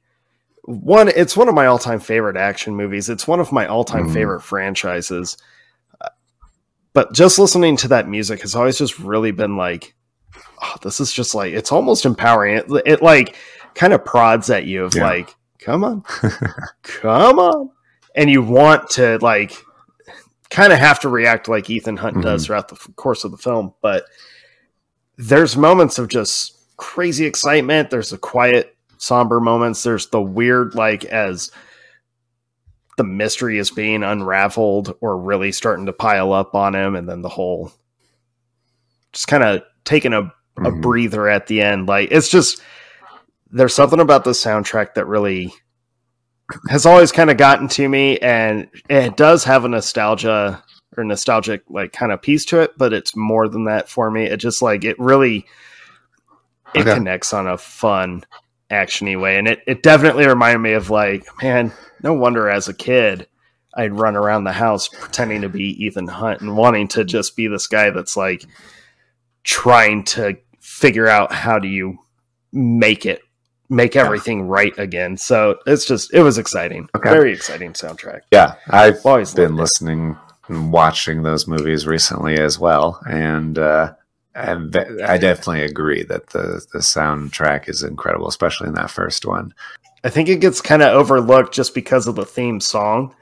one, 0.64 1.08
it's 1.08 1.36
one 1.36 1.48
of 1.48 1.54
my 1.54 1.66
all 1.66 1.78
time 1.78 1.98
favorite 2.00 2.36
action 2.36 2.76
movies. 2.76 3.08
It's 3.08 3.26
one 3.26 3.40
of 3.40 3.52
my 3.52 3.66
all 3.66 3.84
time 3.84 4.08
Mhm. 4.08 4.12
favorite 4.12 4.40
franchises. 4.42 5.36
But 6.92 7.12
just 7.12 7.38
listening 7.38 7.76
to 7.78 7.88
that 7.88 8.08
music 8.08 8.42
has 8.42 8.54
always 8.54 8.76
just 8.78 8.98
really 8.98 9.30
been 9.30 9.56
like, 9.56 9.94
oh, 10.62 10.74
this 10.82 11.00
is 11.00 11.12
just 11.12 11.34
like, 11.34 11.52
it's 11.52 11.72
almost 11.72 12.04
empowering. 12.04 12.56
It, 12.56 12.66
it 12.86 13.02
like 13.02 13.36
kind 13.74 13.92
of 13.92 14.04
prods 14.04 14.50
at 14.50 14.64
you 14.64 14.84
of 14.84 14.94
Yeah. 14.94 15.04
like, 15.06 15.34
come 15.60 15.84
on, 15.84 16.02
come 16.82 17.38
on. 17.38 17.70
And 18.16 18.28
you 18.28 18.42
want 18.42 18.90
to 18.90 19.18
like 19.22 19.52
kind 20.50 20.72
of 20.72 20.80
have 20.80 20.98
to 21.00 21.08
react 21.08 21.46
like 21.48 21.70
Ethan 21.70 21.96
Hunt 21.96 22.22
does 22.22 22.42
Mhm. 22.42 22.46
throughout 22.46 22.68
the 22.68 22.74
f- 22.74 22.88
course 22.96 23.22
of 23.22 23.30
the 23.30 23.36
film. 23.38 23.72
But 23.82 24.04
there's 25.16 25.56
moments 25.56 25.98
of 25.98 26.08
just 26.08 26.56
crazy 26.76 27.24
excitement. 27.24 27.90
There's 27.90 28.10
the 28.10 28.18
quiet, 28.18 28.76
somber 28.98 29.38
moments. 29.38 29.82
There's 29.84 30.08
the 30.08 30.20
weird, 30.20 30.74
like 30.74 31.04
as 31.04 31.52
the 33.00 33.04
mystery 33.04 33.56
is 33.56 33.70
being 33.70 34.02
unraveled 34.02 34.94
or 35.00 35.16
really 35.18 35.52
starting 35.52 35.86
to 35.86 35.92
pile 35.94 36.34
up 36.34 36.54
on 36.54 36.74
him, 36.74 36.94
and 36.94 37.08
then 37.08 37.22
the 37.22 37.30
whole 37.30 37.72
just 39.14 39.26
kind 39.26 39.42
of 39.42 39.62
taking 39.84 40.12
a, 40.12 40.20
a 40.58 40.70
Mhm. 40.70 40.82
breather 40.82 41.26
at 41.26 41.46
the 41.46 41.62
end. 41.62 41.88
Like 41.88 42.10
it's 42.10 42.28
just 42.28 42.60
there's 43.50 43.74
something 43.74 44.00
about 44.00 44.24
the 44.24 44.32
soundtrack 44.32 44.92
that 44.94 45.06
really 45.06 45.50
has 46.68 46.84
always 46.84 47.10
kind 47.10 47.30
of 47.30 47.38
gotten 47.38 47.68
to 47.68 47.88
me, 47.88 48.18
and 48.18 48.68
it 48.90 49.16
does 49.16 49.44
have 49.44 49.64
a 49.64 49.68
nostalgia 49.68 50.62
or 50.98 51.04
nostalgic 51.04 51.62
like 51.70 51.92
kind 51.94 52.12
of 52.12 52.20
piece 52.20 52.44
to 52.44 52.60
it, 52.60 52.76
but 52.76 52.92
it's 52.92 53.16
more 53.16 53.48
than 53.48 53.64
that 53.64 53.88
for 53.88 54.10
me. 54.10 54.24
It 54.24 54.36
just 54.36 54.60
like 54.60 54.84
it 54.84 54.98
really 54.98 55.46
it 56.74 56.80
Okay. 56.82 56.94
connects 56.94 57.32
on 57.32 57.46
a 57.46 57.56
fun 57.56 58.24
actiony 58.70 59.20
way 59.20 59.36
and 59.36 59.48
it, 59.48 59.60
it 59.66 59.82
definitely 59.82 60.26
reminded 60.26 60.58
me 60.60 60.72
of 60.74 60.90
like 60.90 61.24
man 61.42 61.72
no 62.02 62.14
wonder 62.14 62.48
as 62.48 62.68
a 62.68 62.74
kid 62.74 63.26
i'd 63.74 63.92
run 63.98 64.14
around 64.16 64.44
the 64.44 64.52
house 64.52 64.86
pretending 64.88 65.40
to 65.42 65.48
be 65.48 65.84
ethan 65.84 66.06
hunt 66.06 66.40
and 66.40 66.56
wanting 66.56 66.86
to 66.86 67.04
just 67.04 67.34
be 67.36 67.48
this 67.48 67.66
guy 67.66 67.90
that's 67.90 68.16
like 68.16 68.44
trying 69.42 70.04
to 70.04 70.36
figure 70.60 71.08
out 71.08 71.32
how 71.32 71.58
do 71.58 71.68
you 71.68 71.98
make 72.52 73.06
it 73.06 73.22
make 73.68 73.94
Yeah. 73.94 74.04
everything 74.04 74.42
right 74.42 74.76
again 74.78 75.16
so 75.16 75.56
it's 75.66 75.84
just 75.84 76.12
it 76.12 76.22
was 76.22 76.38
exciting 76.38 76.88
Okay. 76.94 77.10
very 77.10 77.32
exciting 77.32 77.72
soundtrack 77.72 78.20
Yeah, 78.32 78.54
I've 78.68 79.04
always 79.06 79.32
been 79.34 79.56
listening 79.56 80.16
and 80.48 80.72
watching 80.72 81.22
those 81.22 81.46
movies 81.46 81.86
recently 81.86 82.36
as 82.38 82.58
well, 82.58 83.00
and 83.08 83.56
uh, 83.56 83.92
and 84.34 84.74
I 85.04 85.18
definitely 85.18 85.62
agree 85.62 86.02
that 86.04 86.28
the 86.28 86.64
the 86.72 86.78
soundtrack 86.80 87.68
is 87.68 87.82
incredible, 87.82 88.28
especially 88.28 88.68
in 88.68 88.74
that 88.74 88.90
first 88.90 89.26
one. 89.26 89.52
i 90.04 90.08
think 90.08 90.28
it 90.28 90.40
gets 90.40 90.60
kind 90.60 90.82
of 90.82 90.94
overlooked 90.94 91.52
just 91.54 91.74
because 91.74 92.06
of 92.06 92.14
the 92.16 92.24
theme 92.24 92.60
song 92.60 93.14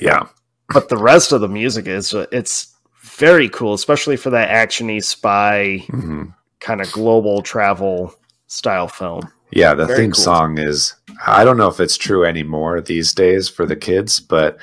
Yeah, 0.00 0.26
but 0.68 0.88
the 0.88 0.96
rest 0.98 1.32
of 1.32 1.40
the 1.40 1.48
music 1.48 1.86
is 1.86 2.12
it's 2.32 2.74
very 3.02 3.48
cool 3.48 3.74
especially 3.74 4.16
for 4.16 4.30
that 4.30 4.50
actiony 4.50 5.02
spy 5.02 5.78
hmm 5.88 6.24
kind 6.60 6.80
of 6.80 6.90
global 6.90 7.42
travel 7.42 8.12
style 8.48 8.88
film 8.88 9.30
yeah. 9.52 9.74
The 9.74 9.86
Very 9.86 10.02
theme 10.02 10.12
cool. 10.12 10.24
song 10.24 10.58
is. 10.58 10.94
I 11.26 11.44
don't 11.44 11.56
know 11.56 11.68
if 11.68 11.80
it's 11.80 11.96
true 11.96 12.24
anymore 12.24 12.80
these 12.80 13.14
days 13.14 13.48
for 13.48 13.64
the 13.64 13.76
kids, 13.76 14.20
but 14.20 14.58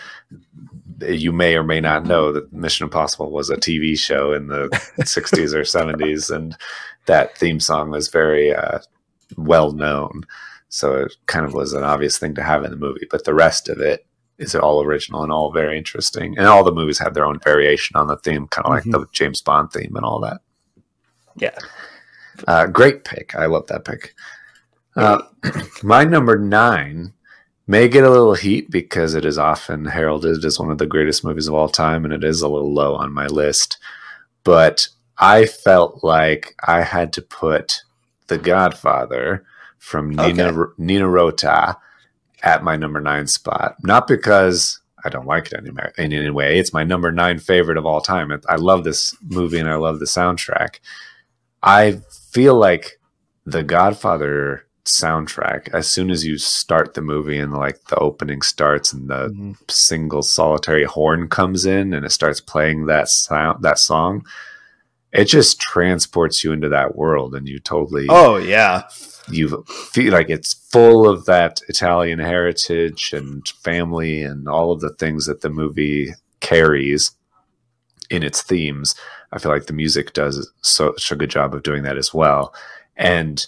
you 1.10 1.32
may 1.32 1.56
or 1.56 1.64
may 1.64 1.80
not 1.80 2.06
know 2.06 2.32
that 2.32 2.52
Mission 2.54 2.86
Impossible 2.86 3.32
was 3.32 3.50
a 3.50 3.58
TV 3.58 3.98
show 3.98 4.34
in 4.34 4.48
the 4.48 4.68
60s 5.00 5.54
or 5.54 5.62
70s, 5.62 6.34
and 6.34 6.56
that 7.06 7.38
theme 7.38 7.60
song 7.60 7.90
was 7.90 8.08
very 8.08 8.54
uh, 8.54 8.80
well 9.38 9.72
known. 9.72 10.24
So 10.70 10.96
it 10.96 11.16
kind 11.28 11.46
of 11.46 11.54
was 11.54 11.74
an 11.74 11.84
obvious 11.84 12.18
thing 12.18 12.34
to 12.36 12.44
have 12.44 12.64
in 12.64 12.72
the 12.72 12.78
movie, 12.78 13.08
but 13.12 13.26
the 13.26 13.34
rest 13.34 13.70
of 13.70 13.80
it 13.80 14.06
is 14.40 14.56
all 14.56 14.84
original 14.84 15.24
and 15.24 15.32
all 15.32 15.52
very 15.52 15.78
interesting. 15.78 16.38
And 16.38 16.48
all 16.48 16.64
the 16.64 16.72
movies 16.72 16.98
have 17.00 17.14
their 17.14 17.26
own 17.26 17.40
variation 17.40 17.96
on 17.96 18.08
the 18.08 18.18
theme, 18.18 18.48
kind 18.48 18.66
of 18.66 18.72
like 18.72 18.84
the 18.84 19.06
James 19.12 19.42
Bond 19.42 19.72
theme 19.72 19.96
and 19.96 20.04
all 20.06 20.20
that. 20.22 20.42
yeah 21.36 21.58
Uh, 22.48 22.66
great 22.66 23.04
pick. 23.04 23.36
I 23.36 23.46
love 23.46 23.68
that 23.68 23.86
pick. 23.86 24.16
Uh, 24.96 25.22
my 25.84 26.04
number 26.04 26.38
nine 26.38 27.14
may 27.68 27.88
get 27.88 28.04
a 28.04 28.10
little 28.10 28.36
heat 28.36 28.70
because 28.70 29.14
it 29.14 29.26
is 29.26 29.38
often 29.38 29.86
heralded 29.86 30.44
as 30.44 30.60
one 30.60 30.72
of 30.72 30.78
the 30.78 30.86
greatest 30.88 31.24
movies 31.24 31.48
of 31.48 31.54
all 31.54 31.70
time, 31.70 32.04
and 32.06 32.14
it 32.14 32.24
is 32.24 32.42
a 32.42 32.48
little 32.48 32.74
low 32.74 32.96
on 32.96 33.14
my 33.14 33.28
list. 33.28 33.78
But 34.44 34.88
I 35.18 35.46
felt 35.46 36.04
like 36.04 36.56
I 36.66 36.82
had 36.82 37.14
to 37.14 37.22
put 37.22 37.82
The 38.28 38.38
Godfather 38.38 39.46
from 39.78 40.10
Nino 40.10 40.48
Okay. 40.48 40.72
Nino 40.78 41.08
Rota 41.08 41.78
at 42.42 42.64
my 42.64 42.76
number 42.76 43.00
nine 43.00 43.28
spot. 43.28 43.76
Not 43.84 44.08
because 44.08 44.80
I 45.06 45.10
don't 45.10 45.28
like 45.28 45.52
it 45.52 45.54
any, 45.58 45.70
in 45.98 46.14
any 46.14 46.30
way. 46.30 46.58
It's 46.58 46.74
my 46.74 46.84
number 46.84 47.12
nine 47.12 47.40
favorite 47.40 47.78
of 47.78 47.86
all 47.86 48.02
time. 48.02 48.32
I 48.48 48.56
love 48.56 48.84
this 48.84 49.16
movie 49.22 49.60
and 49.60 49.70
I 49.70 49.76
love 49.76 50.00
the 50.00 50.06
soundtrack. 50.06 50.80
I 51.62 52.02
feel 52.32 52.56
like 52.56 53.00
the 53.46 53.64
Godfather 53.64 54.66
soundtrack 54.86 55.70
as 55.74 55.88
soon 55.88 56.12
as 56.12 56.26
you 56.26 56.38
start 56.38 56.94
the 56.94 57.02
movie 57.02 57.38
and 57.40 57.54
like 57.54 57.82
the 57.86 57.96
opening 57.98 58.42
starts 58.42 58.92
and 58.92 59.10
the 59.10 59.30
Mhm. 59.30 59.56
single 59.72 60.22
solitary 60.22 60.84
horn 60.84 61.30
comes 61.30 61.66
in 61.66 61.94
and 61.94 62.06
it 62.06 62.12
starts 62.12 62.42
playing 62.42 62.86
that 62.88 63.08
sound 63.08 63.64
that 63.64 63.80
song 63.80 64.26
it 65.14 65.26
just 65.26 65.60
transports 65.62 66.44
you 66.44 66.52
into 66.52 66.68
that 66.70 66.96
world 66.96 67.34
and 67.36 67.48
you 67.48 67.60
totally 67.60 68.08
Oh 68.10 68.36
yeah. 68.38 68.84
you 69.30 69.64
feel 69.94 70.12
like 70.12 70.30
it's 70.30 70.54
full 70.72 71.08
of 71.08 71.26
that 71.26 71.62
Italian 71.70 72.20
heritage 72.20 73.14
and 73.14 73.48
family 73.64 74.22
and 74.24 74.50
all 74.50 74.72
of 74.72 74.82
the 74.82 74.90
things 74.96 75.28
that 75.28 75.42
the 75.42 75.50
movie 75.50 76.14
carries 76.42 77.12
in 78.10 78.22
its 78.24 78.42
themes. 78.42 78.96
I 79.32 79.40
feel 79.40 79.52
like 79.52 79.68
the 79.68 79.74
music 79.74 80.12
does 80.14 80.52
such 80.62 81.12
a 81.12 81.16
good 81.16 81.30
job 81.30 81.54
of 81.56 81.64
doing 81.64 81.84
that 81.84 81.98
as 81.98 82.14
well. 82.14 82.54
And 82.98 83.46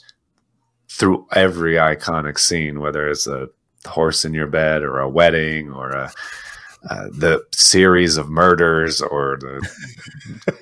through 0.90 1.28
every 1.34 1.74
iconic 1.76 2.40
scene, 2.40 2.80
whether 2.80 3.10
it's 3.10 3.28
a 3.28 3.48
horse 3.86 4.26
in 4.26 4.34
your 4.34 4.48
bed 4.48 4.84
or 4.84 5.00
a 5.00 5.10
wedding 5.10 5.72
or 5.72 5.92
a 5.92 6.12
uh, 6.90 7.08
the 7.12 7.44
series 7.52 8.16
of 8.16 8.30
murders 8.30 9.02
or 9.02 9.38
the 9.42 9.68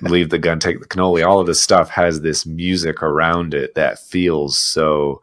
leave 0.00 0.30
the 0.30 0.38
gun, 0.38 0.58
take 0.58 0.80
the 0.80 0.86
cannoli, 0.88 1.26
all 1.26 1.38
of 1.40 1.46
this 1.46 1.60
stuff 1.60 1.90
has 1.90 2.22
this 2.22 2.46
music 2.46 3.02
around 3.02 3.52
it 3.52 3.74
that 3.74 3.98
feels 3.98 4.56
so 4.56 5.20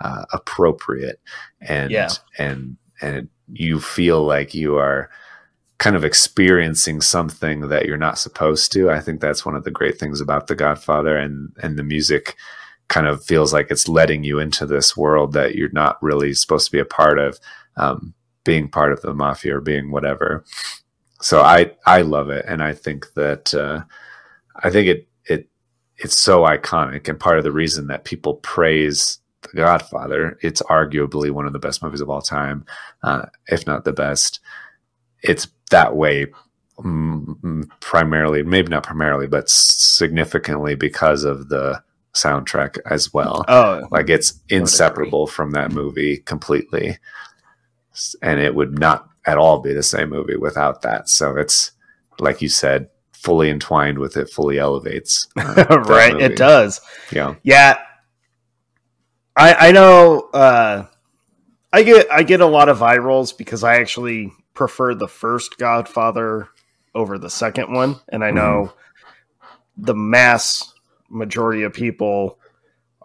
uh, 0.00 0.24
appropriate 0.32 1.20
and 1.60 1.90
Yeah. 1.90 2.10
and 2.38 2.76
and 3.02 3.28
you 3.52 3.80
feel 3.80 4.22
like 4.24 4.54
you 4.54 4.76
are 4.76 5.10
kind 5.78 5.96
of 5.96 6.04
experiencing 6.04 7.00
something 7.00 7.68
that 7.68 7.86
you're 7.86 7.96
not 7.96 8.16
supposed 8.18 8.70
to. 8.72 8.90
I 8.90 9.00
think 9.00 9.20
that's 9.20 9.44
one 9.44 9.56
of 9.56 9.64
the 9.64 9.70
great 9.72 9.98
things 9.98 10.20
about 10.20 10.46
The 10.46 10.54
Godfather 10.54 11.16
and 11.16 11.50
and 11.62 11.76
the 11.76 11.82
music 11.82 12.36
kind 12.88 13.06
of 13.06 13.24
feels 13.24 13.52
like 13.52 13.68
it's 13.70 13.88
letting 13.88 14.24
you 14.24 14.38
into 14.40 14.66
this 14.66 14.96
world 14.96 15.32
that 15.34 15.56
you're 15.56 15.70
not 15.72 16.02
really 16.02 16.34
supposed 16.34 16.66
to 16.66 16.72
be 16.72 16.80
a 16.80 16.84
part 16.86 17.18
of. 17.18 17.38
Um, 17.76 18.14
being 18.44 18.68
part 18.68 18.92
of 18.92 19.02
the 19.02 19.14
mafia 19.14 19.56
or 19.58 19.62
being 19.62 19.92
whatever. 19.92 20.44
So 21.20 21.42
I 21.42 21.72
I 21.86 22.02
love 22.02 22.30
it, 22.30 22.44
and 22.48 22.62
I 22.62 22.74
think 22.74 23.06
that 23.14 23.54
uh, 23.54 23.82
I 24.62 24.70
think 24.70 24.88
it 24.88 25.08
it 25.26 25.48
it's 25.98 26.18
so 26.18 26.42
iconic, 26.42 27.08
and 27.08 27.20
part 27.20 27.38
of 27.38 27.44
the 27.44 27.52
reason 27.52 27.88
that 27.88 28.04
people 28.04 28.36
praise 28.36 29.18
The 29.42 29.56
Godfather, 29.56 30.38
it's 30.42 30.62
arguably 30.62 31.30
one 31.30 31.46
of 31.46 31.52
the 31.54 31.60
best 31.60 31.82
movies 31.82 32.00
of 32.02 32.10
all 32.10 32.22
time, 32.22 32.64
uh, 33.02 33.26
if 33.48 33.66
not 33.66 33.84
the 33.84 33.92
best. 33.94 34.40
It's 35.22 35.48
that 35.70 35.96
way 35.96 36.26
mm, 36.78 37.24
mm, 37.42 37.70
primarily, 37.80 38.42
maybe 38.42 38.68
not 38.68 38.84
primarily, 38.84 39.26
but 39.28 39.50
significantly 39.50 40.74
because 40.76 41.24
of 41.24 41.48
the 41.50 41.82
soundtrack 42.14 42.78
as 42.88 43.12
well 43.12 43.44
Oh 43.48 43.86
like 43.90 44.08
it's 44.08 44.40
inseparable 44.48 45.26
from 45.26 45.50
that 45.52 45.72
movie 45.72 46.18
completely 46.18 46.98
and 48.22 48.40
it 48.40 48.54
would 48.54 48.78
not 48.78 49.08
at 49.26 49.38
all 49.38 49.60
be 49.60 49.72
the 49.72 49.82
same 49.82 50.10
movie 50.10 50.36
without 50.36 50.82
that 50.82 51.08
so 51.08 51.36
it's 51.36 51.72
like 52.20 52.40
you 52.40 52.48
said 52.48 52.88
fully 53.12 53.50
entwined 53.50 53.98
with 53.98 54.16
it 54.16 54.30
fully 54.30 54.58
elevates 54.58 55.26
uh, 55.36 55.64
right. 55.88 56.12
movie. 56.12 56.24
It 56.24 56.36
does. 56.36 56.80
yeah 57.10 57.34
Yeah. 57.42 57.78
I 59.36 59.68
I 59.68 59.72
know 59.72 60.28
uh 60.32 60.84
I 61.72 61.82
get 61.82 62.06
I 62.12 62.22
get 62.22 62.40
a 62.40 62.46
lot 62.46 62.68
of 62.68 62.82
eye 62.82 62.98
rolls 62.98 63.32
because 63.32 63.64
I 63.64 63.76
actually 63.80 64.30
prefer 64.54 64.94
the 64.94 65.08
first 65.08 65.58
Godfather 65.58 66.48
over 66.94 67.18
the 67.18 67.30
second 67.30 67.72
one. 67.72 67.96
And 68.08 68.24
I 68.24 68.30
know 68.30 68.72
the 69.76 69.94
mass 69.94 70.72
majority 71.10 71.62
of 71.62 71.72
people 71.72 72.38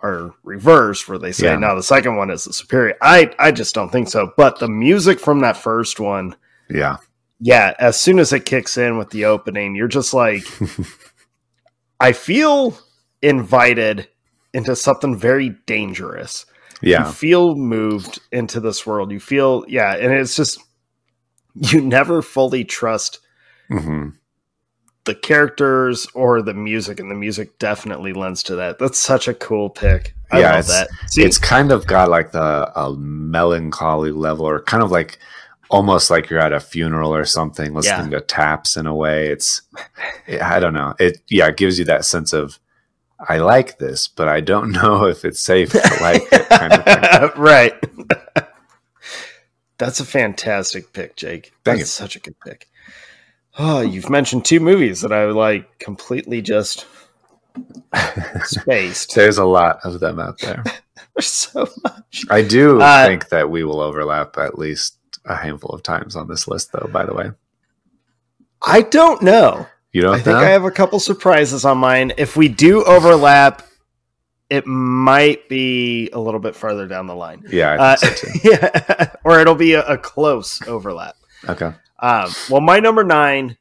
are 0.01 0.33
reversed 0.43 1.07
where 1.09 1.17
they 1.17 1.31
say 1.33 1.47
Yeah. 1.47 1.57
no 1.57 1.75
the 1.75 1.83
second 1.83 2.15
one 2.15 2.29
is 2.31 2.45
the 2.45 2.53
superior. 2.53 2.95
I 3.01 3.31
I 3.37 3.51
just 3.51 3.75
don't 3.75 3.91
think 3.91 4.07
so. 4.07 4.31
But 4.37 4.59
the 4.59 4.69
music 4.69 5.19
from 5.19 5.39
that 5.41 5.57
first 5.57 5.99
one, 5.99 6.35
yeah 6.69 6.97
yeah, 7.41 7.73
as 7.79 7.99
soon 7.99 8.19
as 8.19 8.33
it 8.33 8.45
kicks 8.45 8.77
in 8.77 8.97
with 8.97 9.11
the 9.11 9.23
opening, 9.25 9.73
you're 9.75 9.87
just 9.87 10.13
like 10.13 10.43
I 11.99 12.11
feel 12.13 12.77
invited 13.21 14.07
into 14.53 14.75
something 14.75 15.17
very 15.17 15.49
dangerous. 15.65 16.45
yeah 16.81 17.07
You 17.07 17.13
feel 17.13 17.55
moved 17.55 18.19
into 18.31 18.59
this 18.59 18.85
world. 18.85 19.11
You 19.11 19.19
feel, 19.19 19.63
yeah, 19.67 19.95
and 19.95 20.13
it's 20.13 20.35
just, 20.35 20.59
you 21.55 21.81
never 21.81 22.21
fully 22.21 22.63
trust 22.63 23.19
hmm 23.69 24.09
the 25.09 25.15
characters 25.15 26.07
or 26.13 26.41
the 26.41 26.53
music, 26.53 26.99
and 26.99 27.09
the 27.09 27.15
music 27.15 27.57
definitely 27.57 28.13
lends 28.13 28.43
to 28.43 28.55
that. 28.57 28.77
That's 28.79 28.99
such 28.99 29.27
a 29.27 29.33
cool 29.33 29.69
pick. 29.69 30.13
I 30.31 30.39
Yeah, 30.41 30.51
love 30.51 30.59
it's- 30.59 30.67
that. 30.87 31.09
See, 31.11 31.23
it's 31.23 31.39
kind 31.39 31.71
of 31.71 31.87
got 31.87 32.09
like 32.09 32.31
the 32.31 32.71
a 32.79 32.95
melancholy 32.95 34.11
level 34.11 34.45
or 34.45 34.61
kind 34.61 34.83
of 34.83 34.91
like 34.91 35.17
almost 35.69 36.09
like 36.11 36.29
you're 36.29 36.39
at 36.39 36.53
a 36.53 36.59
funeral 36.59 37.13
or 37.13 37.25
something 37.25 37.73
listening 37.73 38.11
to 38.11 38.21
taps 38.21 38.75
in 38.77 38.87
a 38.87 38.95
way 38.95 39.27
it's 39.27 39.61
it, 40.25 40.41
i 40.41 40.59
don't 40.59 40.73
know 40.73 40.95
it 40.99 41.19
yeah 41.29 41.45
it 41.47 41.57
gives 41.57 41.77
you 41.77 41.85
that 41.85 42.03
sense 42.03 42.33
of 42.33 42.57
i 43.29 43.37
like 43.37 43.77
this 43.77 44.07
but 44.07 44.27
i 44.27 44.41
don't 44.41 44.71
know 44.79 45.05
if 45.05 45.23
it's 45.23 45.39
safe 45.39 45.69
to 45.71 45.77
like 46.01 46.23
it 46.31 46.49
kind 46.49 46.73
of 46.73 46.83
thing. 46.83 47.31
right. 47.43 47.73
That's 49.77 49.99
a 50.01 50.05
fantastic 50.05 50.91
pick, 50.91 51.15
Jake. 51.15 51.53
Thank 51.63 51.79
That's 51.79 51.91
such 51.91 52.15
a 52.17 52.19
good 52.19 52.35
pick. 52.45 52.67
Oh, 53.59 53.81
you've 53.93 54.09
mentioned 54.09 54.45
two 54.45 54.59
movies 54.59 55.01
that 55.01 55.11
I 55.13 55.25
like 55.25 55.77
completely 55.79 56.41
just 56.41 56.87
spaced. 58.43 59.15
there's 59.15 59.37
a 59.37 59.45
lot 59.45 59.79
of 59.83 59.99
them 59.99 60.19
out 60.19 60.39
there 60.39 60.63
There's 61.15 61.27
so 61.27 61.67
much. 61.83 62.25
i 62.29 62.41
do 62.41 62.79
Uh, 62.79 63.05
think 63.07 63.29
that 63.29 63.49
we 63.49 63.63
will 63.63 63.81
overlap 63.81 64.37
at 64.37 64.57
least 64.57 64.95
a 65.25 65.35
handful 65.35 65.71
of 65.71 65.83
times 65.83 66.15
on 66.15 66.27
this 66.27 66.47
list 66.47 66.71
though 66.71 66.87
by 66.91 67.05
the 67.05 67.13
way 67.13 67.31
I 68.61 68.81
don't 68.81 69.21
know. 69.21 69.67
you 69.93 70.01
don't 70.01 70.15
I 70.15 70.19
think? 70.21 70.37
I 70.37 70.49
have 70.49 70.65
a 70.65 70.71
couple 70.71 70.99
surprises 70.99 71.63
on 71.65 71.77
mine. 71.77 72.11
If 72.17 72.35
we 72.35 72.49
do 72.49 72.83
overlap, 72.83 73.61
it 74.49 74.67
might 74.67 75.47
be 75.47 76.09
a 76.11 76.19
little 76.19 76.41
bit 76.41 76.55
further 76.57 76.85
down 76.85 77.07
the 77.07 77.15
line. 77.15 77.43
yeah 77.49 77.71
Uh, 77.81 77.95
so 77.95 78.27
yeah, 78.43 79.13
or 79.23 79.39
it'll 79.39 79.55
be 79.55 79.73
a, 79.73 79.85
a 79.85 79.97
close 79.97 80.61
overlap. 80.67 81.15
okay 81.47 81.71
Um, 82.01 82.31
well, 82.49 82.61
my 82.61 82.79
number 82.79 83.03
nine 83.03 83.57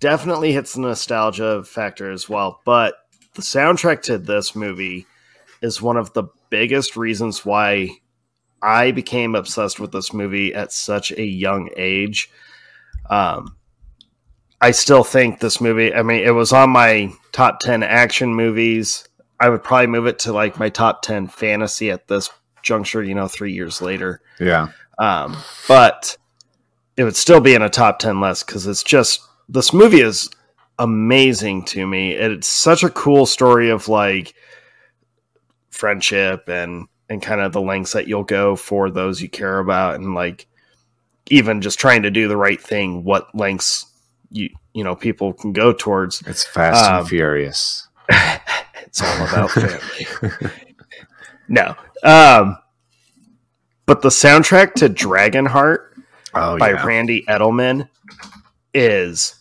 definitely 0.00 0.52
hits 0.52 0.74
the 0.74 0.80
nostalgia 0.80 1.62
factor 1.64 2.10
as 2.10 2.28
well, 2.28 2.60
but 2.64 2.94
the 3.34 3.42
soundtrack 3.42 4.02
to 4.02 4.18
this 4.18 4.54
movie 4.54 5.06
is 5.62 5.82
one 5.82 5.96
of 5.96 6.12
the 6.12 6.24
biggest 6.50 6.96
reasons 6.96 7.44
why 7.44 7.90
I 8.62 8.90
became 8.92 9.34
obsessed 9.34 9.78
with 9.78 9.92
this 9.92 10.12
movie 10.12 10.54
at 10.54 10.72
such 10.72 11.12
a 11.12 11.24
young 11.24 11.70
age. 11.76 12.30
Um, 13.10 13.56
I 14.60 14.70
still 14.70 15.04
think 15.04 15.38
this 15.38 15.60
movie, 15.60 15.94
I 15.94 16.02
mean, 16.02 16.24
it 16.24 16.30
was 16.30 16.52
on 16.52 16.70
my 16.70 17.12
top 17.32 17.60
10 17.60 17.82
action 17.82 18.34
movies. 18.34 19.06
I 19.38 19.50
would 19.50 19.62
probably 19.62 19.88
move 19.88 20.06
it 20.06 20.18
to 20.20 20.32
like 20.32 20.58
my 20.58 20.70
top 20.70 21.02
10 21.02 21.28
fantasy 21.28 21.90
at 21.90 22.08
this 22.08 22.30
juncture, 22.62 23.02
you 23.02 23.14
know, 23.14 23.28
three 23.28 23.52
years 23.52 23.82
later. 23.82 24.20
yeah 24.40 24.68
Um, 24.98 25.36
but 25.68 26.16
it 26.96 27.04
would 27.04 27.16
still 27.16 27.40
be 27.40 27.54
in 27.54 27.62
a 27.62 27.68
top 27.68 27.98
10 27.98 28.20
list 28.20 28.46
because 28.46 28.66
it's 28.66 28.82
just 28.82 29.20
this 29.48 29.72
movie 29.72 30.00
is 30.00 30.28
amazing 30.78 31.64
to 31.66 31.86
me. 31.86 32.12
It's 32.12 32.48
such 32.48 32.82
a 32.82 32.90
cool 32.90 33.26
story 33.26 33.70
of 33.70 33.88
like 33.88 34.34
friendship 35.70 36.48
and 36.48 36.86
and 37.08 37.22
kind 37.22 37.40
of 37.40 37.52
the 37.52 37.60
lengths 37.60 37.92
that 37.92 38.08
you'll 38.08 38.24
go 38.24 38.56
for 38.56 38.90
those 38.90 39.20
you 39.22 39.28
care 39.28 39.58
about 39.60 39.94
and 39.94 40.14
like 40.14 40.46
even 41.28 41.60
just 41.60 41.78
trying 41.78 42.02
to 42.02 42.10
do 42.10 42.26
the 42.28 42.36
right 42.36 42.60
thing 42.60 43.04
what 43.04 43.32
lengths 43.34 43.86
you 44.30 44.48
you 44.72 44.82
know 44.82 44.96
people 44.96 45.32
can 45.32 45.52
go 45.52 45.72
towards. 45.72 46.22
It's 46.26 46.44
fast 46.44 46.84
Um, 46.84 46.98
and 47.00 47.08
furious. 47.08 47.88
It's 48.86 49.02
all 49.02 49.26
about 49.26 49.50
family. 50.30 50.50
No. 51.48 51.74
Um 52.02 52.56
but 53.84 54.00
the 54.02 54.08
soundtrack 54.08 54.74
to 54.74 54.88
dragonheart 54.88 55.95
oh 56.36 56.58
by 56.58 56.70
yeah 56.70 56.84
Randy 56.84 57.24
Edelman 57.28 57.88
is 58.74 59.34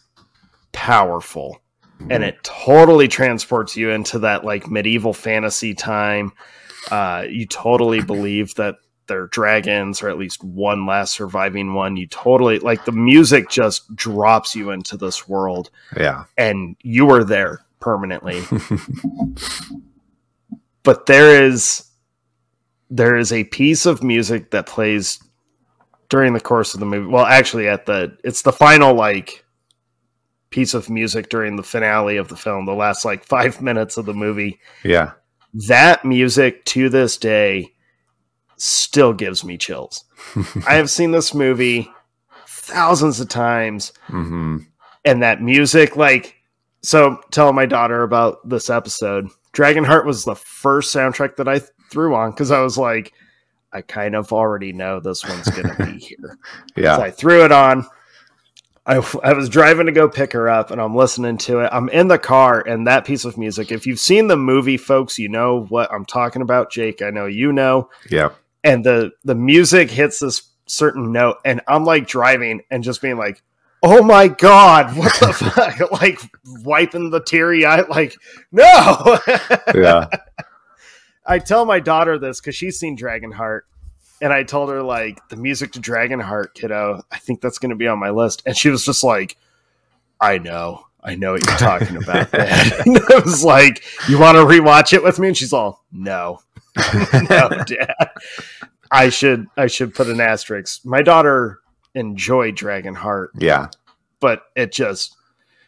powerful 0.72 1.62
Mm-hmm. 2.00 2.12
and 2.12 2.24
it 2.26 2.44
totally 2.44 3.08
transports 3.08 3.78
you 3.78 3.92
into 3.92 4.20
that 4.20 4.44
like 4.44 4.70
medieval 4.70 5.14
fantasy 5.14 5.74
time. 5.74 6.34
Uh, 6.92 7.24
you 7.30 7.46
totally 7.46 8.02
believe 8.02 8.54
that 8.56 8.76
they're 9.08 9.28
dragons 9.28 10.04
or 10.04 10.10
at 10.10 10.18
least 10.18 10.44
one 10.44 10.86
last 10.86 11.14
surviving 11.14 11.74
one. 11.74 11.96
You 11.96 12.06
totally 12.08 12.60
like 12.60 12.84
the 12.84 12.92
music 12.92 13.50
just 13.50 13.96
drops 13.96 14.58
you 14.58 14.72
into 14.72 14.98
this 14.98 15.26
world 15.30 15.70
yeah 15.96 16.26
and 16.38 16.76
you 16.82 17.10
are 17.12 17.24
there 17.24 17.62
permanently. 17.80 18.44
but 20.84 21.06
there 21.06 21.46
is 21.46 21.86
there 22.90 23.16
is 23.16 23.32
a 23.32 23.46
piece 23.46 23.86
of 23.86 24.04
music 24.04 24.52
that 24.52 24.66
plays 24.68 25.24
during 26.10 26.34
the 26.34 26.40
course 26.40 26.74
of 26.74 26.80
the 26.80 26.86
movie. 26.86 27.08
Well, 27.08 27.26
actually, 27.26 27.68
at 27.68 27.86
the 27.86 28.18
it's 28.24 28.42
the 28.42 28.52
final 28.52 28.94
like 28.94 29.44
piece 30.50 30.74
of 30.74 30.90
music 30.90 31.30
during 31.30 31.56
the 31.56 31.64
finale 31.64 32.18
of 32.18 32.28
the 32.28 32.38
film, 32.38 32.66
the 32.66 32.74
last 32.74 33.06
like 33.06 33.24
five 33.26 33.62
minutes 33.62 33.98
of 33.98 34.06
the 34.06 34.14
movie. 34.14 34.60
Yeah. 34.84 35.12
That 35.68 36.04
music 36.04 36.66
to 36.66 36.90
this 36.90 37.18
day 37.18 37.72
still 38.58 39.14
gives 39.14 39.44
me 39.44 39.58
chills. 39.58 40.04
I 40.68 40.76
have 40.76 40.90
seen 40.90 41.12
this 41.12 41.34
movie 41.34 41.90
thousands 42.48 43.20
of 43.20 43.30
times, 43.30 43.94
hmm 44.08 44.58
and 45.06 45.22
that 45.22 45.42
music, 45.42 45.96
like, 45.96 46.36
so 46.82 47.22
tell 47.32 47.54
my 47.54 47.66
daughter 47.66 48.04
about 48.04 48.48
this 48.48 48.70
episode, 48.70 49.30
Dragonheart 49.54 50.06
was 50.06 50.26
the 50.26 50.36
first 50.36 50.94
soundtrack 50.94 51.36
that 51.38 51.48
I 51.48 51.62
threw 51.92 52.16
on 52.16 52.32
because 52.32 52.52
I 52.52 52.62
was 52.62 52.78
like, 52.78 53.14
I 53.76 53.82
kind 53.82 54.16
of 54.16 54.32
already 54.32 54.72
know 54.72 55.02
this 55.02 55.28
one's 55.28 55.50
going 55.50 55.76
to 55.76 55.86
be 55.86 56.00
here. 56.00 56.40
Yeah. 56.78 56.96
So 56.96 57.04
I 57.04 57.12
threw 57.12 57.44
it 57.44 57.52
on. 57.52 57.86
I, 58.86 58.96
I 59.22 59.34
was 59.34 59.50
driving 59.50 59.88
to 59.88 59.92
go 59.92 60.08
pick 60.08 60.32
her 60.32 60.48
up 60.48 60.72
and 60.72 60.80
I'm 60.80 60.96
listening 60.96 61.38
to 61.40 61.60
it. 61.60 61.70
I'm 61.74 61.90
in 61.90 62.08
the 62.08 62.18
car 62.18 62.62
and 62.66 62.88
that 62.88 63.04
piece 63.04 63.26
of 63.26 63.38
music. 63.38 63.74
If 63.74 63.86
you've 63.86 64.00
seen 64.00 64.28
the 64.28 64.38
movie, 64.38 64.78
folks, 64.78 65.20
you 65.20 65.28
know 65.28 65.66
what 65.66 65.92
I'm 65.92 66.06
talking 66.06 66.42
about. 66.42 66.72
Jake, 66.72 67.02
I 67.02 67.10
know 67.10 67.26
you 67.26 67.52
know. 67.52 67.90
Yeah. 68.10 68.30
And 68.64 68.86
the 68.86 69.12
the 69.26 69.36
music 69.36 69.92
hits 69.92 70.20
this 70.20 70.44
certain 70.68 71.12
note, 71.12 71.38
and 71.44 71.62
I'm 71.68 71.84
like 71.84 72.08
driving 72.08 72.62
and 72.72 72.84
just 72.84 73.02
being 73.02 73.18
like, 73.18 73.44
"Oh 73.84 74.02
my 74.02 74.28
god, 74.28 74.98
what 74.98 75.14
the 75.20 75.34
fuck!" 75.34 75.92
like 76.02 76.20
wiping 76.64 77.12
the 77.12 77.20
teary 77.20 77.64
eye, 77.66 77.82
like, 77.82 78.16
no. 78.52 79.20
Yeah. 79.76 80.08
I 81.26 81.40
tell 81.40 81.66
my 81.66 81.80
daughter 81.80 82.18
this 82.20 82.40
because 82.40 82.56
she's 82.56 82.78
seen 82.80 82.98
Dragonheart, 82.98 83.62
and 84.22 84.32
I 84.32 84.44
told 84.44 84.70
her 84.70 84.82
like 84.84 85.28
the 85.30 85.36
music 85.36 85.72
to 85.74 85.80
Dragonheart, 85.80 86.54
kiddo. 86.54 87.02
I 87.12 87.18
think 87.18 87.42
that's 87.42 87.58
going 87.58 87.72
to 87.72 87.76
be 87.76 87.88
on 87.88 88.00
my 88.00 88.10
list, 88.12 88.44
and 88.46 88.56
she 88.56 88.70
was 88.70 88.86
just 88.86 89.04
like, 89.04 89.38
"I 90.22 90.38
know, 90.38 90.86
I 91.04 91.16
know 91.16 91.34
what 91.34 91.46
you're 91.48 91.58
talking 91.58 91.98
about." 91.98 92.30
And 92.34 92.98
I 92.98 93.20
was 93.24 93.44
like, 93.44 93.84
"You 94.08 94.20
want 94.20 94.38
to 94.38 94.44
rewatch 94.44 94.94
it 94.94 95.04
with 95.04 95.18
me?" 95.20 95.28
And 95.30 95.38
she's 95.38 95.54
all, 95.54 95.84
"No, 95.92 96.40
no, 97.30 97.50
Dad. 97.66 98.10
I 98.92 99.10
should, 99.10 99.48
I 99.58 99.68
should 99.68 99.96
put 99.96 100.08
an 100.08 100.22
asterisk." 100.22 100.86
My 100.86 101.02
daughter 101.02 101.60
enjoyed 101.96 102.56
Dragonheart, 102.56 103.30
Yeah. 103.40 103.70
but 104.20 104.44
it 104.56 104.72
just 104.72 105.16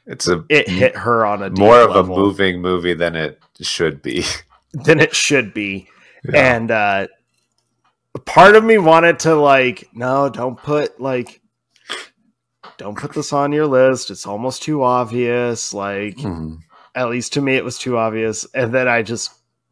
It's 0.06 0.28
a 0.28 0.44
it 0.50 0.70
hit 0.70 0.96
her 0.96 1.26
on 1.26 1.42
a 1.42 1.50
more 1.50 1.80
of 1.82 1.96
a 1.96 2.04
moving 2.04 2.62
movie 2.62 2.94
than 2.94 3.16
it 3.16 3.42
should 3.62 4.02
be. 4.04 4.24
than 4.74 5.00
it 5.00 5.16
should 5.16 5.54
be. 5.54 5.88
Yeah. 6.32 6.56
and 6.56 6.72
uh 6.72 7.08
part 8.26 8.56
of 8.56 8.64
me 8.64 8.78
wanted 8.80 9.20
to 9.20 9.36
like 9.36 9.88
no 9.94 10.28
don't 10.30 10.58
put 10.58 11.00
like 11.00 11.40
don't 12.78 12.98
put 12.98 13.14
this 13.14 13.32
on 13.32 13.52
your 13.52 13.68
list 13.68 14.10
it's 14.10 14.26
almost 14.26 14.64
too 14.64 14.84
obvious 14.84 15.74
like 15.74 16.18
Mhm. 16.18 16.58
at 16.96 17.10
least 17.10 17.34
to 17.34 17.42
me 17.42 17.56
it 17.56 17.64
was 17.64 17.78
too 17.78 17.98
obvious 17.98 18.46
and 18.56 18.74
then 18.74 18.88
i 18.88 19.04
just 19.04 19.32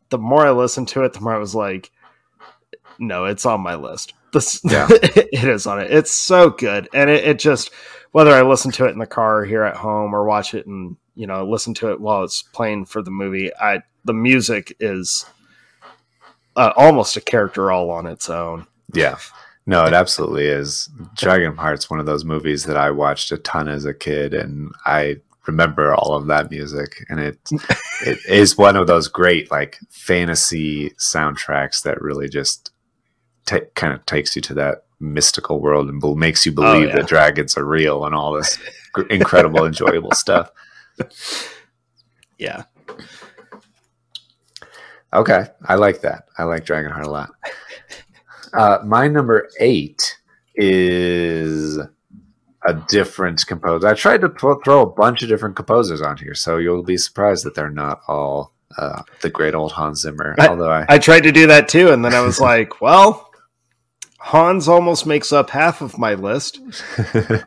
the 0.09 0.17
more 0.19 0.45
i 0.45 0.51
listened 0.51 0.87
to 0.89 1.03
it 1.03 1.13
the 1.13 1.19
more 1.21 1.35
i 1.35 1.39
was 1.39 1.55
like 1.55 1.91
no 2.99 3.25
it's 3.25 3.45
on 3.45 3.61
my 3.61 3.75
list 3.75 4.13
this 4.35 4.61
Yeah. 4.63 4.87
it 4.91 5.43
is 5.43 5.65
on 5.65 5.79
it 5.81 5.91
it's 5.91 6.11
so 6.11 6.51
good 6.51 6.87
and 6.93 7.09
it, 7.09 7.23
it 7.25 7.39
just 7.39 7.71
whether 8.11 8.31
i 8.31 8.41
listen 8.43 8.71
to 8.73 8.85
it 8.85 8.91
in 8.91 8.99
the 8.99 9.07
car 9.07 9.39
or 9.39 9.45
here 9.45 9.63
at 9.63 9.75
home 9.77 10.13
or 10.13 10.25
watch 10.25 10.53
it 10.53 10.67
and 10.67 10.95
you 11.15 11.25
know 11.25 11.43
listen 11.45 11.73
to 11.75 11.91
it 11.91 11.99
while 11.99 12.23
it's 12.23 12.43
playing 12.43 12.85
for 12.85 13.01
the 13.01 13.11
movie 13.11 13.51
i 13.59 13.81
the 14.03 14.13
music 14.13 14.75
is 14.79 15.25
uh, 16.55 16.71
almost 16.77 17.17
a 17.17 17.21
character 17.21 17.71
all 17.71 17.89
on 17.89 18.05
its 18.05 18.29
own 18.29 18.67
Yeah. 18.93 19.17
No, 19.67 19.83
it 19.85 19.93
absolutely 19.93 20.45
is. 20.45 20.89
Dragon 21.15 21.57
Heart's 21.57 21.89
one 21.89 21.99
of 21.99 22.05
those 22.05 22.23
movies 22.23 22.65
that 22.65 22.77
I 22.77 22.91
watched 22.91 23.31
a 23.31 23.37
ton 23.39 23.67
as 23.67 23.83
a 23.83 23.95
kid 23.95 24.33
and 24.35 24.71
I 24.85 25.17
remember 25.47 25.93
all 25.95 26.13
of 26.13 26.27
that 26.27 26.51
music 26.51 27.03
and 27.09 27.19
it 27.19 27.39
it 28.05 28.19
is 28.29 28.57
one 28.59 28.75
of 28.75 28.85
those 28.87 29.07
great 29.07 29.49
like 29.51 29.79
fantasy 29.89 30.91
soundtracks 30.99 31.81
that 31.81 31.99
really 32.01 32.29
just 32.29 32.71
ta 33.45 33.59
kind 33.75 33.93
of 33.93 34.05
takes 34.05 34.35
you 34.35 34.41
to 34.43 34.53
that 34.55 34.85
mystical 34.99 35.59
world 35.59 35.89
and 35.89 35.99
bel- 36.01 36.15
makes 36.15 36.45
you 36.45 36.51
believe 36.51 36.89
yeah. 36.89 36.95
that 36.95 37.07
dragons 37.07 37.57
are 37.57 37.65
real 37.65 38.05
and 38.05 38.15
all 38.15 38.33
this 38.33 38.57
incredible 39.09 39.65
enjoyable 39.71 40.11
stuff. 40.11 40.51
yeah 42.37 42.63
Okay, 45.13 45.45
I 45.65 45.75
like 45.75 46.01
that. 46.01 46.25
I 46.37 46.43
like 46.43 46.65
Dragonheart 46.65 47.05
a 47.05 47.09
lot. 47.09 47.29
Uh, 48.53 48.79
my 48.83 49.07
number 49.07 49.49
eight 49.61 50.17
is 50.55 51.77
a 52.67 52.73
different 52.89 53.45
composer. 53.47 53.87
I 53.87 53.93
tried 53.93 54.21
to 54.21 54.29
th- 54.29 54.57
throw 54.65 54.81
a 54.81 54.85
bunch 54.85 55.23
of 55.23 55.29
different 55.29 55.55
composers 55.55 56.01
on 56.01 56.17
here, 56.17 56.33
so 56.35 56.57
you'll 56.57 56.83
be 56.83 56.97
surprised 56.97 57.45
that 57.45 57.55
they're 57.55 57.69
not 57.69 58.01
all 58.09 58.53
uh, 58.77 59.03
the 59.21 59.29
great 59.29 59.55
old 59.55 59.71
Hans 59.71 60.01
Zimmer. 60.01 60.35
I- 60.37 60.47
although 60.47 60.71
I, 60.71 60.85
i 60.89 60.97
tried 60.97 61.21
to 61.23 61.31
do 61.31 61.47
that 61.47 61.69
too 61.69 61.91
and 61.91 62.03
then 62.03 62.13
i 62.13 62.19
was 62.19 62.41
like 62.51 62.81
well 62.81 63.24
hans 64.25 64.67
almost 64.67 65.05
makes 65.05 65.31
up 65.31 65.51
half 65.51 65.81
of 65.81 65.97
my 65.97 66.13
list 66.15 66.59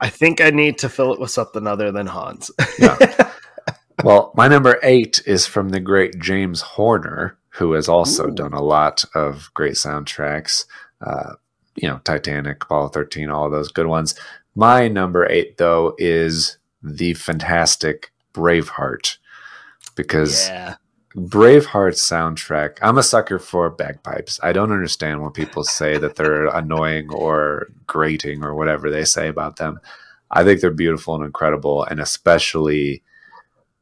i 0.00 0.08
think 0.08 0.40
i 0.40 0.50
need 0.50 0.78
to 0.78 0.88
fill 0.88 1.12
it 1.12 1.20
with 1.20 1.30
something 1.30 1.66
other 1.66 1.90
than 1.92 2.06
hans 2.06 2.50
yeah. 2.78 3.30
well, 4.04 4.32
my 4.36 4.48
number 4.48 4.78
eight 4.82 5.20
is 5.26 5.46
from 5.46 5.70
the 5.70 5.80
great 5.80 6.18
James 6.18 6.60
Horner, 6.60 7.36
who 7.50 7.72
has 7.72 7.88
also 7.88 8.28
Ooh. 8.28 8.34
done 8.34 8.52
a 8.52 8.62
lot 8.62 9.04
of 9.14 9.50
great 9.54 9.74
soundtracks. 9.74 10.66
Uh, 11.00 11.34
you 11.74 11.88
know, 11.88 12.00
Titanic, 12.04 12.62
Apollo 12.64 12.88
13, 12.88 13.30
all 13.30 13.46
of 13.46 13.52
those 13.52 13.70
good 13.70 13.86
ones. 13.86 14.14
My 14.54 14.88
number 14.88 15.26
eight, 15.28 15.58
though, 15.58 15.94
is 15.98 16.58
the 16.82 17.14
fantastic 17.14 18.12
Braveheart. 18.34 19.18
Because 19.94 20.48
yeah 20.48 20.76
Braveheart's 21.18 22.02
soundtrack, 22.02 22.78
I'm 22.80 22.98
a 22.98 23.02
sucker 23.02 23.38
for 23.38 23.70
bagpipes. 23.70 24.38
I 24.42 24.52
don't 24.52 24.72
understand 24.72 25.22
when 25.22 25.32
people 25.32 25.64
say 25.64 25.98
that 25.98 26.16
they're 26.16 26.46
annoying 26.56 27.10
or 27.10 27.68
grating 27.86 28.44
or 28.44 28.54
whatever 28.54 28.90
they 28.90 29.04
say 29.04 29.28
about 29.28 29.56
them. 29.56 29.80
I 30.30 30.44
think 30.44 30.60
they're 30.60 30.70
beautiful 30.70 31.14
and 31.14 31.24
incredible, 31.24 31.84
and 31.84 32.00
especially 32.00 33.02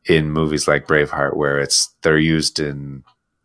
in 0.05 0.31
movies 0.31 0.69
like 0.69 0.87
Braveheart, 0.87 1.37
where 1.37 1.59
it's 1.59 1.95
they're 2.03 2.19
used 2.19 2.61
in 2.61 3.03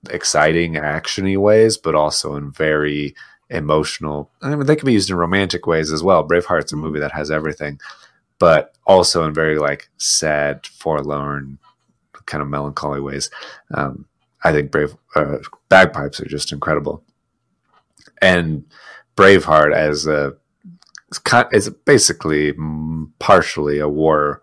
exciting, 0.10 0.74
actiony 0.74 1.38
ways, 1.38 1.78
but 1.78 1.96
also 1.96 2.36
in 2.36 2.52
very 2.52 3.16
emotional. 3.50 4.32
I 4.42 4.56
mean, 4.56 4.66
they 4.66 4.76
can 4.76 4.86
be 4.86 4.94
used 4.94 5.10
in 5.10 5.16
romantic 5.16 5.68
ways 5.68 5.92
as 5.92 6.04
well. 6.04 6.28
Braveheart's 6.28 6.74
a 6.74 6.78
movie 6.78 7.00
that 7.00 7.12
has 7.12 7.32
everything, 7.32 7.80
but 8.40 8.76
also 8.86 9.26
in 9.26 9.34
very 9.34 9.58
like 9.58 9.90
sad, 9.98 10.66
forlorn, 10.68 11.60
kind 12.26 12.42
of 12.42 12.50
melancholy 12.50 13.00
ways. 13.02 13.30
Um, 13.74 14.06
I 14.44 14.52
think 14.52 14.72
Brave 14.72 14.96
uh, 15.16 15.38
bagpipes 15.70 16.20
are 16.20 16.26
just 16.26 16.52
incredible, 16.52 17.04
and 18.22 18.66
Braveheart 19.16 19.74
as 19.74 20.08
a 20.08 20.36
is 21.52 21.70
basically 21.86 22.54
partially 23.20 23.80
a 23.80 23.88
war 23.90 24.42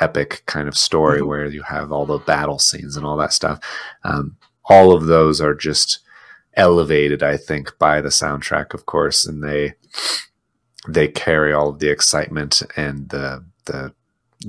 epic 0.00 0.42
kind 0.46 0.68
of 0.68 0.76
story 0.76 1.20
Mhm. 1.20 1.26
where 1.26 1.46
you 1.46 1.62
have 1.62 1.90
all 1.92 2.06
the 2.06 2.18
battle 2.18 2.58
scenes 2.58 2.96
and 2.96 3.04
all 3.04 3.16
that 3.16 3.32
stuff. 3.32 3.58
Um, 4.04 4.36
all 4.64 4.92
of 4.92 5.06
those 5.06 5.40
are 5.40 5.54
just 5.54 6.00
elevated, 6.54 7.22
I 7.22 7.36
think, 7.36 7.76
by 7.78 8.00
the 8.00 8.08
soundtrack, 8.08 8.72
of 8.74 8.86
course, 8.86 9.26
and 9.26 9.42
they 9.42 9.74
they 10.88 11.08
carry 11.08 11.52
all 11.52 11.68
of 11.70 11.80
the 11.80 11.88
excitement 11.88 12.62
and 12.76 13.08
the 13.08 13.44
the 13.64 13.92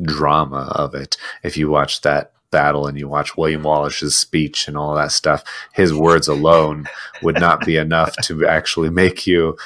drama 0.04 0.72
of 0.76 0.94
it. 0.94 1.18
If 1.44 1.58
you 1.58 1.70
watch 1.70 2.02
that 2.02 2.34
battle 2.52 2.88
and 2.88 2.98
you 2.98 3.08
watch 3.08 3.36
William 3.38 3.64
Wallace's 3.64 4.18
speech 4.18 4.68
and 4.68 4.78
all 4.78 4.96
that 4.96 5.12
stuff, 5.12 5.44
his 5.74 5.94
words 5.94 6.28
alone 6.28 6.88
would 7.22 7.40
not 7.40 7.66
be 7.66 7.78
enough 7.78 8.16
to 8.24 8.46
actually 8.48 8.90
make 8.90 9.28
you 9.28 9.58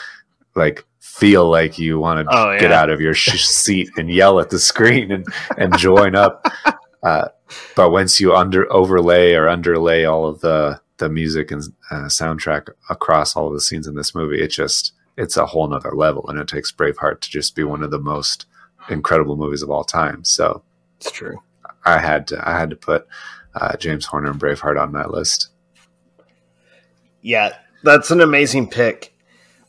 like 0.55 0.86
feel 0.99 1.49
like 1.49 1.77
you 1.77 1.99
want 1.99 2.27
to 2.27 2.36
Oh, 2.36 2.57
get 2.59 2.71
out 2.71 2.89
of 2.89 2.99
your 3.01 3.13
sh- 3.13 3.43
seat 3.45 3.89
and 3.97 4.09
yell 4.09 4.39
at 4.39 4.49
the 4.49 4.59
screen 4.59 5.11
and 5.11 5.25
and 5.57 5.77
join 5.77 6.15
up. 6.15 6.45
Uh, 7.03 7.27
but 7.75 7.89
once 7.89 8.19
you 8.19 8.36
under 8.36 8.71
overlay 8.71 9.34
or 9.34 9.49
underlay 9.49 10.05
all 10.05 10.27
of 10.27 10.39
the 10.41 10.79
the 10.97 11.09
music 11.09 11.49
and 11.49 11.63
uh, 11.89 12.05
soundtrack 12.05 12.67
across 12.91 13.36
all 13.36 13.47
of 13.47 13.53
the 13.55 13.59
scenes 13.59 13.88
in 13.88 13.95
this 13.95 14.13
movie, 14.13 14.39
it 14.39 14.49
just 14.49 14.93
it's 15.17 15.36
a 15.36 15.47
whole 15.47 15.67
nother 15.67 15.93
level, 15.95 16.23
and 16.29 16.38
it 16.38 16.47
takes 16.47 16.71
Braveheart 16.71 17.21
to 17.21 17.29
just 17.32 17.55
be 17.55 17.63
one 17.63 17.82
of 17.82 17.89
the 17.89 17.97
most 17.97 18.45
incredible 18.88 19.36
movies 19.36 19.63
of 19.63 19.71
all 19.71 19.84
time. 19.84 20.23
So 20.23 20.61
it's 20.99 21.09
true 21.09 21.41
I 21.86 21.99
had 21.99 22.27
to 22.27 22.47
I 22.49 22.57
had 22.57 22.69
to 22.71 22.75
put 22.75 23.07
uh, 23.55 23.75
James 23.77 24.05
Horner 24.05 24.32
and 24.32 24.39
Braveheart 24.39 24.79
on 24.82 24.91
that 24.93 25.11
list. 25.11 25.49
Yeah, 27.21 27.55
that's 27.84 28.11
an 28.11 28.21
amazing 28.21 28.69
pick. 28.69 29.13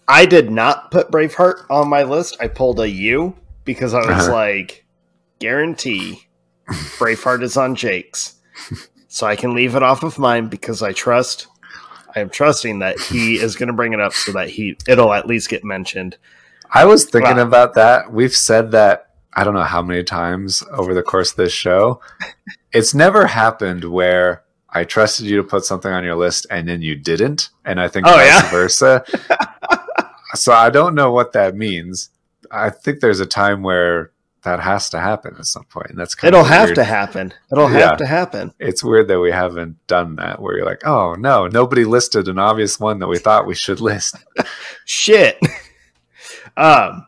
I 0.08 0.26
did 0.26 0.50
not 0.50 0.90
put 0.90 1.10
Braveheart 1.10 1.66
on 1.70 1.88
my 1.88 2.02
list. 2.02 2.36
I 2.40 2.48
pulled 2.48 2.80
a 2.80 2.88
U 2.88 3.34
because 3.64 3.94
I 3.94 3.98
was 4.00 4.08
Uh-huh. 4.28 4.32
like, 4.32 4.84
guarantee 5.38 6.26
Braveheart 6.68 7.42
is 7.42 7.56
on 7.56 7.74
Jake's. 7.74 8.36
So 9.08 9.26
I 9.26 9.36
can 9.36 9.54
leave 9.54 9.74
it 9.74 9.82
off 9.82 10.02
of 10.02 10.18
mine 10.18 10.48
because 10.48 10.82
I 10.82 10.92
trust 10.92 11.46
I 12.14 12.20
am 12.20 12.28
trusting 12.30 12.80
that 12.80 12.98
he 13.00 13.36
is 13.38 13.56
going 13.56 13.68
to 13.68 13.72
bring 13.72 13.92
it 13.94 14.00
up 14.00 14.12
so 14.12 14.32
that 14.32 14.50
he 14.50 14.76
it'll 14.86 15.12
at 15.14 15.26
least 15.26 15.48
get 15.48 15.64
mentioned. 15.64 16.16
I 16.70 16.84
was 16.84 17.04
thinking 17.06 17.36
Wow. 17.36 17.42
about 17.46 17.74
that. 17.74 18.12
We've 18.12 18.34
said 18.34 18.70
that 18.72 19.11
I 19.35 19.45
don't 19.45 19.55
know 19.55 19.62
how 19.62 19.83
many 19.83 20.03
times 20.05 20.62
over 20.72 20.95
the 20.95 21.03
course 21.03 21.30
of 21.30 21.37
this 21.37 21.53
show. 21.53 22.01
It's 22.72 22.95
never 22.95 23.26
happened 23.26 23.85
where 23.85 24.43
I 24.68 24.85
trusted 24.85 25.26
you 25.26 25.37
to 25.39 25.43
put 25.45 25.64
something 25.64 25.93
on 25.93 26.05
your 26.05 26.16
list 26.16 26.47
and 26.51 26.68
then 26.68 26.83
you 26.83 26.95
didn't, 26.97 27.51
and 27.64 27.80
I 27.80 27.89
think 27.89 28.07
Oh, 28.07 28.12
vice 28.12 28.26
yeah? 28.26 28.51
versa. 28.51 29.05
so 30.35 30.53
I 30.53 30.70
don't 30.70 30.95
know 30.95 31.12
what 31.12 31.33
that 31.33 31.55
means. 31.57 32.11
I 32.51 32.70
think 32.70 33.01
there's 33.01 33.20
a 33.20 33.26
time 33.26 33.62
where 33.62 34.11
that 34.45 34.61
has 34.61 34.91
to 34.91 34.99
happen 34.99 35.37
at 35.39 35.47
some 35.47 35.64
point, 35.64 35.91
and 35.91 35.99
that's 35.99 36.14
kind 36.16 36.28
It'll 36.35 36.41
of 36.45 36.49
have 36.49 36.68
weird. 36.68 36.74
to 36.76 36.85
happen. 36.85 37.33
It'll 37.53 37.70
Yeah. 37.70 37.78
have 37.91 37.97
to 37.99 38.07
happen. 38.07 38.53
It's 38.59 38.83
weird 38.83 39.07
that 39.09 39.20
we 39.20 39.30
haven't 39.30 39.76
done 39.87 40.16
that. 40.16 40.43
Where 40.43 40.57
you're 40.57 40.66
like, 40.66 40.85
oh 40.85 41.14
no, 41.14 41.47
nobody 41.47 41.85
listed 41.85 42.26
an 42.28 42.39
obvious 42.39 42.80
one 42.80 42.99
that 42.99 43.07
we 43.09 43.18
thought 43.18 43.47
we 43.47 43.55
should 43.55 43.80
list. 43.80 44.16
Shit. 44.85 45.39
um, 46.57 47.07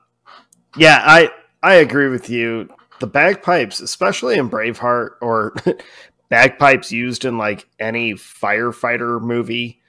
yeah, 0.77 1.03
I 1.05 1.31
I 1.65 1.75
agree 1.77 2.09
with 2.09 2.29
you. 2.29 2.69
The 3.01 3.07
bagpipes, 3.07 3.81
especially 3.81 4.37
in 4.37 4.51
Braveheart, 4.51 5.13
or 5.21 5.55
bagpipes 6.29 6.93
used 6.93 7.25
in 7.25 7.39
like 7.39 7.67
any 7.81 8.15
firefighter 8.15 9.21
movie. 9.21 9.81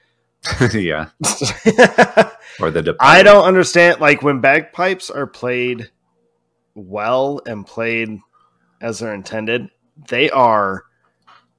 yeah, 0.72 1.10
or 2.60 2.70
the 2.70 2.82
Departed. 2.82 2.96
I 3.00 3.22
don't 3.22 3.44
understand. 3.44 4.00
Like 4.00 4.22
when 4.22 4.40
bagpipes 4.40 5.10
are 5.10 5.26
played 5.26 5.90
well 6.74 7.40
and 7.46 7.66
played 7.66 8.20
as 8.80 8.98
they're 9.00 9.14
intended, 9.14 9.68
they 10.08 10.30
are 10.30 10.84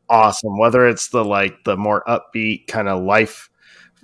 awesome. 0.09 0.57
Whether 0.57 0.87
it's 0.87 1.09
the 1.09 1.23
like 1.23 1.63
the 1.65 1.77
more 1.77 2.03
upbeat 2.07 2.67
kind 2.67 2.87
of 2.87 3.03
life 3.03 3.49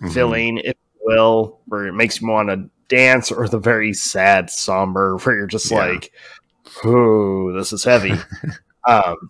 Mhm. 0.02 0.14
filling, 0.14 0.58
if 0.58 0.76
you 0.96 1.02
will, 1.04 1.62
where 1.66 1.88
it 1.88 1.94
makes 1.94 2.20
you 2.22 2.28
want 2.28 2.50
to 2.50 2.70
dance, 2.96 3.32
or 3.32 3.48
the 3.48 3.58
very 3.60 3.94
sad, 3.94 4.50
somber, 4.50 5.18
where 5.18 5.36
you're 5.38 5.48
just 5.48 5.72
Yeah. 5.72 5.78
like, 5.78 6.12
"Ooh, 6.86 7.54
this 7.56 7.74
is 7.74 7.84
heavy." 7.84 8.12
um, 8.88 9.30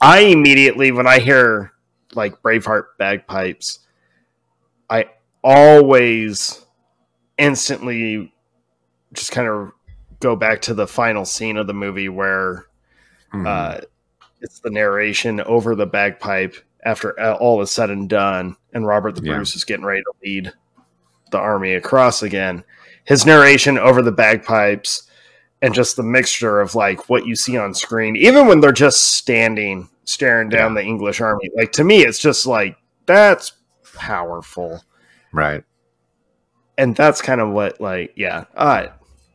I 0.00 0.20
immediately, 0.20 0.92
when 0.92 1.06
I 1.06 1.18
hear 1.18 1.72
like 2.14 2.40
Braveheart 2.42 2.84
bagpipes, 2.98 3.80
I 4.90 5.06
always 5.42 6.64
instantly 7.38 8.32
just 9.12 9.32
kind 9.32 9.48
of 9.48 9.72
go 10.20 10.36
back 10.36 10.60
to 10.62 10.74
the 10.74 10.86
final 10.86 11.24
scene 11.24 11.56
of 11.56 11.66
the 11.66 11.74
movie 11.74 12.08
where 12.08 12.66
Mhm. 13.32 13.46
uh, 13.46 13.80
it's 14.40 14.60
the 14.60 14.70
narration 14.70 15.40
over 15.42 15.74
the 15.74 15.86
bagpipe 15.86 16.54
after 16.84 17.18
uh, 17.18 17.34
all 17.34 17.60
is 17.62 17.70
said 17.70 17.90
and 17.90 18.08
done, 18.08 18.56
and 18.72 18.86
Robert 18.86 19.14
the 19.16 19.22
Yeah. 19.24 19.34
Bruce 19.36 19.54
is 19.56 19.64
getting 19.64 19.84
ready 19.86 20.02
to 20.02 20.12
lead 20.24 20.52
the 21.30 21.38
army 21.38 21.74
across 21.74 22.22
again. 22.22 22.62
His 23.04 23.26
narration 23.26 23.78
over 23.78 24.00
the 24.02 24.12
bagpipes 24.12 25.08
and 25.62 25.72
just 25.72 25.96
the 25.96 26.02
mixture 26.02 26.60
of 26.60 26.74
like 26.74 27.08
what 27.08 27.24
you 27.24 27.36
see 27.36 27.56
on 27.56 27.72
screen, 27.72 28.16
even 28.16 28.46
when 28.46 28.60
they're 28.60 28.72
just 28.72 29.14
standing 29.14 29.88
staring 30.04 30.48
down 30.48 30.74
the 30.74 30.82
English 30.82 31.20
army, 31.20 31.48
like 31.56 31.72
to 31.72 31.84
me, 31.84 32.02
it's 32.02 32.18
just 32.18 32.46
like 32.46 32.76
that's 33.06 33.52
powerful, 33.94 34.82
right. 35.32 35.62
and 36.76 36.96
that's 36.96 37.22
kind 37.22 37.40
of 37.40 37.50
what 37.50 37.80
like 37.80 38.12
yeah, 38.16 38.44
uh, 38.56 38.88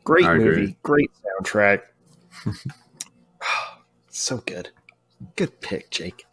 great 0.03 0.25
I 0.25 0.35
movie, 0.35 0.49
agree. 0.49 0.77
great 0.83 1.11
soundtrack, 1.41 1.83
so 4.09 4.37
good, 4.45 4.69
good 5.37 5.59
pick, 5.61 5.89
Jake. 5.89 6.25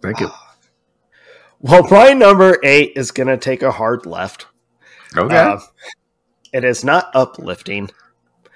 Thank 0.00 0.20
you. 0.20 0.30
Well, 1.58 1.88
my 1.90 2.12
number 2.12 2.58
eight 2.62 2.92
is 2.96 3.10
to 3.10 3.38
take 3.38 3.62
a 3.62 3.72
hard 3.72 4.04
left. 4.04 4.46
Okay. 5.16 5.34
Uh, 5.34 5.58
it 6.56 6.64
is 6.64 6.82
not 6.82 7.10
uplifting. 7.14 7.90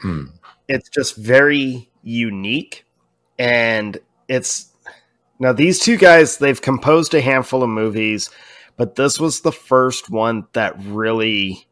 Hmm. 0.00 0.28
It's 0.68 0.88
just 0.88 1.16
very 1.16 1.90
unique. 2.02 2.86
And 3.38 3.98
it's 4.26 4.72
now 5.38 5.52
these 5.52 5.80
two 5.80 5.98
guys, 5.98 6.38
they've 6.38 6.60
composed 6.60 7.12
a 7.12 7.20
handful 7.20 7.62
of 7.62 7.68
movies, 7.68 8.30
but 8.78 8.94
this 8.94 9.20
was 9.20 9.42
the 9.42 9.52
first 9.52 10.08
one 10.08 10.46
that 10.54 10.82
really 10.82 11.66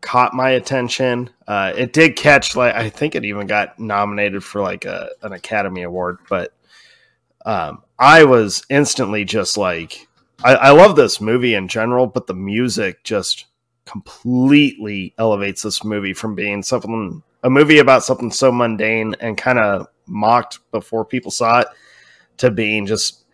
caught 0.00 0.34
my 0.34 0.50
attention. 0.50 1.30
Uh, 1.46 1.72
it 1.76 1.92
did 1.92 2.16
catch, 2.16 2.56
like, 2.56 2.74
I 2.74 2.90
think 2.90 3.14
it 3.14 3.24
even 3.24 3.46
got 3.46 3.78
nominated 3.78 4.42
for 4.42 4.62
like 4.62 4.84
a, 4.84 5.10
an 5.22 5.32
Academy 5.32 5.82
Award, 5.82 6.18
but 6.28 6.52
um, 7.46 7.84
I 8.00 8.24
was 8.24 8.64
instantly 8.68 9.24
just 9.24 9.56
like, 9.56 10.08
I, 10.42 10.54
I 10.56 10.70
love 10.70 10.96
this 10.96 11.20
movie 11.20 11.54
in 11.54 11.68
general, 11.68 12.08
but 12.08 12.26
the 12.26 12.34
music 12.34 13.04
just 13.04 13.46
completely 13.92 15.14
elevates 15.18 15.62
this 15.62 15.84
movie 15.84 16.14
from 16.14 16.34
being 16.34 16.62
something 16.62 17.22
a 17.44 17.50
movie 17.50 17.78
about 17.78 18.02
something 18.04 18.30
so 18.30 18.50
mundane 18.50 19.14
and 19.20 19.36
kind 19.36 19.58
of 19.58 19.86
mocked 20.06 20.58
before 20.70 21.04
people 21.04 21.30
saw 21.30 21.60
it 21.60 21.66
to 22.38 22.50
being 22.50 22.86
just 22.86 23.24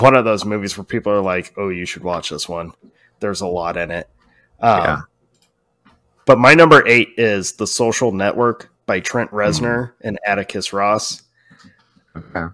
one 0.00 0.16
of 0.16 0.24
those 0.24 0.44
movies 0.44 0.76
where 0.78 0.84
people 0.84 1.12
are 1.12 1.20
like, 1.20 1.52
"Oh, 1.56 1.68
you 1.68 1.84
should 1.86 2.04
watch 2.04 2.30
this 2.30 2.48
one." 2.48 2.72
There's 3.20 3.40
a 3.40 3.46
lot 3.46 3.76
in 3.76 3.90
it. 3.90 4.08
Um, 4.60 4.78
Yeah. 4.82 5.00
But 6.26 6.38
my 6.38 6.54
number 6.54 6.86
eight 6.86 7.10
is 7.16 7.52
The 7.52 7.66
Social 7.66 8.12
Network 8.12 8.70
by 8.84 9.00
Trent 9.00 9.30
Reznor 9.30 9.92
and 10.02 10.18
Atticus 10.26 10.72
Ross 10.72 11.22
Okay. 12.16 12.46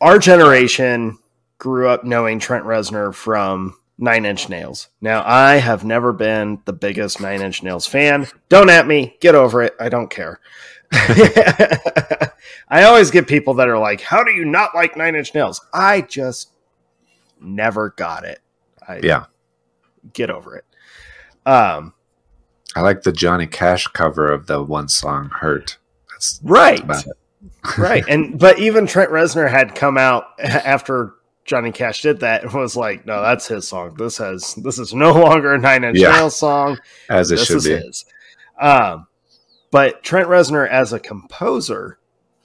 our 0.00 0.18
generation 0.18 1.18
grew 1.58 1.88
up 1.88 2.04
knowing 2.04 2.38
Trent 2.38 2.64
Reznor 2.64 3.14
from 3.14 3.76
Nine 3.98 4.26
Inch 4.26 4.48
Nails. 4.48 4.88
Now, 5.00 5.22
I 5.26 5.54
have 5.56 5.84
never 5.84 6.12
been 6.12 6.60
the 6.66 6.72
biggest 6.72 7.20
Nine 7.20 7.40
Inch 7.40 7.62
Nails 7.62 7.86
fan. 7.86 8.26
Don't 8.48 8.68
at 8.70 8.86
me. 8.86 9.16
Get 9.20 9.34
over 9.34 9.62
it. 9.62 9.74
I 9.80 9.88
don't 9.88 10.10
care. 10.10 10.40
I 10.92 12.84
always 12.84 13.10
get 13.10 13.26
people 13.26 13.54
that 13.54 13.68
are 13.68 13.78
like, 13.78 14.00
"How 14.00 14.22
do 14.22 14.30
you 14.30 14.44
not 14.44 14.74
like 14.74 14.96
Nine 14.96 15.14
Inch 15.14 15.34
Nails?" 15.34 15.60
I 15.72 16.02
just 16.02 16.50
never 17.40 17.90
got 17.96 18.24
it. 18.24 18.40
I 18.86 19.00
Yeah. 19.02 19.24
get 20.12 20.30
over 20.30 20.56
it. 20.56 20.64
Um, 21.44 21.94
I 22.74 22.80
like 22.82 23.02
the 23.02 23.12
Johnny 23.12 23.46
Cash 23.46 23.86
cover 23.88 24.30
of 24.32 24.46
the 24.46 24.62
one 24.62 24.88
song 24.88 25.30
"Hurt." 25.40 25.78
That's 26.10 26.40
right. 26.42 26.82
right 27.78 28.04
and 28.08 28.38
but 28.38 28.58
even 28.58 28.86
trent 28.86 29.10
reznor 29.10 29.50
had 29.50 29.74
come 29.74 29.98
out 29.98 30.24
after 30.40 31.14
johnny 31.46 31.72
cash 31.72 32.02
did 32.02 32.20
that 32.20 32.42
and 32.42 32.52
was 32.52 32.76
like 32.76 33.06
no 33.06 33.22
that's 33.22 33.46
his 33.46 33.66
song 33.66 33.94
this 33.96 34.18
has 34.18 34.54
this 34.56 34.78
is 34.78 34.92
no 34.92 35.12
longer 35.20 35.54
a 35.54 35.58
nine 35.58 35.84
inch 35.84 35.98
Yeah. 35.98 36.12
nails 36.12 36.36
song 36.36 36.78
As 37.08 37.30
it 37.30 37.36
this 37.36 37.46
should 37.46 37.56
is 37.58 37.64
be. 37.68 37.76
his 37.76 38.04
um 38.60 39.06
but 39.70 40.02
trent 40.02 40.28
reznor 40.28 40.68
as 40.68 40.92
a 40.92 41.00
composer 41.00 41.98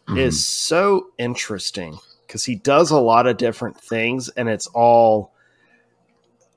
Mhm. 0.08 0.18
is 0.18 0.46
so 0.46 1.08
interesting 1.20 1.98
because 2.26 2.44
he 2.46 2.56
does 2.56 2.90
a 2.92 3.00
lot 3.00 3.28
of 3.28 3.38
different 3.38 3.80
things 3.80 4.30
and 4.30 4.50
it's 4.50 4.68
all 4.68 5.32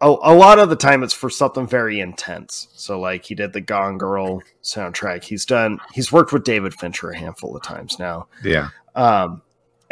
a, 0.01 0.07
a 0.09 0.35
lot 0.35 0.59
of 0.59 0.71
the 0.71 0.77
time 0.77 1.03
it's 1.03 1.13
for 1.15 1.31
something 1.31 1.67
very 1.67 2.01
intense 2.01 2.69
so 2.75 2.99
like 2.99 3.25
he 3.25 3.35
did 3.35 3.53
the 3.53 3.61
gone 3.61 3.97
girl 3.99 4.43
soundtrack 4.63 5.23
he's 5.25 5.45
done 5.47 5.79
he's 5.93 6.11
worked 6.11 6.33
with 6.33 6.45
david 6.45 6.75
fincher 6.75 7.11
a 7.11 7.17
handful 7.19 7.55
of 7.57 7.63
times 7.63 7.99
now 7.99 8.27
yeah. 8.43 8.69
um, 8.95 9.41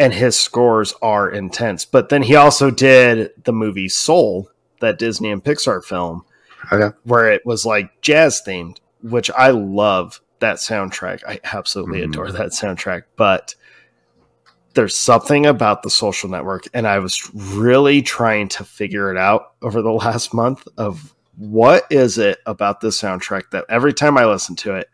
and 0.03 0.13
his 0.13 0.39
scores 0.39 0.95
are 1.01 1.31
intense. 1.31 1.85
But 1.85 2.09
then 2.09 2.23
he 2.23 2.35
also 2.35 2.71
did 2.71 3.31
the 3.45 3.53
movie 3.53 3.89
Soul, 3.89 4.51
that 4.81 4.99
Disney 4.99 5.31
and 5.31 5.43
Pixar 5.43 5.85
film, 5.85 6.25
Okay. 6.73 6.95
where 7.05 7.31
it 7.31 7.47
was 7.47 7.65
like 7.65 8.01
jazz 8.03 8.43
themed, 8.47 8.79
which 9.03 9.31
I 9.31 9.51
love 9.51 10.21
that 10.41 10.57
soundtrack. 10.57 11.23
I 11.27 11.39
absolutely 11.45 12.01
Mhm. 12.01 12.05
adore 12.11 12.33
that 12.33 12.49
soundtrack. 12.51 13.03
But 13.17 13.55
there's 14.75 14.97
something 14.97 15.47
about 15.47 15.83
the 15.85 15.91
social 15.91 16.29
network, 16.29 16.65
and 16.75 16.87
I 16.89 16.99
was 16.99 17.31
really 17.35 18.03
trying 18.03 18.49
to 18.49 18.65
figure 18.65 19.11
it 19.13 19.17
out 19.19 19.53
over 19.63 19.83
the 19.83 19.93
last 19.93 20.35
month 20.35 20.67
of 20.77 21.15
what 21.37 21.85
is 21.91 22.19
it 22.19 22.39
about 22.47 22.81
this 22.81 23.01
soundtrack 23.01 23.51
that 23.53 23.67
every 23.69 23.93
time 23.93 24.19
I 24.19 24.25
listen 24.27 24.57
to 24.57 24.75
it, 24.75 24.89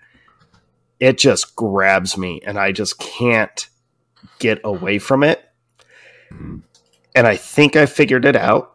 it 1.00 1.16
just 1.16 1.56
grabs 1.56 2.18
me 2.18 2.40
and 2.44 2.58
I 2.58 2.72
just 2.72 2.98
can't 2.98 3.68
get 4.38 4.60
away 4.64 4.98
from 4.98 5.22
it. 5.22 5.44
Mhm. 6.32 6.62
And 7.14 7.26
I 7.26 7.36
think 7.36 7.76
I 7.76 7.86
figured 7.86 8.24
it 8.24 8.36
out. 8.36 8.74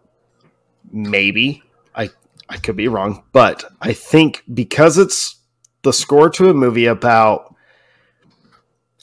Maybe. 0.92 1.64
I 1.96 2.10
I 2.50 2.58
could 2.58 2.76
be 2.76 2.88
wrong, 2.88 3.24
but 3.32 3.64
I 3.82 3.94
think 3.94 4.44
because 4.54 4.98
it's 4.98 5.36
the 5.84 5.94
score 5.94 6.30
to 6.32 6.50
a 6.50 6.54
movie 6.54 6.86
about 6.86 7.56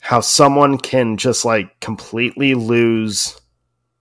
how 0.00 0.20
someone 0.20 0.78
can 0.78 1.16
just 1.16 1.44
like 1.44 1.78
completely 1.80 2.54
lose 2.54 3.40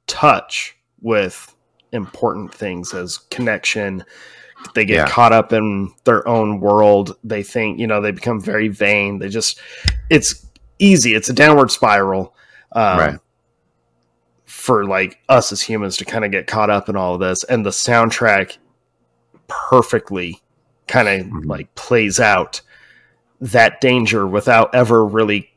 touch 0.07 0.75
with 1.01 1.53
important 1.91 2.53
things 2.53 2.93
as 2.93 3.17
connection 3.31 4.03
they 4.75 4.85
get 4.85 4.95
Yeah. 4.95 5.07
caught 5.07 5.31
up 5.33 5.51
in 5.53 5.91
their 6.03 6.27
own 6.27 6.59
world 6.59 7.15
they 7.23 7.41
think 7.43 7.79
you 7.79 7.87
know 7.87 8.01
they 8.01 8.11
become 8.11 8.39
very 8.41 8.67
vain 8.67 9.19
they 9.19 9.29
just 9.29 9.59
it's 10.09 10.45
easy 10.79 11.13
it's 11.13 11.29
a 11.29 11.33
downward 11.33 11.69
spiral 11.71 12.33
um, 12.73 12.97
Right. 12.99 13.19
for 14.45 14.85
like 14.85 15.19
us 15.29 15.51
as 15.51 15.61
humans 15.61 15.97
to 15.97 16.05
kind 16.05 16.25
of 16.25 16.31
get 16.31 16.47
caught 16.47 16.69
up 16.69 16.89
in 16.89 16.95
all 16.95 17.13
of 17.13 17.19
this 17.19 17.43
and 17.45 17.65
the 17.65 17.69
soundtrack 17.69 18.57
perfectly 19.47 20.41
kind 20.87 21.07
of 21.07 21.27
Mhm. 21.27 21.45
like 21.45 21.73
plays 21.75 22.19
out 22.19 22.61
that 23.41 23.79
danger 23.81 24.27
without 24.27 24.73
ever 24.73 25.05
really 25.05 25.51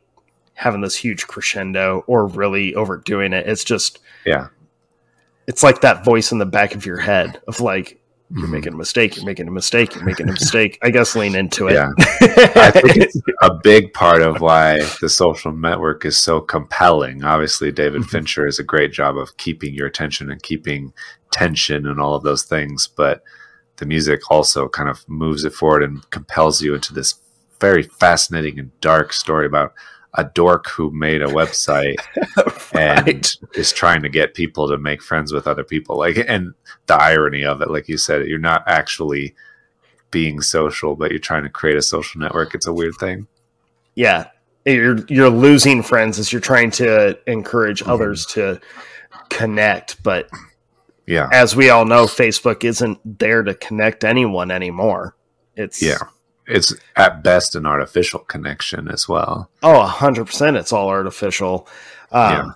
having 0.55 0.81
this 0.83 0.95
huge 0.97 1.27
crescendo 1.27 2.05
or 2.07 2.27
really 2.27 2.75
overdoing 2.75 3.33
it 3.33 3.47
it's 3.49 3.64
just 3.64 3.99
Yeah. 4.25 4.49
it's 5.47 5.62
like 5.62 5.81
that 5.81 6.05
voice 6.05 6.31
in 6.33 6.39
the 6.39 6.47
back 6.47 6.75
of 6.75 6.87
your 6.87 6.99
head 6.99 7.41
of 7.49 7.61
like 7.61 7.99
you're 8.35 8.47
Mhm. 8.47 8.51
making 8.51 8.72
a 8.72 8.76
mistake, 8.76 9.16
you're 9.16 9.24
making 9.26 9.47
a 9.49 9.51
mistake, 9.51 9.95
you're 9.95 10.05
making 10.05 10.28
a 10.28 10.33
mistake. 10.33 10.78
I 10.83 10.91
guess 10.91 11.14
lean 11.14 11.35
into 11.35 11.68
it. 11.68 11.74
Yeah. 11.74 11.91
I 12.57 12.70
think 12.70 12.97
it's 12.97 13.20
a 13.43 13.53
big 13.62 13.93
part 13.93 14.22
of 14.22 14.41
why 14.41 14.80
the 15.01 15.09
social 15.09 15.53
network 15.53 16.05
is 16.05 16.16
so 16.16 16.41
compelling. 16.41 17.24
Obviously, 17.24 17.70
David 17.72 18.03
Mhm. 18.03 18.11
Fincher 18.11 18.47
is 18.47 18.59
a 18.59 18.64
great 18.64 18.93
job 18.93 19.18
of 19.18 19.37
keeping 19.37 19.74
your 19.74 19.87
attention 19.87 20.30
and 20.30 20.43
keeping 20.43 20.93
tension 21.30 21.87
and 21.87 22.01
all 22.01 22.14
of 22.14 22.22
those 22.22 22.43
things, 22.45 22.87
but 22.87 23.22
the 23.76 23.87
music 23.87 24.20
also 24.30 24.68
kind 24.68 24.89
of 24.89 25.05
moves 25.09 25.45
it 25.45 25.53
forward 25.53 25.83
and 25.83 26.09
compels 26.11 26.62
you 26.62 26.74
into 26.74 26.93
this 26.95 27.14
very 27.61 27.83
fascinating 27.83 28.59
and 28.59 28.70
dark 28.80 29.12
story 29.12 29.47
about 29.47 29.72
a 30.14 30.24
dork 30.24 30.68
who 30.68 30.90
made 30.90 31.22
a 31.22 31.26
website 31.26 31.96
and 32.74 33.36
is 33.54 33.72
trying 33.72 34.02
to 34.02 34.08
get 34.10 34.34
people 34.34 34.68
to 34.68 34.76
make 34.76 35.02
friends 35.02 35.32
with 35.32 35.46
other 35.46 35.64
people. 35.64 35.96
Like 35.96 36.22
and 36.28 36.52
the 36.86 36.94
irony 36.96 37.44
of 37.44 37.62
it 37.62 37.70
like 37.70 37.88
you 37.88 37.96
said 37.96 38.26
you're 38.26 38.38
not 38.38 38.62
actually 38.66 39.34
being 40.10 40.42
social 40.42 40.94
but 40.96 41.10
you're 41.10 41.18
trying 41.18 41.44
to 41.44 41.48
create 41.48 41.76
a 41.78 41.82
social 41.82 42.20
network. 42.20 42.54
It's 42.54 42.66
a 42.66 42.72
weird 42.72 42.94
thing. 43.00 43.26
Yeah. 43.94 44.28
You're 44.66 44.98
you're 45.06 45.30
losing 45.30 45.82
friends 45.82 46.18
as 46.18 46.30
you're 46.32 46.40
trying 46.40 46.70
to 46.72 47.18
encourage 47.26 47.82
Mhm. 47.82 47.88
others 47.90 48.26
to 48.26 48.60
connect 49.30 50.02
but 50.02 50.28
yeah. 51.06 51.28
as 51.32 51.56
we 51.56 51.70
all 51.70 51.84
know 51.86 52.04
facebook 52.04 52.64
isn't 52.64 52.98
there 53.18 53.42
to 53.42 53.54
connect 53.54 54.04
anyone 54.04 54.50
anymore. 54.50 55.16
It's 55.56 55.80
yeah 55.82 55.98
it's 56.53 56.74
at 56.96 57.22
best 57.22 57.55
an 57.57 57.66
artificial 57.66 58.20
connection 58.20 58.88
as 58.88 59.09
well 59.09 59.50
oh 59.62 59.86
100% 59.98 60.57
it's 60.57 60.72
all 60.72 60.88
artificial 60.88 61.66
um, 62.12 62.32
Yeah. 62.32 62.50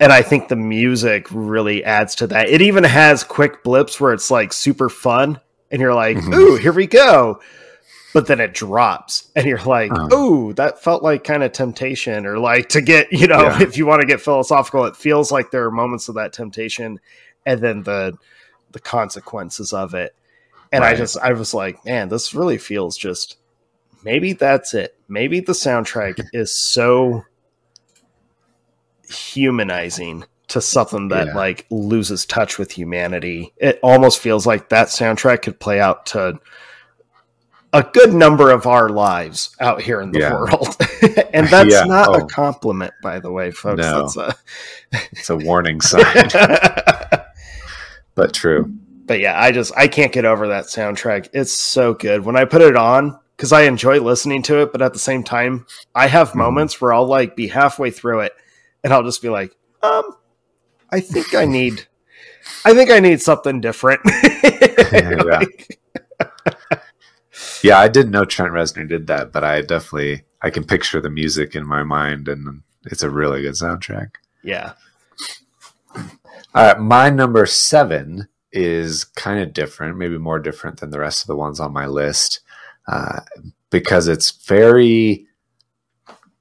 and 0.00 0.12
i 0.12 0.22
think 0.22 0.48
the 0.48 0.56
music 0.56 1.26
really 1.30 1.84
adds 1.84 2.14
to 2.16 2.26
that 2.28 2.48
it 2.48 2.60
even 2.62 2.84
has 2.84 3.22
quick 3.24 3.62
blips 3.62 4.00
where 4.00 4.12
it's 4.12 4.30
like 4.30 4.52
super 4.52 4.88
fun 4.88 5.40
and 5.70 5.80
you're 5.80 5.94
like 5.94 6.16
Mhm. 6.16 6.34
ooh 6.34 6.56
here 6.56 6.72
we 6.72 6.86
go 6.86 7.40
but 8.14 8.26
then 8.28 8.40
it 8.40 8.54
drops 8.54 9.28
and 9.36 9.44
you're 9.46 9.62
like 9.64 9.92
Uh. 9.92 10.08
ooh 10.14 10.52
that 10.54 10.82
felt 10.82 11.02
like 11.02 11.22
kind 11.24 11.42
of 11.42 11.52
temptation 11.52 12.24
or 12.24 12.38
like 12.38 12.68
to 12.70 12.80
get 12.80 13.12
you 13.12 13.26
know 13.26 13.42
Yeah. 13.42 13.62
if 13.68 13.76
you 13.76 13.84
want 13.86 14.00
to 14.00 14.06
get 14.06 14.20
philosophical 14.20 14.84
it 14.86 14.96
feels 14.96 15.30
like 15.30 15.50
there 15.50 15.64
are 15.66 15.70
moments 15.70 16.08
of 16.08 16.14
that 16.14 16.32
temptation 16.32 16.98
and 17.44 17.60
then 17.60 17.82
the 17.82 18.16
the 18.72 18.80
consequences 18.80 19.72
of 19.72 19.94
it 19.94 20.14
and 20.72 20.84
i 20.84 20.94
just 20.94 21.16
i 21.18 21.32
was 21.32 21.52
like 21.54 21.84
man 21.84 22.08
this 22.08 22.34
really 22.34 22.58
feels 22.58 22.96
just 22.96 23.36
maybe 24.04 24.32
that's 24.32 24.74
it 24.74 24.96
maybe 25.08 25.40
the 25.40 25.52
soundtrack 25.52 26.20
is 26.32 26.54
so 26.54 27.22
humanizing 29.08 30.24
to 30.48 30.60
something 30.60 31.08
that 31.08 31.28
Yeah. 31.28 31.34
like 31.34 31.66
loses 31.70 32.24
touch 32.26 32.58
with 32.58 32.72
humanity 32.72 33.52
it 33.56 33.78
almost 33.82 34.18
feels 34.20 34.46
like 34.46 34.68
that 34.70 34.88
soundtrack 34.88 35.42
could 35.42 35.58
play 35.60 35.80
out 35.80 36.06
to 36.06 36.38
a 37.72 37.82
good 37.82 38.14
number 38.14 38.50
of 38.50 38.66
our 38.66 38.88
lives 38.88 39.54
out 39.60 39.82
here 39.82 40.00
in 40.00 40.12
the 40.12 40.20
Yeah. 40.20 40.32
world 40.34 40.76
and 41.34 41.46
that's 41.50 41.70
Yeah. 41.72 41.84
not 41.84 42.08
a 42.08 42.22
Oh. 42.22 42.26
compliment 42.26 42.94
by 43.02 43.18
the 43.20 43.30
way 43.30 43.50
folks 43.50 43.80
No. 43.82 44.02
that's 44.02 44.16
a 44.16 44.34
it's 45.12 45.30
a 45.30 45.36
warning 45.36 45.80
sign 45.80 46.28
but 48.14 48.32
true 48.32 48.72
but 49.06 49.20
yeah, 49.20 49.40
I 49.40 49.52
just 49.52 49.72
I 49.76 49.88
can't 49.88 50.12
get 50.12 50.24
over 50.24 50.48
that 50.48 50.64
soundtrack. 50.64 51.28
It's 51.32 51.52
so 51.52 51.94
good. 51.94 52.24
When 52.24 52.36
I 52.36 52.44
put 52.44 52.62
it 52.62 52.76
on, 52.76 53.18
because 53.36 53.52
I 53.52 53.62
enjoy 53.62 54.00
listening 54.00 54.42
to 54.44 54.60
it, 54.62 54.72
but 54.72 54.82
at 54.82 54.92
the 54.92 54.98
same 54.98 55.22
time, 55.22 55.66
I 55.94 56.06
have 56.08 56.30
Mhm. 56.32 56.36
moments 56.36 56.80
where 56.80 56.92
I'll 56.92 57.06
like 57.06 57.36
be 57.36 57.48
halfway 57.48 57.90
through 57.90 58.20
it 58.20 58.32
and 58.82 58.92
I'll 58.92 59.02
just 59.04 59.22
be 59.22 59.28
like, 59.28 59.52
um, 59.82 60.04
I 60.90 61.00
think 61.00 61.34
I 61.34 61.44
need 61.44 61.86
I 62.64 62.74
think 62.74 62.90
I 62.90 63.00
need 63.00 63.20
something 63.22 63.60
different. 63.60 64.00
Like, 64.92 65.78
yeah 67.62 67.78
i 67.78 67.88
didn't 67.88 68.12
know 68.12 68.24
trent 68.24 68.52
reznor 68.52 68.88
did 68.88 69.06
that 69.08 69.32
but 69.32 69.42
i 69.44 69.60
definitely 69.60 70.22
i 70.42 70.48
can 70.48 70.64
picture 70.64 71.00
the 71.00 71.10
music 71.10 71.54
in 71.54 71.66
my 71.66 71.82
mind 71.82 72.28
and 72.28 72.62
it's 72.84 73.02
a 73.02 73.10
really 73.10 73.42
good 73.42 73.54
soundtrack 73.54 74.12
yeah. 74.42 74.72
All 75.94 76.04
right, 76.54 76.78
my 76.80 77.10
number 77.10 77.44
seven 77.46 78.28
is 78.56 79.04
kind 79.04 79.40
of 79.40 79.52
different, 79.52 79.98
maybe 79.98 80.18
more 80.18 80.40
different 80.40 80.80
than 80.80 80.90
the 80.90 80.98
rest 80.98 81.22
of 81.22 81.26
the 81.28 81.36
ones 81.36 81.60
on 81.60 81.72
my 81.72 81.86
list, 81.86 82.40
uh, 82.88 83.20
because 83.70 84.08
it's 84.08 84.30
very, 84.46 85.26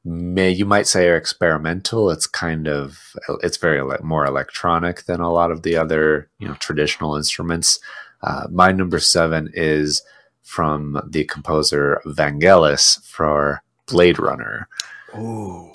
may 0.04 0.50
you 0.50 0.66
might 0.66 0.88
say, 0.88 1.16
experimental. 1.16 2.10
It's 2.10 2.28
kind 2.28 2.68
of, 2.68 3.16
it's 3.44 3.58
very 3.58 3.80
ele- 3.80 4.04
more 4.04 4.26
electronic 4.26 5.04
than 5.06 5.20
a 5.20 5.32
lot 5.32 5.52
of 5.52 5.64
the 5.64 5.76
other, 5.76 6.30
you 6.40 6.48
know, 6.48 6.56
traditional 6.56 7.16
instruments. 7.16 7.80
Uh, 8.24 8.48
my 8.50 8.72
number 8.72 9.00
seven 9.00 9.52
is 9.54 10.02
from 10.42 11.02
the 11.08 11.26
composer 11.26 12.02
Vangelis 12.06 13.04
for 13.04 13.62
Blade 13.88 14.20
Runner 14.20 14.68
Ooh. 15.16 15.72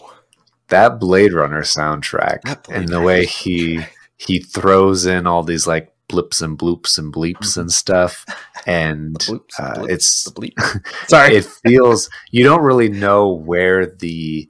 that 0.69 0.99
Blade 0.99 1.33
Runner 1.33 1.63
soundtrack 1.63 2.43
Blade 2.43 2.77
and 2.77 2.89
the 2.89 2.95
Runner 2.95 3.07
way 3.07 3.27
he 3.27 3.81
he 4.17 4.41
throws 4.41 5.07
in 5.07 5.27
all 5.27 5.43
these 5.43 5.67
like 5.67 5.93
blips 6.11 6.41
and 6.43 6.59
bloops 6.59 6.99
and 6.99 7.13
bleeps 7.15 7.57
and 7.57 7.73
stuff, 7.83 8.25
and 8.67 9.15
The 9.17 9.33
bloops, 9.39 9.61
uh, 9.61 9.75
blips, 9.81 9.93
it's 9.95 10.25
the 10.25 10.31
bleep. 10.33 10.87
Sorry. 11.09 11.37
it 11.37 11.45
feels 11.67 12.11
you 12.31 12.45
don't 12.45 12.63
really 12.63 12.89
know 12.89 13.29
where 13.33 13.87
the 13.87 14.49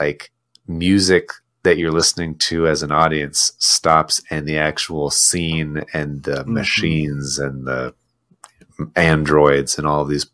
like 0.00 0.30
music 0.66 1.28
that 1.64 1.76
you're 1.76 1.92
listening 1.92 2.36
to 2.36 2.66
as 2.66 2.82
an 2.82 2.92
audience 2.92 3.52
stops 3.58 4.22
and 4.30 4.46
the 4.46 4.56
actual 4.58 5.10
scene 5.10 5.84
and 5.92 6.22
the 6.22 6.44
Mhm. 6.44 6.48
machines 6.48 7.38
and 7.38 7.66
the 7.66 7.94
androids 8.94 9.76
and 9.76 9.86
all 9.86 10.04
these 10.04 10.26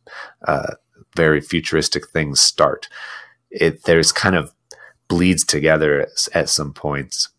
uh, 0.47 0.75
very 1.17 1.41
futuristic 1.41 2.09
things 2.11 2.41
start 2.41 2.89
it 3.51 3.85
there's 3.85 4.13
kind 4.13 4.35
of 4.37 4.53
bleeds 5.09 5.45
together 5.45 6.01
at, 6.03 6.29
at 6.35 6.49
some 6.51 6.73
points 6.75 7.31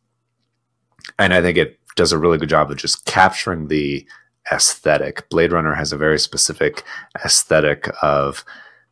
and 1.20 1.32
i 1.34 1.42
think 1.42 1.58
it 1.58 1.80
does 1.96 2.12
a 2.12 2.18
really 2.18 2.38
good 2.38 2.50
job 2.50 2.72
of 2.72 2.78
just 2.78 3.06
capturing 3.06 3.68
the 3.68 4.06
aesthetic. 4.52 5.28
Blade 5.30 5.52
runner 5.52 5.74
has 5.74 5.92
a 5.92 5.98
very 5.98 6.20
specific 6.20 6.84
aesthetic 7.24 7.90
of 8.02 8.46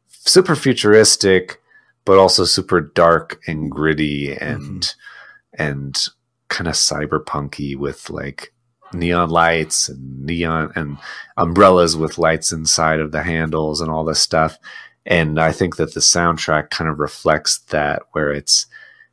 super 0.07 0.55
futuristic 0.55 1.59
but 2.05 2.17
also 2.17 2.43
super 2.43 2.81
dark 2.81 3.41
and 3.47 3.71
gritty 3.71 4.33
and 4.33 4.81
mm-hmm. 4.81 5.61
and 5.61 6.07
kind 6.49 6.67
of 6.67 6.73
cyberpunky 6.73 7.75
with 7.75 8.09
like 8.09 8.53
neon 8.93 9.29
lights 9.29 9.89
and 9.89 10.25
neon 10.25 10.71
and 10.75 10.97
umbrellas 11.37 11.97
with 11.97 12.17
lights 12.17 12.51
inside 12.51 12.99
of 12.99 13.11
the 13.11 13.23
handles 13.23 13.81
and 13.81 13.89
all 13.89 14.03
this 14.03 14.19
stuff. 14.19 14.57
And 15.05 15.39
i 15.39 15.51
think 15.51 15.75
that 15.75 15.93
the 15.93 15.99
soundtrack 15.99 16.69
kind 16.69 16.89
of 16.89 16.99
reflects 16.99 17.59
that 17.59 18.03
where 18.11 18.31
it's 18.31 18.67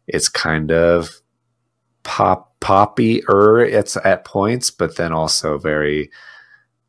it's 0.06 0.28
kind 0.28 0.70
of 0.70 1.20
pop 2.02 2.49
poppy 2.60 3.22
er 3.28 3.60
it's 3.60 3.96
at 4.04 4.24
points 4.24 4.70
but 4.70 4.96
then 4.96 5.12
also 5.12 5.58
very 5.58 6.10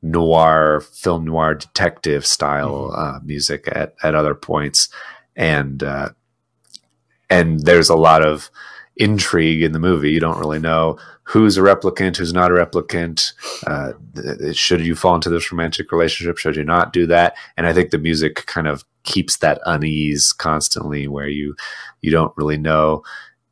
noir 0.01 0.81
film 0.81 1.25
noir 1.25 1.53
detective 1.53 2.25
style 2.25 2.91
uh, 2.95 3.19
music 3.23 3.67
at, 3.71 3.95
at 4.03 4.15
other 4.15 4.35
points. 4.35 4.89
And 5.35 5.83
uh, 5.83 6.09
and 7.29 7.61
there's 7.61 7.89
a 7.89 7.95
lot 7.95 8.23
of 8.23 8.49
intrigue 8.97 9.63
in 9.63 9.71
the 9.71 9.79
movie. 9.79 10.11
You 10.11 10.19
don't 10.19 10.39
really 10.39 10.59
know 10.59 10.97
who's 11.23 11.57
a 11.57 11.61
replicant 11.61 12.17
who's 12.17 12.33
not 12.33 12.51
a 12.51 12.55
replicant. 12.55 13.33
Uh, 13.65 13.93
should 14.53 14.81
you 14.81 14.95
fall 14.95 15.15
into 15.15 15.29
this 15.29 15.51
romantic 15.51 15.91
relationship? 15.91 16.37
Should 16.37 16.57
you 16.57 16.65
not 16.65 16.91
do 16.93 17.05
that? 17.07 17.35
And 17.57 17.67
i 17.67 17.73
think 17.73 17.91
the 17.91 17.97
music 17.97 18.45
kind 18.47 18.67
of 18.67 18.83
keeps 19.03 19.37
that 19.37 19.59
unease 19.65 20.33
constantly 20.33 21.07
where 21.07 21.27
you 21.27 21.55
you 22.01 22.11
don't 22.11 22.35
really 22.37 22.57
know 22.57 23.03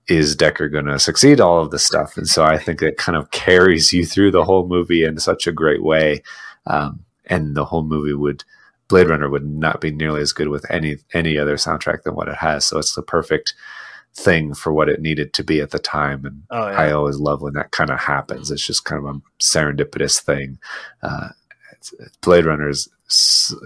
is 0.09 0.35
Deckard 0.35 0.71
going 0.71 0.85
to 0.85 0.99
succeed 0.99 1.39
all 1.39 1.61
of 1.61 1.71
this 1.71 1.85
stuff 1.85 2.17
and 2.17 2.27
so 2.27 2.43
i 2.43 2.57
think 2.57 2.81
it 2.81 2.97
kind 2.97 3.17
of 3.17 3.31
carries 3.31 3.93
you 3.93 4.05
through 4.05 4.31
the 4.31 4.43
whole 4.43 4.67
movie 4.67 5.03
in 5.03 5.19
such 5.19 5.47
a 5.47 5.51
great 5.51 5.83
way 5.83 6.21
um, 6.67 7.03
and 7.25 7.55
the 7.55 7.65
whole 7.65 7.83
movie 7.83 8.13
would 8.13 8.43
blade 8.87 9.09
runner 9.09 9.29
would 9.29 9.45
not 9.45 9.79
be 9.81 9.91
nearly 9.91 10.21
as 10.21 10.33
good 10.33 10.49
with 10.49 10.69
any 10.69 10.97
any 11.13 11.37
other 11.37 11.55
soundtrack 11.55 12.03
than 12.03 12.15
what 12.15 12.27
it 12.27 12.35
has 12.35 12.65
so 12.65 12.77
it's 12.77 12.95
the 12.95 13.01
perfect 13.01 13.53
thing 14.15 14.53
for 14.53 14.73
what 14.73 14.89
it 14.89 15.01
needed 15.01 15.33
to 15.33 15.43
be 15.43 15.61
at 15.61 15.71
the 15.71 15.79
time 15.79 16.25
and 16.25 16.43
Oh 16.49 16.69
yeah. 16.69 16.79
I 16.79 16.91
always 16.91 17.17
love 17.17 17.41
when 17.41 17.53
that 17.53 17.71
kind 17.71 17.89
of 17.89 17.99
happens. 17.99 18.49
It's 18.51 18.65
just 18.65 18.85
kind 18.85 19.05
of 19.05 19.15
a 19.15 19.21
serendipitous 19.39 20.19
thing. 20.19 20.57
Uh, 21.03 21.29
Blade 22.21 22.45
Runner 22.45 22.69
is 22.69 22.89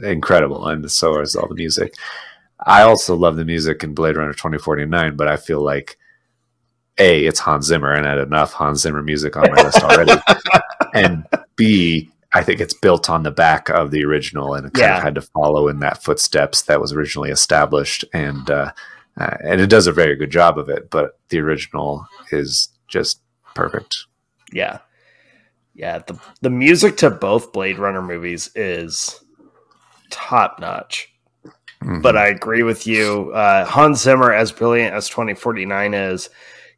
incredible, 0.03 0.67
and 0.67 0.89
so 0.91 1.19
is 1.19 1.35
all 1.35 1.47
the 1.47 1.55
music. 1.55 1.95
I 2.65 2.83
also 2.83 3.15
love 3.15 3.35
the 3.35 3.45
music 3.45 3.83
in 3.83 3.93
Blade 3.93 4.15
Runner 4.15 4.33
2049, 4.33 5.15
but 5.15 5.27
I 5.27 5.37
feel 5.37 5.61
like 5.61 5.97
A, 6.99 7.25
it's 7.25 7.39
Hans 7.39 7.65
Zimmer, 7.65 7.91
and 7.91 8.05
I 8.05 8.09
had 8.11 8.19
enough 8.19 8.53
Hans 8.53 8.81
Zimmer 8.81 9.01
music 9.01 9.35
on 9.35 9.51
my 9.51 9.63
list 9.63 9.81
already. 9.83 10.13
and 10.93 11.25
B, 11.55 12.09
I 12.33 12.43
think 12.43 12.59
it's 12.59 12.73
built 12.73 13.09
on 13.09 13.23
the 13.23 13.31
back 13.31 13.69
of 13.69 13.91
the 13.91 14.03
original 14.03 14.53
and 14.53 14.67
it 14.67 14.73
kind 14.73 14.81
Yeah. 14.89 14.97
of 14.97 15.03
had 15.03 15.15
to 15.15 15.21
follow 15.21 15.67
in 15.67 15.79
that 15.79 16.03
footsteps 16.03 16.63
that 16.63 16.79
was 16.81 16.93
originally 16.93 17.29
established. 17.31 18.05
And, 18.13 18.49
uh, 18.49 18.71
uh, 19.19 19.37
and 19.43 19.61
it 19.61 19.67
does 19.67 19.87
a 19.87 19.91
very 19.91 20.15
good 20.15 20.31
job 20.31 20.57
of 20.57 20.69
it, 20.69 20.89
but 20.89 21.19
the 21.29 21.39
original 21.39 22.07
is 22.31 22.69
just 22.87 23.21
perfect. 23.55 23.95
Yeah. 24.51 24.79
Yeah, 25.75 25.99
the 25.99 26.19
the 26.41 26.51
music 26.51 26.97
to 26.97 27.09
both 27.09 27.51
Blade 27.51 27.79
Runner 27.79 28.01
movies 28.03 28.51
is 28.55 29.19
top 30.11 30.59
notch. 30.59 31.11
Mhm. 31.83 32.03
But 32.03 32.15
I 32.15 32.27
agree 32.27 32.61
with 32.61 32.85
you. 32.85 33.31
Uh, 33.33 33.65
Hans 33.65 34.01
Zimmer, 34.01 34.31
as 34.31 34.51
brilliant 34.51 34.93
as 34.93 35.09
2049 35.09 35.93
is, 35.95 36.29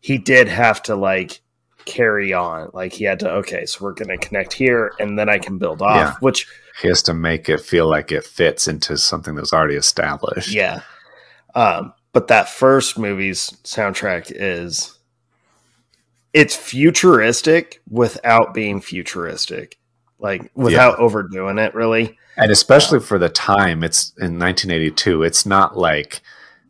he 0.06 0.20
did 0.20 0.48
have 0.48 0.84
to 0.84 0.96
like 0.96 1.42
carry 1.86 2.32
on. 2.32 2.70
Like 2.76 2.94
he 2.94 3.06
had 3.06 3.20
to, 3.22 3.32
okay, 3.38 3.66
so 3.66 3.84
we're 3.84 3.94
going 3.94 4.16
to 4.16 4.24
connect 4.24 4.54
here 4.54 4.92
and 5.00 5.18
then 5.18 5.30
I 5.30 5.40
can 5.40 5.58
build 5.58 5.82
off, 5.82 5.96
Yeah. 5.98 6.14
which, 6.20 6.48
he 6.80 6.88
has 6.90 7.02
to 7.04 7.14
make 7.16 7.50
it 7.50 7.60
feel 7.60 7.90
like 7.90 8.12
it 8.12 8.24
fits 8.24 8.68
into 8.68 9.00
something 9.00 9.34
that's 9.34 9.52
already 9.52 9.74
established. 9.78 10.54
yeah. 10.54 10.82
Um, 11.56 11.92
but 12.14 12.28
that 12.28 12.50
first 12.50 13.00
movie's 13.00 13.50
soundtrack 13.64 14.32
is, 14.36 14.96
it's 16.34 16.56
futuristic 16.56 17.82
without 17.90 18.54
being 18.54 18.82
futuristic, 18.82 19.80
like 20.20 20.52
without 20.54 21.00
overdoing 21.00 21.58
it, 21.58 21.74
really. 21.74 22.20
And 22.38 22.52
especially 22.52 23.00
for 23.00 23.18
the 23.18 23.30
time, 23.30 23.84
it's 23.84 24.10
in 24.20 24.38
1982. 24.38 25.24
It's 25.24 25.48
not 25.48 25.76
like 25.78 26.22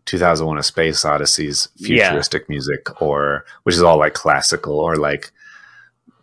2001: 0.05 0.57
A 0.57 0.63
Space 0.63 1.03
Odyssey's 1.05 1.69
Yeah. 1.75 2.07
futuristic 2.09 2.47
music, 2.49 3.01
or 3.01 3.45
which 3.63 3.75
is 3.75 3.81
all 3.83 3.97
like 3.97 4.13
classical, 4.13 4.79
or 4.79 4.95
like 4.95 5.31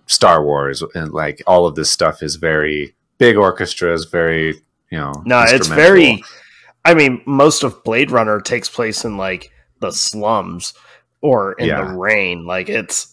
Star 0.07 0.45
Wars, 0.45 0.83
and 0.95 1.13
like 1.13 1.43
all 1.47 1.67
of 1.67 1.75
this 1.75 1.91
stuff 1.91 2.23
is 2.23 2.37
very 2.37 2.95
big 3.19 3.37
orchestras, 3.37 4.05
very 4.05 4.61
you 4.91 4.99
know. 4.99 5.13
No, 5.25 5.43
it's 5.47 5.69
very. 5.69 6.23
I 6.85 6.95
mean, 6.95 7.23
most 7.27 7.63
of 7.63 7.83
Blade 7.85 8.11
Runner 8.11 8.41
takes 8.41 8.69
place 8.69 9.05
in 9.05 9.17
like 9.17 9.51
the 9.81 9.93
slums 9.93 10.75
or 11.21 11.53
in 11.55 11.67
Yeah. 11.69 11.85
the 11.85 11.97
rain. 11.97 12.45
Like 12.45 12.69
it's 12.69 13.12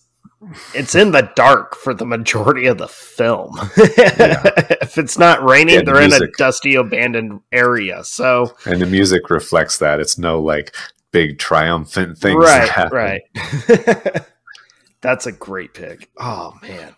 it's 0.74 0.96
in 0.96 1.12
the 1.12 1.30
dark 1.36 1.76
for 1.76 1.94
the 1.94 2.06
majority 2.06 2.66
of 2.68 2.78
the 2.78 2.88
film. 2.88 3.58
if 3.78 4.98
it's 4.98 5.18
not 5.18 5.44
raining, 5.44 5.76
Yeah, 5.76 5.82
they're 5.84 6.02
in 6.02 6.14
a 6.14 6.28
dusty, 6.38 6.76
abandoned 6.76 7.42
area. 7.52 8.04
So 8.04 8.54
and 8.66 8.82
the 8.82 8.86
music 8.86 9.30
reflects 9.30 9.78
that. 9.80 10.00
It's 10.00 10.18
no 10.18 10.42
like 10.42 10.76
big 11.12 11.40
triumphant 11.40 12.18
things. 12.18 12.44
that 12.46 12.60
right, 12.60 12.70
happen. 12.70 14.08
right. 14.08 14.26
That's 15.02 15.28
a 15.28 15.32
great 15.32 15.74
pick. 15.74 16.10
Oh 16.18 16.54
man. 16.62 16.96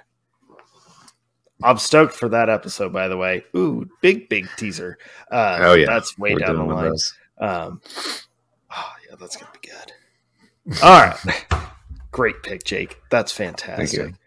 I'm 1.63 1.77
stoked 1.77 2.13
for 2.15 2.27
that 2.29 2.49
episode, 2.49 2.91
by 2.91 3.07
the 3.07 3.17
way. 3.17 3.43
Ooh, 3.55 3.87
big, 4.01 4.27
big 4.29 4.47
teaser. 4.57 4.97
Uh, 5.31 5.59
Oh, 5.61 5.73
yeah. 5.75 5.85
that's 5.85 6.17
way 6.17 6.33
We're 6.33 6.39
down 6.39 6.55
the 6.55 6.63
doing 6.63 6.75
one 6.75 6.85
of 6.87 6.91
line. 7.39 7.49
Um, 7.67 7.81
oh 8.71 8.93
yeah, 9.07 9.15
that's 9.19 9.35
gonna 9.37 9.51
be 9.61 9.67
good. 9.69 10.79
All 10.83 11.01
right, 11.01 11.45
great 12.11 12.43
pick, 12.43 12.63
Jake. 12.63 13.01
That's 13.09 13.31
fantastic. 13.31 13.99
Thank 13.99 14.11
you. 14.13 14.17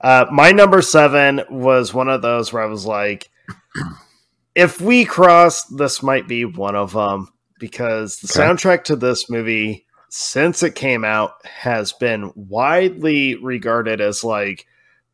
Uh, 0.00 0.26
my 0.30 0.52
number 0.52 0.82
seven 0.82 1.40
was 1.50 1.94
one 1.94 2.08
of 2.08 2.20
those 2.22 2.52
where 2.52 2.62
I 2.62 2.66
was 2.66 2.84
like, 2.86 3.30
if 4.54 4.80
we 4.80 5.04
cross, 5.04 5.64
this 5.64 6.02
might 6.02 6.28
be 6.28 6.44
one 6.44 6.76
of 6.76 6.92
them 6.92 7.28
because 7.58 8.18
the 8.18 8.28
Okay. 8.30 8.46
soundtrack 8.48 8.84
to 8.84 8.96
this 8.96 9.30
movie, 9.30 9.86
since 10.10 10.62
it 10.62 10.74
came 10.74 11.04
out, 11.04 11.32
has 11.46 11.92
been 11.94 12.30
widely 12.34 13.36
regarded 13.36 14.00
as 14.00 14.22
like 14.22 14.66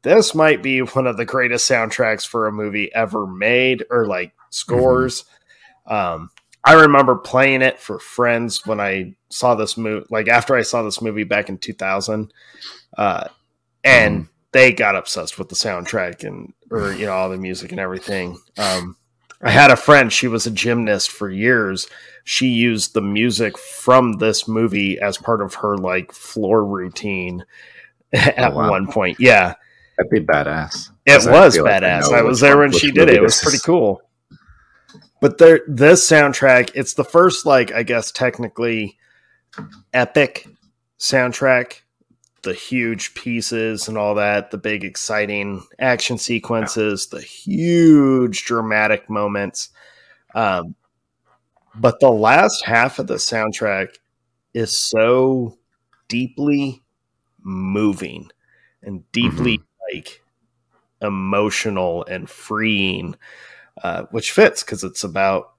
this 0.03 0.34
might 0.34 0.64
be 0.64 0.80
one 0.80 1.07
of 1.07 1.16
the 1.16 1.24
greatest 1.24 1.70
soundtracks 1.70 2.26
for 2.26 2.49
a 2.49 2.53
movie 2.53 2.93
ever 2.93 3.24
made, 3.24 3.84
or 3.88 4.07
like 4.07 4.32
scores. 4.51 5.24
Um, 5.86 6.30
I 6.64 6.74
remember 6.74 7.16
playing 7.16 7.62
it 7.62 7.80
for 7.80 7.98
friends 7.98 8.64
when 8.66 8.80
I 8.80 9.14
saw 9.30 9.54
this 9.54 9.76
movie, 9.76 10.06
like 10.10 10.28
after 10.28 10.54
I 10.54 10.62
saw 10.62 10.82
this 10.82 11.02
movie 11.02 11.24
back 11.24 11.48
in 11.48 11.58
2000. 11.58 12.32
Uh, 12.96 13.26
and 13.84 14.28
they 14.52 14.72
got 14.72 14.94
obsessed 14.94 15.38
with 15.38 15.48
the 15.48 15.54
soundtrack 15.56 16.24
and, 16.24 16.52
or, 16.70 16.92
you 16.92 17.06
know, 17.06 17.12
all 17.12 17.30
the 17.30 17.36
music 17.36 17.72
and 17.72 17.80
everything. 17.80 18.38
Um, 18.58 18.96
I 19.42 19.50
had 19.50 19.72
a 19.72 19.76
friend, 19.76 20.12
she 20.12 20.28
was 20.28 20.46
a 20.46 20.52
gymnast 20.52 21.10
for 21.10 21.28
years. 21.28 21.88
She 22.22 22.46
used 22.46 22.94
the 22.94 23.00
music 23.00 23.58
from 23.58 24.18
this 24.18 24.46
movie 24.46 25.00
as 25.00 25.18
part 25.18 25.42
of 25.42 25.54
her 25.54 25.76
like 25.76 26.12
floor 26.12 26.64
routine 26.64 27.44
at 28.12 28.52
Oh, 28.52 28.56
wow. 28.56 28.70
one 28.70 28.86
point. 28.86 29.18
Yeah. 29.18 29.54
That'd 29.98 30.10
be 30.12 30.20
badass. 30.20 30.90
It 31.06 31.14
was 31.28 31.58
I 31.58 31.60
badass. 31.62 32.10
know 32.10 32.16
I, 32.16 32.22
was 32.22 32.38
there 32.40 32.56
when 32.58 32.70
she 32.72 32.92
did 32.92 33.08
it. 33.08 33.16
It 33.16 33.22
was 33.22 33.40
pretty 33.40 33.58
cool. 33.64 34.00
But 35.22 35.38
there, 35.38 35.60
this 35.68 36.10
soundtrack, 36.10 36.72
it's 36.74 36.94
the 36.94 37.04
first, 37.04 37.46
like, 37.46 37.72
I 37.72 37.84
guess, 37.84 38.10
technically 38.10 38.98
epic 39.94 40.48
soundtrack. 40.98 41.82
The 42.42 42.52
huge 42.52 43.14
pieces 43.14 43.86
and 43.86 43.96
all 43.96 44.16
that, 44.16 44.50
the 44.50 44.58
big, 44.58 44.82
exciting 44.82 45.62
action 45.78 46.18
sequences, 46.18 47.06
the 47.06 47.20
huge 47.20 48.44
dramatic 48.46 49.08
moments. 49.08 49.68
Um, 50.34 50.74
but 51.76 52.00
the 52.00 52.10
last 52.10 52.64
half 52.64 52.98
of 52.98 53.06
the 53.06 53.14
soundtrack 53.14 53.90
is 54.54 54.76
so 54.76 55.56
deeply 56.08 56.82
moving 57.42 58.28
and 58.82 59.04
deeply 59.12 59.62
like 59.94 60.20
emotional 61.00 62.04
and 62.06 62.28
freeing, 62.28 63.14
uh, 63.82 64.04
which 64.10 64.32
fits 64.32 64.62
because 64.62 64.84
it's 64.84 65.04
about 65.04 65.52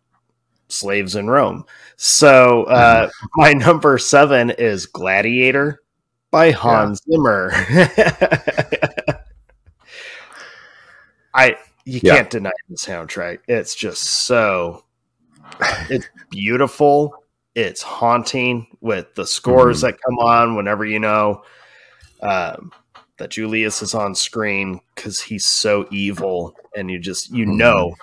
slaves 0.69 1.15
in 1.15 1.29
Rome. 1.29 1.65
So 1.97 2.63
uh, 2.65 3.09
my 3.35 3.53
number 3.53 3.97
seven 3.97 4.49
is 4.51 4.85
Gladiator 4.85 5.81
by 6.31 6.51
Hans 6.51 7.01
Zimmer. 7.09 7.51
I 11.33 11.57
you 11.85 11.99
Yeah. 12.03 12.15
can't 12.17 12.29
deny 12.29 12.51
the 12.69 12.75
soundtrack. 12.77 13.39
It's 13.47 13.75
just 13.75 14.03
so 14.03 14.83
it's 15.89 16.07
beautiful. 16.29 17.13
It's 17.55 17.81
haunting 17.81 18.67
with 18.81 19.13
the 19.15 19.27
scores 19.27 19.79
Mhm. 19.79 19.81
that 19.81 20.01
come 20.01 20.19
on 20.19 20.55
whenever 20.55 20.85
you 20.85 20.99
know 20.99 21.43
um, 22.21 22.71
that 23.17 23.29
Julius 23.31 23.81
is 23.81 23.93
on 23.93 24.15
screen 24.15 24.79
because 24.95 25.21
he's 25.21 25.45
so 25.45 25.87
evil, 25.91 26.55
and 26.75 26.89
you 26.89 26.99
just 26.99 27.31
you 27.31 27.45
Mhm. 27.45 27.57
know 27.57 27.95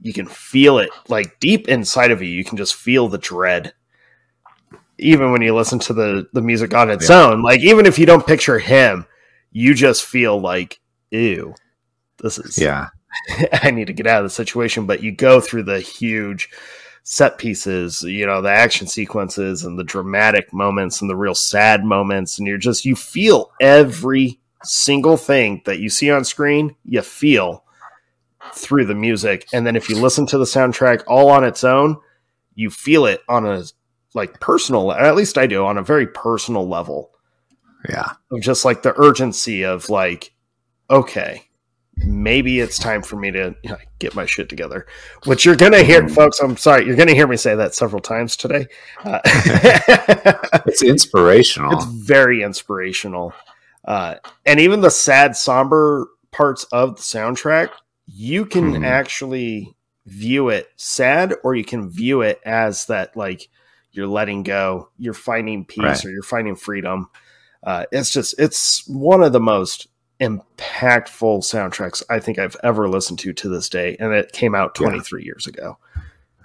you 0.00 0.12
can 0.12 0.26
feel 0.26 0.78
it 0.78 0.90
like 1.08 1.38
deep 1.38 1.68
inside 1.68 2.10
of 2.10 2.22
you. 2.22 2.28
You 2.28 2.44
can 2.44 2.56
just 2.56 2.74
feel 2.74 3.08
the 3.08 3.18
dread, 3.18 3.72
even 4.98 5.32
when 5.32 5.42
you 5.42 5.54
listen 5.54 5.78
to 5.80 5.92
the 5.92 6.26
the 6.32 6.42
music 6.42 6.74
on 6.74 6.90
its 6.90 7.10
own. 7.10 7.42
Like 7.42 7.60
even 7.60 7.86
if 7.86 7.98
you 7.98 8.06
don't 8.06 8.26
picture 8.26 8.58
him, 8.58 9.06
you 9.52 9.74
just 9.74 10.04
feel 10.04 10.40
like 10.40 10.80
ew. 11.10 11.54
This 12.18 12.38
is 12.38 12.58
Yeah. 12.58 12.88
I 13.62 13.70
need 13.70 13.88
to 13.88 13.92
get 13.92 14.06
out 14.06 14.24
of 14.24 14.24
the 14.24 14.30
situation. 14.34 14.86
But 14.86 15.02
you 15.02 15.12
go 15.12 15.40
through 15.40 15.64
the 15.64 15.80
huge 15.80 16.48
set 17.04 17.38
pieces, 17.38 18.02
you 18.02 18.24
know, 18.26 18.40
the 18.40 18.50
action 18.50 18.86
sequences 18.86 19.64
and 19.64 19.78
the 19.78 19.84
dramatic 19.84 20.52
moments 20.52 21.00
and 21.00 21.10
the 21.10 21.16
real 21.16 21.34
sad 21.34 21.84
moments, 21.84 22.38
and 22.38 22.46
you're 22.46 22.58
just 22.58 22.84
you 22.84 22.94
feel 22.94 23.50
every 23.60 24.38
single 24.62 25.16
thing 25.16 25.60
that 25.64 25.80
you 25.80 25.90
see 25.90 26.10
on 26.10 26.24
screen, 26.24 26.76
you 26.84 27.02
feel 27.02 27.64
through 28.54 28.84
the 28.86 28.94
music. 28.94 29.46
And 29.52 29.66
then 29.66 29.76
if 29.76 29.88
you 29.88 29.96
listen 29.96 30.26
to 30.26 30.38
the 30.38 30.44
soundtrack 30.44 31.02
all 31.06 31.30
on 31.30 31.44
its 31.44 31.64
own, 31.64 31.96
you 32.54 32.70
feel 32.70 33.06
it 33.06 33.20
on 33.28 33.46
a 33.46 33.64
like 34.14 34.38
personal, 34.40 34.92
at 34.92 35.16
least 35.16 35.38
I 35.38 35.46
do, 35.46 35.64
on 35.64 35.78
a 35.78 35.82
very 35.82 36.06
personal 36.06 36.68
level 36.68 37.10
Yeah. 37.88 38.12
of 38.30 38.40
just 38.42 38.64
like 38.64 38.82
the 38.82 38.94
urgency 39.00 39.64
of 39.64 39.88
like, 39.88 40.34
okay, 40.90 41.48
maybe 42.04 42.60
it's 42.60 42.78
time 42.78 43.02
for 43.02 43.16
me 43.16 43.30
to 43.30 43.54
you 43.62 43.70
know, 43.70 43.76
get 43.98 44.14
my 44.14 44.26
shit 44.26 44.48
together. 44.48 44.86
Which 45.24 45.44
you're 45.44 45.56
gonna 45.56 45.82
hear, 45.82 46.02
Mhm. 46.02 46.14
folks. 46.14 46.40
I'm 46.40 46.56
sorry, 46.56 46.86
you're 46.86 46.96
gonna 46.96 47.14
hear 47.14 47.26
me 47.26 47.36
say 47.36 47.54
that 47.54 47.74
several 47.74 48.00
times 48.00 48.36
today. 48.36 48.66
Uh, 49.04 49.20
It's 50.66 50.82
inspirational. 50.82 51.72
it's 51.72 51.84
very 51.84 52.42
inspirational, 52.42 53.32
uh, 53.84 54.16
and 54.46 54.60
even 54.60 54.80
the 54.80 54.90
sad, 54.90 55.36
somber 55.36 56.08
parts 56.30 56.64
of 56.72 56.96
the 56.96 57.02
soundtrack, 57.02 57.70
you 58.06 58.44
can 58.46 58.74
Mhm. 58.74 58.86
actually 58.86 59.74
view 60.06 60.48
it 60.48 60.68
sad, 60.76 61.34
or 61.44 61.54
you 61.54 61.64
can 61.64 61.90
view 61.90 62.22
it 62.22 62.40
as 62.44 62.86
that 62.86 63.16
like 63.16 63.48
you're 63.92 64.06
letting 64.06 64.42
go, 64.42 64.88
you're 64.98 65.12
finding 65.14 65.64
peace, 65.64 65.82
Right. 65.84 66.04
or 66.06 66.10
you're 66.10 66.22
finding 66.22 66.56
freedom. 66.56 67.08
Uh, 67.62 67.84
it's 67.92 68.10
just 68.10 68.34
it's 68.38 68.82
one 68.88 69.22
of 69.22 69.32
the 69.32 69.40
most 69.40 69.86
impactful 70.22 71.40
soundtracks 71.42 72.02
I 72.08 72.20
think 72.20 72.38
I've 72.38 72.56
ever 72.62 72.88
listened 72.88 73.18
to 73.20 73.32
to 73.32 73.48
this 73.48 73.68
day, 73.68 73.96
and 73.98 74.12
it 74.14 74.32
came 74.32 74.54
out 74.54 74.76
Yeah. 74.80 74.86
23 74.88 75.24
years 75.24 75.46
ago. 75.46 75.78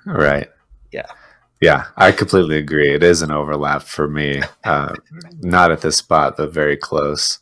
Right. 0.05 0.49
Yeah. 0.91 1.05
Yeah, 1.61 1.85
I 1.95 2.11
completely 2.11 2.57
agree. 2.57 2.93
It 2.93 3.03
is 3.03 3.21
an 3.21 3.31
overlap 3.31 3.81
for 3.83 4.07
me. 4.07 4.41
Uh, 4.63 4.93
not 5.41 5.71
at 5.71 5.81
this 5.81 5.97
spot, 5.97 6.37
but 6.37 6.53
very 6.53 6.77
close. 6.77 7.39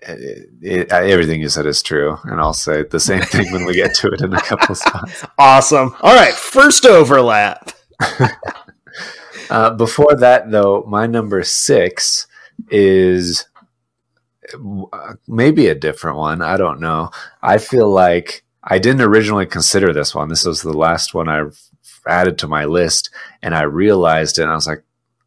It, 0.00 0.48
it, 0.60 0.92
everything 0.92 1.40
you 1.40 1.48
said 1.48 1.66
is 1.66 1.82
true, 1.82 2.16
and 2.24 2.40
I'll 2.40 2.52
say 2.52 2.82
the 2.84 3.00
same 3.00 3.22
thing 3.32 3.52
when 3.52 3.64
we 3.64 3.74
get 3.74 3.94
to 3.96 4.08
it 4.08 4.20
in 4.22 4.32
a 4.34 4.40
couple 4.40 4.74
spots. 4.74 5.24
Awesome. 5.38 5.94
All 6.00 6.14
right, 6.14 6.34
first 6.34 6.86
overlap. 6.86 7.72
Uh, 9.48 9.70
before 9.70 10.14
that, 10.16 10.50
though, 10.50 10.84
my 10.88 11.06
number 11.06 11.42
six 11.44 12.26
is 12.68 13.46
uh, 13.54 13.55
maybe 15.26 15.68
a 15.68 15.74
different 15.74 16.16
one. 16.16 16.42
I 16.42 16.56
don't 16.56 16.80
know. 16.80 17.10
I 17.42 17.58
feel 17.58 17.90
like 17.90 18.44
I 18.62 18.78
didn't 18.78 19.02
originally 19.02 19.46
consider 19.46 19.92
this 19.92 20.14
one. 20.14 20.28
This 20.28 20.44
was 20.44 20.62
the 20.62 20.76
last 20.76 21.14
one 21.14 21.28
I 21.28 21.44
added 22.06 22.38
to 22.38 22.48
my 22.48 22.64
list, 22.64 23.10
and 23.42 23.54
I 23.54 23.62
realized 23.62 24.38
it. 24.38 24.42
And 24.42 24.50
I 24.50 24.54
was 24.54 24.66
like, 24.66 24.84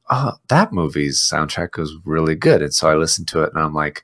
"Oh, 0.10 0.34
that 0.50 0.74
movie's 0.74 1.20
soundtrack 1.20 1.78
was 1.78 1.96
really 2.06 2.36
good." 2.36 2.62
And 2.62 2.74
so 2.74 2.90
I 2.90 2.96
listened 2.96 3.28
to 3.30 3.44
it, 3.44 3.54
and 3.54 3.64
I'm 3.64 3.74
like, 3.74 4.04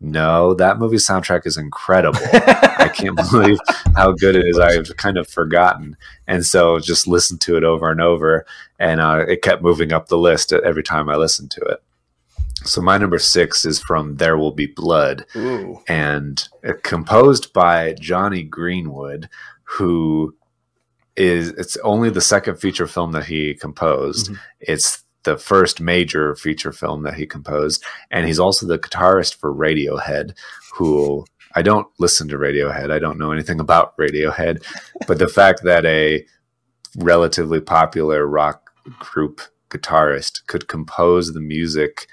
"No, 0.00 0.54
that 0.54 0.78
movie's 0.78 1.06
soundtrack 1.06 1.46
is 1.46 1.56
incredible. 1.56 2.20
I 2.32 2.90
can't 2.94 3.16
believe 3.30 3.58
how 3.96 4.12
good 4.12 4.36
it 4.36 4.46
is. 4.46 4.58
I've 4.58 4.96
kind 4.96 5.18
of 5.18 5.28
forgotten." 5.28 5.96
And 6.26 6.46
so 6.46 6.78
just 6.78 7.06
listened 7.06 7.40
to 7.42 7.56
it 7.56 7.64
over 7.64 7.90
and 7.90 8.00
over, 8.00 8.46
and 8.78 9.00
uh, 9.00 9.24
it 9.28 9.42
kept 9.42 9.62
moving 9.62 9.92
up 9.92 10.08
the 10.08 10.18
list 10.18 10.52
every 10.52 10.82
time 10.82 11.08
I 11.08 11.16
listened 11.16 11.50
to 11.52 11.60
it. 11.62 11.82
So 12.64 12.80
my 12.82 12.98
number 12.98 13.18
six 13.18 13.64
is 13.64 13.80
from 13.80 14.16
There 14.16 14.36
Will 14.36 14.52
Be 14.52 14.66
Blood, 14.66 15.24
Ooh. 15.36 15.80
and 15.88 16.46
uh, 16.66 16.72
composed 16.82 17.52
by 17.52 17.94
Jonny 17.94 18.42
Greenwood, 18.42 19.28
who 19.64 20.34
is 21.16 21.48
it's 21.50 21.76
only 21.78 22.10
the 22.10 22.20
second 22.20 22.56
feature 22.56 22.86
film 22.86 23.12
that 23.12 23.24
he 23.26 23.54
composed. 23.54 24.30
Mhm. 24.30 24.38
It's 24.60 25.04
the 25.24 25.36
first 25.36 25.80
major 25.80 26.34
feature 26.36 26.72
film 26.72 27.02
that 27.02 27.14
he 27.14 27.26
composed, 27.26 27.84
and 28.10 28.26
he's 28.26 28.38
also 28.38 28.66
the 28.66 28.78
guitarist 28.78 29.36
for 29.36 29.54
Radiohead, 29.54 30.34
who 30.74 31.24
I 31.54 31.62
don't 31.62 31.88
listen 31.98 32.28
to 32.28 32.38
Radiohead. 32.38 32.90
I 32.90 32.98
don't 32.98 33.18
know 33.18 33.32
anything 33.32 33.58
about 33.60 33.96
Radiohead, 33.98 34.62
but 35.06 35.18
the 35.18 35.28
fact 35.28 35.62
that 35.64 35.84
a 35.84 36.24
relatively 36.96 37.60
popular 37.60 38.26
rock 38.26 38.70
group 38.98 39.40
guitarist 39.68 40.46
could 40.46 40.68
compose 40.68 41.32
the 41.32 41.40
music 41.40 42.06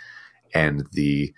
and 0.53 0.87
the 0.93 1.33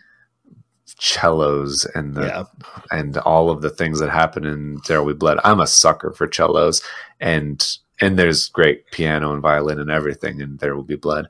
cellos 1.00 1.86
and 1.96 2.16
the 2.16 2.26
yeah. 2.26 2.44
and 2.92 3.18
all 3.20 3.50
of 3.50 3.62
the 3.62 3.70
things 3.70 4.00
that 4.00 4.10
happen 4.10 4.46
in 4.46 4.80
There 4.88 5.02
Will 5.02 5.14
Be 5.14 5.18
Blood. 5.18 5.40
I'm 5.44 5.60
a 5.60 5.68
sucker 5.68 6.12
for 6.12 6.28
cellos 6.32 6.82
and 7.20 7.66
and 8.02 8.18
there's 8.18 8.48
great 8.48 8.90
piano 8.92 9.34
and 9.34 9.42
violin 9.42 9.80
and 9.80 9.92
everything 9.92 10.40
in 10.40 10.58
There 10.58 10.76
Will 10.76 10.84
Be 10.84 10.96
Blood. 10.96 11.28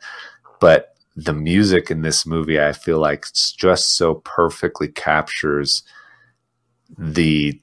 But 0.60 0.96
the 1.16 1.34
music 1.34 1.92
in 1.92 2.02
this 2.02 2.26
movie 2.26 2.60
I 2.60 2.74
feel 2.74 3.00
like 3.00 3.26
just 3.34 3.96
so 3.96 4.16
perfectly 4.16 4.88
captures 4.88 5.84
the 6.98 7.60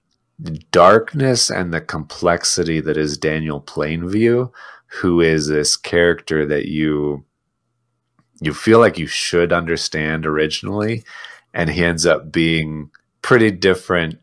darkness 0.70 1.50
and 1.50 1.72
the 1.72 1.80
complexity 1.80 2.80
that 2.80 2.96
is 2.96 3.16
Daniel 3.16 3.60
Plainview, 3.60 4.50
who 4.86 5.20
is 5.20 5.48
this 5.48 5.76
character 5.76 6.46
that 6.46 6.66
you 6.66 7.24
you 8.40 8.52
feel 8.52 8.78
like 8.78 8.98
you 8.98 9.06
should 9.06 9.52
understand 9.52 10.26
originally 10.26 11.02
and 11.54 11.70
he 11.70 11.84
ends 11.84 12.06
up 12.06 12.30
being 12.30 12.90
pretty 13.22 13.50
different 13.50 14.18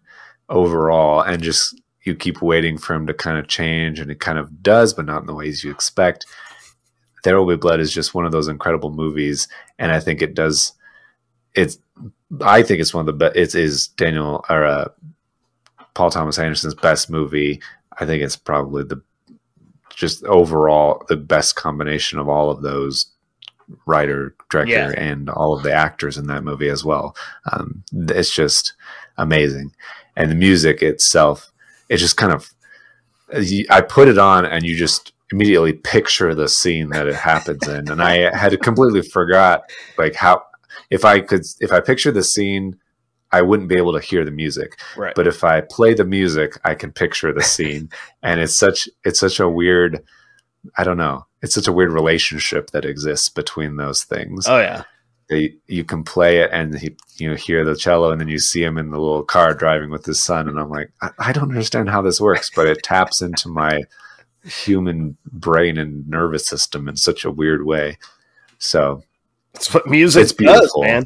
overall 0.49 1.21
and 1.21 1.41
just 1.41 1.79
you 2.03 2.15
keep 2.15 2.41
waiting 2.41 2.77
for 2.77 2.93
him 2.93 3.07
to 3.07 3.13
kind 3.13 3.37
of 3.37 3.47
change 3.47 3.99
and 3.99 4.11
it 4.11 4.19
kind 4.19 4.37
of 4.37 4.61
does 4.61 4.93
but 4.93 5.05
not 5.05 5.21
in 5.21 5.27
the 5.27 5.33
ways 5.33 5.63
you 5.63 5.71
expect. 5.71 6.25
There 7.23 7.37
will 7.37 7.47
be 7.47 7.55
blood 7.55 7.79
is 7.79 7.93
just 7.93 8.13
one 8.13 8.25
of 8.25 8.31
those 8.31 8.47
incredible 8.49 8.91
movies 8.91 9.47
and 9.79 9.91
i 9.91 9.99
think 9.99 10.21
it 10.21 10.33
does 10.33 10.73
it's 11.55 11.77
i 12.41 12.61
think 12.61 12.81
it's 12.81 12.93
one 12.93 13.01
of 13.01 13.05
the 13.05 13.13
best 13.13 13.35
it 13.35 13.55
is 13.55 13.87
daniel 13.87 14.43
or 14.49 14.65
uh, 14.65 14.89
paul 15.93 16.09
thomas 16.09 16.37
anderson's 16.39 16.75
best 16.75 17.09
movie. 17.09 17.61
I 17.99 18.05
think 18.05 18.23
it's 18.23 18.35
probably 18.35 18.83
the 18.83 19.01
just 19.89 20.23
overall 20.25 21.05
the 21.09 21.15
best 21.15 21.55
combination 21.55 22.17
of 22.19 22.27
all 22.27 22.49
of 22.49 22.61
those 22.61 23.11
writer, 23.85 24.35
director, 24.49 24.71
Yeah. 24.71 24.91
and 24.95 25.29
all 25.29 25.53
of 25.55 25.63
the 25.63 25.71
actors 25.73 26.17
in 26.17 26.27
that 26.27 26.43
movie 26.43 26.69
as 26.69 26.83
well. 26.85 27.15
Um, 27.51 27.83
it's 27.93 28.33
just 28.33 28.73
amazing, 29.17 29.73
and 30.15 30.29
the 30.31 30.35
music 30.35 30.81
itself, 30.81 31.51
it 31.89 31.97
just 31.97 32.17
kind 32.17 32.33
of. 32.33 32.49
I 33.69 33.81
put 33.81 34.07
it 34.07 34.17
on, 34.19 34.45
and 34.45 34.63
you 34.63 34.75
just 34.75 35.13
immediately 35.31 35.73
picture 35.73 36.35
the 36.35 36.47
scene 36.47 36.89
that 36.89 37.07
it 37.07 37.15
happens 37.15 37.67
in, 37.67 37.89
and 37.89 38.01
I 38.01 38.35
had 38.37 38.59
completely 38.61 39.01
forgot 39.01 39.71
like 39.97 40.13
how 40.15 40.43
if 40.91 41.03
I 41.05 41.19
could 41.21 41.45
if 41.59 41.71
I 41.71 41.79
picture 41.79 42.11
the 42.11 42.23
scene. 42.23 42.77
I 43.31 43.41
wouldn't 43.41 43.67
be 43.67 43.77
able 43.77 43.93
to 43.93 43.99
hear 43.99 44.23
the 44.23 44.29
music, 44.29 44.79
Right. 44.95 45.15
but 45.15 45.25
if 45.25 45.43
I 45.43 45.61
play 45.61 45.95
the 45.95 46.05
music, 46.05 46.55
I 46.63 46.75
can 46.75 46.91
picture 46.91 47.33
the 47.33 47.41
scene, 47.41 47.89
and 48.21 48.39
it's 48.39 48.53
such 48.53 48.87
it's 49.03 49.19
such 49.19 49.39
a 49.39 49.49
weird. 49.49 50.03
I 50.77 50.83
don't 50.83 50.97
know. 50.97 51.25
It's 51.43 51.53
such 51.53 51.67
a 51.67 51.71
weird 51.73 51.91
relationship 51.91 52.71
that 52.71 52.85
exists 52.85 53.29
between 53.29 53.75
those 53.75 54.03
things. 54.03 54.47
oh 54.47 54.57
yeah. 54.59 54.83
They, 55.29 55.53
you 55.67 55.83
can 55.85 56.03
play 56.03 56.39
it 56.39 56.49
and 56.51 56.77
he, 56.77 56.95
you 57.17 57.33
hear 57.35 57.63
the 57.63 57.75
cello, 57.77 58.11
and 58.11 58.19
then 58.19 58.27
you 58.27 58.39
see 58.39 58.61
him 58.63 58.77
in 58.77 58.89
the 58.91 58.99
little 58.99 59.23
car 59.23 59.53
driving 59.53 59.89
with 59.89 60.05
his 60.05 60.21
son, 60.21 60.49
and 60.49 60.59
I'm 60.59 60.69
like, 60.69 60.91
I, 61.01 61.09
I 61.19 61.31
don't 61.31 61.49
understand 61.49 61.89
how 61.89 62.01
this 62.01 62.19
works, 62.19 62.51
but 62.53 62.67
it 62.67 62.83
taps 62.83 63.21
into 63.21 63.47
my 63.47 63.83
human 64.43 65.15
brain 65.31 65.77
and 65.77 66.05
nervous 66.09 66.45
system 66.45 66.89
in 66.89 66.97
such 66.97 67.23
a 67.23 67.31
weird 67.31 67.65
way. 67.65 67.97
So 68.57 69.03
That's 69.53 69.73
what 69.73 69.87
music 69.87 70.23
It's 70.23 70.31
does, 70.33 70.37
beautiful. 70.37 70.81
man. 70.83 71.05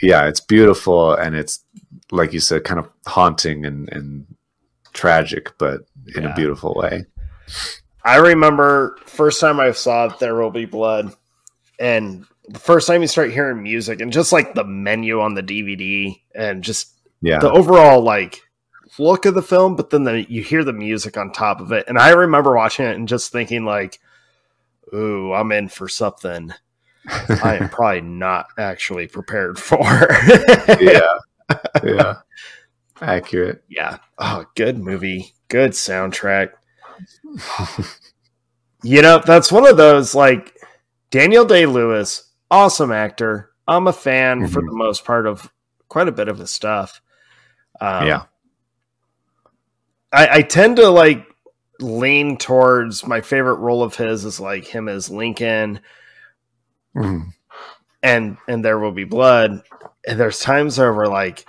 yeah, 0.00 0.26
it's 0.28 0.40
beautiful 0.40 1.14
and 1.14 1.34
it's 1.34 1.64
like 2.12 2.32
you 2.32 2.40
said, 2.40 2.62
kind 2.64 2.78
of 2.78 2.88
haunting 3.06 3.66
and, 3.66 3.88
and 3.92 4.26
tragic, 4.92 5.56
but 5.58 5.80
in 6.14 6.22
Yeah. 6.22 6.32
a 6.32 6.36
beautiful 6.36 6.74
way. 6.76 7.04
I 8.04 8.16
remember 8.16 8.98
first 9.06 9.40
time 9.40 9.60
I 9.60 9.72
saw 9.72 10.08
There 10.08 10.34
Will 10.34 10.50
Be 10.50 10.66
Blood, 10.66 11.14
and 11.78 12.26
the 12.48 12.58
first 12.58 12.86
time 12.86 13.00
you 13.00 13.08
start 13.08 13.32
hearing 13.32 13.62
music 13.62 14.00
and 14.00 14.12
just 14.12 14.32
like 14.32 14.54
the 14.54 14.64
menu 14.64 15.20
on 15.20 15.34
the 15.34 15.42
DVD 15.42 16.20
and 16.34 16.62
just 16.62 16.92
Yeah, 17.22 17.38
the 17.38 17.50
overall 17.50 18.02
like 18.02 18.40
look 18.98 19.24
of 19.26 19.34
the 19.34 19.42
film, 19.42 19.76
but 19.76 19.90
then 19.90 20.04
the, 20.04 20.30
you 20.30 20.42
hear 20.42 20.62
the 20.64 20.72
music 20.72 21.16
on 21.16 21.32
top 21.32 21.60
of 21.60 21.72
it. 21.72 21.86
And 21.88 21.98
I 21.98 22.10
remember 22.10 22.54
watching 22.54 22.86
it 22.86 22.96
and 22.96 23.08
just 23.08 23.32
thinking 23.32 23.64
like, 23.64 23.98
"Ooh, 24.94 25.32
I'm 25.32 25.50
in 25.52 25.68
for 25.68 25.88
something 25.88 26.52
I 27.08 27.56
am 27.60 27.68
probably 27.70 28.02
not 28.02 28.48
actually 28.58 29.06
prepared 29.06 29.58
for." 29.58 29.82
yeah, 30.78 31.14
yeah, 31.82 32.14
accurate. 33.00 33.64
yeah. 33.68 33.98
Oh, 34.18 34.44
good 34.54 34.78
movie. 34.78 35.32
Good 35.48 35.72
soundtrack. 35.72 36.50
You 38.82 39.00
know, 39.00 39.22
that's 39.24 39.50
one 39.50 39.66
of 39.66 39.76
those 39.78 40.14
like 40.14 40.54
Daniel 41.10 41.44
Day 41.46 41.64
Lewis, 41.66 42.30
awesome 42.50 42.92
actor. 42.92 43.50
I'm 43.66 43.86
a 43.86 43.92
fan 43.94 44.46
for 44.46 44.60
Mhm. 44.60 44.66
the 44.66 44.74
most 44.76 45.04
part 45.06 45.26
of 45.26 45.50
quite 45.88 46.06
a 46.08 46.12
bit 46.12 46.28
of 46.28 46.36
his 46.38 46.50
stuff. 46.50 47.00
Um, 47.80 48.06
yeah, 48.06 48.22
I, 50.12 50.28
I 50.38 50.42
tend 50.42 50.76
to 50.76 50.90
like 50.90 51.26
lean 51.80 52.36
towards 52.36 53.06
my 53.06 53.20
favorite 53.20 53.54
role 53.54 53.82
of 53.82 53.96
his 53.96 54.24
is 54.24 54.38
like 54.38 54.66
him 54.66 54.88
as 54.88 55.08
Lincoln 55.10 55.80
Mhm. 56.94 57.32
and 58.02 58.36
and 58.46 58.64
There 58.64 58.78
Will 58.78 58.92
Be 58.92 59.04
Blood. 59.04 59.62
And 60.06 60.20
there's 60.20 60.40
times 60.40 60.78
over 60.78 61.06
like 61.06 61.46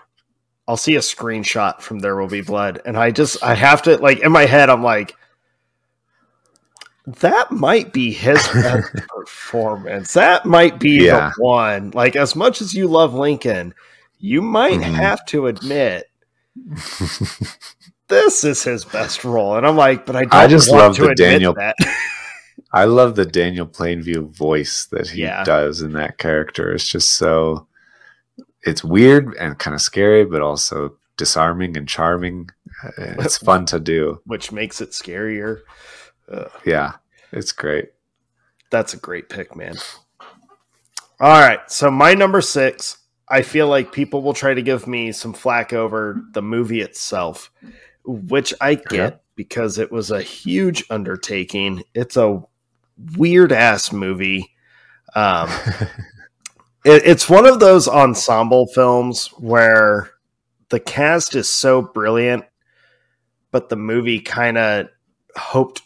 I'll 0.68 0.78
see 0.78 0.96
a 0.96 1.00
screenshot 1.00 1.82
from 1.82 2.00
There 2.00 2.16
Will 2.16 2.28
Be 2.28 2.42
Blood, 2.42 2.82
and 2.86 2.98
I 2.98 3.12
just 3.12 3.44
I 3.44 3.54
have 3.56 3.82
to 3.84 3.98
like 3.98 4.20
in 4.20 4.32
my 4.32 4.46
head 4.46 4.70
I'm 4.70 4.82
like, 4.84 5.16
that 7.08 7.52
might 7.52 7.94
be 7.94 8.12
his 8.12 8.38
best 8.54 8.92
performance. 9.08 10.14
That 10.14 10.46
might 10.46 10.80
be 10.80 11.06
Yeah. 11.06 11.32
the 11.36 11.44
one. 11.44 11.92
Like 11.92 12.16
as 12.16 12.36
much 12.36 12.62
as 12.62 12.74
you 12.74 12.88
love 12.88 13.14
Lincoln, 13.14 13.74
you 14.20 14.42
might 14.42 14.80
Mhm. 14.80 14.94
have 14.94 15.26
to 15.28 15.48
admit 15.48 16.06
this 18.08 18.44
is 18.44 18.64
his 18.64 18.86
best 18.86 19.24
role. 19.24 19.56
And 19.58 19.66
I'm 19.66 19.76
like, 19.78 20.06
but 20.06 20.16
I 20.16 20.22
don't 20.22 20.34
I 20.34 20.48
just 20.48 20.70
love 20.70 20.96
the 20.98 21.14
Daniel- 21.16 21.54
that. 21.56 21.76
I 22.74 22.86
love 22.86 23.16
the 23.16 23.26
Daniel 23.26 23.66
Plainview 23.68 24.36
voice 24.36 24.86
that 24.92 25.10
he 25.10 25.22
Yeah. 25.22 25.44
does 25.44 25.82
in 25.82 25.94
that 25.94 26.18
character. 26.18 26.72
It's 26.74 26.88
just 26.88 27.14
so 27.14 27.68
it's 28.64 28.84
weird 28.84 29.34
and 29.40 29.58
kind 29.60 29.76
of 29.76 29.82
scary, 29.82 30.26
but 30.26 30.42
also 30.42 30.98
disarming 31.18 31.78
and 31.78 31.88
charming. 31.88 32.50
Uh, 32.84 33.14
It's 33.20 33.38
fun 33.38 33.66
to 33.68 33.80
do. 33.80 34.22
which 34.26 34.52
makes 34.52 34.82
it 34.82 34.90
scarier. 34.92 35.60
Uh, 36.32 36.46
Yeah, 36.66 36.94
it's 37.32 37.52
great. 37.52 37.90
that's 38.72 38.94
a 38.94 38.98
great 38.98 39.30
pick, 39.30 39.56
man. 39.56 39.76
All 41.20 41.40
right, 41.40 41.60
so 41.72 41.90
my 41.92 42.14
number 42.14 42.42
six. 42.42 42.98
I 43.28 43.42
feel 43.42 43.68
like 43.68 43.92
people 43.92 44.22
will 44.22 44.36
try 44.36 44.54
to 44.54 44.62
give 44.62 44.86
me 44.86 45.12
some 45.12 45.34
flack 45.34 45.74
over 45.74 46.22
the 46.34 46.44
movie 46.44 46.82
itself, 46.82 47.52
which 48.06 48.54
I 48.62 48.76
get 48.76 48.92
Yeah. 49.14 49.18
because 49.36 49.80
it 49.80 49.92
was 49.92 50.12
a 50.12 50.22
huge 50.22 50.84
undertaking. 50.92 51.82
It's 51.96 52.18
a 52.18 52.44
weird 53.18 53.52
ass 53.52 53.92
movie. 53.92 54.52
Um, 55.16 55.50
it, 56.86 57.02
it's 57.06 57.28
one 57.28 57.48
of 57.48 57.60
those 57.60 57.88
ensemble 57.88 58.68
films 58.68 59.28
where 59.40 60.12
the 60.70 60.80
cast 60.80 61.36
is 61.36 61.50
so 61.50 61.82
brilliant, 61.82 62.46
but 63.50 63.70
the 63.70 63.76
movie 63.76 64.20
kind 64.20 64.60
of 64.60 64.90
hoped 65.36 65.82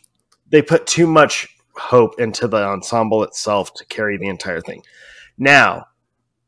they 0.49 0.61
put 0.61 0.87
too 0.87 1.07
much 1.07 1.47
hope 1.75 2.19
into 2.19 2.47
the 2.47 2.63
ensemble 2.63 3.23
itself 3.23 3.73
to 3.75 3.85
carry 3.85 4.17
the 4.17 4.27
entire 4.27 4.61
thing. 4.61 4.83
Now, 5.37 5.87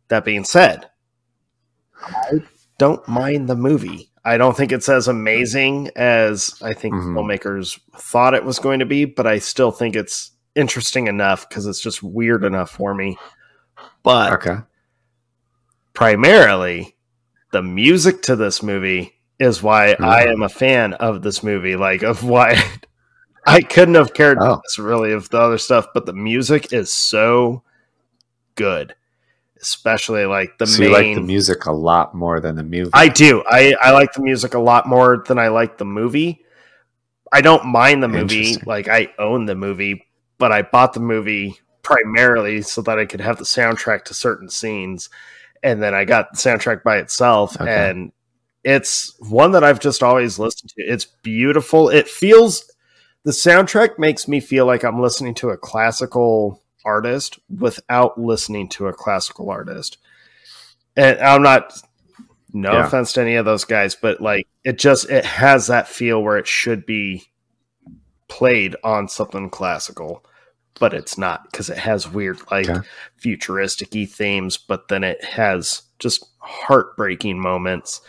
that 0.10 0.26
being 0.26 0.44
said, 0.44 0.90
I 2.03 2.44
don't 2.78 3.07
mind 3.07 3.48
the 3.48 3.56
movie. 3.56 4.11
I 4.23 4.38
don't 4.38 4.56
think 4.56 4.72
it's 4.72 4.90
as 4.90 5.07
amazing 5.07 5.90
as 5.95 6.61
I 6.61 6.73
think 6.73 6.94
mm-hmm. 6.94 7.18
filmmakers 7.18 7.80
thought 7.95 8.34
it 8.34 8.45
was 8.45 8.60
going 8.60 8.80
to 8.80 8.86
be, 8.86 9.06
but 9.06 9.26
I 9.26 9.40
still 9.40 9.72
think 9.72 9.95
it's 9.95 10.32
interesting 10.53 11.07
enough 11.07 11.48
because 11.48 11.65
it's 11.65 11.82
just 11.82 12.03
weird 12.03 12.44
enough 12.44 12.69
for 12.69 12.94
me. 12.94 13.18
But 14.03 14.34
okay. 14.34 14.57
primarily, 15.94 16.95
the 17.52 17.64
music 17.64 18.22
to 18.23 18.36
this 18.36 18.61
movie 18.61 19.14
is 19.40 19.64
why 19.64 19.94
mm-hmm. 19.94 20.06
I 20.06 20.23
am 20.23 20.44
a 20.44 20.49
fan 20.49 20.94
of 20.94 21.23
this 21.23 21.41
movie. 21.41 21.76
Like, 21.76 22.03
of 22.03 22.23
why 22.23 22.61
I 23.46 23.62
couldn't 23.62 23.96
have 23.96 24.14
cared 24.14 24.38
oh. 24.40 24.62
less 24.64 24.78
really 24.78 25.14
of 25.14 25.30
the 25.30 25.40
other 25.40 25.58
stuff, 25.58 25.88
but 25.94 26.06
the 26.06 26.14
music 26.14 26.74
is 26.74 26.92
so 26.92 27.64
good 28.56 28.96
especially 29.62 30.26
like 30.26 30.58
the 30.58 30.68
so 30.68 30.82
main. 30.82 30.90
You 30.90 30.96
like 30.96 31.16
the 31.16 31.22
music 31.22 31.66
a 31.66 31.72
lot 31.72 32.16
more 32.16 32.40
than 32.40 32.56
the 32.56 32.64
movie. 32.64 32.90
I 32.94 33.08
do. 33.08 33.44
I 33.48 33.76
I 33.82 33.92
like 33.92 34.14
the 34.14 34.22
music 34.22 34.54
a 34.54 34.60
lot 34.60 34.88
more 34.88 35.24
than 35.28 35.38
I 35.40 35.48
like 35.50 35.78
the 35.78 35.86
movie. 35.86 36.44
I 37.32 37.42
don't 37.42 37.66
mind 37.66 38.04
the 38.04 38.08
movie. 38.08 38.58
Like 38.66 38.88
I 38.88 39.14
own 39.18 39.46
the 39.46 39.56
movie, 39.56 40.08
but 40.38 40.52
I 40.52 40.64
bought 40.64 40.94
the 40.94 41.00
movie 41.00 41.60
primarily 41.84 42.62
so 42.62 42.82
that 42.82 43.00
I 43.00 43.06
could 43.06 43.22
have 43.22 43.38
the 43.38 43.44
soundtrack 43.44 44.04
to 44.06 44.14
certain 44.14 44.50
scenes, 44.50 45.10
and 45.64 45.82
then 45.82 45.94
I 45.94 46.06
got 46.06 46.32
the 46.32 46.38
soundtrack 46.38 46.84
by 46.84 46.98
itself, 46.98 47.60
okay. 47.60 47.90
and 47.90 48.12
it's 48.64 49.16
one 49.20 49.54
that 49.54 49.64
I've 49.64 49.80
just 49.80 50.04
always 50.04 50.38
listened 50.38 50.72
to. 50.72 50.84
It's 50.84 51.06
beautiful. 51.06 51.90
It 51.90 52.08
feels 52.08 52.70
the 53.23 53.31
soundtrack 53.31 53.99
makes 53.99 54.27
me 54.27 54.39
feel 54.39 54.65
like 54.65 54.84
I'm 54.84 55.02
listening 55.02 55.34
to 55.35 55.49
a 55.49 55.57
classical 55.57 56.61
artist 56.84 57.39
without 57.49 58.19
listening 58.19 58.69
to 58.69 58.88
a 58.88 58.93
classical 58.93 59.49
artist. 59.49 59.98
And 60.95 61.19
I'm 61.19 61.43
not 61.43 61.73
no 62.53 62.73
yeah. 62.73 62.85
offense 62.85 63.14
to 63.14 63.22
any 63.22 63.35
of 63.35 63.45
those 63.45 63.64
guys, 63.64 63.95
but 63.95 64.22
like 64.22 64.48
it 64.64 64.77
just 64.77 65.10
it 65.10 65.26
has 65.26 65.68
that 65.68 65.88
feel 65.88 66.22
where 66.22 66.38
it 66.38 66.48
should 66.48 66.85
be 66.85 67.23
played 68.27 68.76
on 68.84 69.07
something 69.07 69.49
classical, 69.49 70.26
but 70.80 70.93
it's 70.93 71.18
not 71.18 71.43
because 71.49 71.69
it 71.69 71.77
has 71.77 72.11
weird 72.11 72.39
like 72.49 72.69
okay. 72.69 72.88
futuristic 73.18 73.89
themes, 74.10 74.57
but 74.57 74.88
then 74.88 75.03
it 75.03 75.23
has 75.23 75.84
just 75.99 76.26
heartbreaking 76.39 77.39
moments 77.39 78.02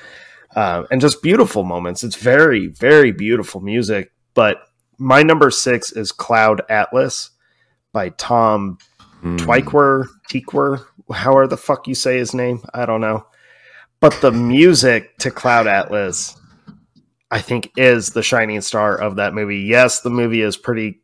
uh, 0.56 0.84
and 0.90 1.01
just 1.01 1.22
beautiful 1.22 1.64
moments. 1.64 2.02
It's 2.02 2.16
very, 2.16 2.66
very 2.66 3.12
beautiful 3.12 3.60
music. 3.60 4.12
But 4.34 4.62
my 5.03 5.24
number 5.24 5.51
six 5.51 5.91
is 5.91 6.12
Cloud 6.12 6.62
Atlas 6.69 7.31
by 7.93 8.11
Tom 8.11 8.79
mm. 9.20 9.37
Tykwer, 9.41 10.07
Tykwer, 10.31 10.85
however 11.12 11.49
the 11.49 11.57
fuck 11.57 11.89
you 11.89 11.95
say 11.97 12.19
his 12.19 12.35
name. 12.35 12.62
I 12.73 12.87
don't 12.87 13.01
know. 13.01 13.27
But 13.99 14.20
the 14.20 14.31
music 14.31 15.19
to 15.19 15.33
Cloud 15.33 15.66
Atlas, 15.66 16.37
I 17.33 17.41
think, 17.41 17.73
is 17.77 18.11
the 18.11 18.23
shining 18.23 18.61
star 18.61 18.97
of 18.97 19.16
that 19.16 19.35
movie. 19.35 19.61
Yes, 19.61 20.01
the 20.01 20.11
movie 20.11 20.41
is 20.41 20.57
pretty 20.57 21.03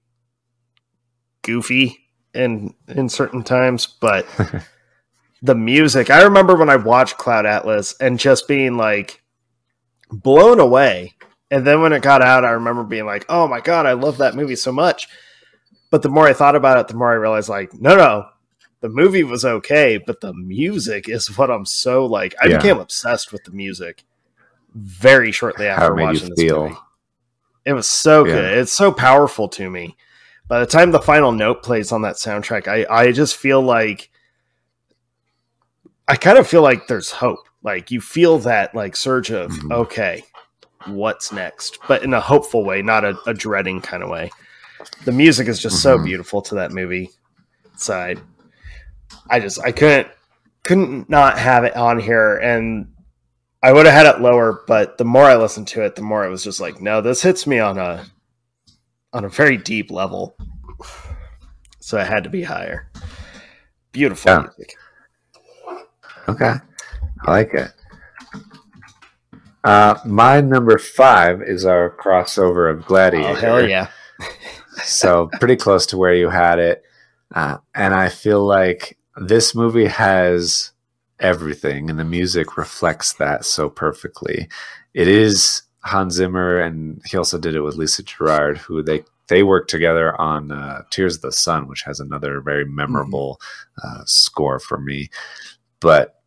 goofy 1.42 1.98
in 2.34 2.74
in 2.86 3.08
certain 3.08 3.42
times, 3.42 3.86
but 4.00 4.26
the 5.42 5.56
music. 5.56 6.08
I 6.08 6.22
remember 6.22 6.54
when 6.54 6.70
I 6.70 6.76
watched 6.76 7.18
Cloud 7.18 7.46
Atlas 7.46 7.96
and 8.00 8.18
just 8.18 8.46
being 8.46 8.76
like 8.76 9.22
blown 10.10 10.60
away. 10.60 11.14
And 11.50 11.66
then 11.66 11.80
when 11.80 11.92
it 11.92 12.02
got 12.02 12.22
out, 12.22 12.44
I 12.44 12.50
remember 12.50 12.84
being 12.84 13.06
like, 13.06 13.24
"Oh 13.28 13.48
my 13.48 13.60
god, 13.60 13.86
I 13.86 13.92
love 13.92 14.18
that 14.18 14.34
movie 14.34 14.56
so 14.56 14.72
much." 14.72 15.08
But 15.90 16.02
the 16.02 16.10
more 16.10 16.26
I 16.26 16.34
thought 16.34 16.56
about 16.56 16.78
it, 16.78 16.88
the 16.88 16.94
more 16.94 17.10
I 17.10 17.16
realized 17.16 17.48
like, 17.48 17.72
no, 17.72 17.96
no, 17.96 18.28
the 18.80 18.88
movie 18.88 19.24
was 19.24 19.44
okay, 19.44 19.98
but 19.98 20.20
the 20.20 20.34
music 20.34 21.08
is 21.08 21.36
what 21.36 21.50
I'm 21.50 21.64
so 21.64 22.06
like. 22.06 22.34
I 22.42 22.48
yeah. 22.48 22.58
became 22.58 22.78
obsessed 22.78 23.32
with 23.32 23.44
the 23.44 23.50
music 23.52 24.04
very 24.74 25.32
shortly 25.32 25.66
after 25.66 25.94
watching 25.94 26.28
this 26.30 26.40
feel? 26.40 26.64
movie. 26.64 26.76
It 27.64 27.72
was 27.72 27.88
so 27.88 28.24
yeah. 28.24 28.32
good. 28.32 28.58
It's 28.58 28.72
so 28.72 28.92
powerful 28.92 29.48
to 29.50 29.70
me. 29.70 29.96
By 30.46 30.60
the 30.60 30.66
time 30.66 30.90
the 30.90 31.00
final 31.00 31.32
note 31.32 31.62
plays 31.62 31.92
on 31.92 32.02
that 32.02 32.16
soundtrack, 32.16 32.68
I 32.68 32.86
I 32.88 33.12
just 33.12 33.36
feel 33.36 33.60
like 33.60 34.10
I 36.06 36.16
kind 36.16 36.38
of 36.38 36.46
feel 36.46 36.62
like 36.62 36.86
there's 36.86 37.10
hope. 37.10 37.48
Like 37.62 37.90
you 37.90 38.00
feel 38.00 38.38
that 38.40 38.74
like 38.74 38.96
surge 38.96 39.30
of 39.30 39.50
mm-hmm. 39.50 39.72
okay, 39.72 40.24
what's 40.88 41.32
next? 41.32 41.78
But 41.86 42.02
in 42.02 42.14
a 42.14 42.20
hopeful 42.20 42.64
way, 42.64 42.82
not 42.82 43.04
a, 43.04 43.18
a 43.26 43.34
dreading 43.34 43.80
kind 43.80 44.02
of 44.02 44.08
way. 44.08 44.30
The 45.04 45.12
music 45.12 45.48
is 45.48 45.60
just 45.60 45.76
mm-hmm. 45.76 45.98
so 45.98 46.04
beautiful 46.04 46.42
to 46.42 46.56
that 46.56 46.72
movie 46.72 47.10
side. 47.76 48.20
I 49.30 49.40
just 49.40 49.60
I 49.60 49.72
couldn't 49.72 50.08
couldn't 50.64 51.08
not 51.08 51.38
have 51.38 51.64
it 51.64 51.76
on 51.76 51.98
here 51.98 52.36
and 52.36 52.92
I 53.62 53.72
would 53.72 53.86
have 53.86 53.94
had 53.94 54.14
it 54.14 54.20
lower, 54.20 54.62
but 54.66 54.98
the 54.98 55.04
more 55.04 55.24
I 55.24 55.36
listened 55.36 55.66
to 55.68 55.84
it, 55.84 55.96
the 55.96 56.02
more 56.02 56.24
it 56.24 56.30
was 56.30 56.44
just 56.44 56.60
like, 56.60 56.80
no, 56.80 57.00
this 57.00 57.22
hits 57.22 57.46
me 57.46 57.58
on 57.58 57.78
a 57.78 58.06
on 59.12 59.24
a 59.24 59.28
very 59.28 59.56
deep 59.56 59.90
level. 59.90 60.36
So 61.80 61.98
it 61.98 62.06
had 62.06 62.24
to 62.24 62.30
be 62.30 62.42
higher. 62.42 62.90
Beautiful 63.92 64.30
yeah. 64.30 64.40
music. 64.40 64.76
Okay. 66.28 66.54
I 67.22 67.30
like 67.30 67.54
it. 67.54 67.72
Uh, 69.68 70.00
my 70.06 70.40
number 70.40 70.78
five 70.78 71.42
is 71.42 71.66
our 71.66 71.90
crossover 71.90 72.72
of 72.72 72.86
Gladiator. 72.86 73.28
Oh, 73.28 73.34
hell 73.34 73.68
yeah 73.68 73.90
so 74.82 75.28
pretty 75.34 75.56
close 75.56 75.84
to 75.84 75.98
where 75.98 76.14
you 76.14 76.30
had 76.30 76.58
it. 76.58 76.84
Uh, 77.34 77.58
and 77.74 77.92
I 77.92 78.08
feel 78.08 78.42
like 78.42 78.96
this 79.18 79.54
movie 79.54 79.88
has 79.88 80.72
everything, 81.20 81.90
and 81.90 81.98
the 81.98 82.04
music 82.04 82.56
reflects 82.56 83.12
that 83.14 83.44
so 83.44 83.68
perfectly. 83.68 84.48
It 84.94 85.06
is 85.06 85.64
Hans 85.84 86.14
Zimmer, 86.14 86.60
and 86.60 87.02
he 87.04 87.18
also 87.18 87.36
did 87.36 87.54
it 87.54 87.60
with 87.60 87.76
Lisa 87.76 88.02
Gerrard, 88.02 88.56
who 88.56 88.82
they 88.82 89.04
they 89.26 89.42
worked 89.42 89.68
together 89.68 90.18
on 90.18 90.50
uh, 90.50 90.84
Tears 90.88 91.16
of 91.16 91.20
the 91.20 91.32
Sun, 91.32 91.68
which 91.68 91.82
has 91.82 92.00
another 92.00 92.40
very 92.40 92.64
memorable 92.64 93.38
mm-hmm. 93.84 94.00
uh, 94.00 94.04
score 94.06 94.60
for 94.60 94.78
me. 94.78 95.10
But 95.80 96.22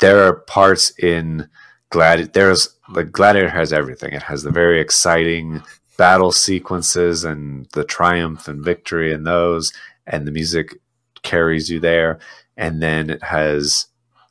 there 0.00 0.26
are 0.26 0.34
parts 0.34 0.92
in 0.98 1.48
Gladiator. 1.96 2.30
There's 2.32 2.68
like 2.90 3.10
Gladiator 3.10 3.48
has 3.48 3.72
everything. 3.72 4.12
It 4.12 4.22
has 4.22 4.42
the 4.42 4.50
very 4.50 4.80
exciting 4.80 5.62
battle 5.96 6.30
sequences 6.30 7.24
and 7.24 7.66
the 7.72 7.84
triumph 7.84 8.48
and 8.48 8.62
victory 8.62 9.12
in 9.12 9.24
those, 9.24 9.72
and 10.06 10.26
the 10.26 10.30
music 10.32 10.74
carries 11.22 11.70
you 11.70 11.80
there. 11.80 12.18
And 12.58 12.82
then 12.82 13.08
it 13.08 13.22
has 13.22 13.86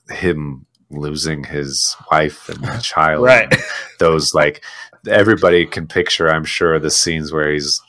him 0.09 0.67
losing 0.91 1.43
his 1.43 1.95
wife 2.11 2.49
and 2.49 2.81
child. 2.83 3.23
right. 3.23 3.51
And 3.51 3.63
those 3.99 4.35
like 4.35 4.63
everybody 5.07 5.65
can 5.65 5.87
picture, 5.87 6.29
I'm 6.29 6.45
sure, 6.45 6.79
the 6.79 6.91
scenes 6.91 7.31
where 7.31 7.51
he's 7.51 7.81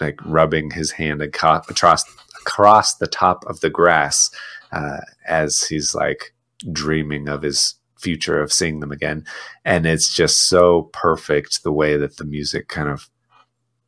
like 0.00 0.20
rubbing 0.24 0.70
his 0.72 0.92
hand 0.92 1.22
across 1.22 2.04
across 2.40 2.94
the 2.96 3.06
top 3.06 3.44
of 3.46 3.60
the 3.60 3.70
grass 3.70 4.30
uh, 4.70 4.98
as 5.26 5.64
he's 5.64 5.94
like 5.94 6.34
dreaming 6.72 7.28
of 7.28 7.42
his 7.42 7.74
future 7.98 8.40
of 8.40 8.52
seeing 8.52 8.80
them 8.80 8.92
again. 8.92 9.24
And 9.64 9.86
it's 9.86 10.12
just 10.12 10.48
so 10.48 10.90
perfect 10.92 11.62
the 11.62 11.72
way 11.72 11.96
that 11.96 12.16
the 12.16 12.24
music 12.24 12.68
kind 12.68 12.88
of 12.88 13.08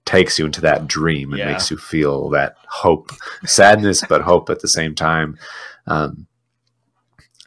takes 0.05 0.39
you 0.39 0.47
into 0.47 0.61
that 0.61 0.87
dream 0.87 1.31
and 1.31 1.39
yeah. 1.39 1.53
makes 1.53 1.71
you 1.71 1.77
feel 1.77 2.29
that 2.31 2.57
hope, 2.69 3.13
sadness, 3.45 4.03
but 4.09 4.23
hope 4.23 4.51
at 4.51 4.61
the 4.61 4.69
same 4.69 4.95
time. 4.95 5.39
Um, 5.87 6.27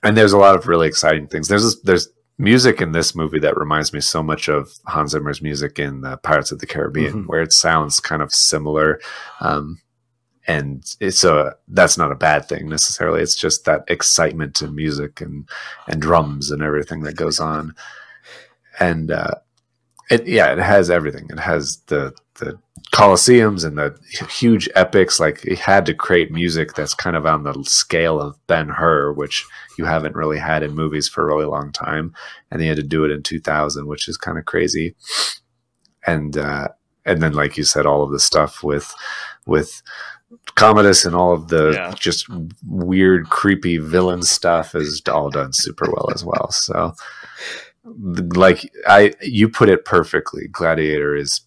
and 0.03 0.17
there's 0.17 0.33
a 0.33 0.37
lot 0.37 0.55
of 0.55 0.67
really 0.67 0.87
exciting 0.87 1.27
things. 1.27 1.47
There's 1.47 1.81
there's 1.81 2.09
music 2.37 2.81
in 2.81 2.91
this 2.91 3.15
movie 3.15 3.39
that 3.39 3.57
reminds 3.57 3.93
me 3.93 4.01
so 4.01 4.23
much 4.23 4.49
of 4.49 4.73
Hans 4.87 5.11
Zimmer's 5.11 5.41
music 5.41 5.79
in 5.79 6.01
the 6.01 6.17
Pirates 6.17 6.51
of 6.51 6.59
the 6.59 6.65
Caribbean, 6.65 7.13
mm-hmm. 7.13 7.27
where 7.27 7.41
it 7.41 7.53
sounds 7.53 7.99
kind 7.99 8.21
of 8.21 8.33
similar. 8.33 8.99
Um, 9.39 9.79
and 10.47 10.95
it's 10.99 11.23
a 11.23 11.55
that's 11.69 11.97
not 11.97 12.11
a 12.11 12.15
bad 12.15 12.47
thing 12.47 12.67
necessarily. 12.67 13.21
It's 13.21 13.35
just 13.35 13.65
that 13.65 13.83
excitement 13.87 14.61
in 14.61 14.75
music 14.75 15.21
and 15.21 15.47
and 15.87 16.01
drums 16.01 16.51
and 16.51 16.61
everything 16.61 17.01
that 17.01 17.15
goes 17.15 17.39
on. 17.39 17.75
And 18.79 19.11
uh, 19.11 19.35
it 20.09 20.27
yeah, 20.27 20.51
it 20.51 20.59
has 20.59 20.89
everything. 20.89 21.27
It 21.29 21.39
has 21.39 21.77
the 21.87 22.13
the 22.35 22.59
coliseums 22.93 23.65
and 23.65 23.77
the 23.77 23.97
huge 24.29 24.67
epics. 24.75 25.19
Like 25.19 25.41
he 25.41 25.55
had 25.55 25.85
to 25.85 25.93
create 25.93 26.31
music 26.31 26.73
that's 26.73 26.93
kind 26.93 27.15
of 27.15 27.25
on 27.25 27.43
the 27.43 27.63
scale 27.63 28.19
of 28.19 28.37
Ben 28.47 28.69
Hur, 28.69 29.13
which 29.13 29.45
you 29.77 29.85
haven't 29.85 30.15
really 30.15 30.39
had 30.39 30.61
in 30.63 30.75
movies 30.75 31.07
for 31.07 31.23
a 31.23 31.25
really 31.25 31.45
long 31.45 31.71
time. 31.71 32.13
And 32.51 32.61
he 32.61 32.67
had 32.67 32.77
to 32.77 32.83
do 32.83 33.05
it 33.05 33.11
in 33.11 33.23
2000, 33.23 33.87
which 33.87 34.07
is 34.07 34.17
kind 34.17 34.37
of 34.37 34.45
crazy. 34.45 34.95
And 36.05 36.37
uh, 36.37 36.67
and 37.05 37.21
then, 37.21 37.33
like 37.33 37.57
you 37.57 37.63
said, 37.63 37.85
all 37.85 38.03
of 38.03 38.11
the 38.11 38.19
stuff 38.19 38.63
with 38.63 38.93
with 39.45 39.81
Commodus 40.55 41.05
and 41.05 41.15
all 41.15 41.33
of 41.33 41.47
the 41.47 41.71
yeah. 41.73 41.93
just 41.97 42.27
weird, 42.67 43.29
creepy 43.29 43.77
villain 43.77 44.21
stuff 44.23 44.75
is 44.75 45.01
all 45.11 45.29
done 45.29 45.53
super 45.53 45.85
well 45.91 46.09
as 46.13 46.23
well. 46.23 46.51
So, 46.51 46.93
like 47.83 48.71
I, 48.87 49.13
you 49.21 49.49
put 49.49 49.69
it 49.69 49.85
perfectly. 49.85 50.47
Gladiator 50.47 51.15
is 51.15 51.41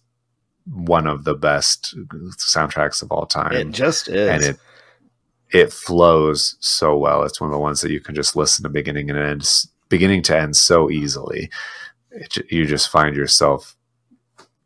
one 0.65 1.07
of 1.07 1.23
the 1.23 1.35
best 1.35 1.95
soundtracks 2.37 3.01
of 3.01 3.11
all 3.11 3.25
time. 3.25 3.53
It 3.53 3.71
just 3.71 4.09
is, 4.09 4.29
and 4.29 4.43
it 4.43 4.59
it 5.51 5.73
flows 5.73 6.57
so 6.59 6.97
well. 6.97 7.23
It's 7.23 7.39
one 7.39 7.49
of 7.49 7.53
the 7.53 7.59
ones 7.59 7.81
that 7.81 7.91
you 7.91 7.99
can 8.01 8.15
just 8.15 8.35
listen 8.35 8.63
to 8.63 8.69
beginning 8.69 9.09
and 9.09 9.17
end 9.17 9.65
beginning 9.89 10.21
to 10.23 10.37
end 10.37 10.55
so 10.55 10.91
easily. 10.91 11.49
It, 12.11 12.51
you 12.51 12.65
just 12.65 12.89
find 12.89 13.15
yourself 13.15 13.75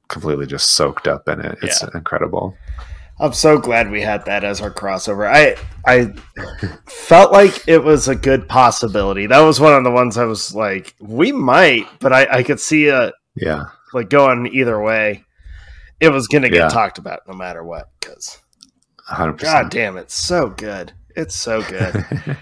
completely 0.08 0.46
just 0.46 0.72
soaked 0.72 1.08
up 1.08 1.28
in 1.30 1.40
it. 1.40 1.58
It's 1.62 1.82
Yeah. 1.82 1.90
incredible. 1.94 2.58
I'm 3.22 3.34
so 3.34 3.60
glad 3.60 3.92
we 3.92 4.02
had 4.02 4.26
that 4.26 4.44
as 4.44 4.62
our 4.62 4.72
crossover. 4.74 5.30
I 5.32 5.56
I 5.86 6.14
felt 6.88 7.32
like 7.32 7.68
it 7.68 7.84
was 7.84 8.08
a 8.08 8.16
good 8.16 8.50
possibility. 8.50 9.28
That 9.28 9.42
was 9.42 9.60
one 9.60 9.74
of 9.74 9.84
the 9.84 9.92
ones 9.92 10.18
I 10.18 10.26
was 10.26 10.56
like, 10.56 10.96
we 11.00 11.32
might, 11.32 11.86
but 12.00 12.12
I, 12.12 12.28
I 12.40 12.44
could 12.44 12.60
see 12.60 12.86
it 12.86 13.14
Yeah. 13.36 13.66
like 13.94 14.10
going 14.10 14.48
either 14.48 14.82
way. 14.82 15.24
It 16.00 16.10
was 16.10 16.28
gonna 16.28 16.50
get 16.50 16.58
Yeah. 16.58 16.70
talked 16.70 16.98
about 16.98 17.22
no 17.28 17.36
matter 17.36 17.64
what, 17.64 17.90
because 18.00 18.40
100%. 19.10 19.38
god 19.40 19.70
damn, 19.70 19.98
it's 19.98 20.16
so 20.16 20.50
good. 20.50 20.94
It's 21.16 21.36
so 21.36 21.62
good. 21.62 22.04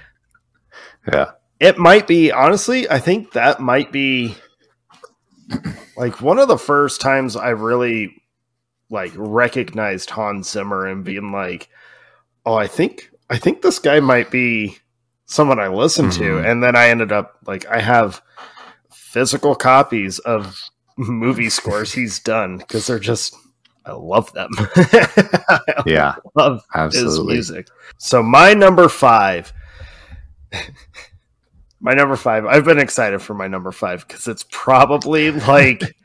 yeah. 1.11 1.31
it 1.59 1.77
might 1.77 2.07
be 2.07 2.31
honestly, 2.31 2.89
I 2.89 2.99
think 2.99 3.33
that 3.33 3.59
might 3.59 3.91
be 3.91 4.35
like 5.97 6.21
one 6.21 6.39
of 6.39 6.47
the 6.47 6.57
first 6.57 7.01
times 7.01 7.35
I 7.35 7.49
really 7.49 8.15
like 8.89 9.11
recognized 9.15 10.09
Hans 10.09 10.49
Zimmer 10.49 10.87
and 10.87 11.03
being 11.03 11.31
like, 11.31 11.69
"Oh, 12.45 12.55
I 12.55 12.67
think 12.67 13.11
I 13.29 13.37
think 13.37 13.61
this 13.61 13.79
guy 13.79 13.99
might 13.99 14.31
be 14.31 14.77
someone 15.25 15.59
I 15.59 15.67
listen 15.67 16.09
to." 16.11 16.21
Mhm. 16.21 16.51
And 16.51 16.63
then 16.63 16.75
I 16.75 16.89
ended 16.89 17.11
up 17.11 17.37
like 17.45 17.65
I 17.67 17.79
have 17.81 18.21
physical 18.91 19.55
copies 19.55 20.19
of 20.19 20.59
movie 20.97 21.49
scores 21.49 21.93
he's 21.93 22.19
done 22.19 22.57
because 22.57 22.87
they're 22.87 22.99
just 22.99 23.35
I 23.85 23.91
love 23.93 24.31
them. 24.33 24.49
I 24.57 25.59
Yeah. 25.85 26.15
love 26.35 26.61
his 26.91 27.19
music. 27.21 27.67
So 27.97 28.21
my 28.21 28.53
number 28.53 28.87
five, 28.89 29.51
my 31.79 31.93
number 31.93 32.15
five. 32.15 32.45
I've 32.45 32.65
been 32.65 32.79
excited 32.79 33.21
for 33.21 33.33
my 33.33 33.47
number 33.47 33.71
five 33.71 34.07
because 34.07 34.27
it's 34.27 34.45
probably 34.51 35.31
like 35.31 35.95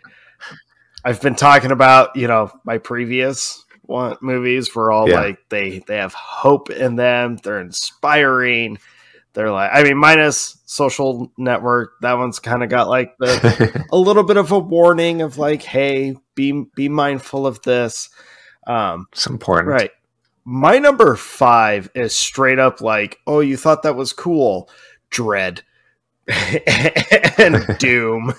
I've 1.05 1.21
been 1.21 1.35
talking 1.35 1.71
about. 1.71 2.17
You 2.17 2.29
know, 2.29 2.51
my 2.65 2.79
previous 2.79 3.65
one 3.83 4.17
movies 4.23 4.75
were 4.75 4.91
all 4.91 5.09
Yeah. 5.09 5.21
like 5.21 5.39
they 5.51 5.81
they 5.81 5.97
have 5.97 6.15
hope 6.15 6.71
in 6.71 6.97
them. 6.97 7.37
They're 7.37 7.61
inspiring. 7.61 8.79
They're 9.35 9.51
like, 9.51 9.71
I 9.73 9.83
mean, 9.83 9.99
minus 9.99 10.59
Social 10.65 11.31
Network. 11.37 11.95
That 12.03 12.15
one's 12.19 12.39
kind 12.39 12.63
of 12.63 12.69
got 12.69 12.89
like 12.89 13.17
the 13.19 13.85
a 13.93 13.97
little 13.97 14.23
bit 14.23 14.37
of 14.37 14.53
a 14.53 14.59
warning 14.59 15.23
of 15.23 15.39
like, 15.39 15.63
hey, 15.63 16.17
be 16.35 16.65
be 16.75 16.89
mindful 16.89 17.47
of 17.47 17.61
this. 17.63 18.11
Um, 18.67 19.07
it's 19.13 19.27
important. 19.27 19.69
Right. 19.69 19.91
My 20.47 20.79
number 20.79 21.17
five 21.17 21.91
is 21.95 22.15
straight 22.15 22.59
up 22.59 22.81
like, 22.81 23.19
oh, 23.27 23.41
you 23.41 23.57
thought 23.57 23.83
that 23.83 23.97
was 23.97 24.13
cool. 24.13 24.69
Dread 25.11 25.63
and 27.39 27.65
Doom. 27.79 28.35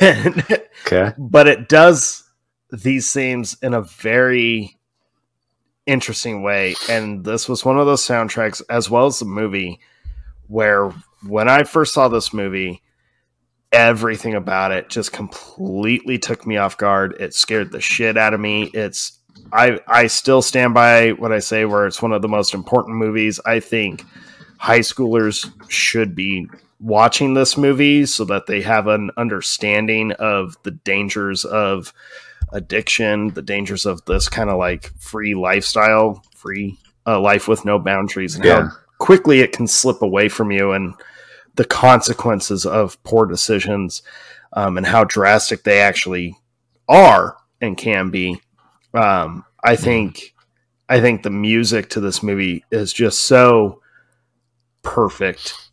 and, 0.00 0.44
Okay. 0.86 1.12
but 1.18 1.46
it 1.48 1.68
does 1.68 2.24
these 2.70 3.12
themes 3.12 3.56
in 3.62 3.74
a 3.74 3.82
very 3.82 4.78
interesting 5.86 6.42
way. 6.42 6.74
And 6.88 7.24
this 7.24 7.48
was 7.48 7.64
one 7.64 7.78
of 7.78 7.86
those 7.86 8.02
soundtracks, 8.06 8.62
as 8.70 8.88
well 8.90 9.06
as 9.06 9.18
the 9.18 9.24
movie, 9.24 9.80
where 10.46 10.90
when 11.26 11.48
I 11.48 11.64
first 11.64 11.94
saw 11.94 12.08
this 12.08 12.32
movie, 12.32 12.82
everything 13.72 14.34
about 14.34 14.72
it 14.72 14.88
just 14.88 15.12
completely 15.12 16.18
took 16.18 16.46
me 16.46 16.56
off 16.56 16.76
guard. 16.78 17.16
It 17.20 17.34
scared 17.34 17.72
the 17.72 17.80
shit 17.80 18.16
out 18.16 18.34
of 18.34 18.40
me. 18.40 18.64
It's 18.72 19.18
I 19.52 19.78
I 19.86 20.06
still 20.06 20.42
stand 20.42 20.74
by 20.74 21.10
what 21.12 21.32
I 21.32 21.38
say 21.38 21.64
where 21.64 21.86
it's 21.86 22.00
one 22.02 22.12
of 22.12 22.22
the 22.22 22.28
most 22.28 22.54
important 22.54 22.96
movies. 22.96 23.40
I 23.44 23.60
think 23.60 24.04
high 24.58 24.80
schoolers 24.80 25.50
should 25.70 26.14
be 26.14 26.48
watching 26.80 27.34
this 27.34 27.56
movie 27.56 28.06
so 28.06 28.24
that 28.24 28.46
they 28.46 28.62
have 28.62 28.86
an 28.86 29.10
understanding 29.16 30.12
of 30.12 30.56
the 30.62 30.70
dangers 30.70 31.44
of 31.44 31.92
addiction, 32.52 33.28
the 33.28 33.42
dangers 33.42 33.84
of 33.84 34.04
this 34.04 34.28
kind 34.28 34.48
of 34.50 34.58
like 34.58 34.92
free 34.98 35.34
lifestyle, 35.34 36.22
free 36.34 36.78
uh, 37.06 37.20
life 37.20 37.48
with 37.48 37.64
no 37.64 37.78
boundaries, 37.78 38.36
and 38.36 38.44
Yeah. 38.44 38.62
how 38.62 38.70
quickly 38.98 39.40
it 39.40 39.52
can 39.52 39.66
slip 39.66 40.02
away 40.02 40.28
from 40.28 40.50
you, 40.50 40.72
and 40.72 40.94
the 41.56 41.64
consequences 41.64 42.64
of 42.64 43.02
poor 43.02 43.26
decisions, 43.26 44.02
um, 44.52 44.76
and 44.76 44.86
how 44.86 45.04
drastic 45.04 45.64
they 45.64 45.80
actually 45.80 46.36
are 46.88 47.36
and 47.60 47.76
can 47.76 48.10
be. 48.10 48.40
Um, 48.94 49.44
I 49.62 49.76
think, 49.76 50.34
I 50.88 51.00
think 51.00 51.22
the 51.22 51.30
music 51.30 51.90
to 51.90 52.00
this 52.00 52.22
movie 52.22 52.64
is 52.70 52.92
just 52.92 53.24
so 53.24 53.82
perfect 54.82 55.67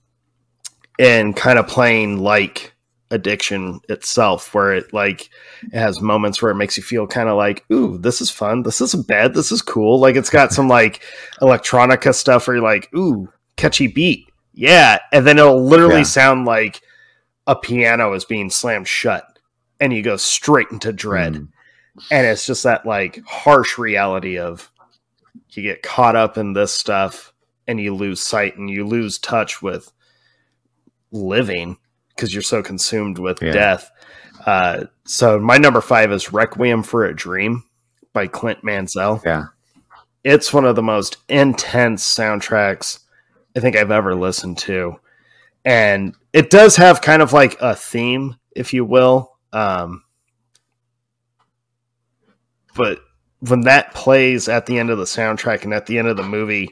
and 0.99 1.35
kind 1.35 1.59
of 1.59 1.67
playing 1.67 2.19
like 2.19 2.73
addiction 3.11 3.79
itself 3.87 4.53
where 4.53 4.73
it 4.73 4.91
like 4.91 5.29
it 5.71 5.77
has 5.77 6.01
moments 6.01 6.41
where 6.41 6.51
it 6.51 6.55
makes 6.55 6.75
you 6.75 6.81
feel 6.83 7.05
kind 7.05 7.29
of 7.29 7.37
like 7.37 7.63
ooh 7.71 7.97
this 7.99 8.19
is 8.19 8.31
fun. 8.31 8.63
This 8.63 8.81
isn't 8.81 9.07
bad. 9.07 9.33
This 9.33 9.51
is 9.51 9.61
cool. 9.61 9.99
Like 9.99 10.15
it's 10.15 10.29
got 10.29 10.51
some 10.51 10.67
like 10.67 11.03
electronica 11.41 12.13
stuff 12.15 12.47
where 12.47 12.57
you're 12.57 12.63
like 12.63 12.89
ooh 12.95 13.29
catchy 13.57 13.87
beat. 13.87 14.27
Yeah. 14.53 14.99
And 15.11 15.25
then 15.27 15.37
it'll 15.37 15.63
literally 15.63 15.97
Yeah. 15.97 16.03
sound 16.03 16.45
like 16.45 16.81
a 17.47 17.55
piano 17.55 18.13
is 18.13 18.25
being 18.25 18.49
slammed 18.49 18.87
shut 18.87 19.23
and 19.79 19.93
you 19.93 20.01
go 20.01 20.17
straight 20.17 20.67
into 20.71 20.91
dread. 20.91 21.33
Mm. 21.35 21.47
and 22.11 22.25
it's 22.27 22.45
just 22.47 22.63
that 22.63 22.85
like 22.85 23.23
harsh 23.25 23.77
reality 23.77 24.37
of 24.39 24.71
you 25.51 25.61
get 25.63 25.83
caught 25.83 26.15
up 26.15 26.37
in 26.37 26.53
this 26.53 26.73
stuff 26.73 27.33
and 27.67 27.79
you 27.79 27.93
lose 27.95 28.19
sight 28.21 28.57
and 28.57 28.69
you 28.69 28.85
lose 28.85 29.19
touch 29.19 29.61
with 29.61 29.91
living 31.11 31.77
because 32.09 32.33
you're 32.33 32.41
so 32.43 32.61
consumed 32.63 33.17
with 33.19 33.41
Yeah. 33.41 33.51
death 33.51 33.91
uh, 34.45 34.85
so 35.05 35.39
my 35.39 35.57
number 35.57 35.81
five 35.81 36.11
is 36.11 36.31
requiem 36.33 36.83
for 36.83 37.05
a 37.05 37.15
dream 37.15 37.63
by 38.13 38.27
clint 38.27 38.63
mansell 38.63 39.21
Yeah. 39.25 39.45
it's 40.23 40.53
one 40.53 40.65
of 40.65 40.75
the 40.75 40.83
most 40.83 41.17
intense 41.29 42.03
soundtracks 42.03 42.99
I 43.55 43.61
think 43.61 43.77
I've 43.77 43.91
ever 43.91 44.13
listened 44.15 44.57
to. 44.59 44.99
And 45.63 46.13
it 46.33 46.49
does 46.49 46.75
have 46.75 46.99
kind 47.01 47.21
of 47.21 47.31
like 47.31 47.55
a 47.61 47.73
theme, 47.73 48.35
if 48.53 48.73
you 48.73 48.83
will. 48.83 49.31
Um, 49.53 50.03
but 52.75 52.99
when 53.39 53.61
that 53.61 53.93
plays 53.93 54.49
at 54.49 54.65
the 54.65 54.77
end 54.77 54.89
of 54.89 54.97
the 54.97 55.05
soundtrack 55.05 55.63
and 55.63 55.73
at 55.73 55.85
the 55.85 55.97
end 55.97 56.07
of 56.07 56.17
the 56.17 56.23
movie, 56.23 56.69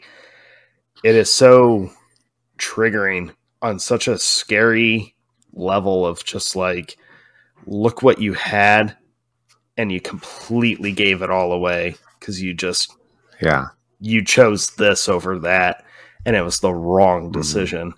it 1.03 1.15
is 1.15 1.31
so 1.31 1.89
triggering 2.57 3.34
on 3.64 3.80
such 3.80 4.07
a 4.07 4.19
scary 4.19 5.15
level 5.53 6.06
of 6.06 6.23
just 6.23 6.56
like, 6.56 6.98
look 7.65 8.03
what 8.03 8.19
you 8.19 8.34
had, 8.34 8.95
and 9.77 9.91
you 9.91 9.99
completely 10.02 10.91
gave 10.91 11.22
it 11.23 11.30
all 11.31 11.52
away 11.53 11.95
because 12.19 12.40
you 12.41 12.53
just 12.53 12.95
Yeah. 13.41 13.68
you 13.99 14.23
chose 14.23 14.72
this 14.76 15.10
over 15.10 15.40
that 15.40 15.84
and 16.26 16.35
it 16.35 16.41
was 16.41 16.60
the 16.60 16.73
wrong 16.73 17.31
decision 17.31 17.94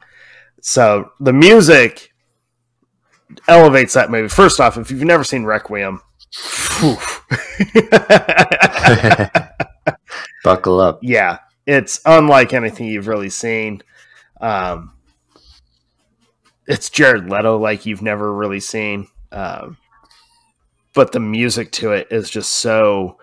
so 0.61 1.11
the 1.19 1.33
music 1.33 2.11
elevates 3.47 3.93
that 3.93 4.09
movie 4.09 4.29
first 4.29 4.59
off 4.59 4.77
if 4.77 4.89
you've 4.89 5.03
never 5.03 5.23
seen 5.23 5.43
requiem. 5.43 6.01
Buckle 10.43 10.79
up. 10.79 10.99
yeah 11.01 11.39
it's 11.65 11.99
unlike 12.05 12.53
anything 12.53 12.87
you've 12.87 13.07
really 13.07 13.29
seen 13.29 13.81
um, 14.41 14.91
it's 16.67 16.89
jared 16.89 17.29
leto 17.29 17.57
like 17.57 17.85
you've 17.85 18.01
never 18.01 18.33
really 18.33 18.59
seen 18.59 19.07
um, 19.31 19.77
but 20.93 21.11
the 21.11 21.19
music 21.19 21.71
to 21.73 21.91
it 21.91 22.07
is 22.09 22.29
just 22.29 22.53
so 22.53 23.19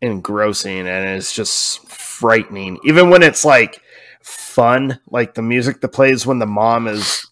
engrossing 0.00 0.86
and 0.86 1.16
it's 1.16 1.32
just 1.32 1.86
frightening. 1.88 2.78
Even 2.84 3.10
when 3.10 3.22
it's 3.22 3.44
like 3.44 3.80
fun 4.22 5.00
like 5.10 5.34
the 5.34 5.42
music 5.42 5.80
that 5.80 5.88
plays 5.88 6.26
when 6.26 6.38
the 6.38 6.46
mom 6.46 6.86
is 6.86 7.26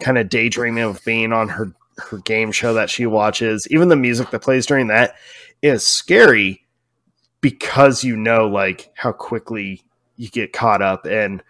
kind 0.00 0.18
of 0.18 0.28
daydreaming 0.28 0.82
of 0.82 1.02
being 1.04 1.32
on 1.32 1.48
her 1.48 1.72
her 1.98 2.18
game 2.18 2.50
show 2.50 2.72
that 2.72 2.88
she 2.88 3.04
watches 3.04 3.68
even 3.70 3.88
the 3.88 3.94
music 3.96 4.30
that 4.30 4.40
plays 4.40 4.64
during 4.64 4.86
that 4.86 5.14
is 5.60 5.86
scary 5.86 6.64
because 7.42 8.02
you 8.02 8.16
know 8.16 8.48
like 8.48 8.90
how 8.96 9.12
quickly 9.12 9.82
you 10.16 10.28
get 10.30 10.54
caught 10.54 10.80
up 10.80 11.06
in 11.06 11.42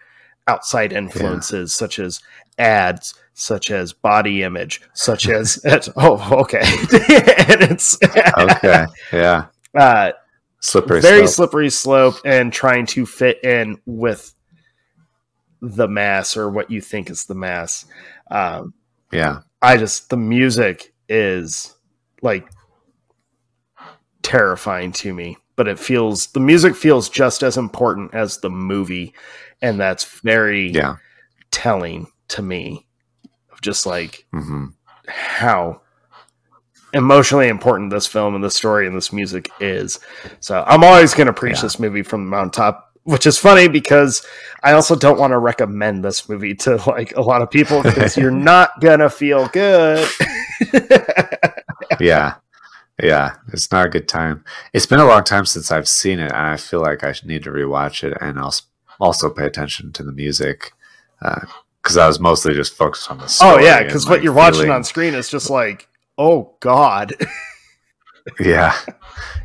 outside 0.47 0.91
influences 0.91 1.73
such 1.73 1.97
as 1.97 2.19
ads 2.59 3.15
such 3.41 3.71
as 3.71 3.91
body 3.93 4.43
image 4.43 4.81
such 4.93 5.27
as 5.27 5.59
oh 5.95 6.41
okay 6.41 6.59
and 6.61 7.61
it's 7.71 7.97
Okay. 8.37 8.85
Yeah. 9.11 9.45
uh 9.77 10.11
Slippery 10.63 11.01
very 11.01 11.25
slope. 11.25 11.49
slippery 11.49 11.69
slope 11.71 12.15
and 12.23 12.53
trying 12.53 12.85
to 12.87 13.05
fit 13.07 13.43
in 13.43 13.79
with 13.87 14.33
the 15.59 15.87
mass 15.87 16.37
or 16.37 16.49
what 16.51 16.69
you 16.69 16.81
think 16.81 17.09
is 17.09 17.25
the 17.25 17.33
mass. 17.35 17.85
Um, 18.29 18.73
yeah. 19.11 19.39
I 19.61 19.77
just 19.77 20.09
the 20.11 20.17
music 20.17 20.93
is 21.09 21.75
like 22.21 22.47
terrifying 24.21 24.91
to 24.91 25.13
me, 25.13 25.37
but 25.55 25.67
it 25.67 25.79
feels 25.79 26.27
the 26.27 26.39
music 26.39 26.75
feels 26.75 27.09
just 27.09 27.41
as 27.43 27.57
important 27.57 28.13
as 28.13 28.37
the 28.37 28.49
movie, 28.49 29.13
and 29.61 29.79
that's 29.79 30.19
very 30.21 30.69
Yeah. 30.71 30.97
telling 31.51 32.07
to 32.29 32.41
me. 32.41 32.85
Just 33.61 33.85
like 33.85 34.25
hmm 34.31 34.67
how 35.07 35.81
emotionally 36.93 37.47
important 37.47 37.89
this 37.91 38.05
film 38.07 38.35
and 38.35 38.43
this 38.43 38.55
story 38.55 38.85
and 38.87 38.95
this 38.95 39.13
music 39.13 39.49
is. 39.59 39.99
So 40.41 40.63
I'm 40.67 40.83
always 40.83 41.13
going 41.13 41.27
to 41.27 41.33
preach 41.33 41.57
Yeah. 41.57 41.61
this 41.63 41.79
movie 41.79 42.03
from 42.03 42.25
the 42.25 42.29
mountaintop, 42.29 42.91
which 43.03 43.25
is 43.25 43.37
funny 43.37 43.67
because 43.69 44.25
I 44.61 44.73
also 44.73 44.95
don't 44.95 45.17
want 45.19 45.31
to 45.31 45.39
recommend 45.39 46.03
this 46.03 46.27
movie 46.27 46.53
to 46.55 46.75
like 46.87 47.15
a 47.15 47.21
lot 47.21 47.41
of 47.41 47.49
people 47.49 47.81
because 47.83 48.17
you're 48.17 48.29
not 48.31 48.79
going 48.81 48.99
to 48.99 49.09
feel 49.09 49.47
good. 49.47 50.07
yeah 51.99 52.35
yeah 53.01 53.35
it's 53.51 53.71
not 53.71 53.85
a 53.87 53.89
good 53.89 54.07
time 54.07 54.43
it's 54.73 54.85
been 54.85 54.99
a 54.99 55.05
long 55.05 55.23
time 55.23 55.45
since 55.45 55.71
i've 55.71 55.87
seen 55.87 56.19
it 56.19 56.31
and 56.31 56.35
i 56.47 56.55
feel 56.57 56.79
like 56.81 57.03
i 57.03 57.13
need 57.25 57.43
to 57.43 57.49
rewatch 57.49 58.03
it 58.03 58.15
and 58.21 58.39
also 58.39 58.63
also 58.99 59.29
pay 59.29 59.45
attention 59.45 59.91
to 59.91 60.03
the 60.03 60.11
music 60.11 60.73
because 61.81 61.97
i 61.97 62.07
was 62.07 62.19
mostly 62.19 62.53
just 62.53 62.73
focused 62.75 63.09
on 63.11 63.17
the 63.17 63.39
oh 63.41 63.57
yeah, 63.59 63.83
because 63.83 64.07
what 64.07 64.23
you're 64.23 64.33
watching 64.33 64.69
on 64.69 64.83
screen 64.83 65.13
is 65.13 65.29
just 65.29 65.49
like, 65.49 65.87
oh 66.17 66.55
god. 66.59 67.13
yeah 68.39 68.77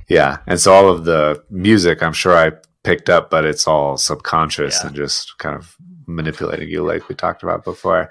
yeah 0.09 0.37
and 0.47 0.61
so 0.61 0.71
all 0.73 0.89
of 0.91 1.05
the 1.07 1.43
music 1.49 2.03
i'm 2.03 2.13
sure 2.13 2.37
i 2.37 2.51
picked 2.85 3.09
up 3.09 3.31
but 3.31 3.45
it's 3.47 3.67
all 3.67 3.97
subconscious 3.97 4.79
Yeah. 4.81 4.89
and 4.89 4.97
just 4.97 5.39
kind 5.39 5.57
of 5.57 5.75
manipulating 6.07 6.69
you 6.69 6.85
like 6.85 7.09
we 7.09 7.15
talked 7.15 7.43
about 7.43 7.65
before 7.65 8.11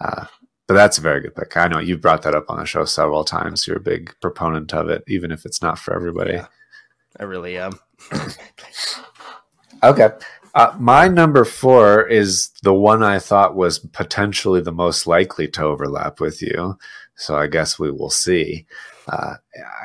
uh, 0.00 0.24
but 0.66 0.74
that's 0.74 0.98
a 0.98 1.00
very 1.00 1.20
good 1.20 1.34
pick 1.36 1.56
i 1.56 1.68
know 1.68 1.78
you've 1.78 2.00
brought 2.00 2.22
that 2.22 2.34
up 2.34 2.46
on 2.48 2.58
the 2.58 2.66
show 2.66 2.84
several 2.84 3.22
times 3.24 3.66
you're 3.68 3.76
a 3.76 3.80
big 3.80 4.12
proponent 4.20 4.74
of 4.74 4.88
it 4.90 5.04
even 5.06 5.30
if 5.30 5.46
it's 5.46 5.62
not 5.62 5.78
for 5.78 5.94
everybody 5.94 6.32
Yeah. 6.32 6.46
I 7.18 7.24
really 7.24 7.56
am. 7.58 7.72
Okay. 9.82 10.10
Uh, 10.54 10.74
my 10.78 11.08
number 11.08 11.44
four 11.44 12.06
is 12.06 12.50
the 12.62 12.74
one 12.74 13.02
I 13.02 13.18
thought 13.18 13.54
was 13.54 13.78
potentially 13.78 14.60
the 14.60 14.72
most 14.72 15.06
likely 15.06 15.48
to 15.48 15.62
overlap 15.62 16.20
with 16.20 16.42
you. 16.42 16.78
So 17.14 17.36
I 17.36 17.46
guess 17.46 17.78
we 17.78 17.90
will 17.90 18.10
see. 18.10 18.66
Uh, 19.06 19.34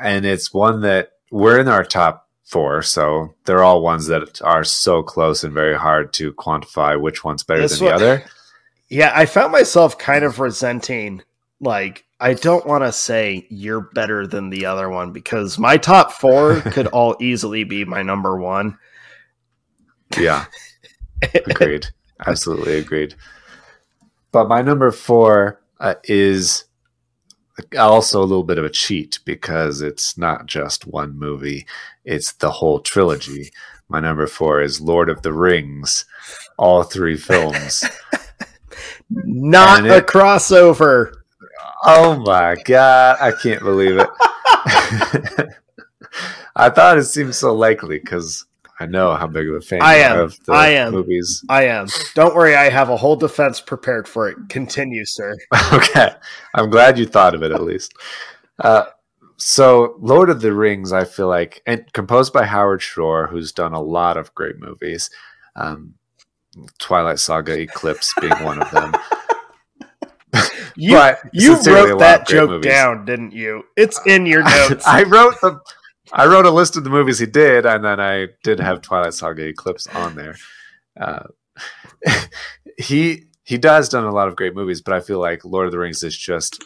and 0.02 0.24
it's 0.24 0.52
one 0.52 0.80
that 0.82 1.12
we're 1.30 1.60
in 1.60 1.68
our 1.68 1.84
top 1.84 2.28
four. 2.44 2.82
So 2.82 3.34
they're 3.44 3.62
all 3.62 3.82
ones 3.82 4.06
that 4.06 4.40
are 4.42 4.64
so 4.64 5.02
close 5.02 5.44
and 5.44 5.52
very 5.52 5.76
hard 5.76 6.12
to 6.14 6.32
quantify 6.32 7.00
which 7.00 7.24
one's 7.24 7.42
better 7.42 7.62
This 7.62 7.78
than 7.78 7.88
the 7.88 7.94
other. 7.94 8.24
Yeah, 8.88 9.12
I 9.14 9.26
found 9.26 9.52
myself 9.52 9.98
kind 9.98 10.24
of 10.24 10.38
resenting 10.38 11.22
like 11.60 12.04
I 12.18 12.34
don't 12.34 12.66
want 12.66 12.84
to 12.84 12.92
say 12.92 13.46
you're 13.50 13.80
better 13.80 14.26
than 14.26 14.50
the 14.50 14.66
other 14.66 14.88
one 14.88 15.12
because 15.12 15.58
my 15.58 15.76
top 15.76 16.12
4 16.12 16.60
could 16.72 16.86
all 16.88 17.16
easily 17.20 17.64
be 17.64 17.84
my 17.84 18.02
number 18.02 18.36
1. 18.38 18.78
Yeah. 20.18 20.46
agreed. 21.34 21.88
Absolutely 22.26 22.78
agreed. 22.78 23.14
But 24.32 24.48
my 24.48 24.62
number 24.62 24.90
four 24.90 25.60
uh, 25.80 25.94
is 26.04 26.64
also 27.78 28.20
a 28.20 28.24
little 28.24 28.44
bit 28.44 28.58
of 28.58 28.64
a 28.64 28.70
cheat 28.70 29.18
because 29.24 29.80
it's 29.80 30.18
not 30.18 30.46
just 30.46 30.86
one 30.86 31.18
movie, 31.18 31.66
it's 32.04 32.32
the 32.32 32.50
whole 32.50 32.80
trilogy. 32.80 33.50
My 33.88 34.00
number 34.00 34.26
four 34.26 34.60
is 34.60 34.80
Lord 34.80 35.08
of 35.08 35.22
the 35.22 35.32
Rings, 35.32 36.04
all 36.58 36.82
three 36.82 37.16
films. 37.16 37.84
Not 39.10 39.78
And 39.78 39.86
a 39.86 40.02
crossover. 40.02 41.12
oh 41.84 42.18
my 42.26 42.56
God, 42.64 43.16
I 43.20 43.32
can't 43.32 43.62
believe 43.62 43.98
it. 43.98 44.08
I 46.56 46.70
thought 46.70 46.98
it 46.98 47.04
seemed 47.04 47.34
so 47.34 47.54
likely 47.54 47.98
because 47.98 48.44
I 48.78 48.86
know 48.86 49.14
how 49.14 49.26
big 49.26 49.48
of 49.48 49.54
a 49.54 49.60
fan 49.60 49.80
I 49.82 49.94
am. 49.96 50.18
of 50.20 50.38
the 50.44 50.52
I 50.52 50.68
am. 50.68 50.92
movies. 50.92 51.42
I 51.48 51.64
am. 51.64 51.86
Don't 52.14 52.34
worry, 52.34 52.54
I 52.54 52.68
have 52.68 52.90
a 52.90 52.96
whole 52.96 53.16
defense 53.16 53.60
prepared 53.60 54.06
for 54.06 54.28
it. 54.28 54.36
Continue, 54.50 55.04
sir. 55.06 55.34
okay. 55.72 56.10
I'm 56.54 56.68
glad 56.68 56.98
you 56.98 57.06
thought 57.06 57.34
of 57.34 57.42
it 57.42 57.52
at 57.52 57.62
least. 57.62 57.94
Uh, 58.58 58.84
so, 59.38 59.96
Lord 59.98 60.28
of 60.30 60.40
the 60.40 60.52
Rings, 60.52 60.92
I 60.92 61.04
feel 61.04 61.28
like, 61.28 61.62
and 61.66 61.90
composed 61.92 62.32
by 62.32 62.44
Howard 62.44 62.82
Shore, 62.82 63.26
who's 63.28 63.52
done 63.52 63.72
a 63.72 63.80
lot 63.80 64.16
of 64.16 64.34
great 64.34 64.58
movies. 64.58 65.10
Um, 65.54 65.94
Twilight 66.78 67.18
Saga, 67.18 67.58
Eclipse 67.58 68.14
being 68.20 68.32
one 68.44 68.60
of 68.60 68.70
them. 68.70 68.94
You 70.78 70.92
but 70.92 71.20
you 71.32 71.54
wrote 71.54 71.98
that 72.00 72.28
joke 72.28 72.50
movies. 72.50 72.70
down, 72.70 73.06
didn't 73.06 73.32
you? 73.32 73.64
It's 73.76 73.98
in 74.06 74.26
your 74.26 74.42
notes. 74.68 74.86
I 74.86 75.04
wrote 75.04 75.40
the, 75.40 75.58
I 76.12 76.26
wrote 76.26 76.46
a 76.46 76.50
list 76.50 76.76
of 76.76 76.84
the 76.84 76.90
movies 76.90 77.18
he 77.18 77.26
did, 77.26 77.66
and 77.66 77.84
then 77.84 78.00
I 78.00 78.28
did 78.42 78.60
have 78.60 78.80
Twilight 78.80 79.14
Saga 79.14 79.46
Eclipse 79.46 79.86
on 79.88 80.14
there. 80.14 80.36
Uh, 80.98 81.24
he 82.78 83.24
he 83.44 83.58
does 83.58 83.88
done 83.88 84.04
a 84.04 84.12
lot 84.12 84.28
of 84.28 84.36
great 84.36 84.54
movies, 84.54 84.80
but 84.80 84.94
I 84.94 85.00
feel 85.00 85.20
like 85.20 85.44
Lord 85.44 85.66
of 85.66 85.72
the 85.72 85.78
Rings 85.78 86.02
is 86.02 86.16
just 86.16 86.64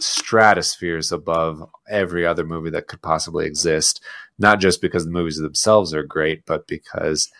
stratospheres 0.00 1.12
above 1.12 1.68
every 1.88 2.26
other 2.26 2.44
movie 2.44 2.70
that 2.70 2.88
could 2.88 3.00
possibly 3.02 3.46
exist. 3.46 4.02
Not 4.38 4.60
just 4.60 4.82
because 4.82 5.04
the 5.04 5.10
movies 5.10 5.38
themselves 5.38 5.94
are 5.94 6.02
great, 6.02 6.44
but 6.44 6.66
because 6.66 7.30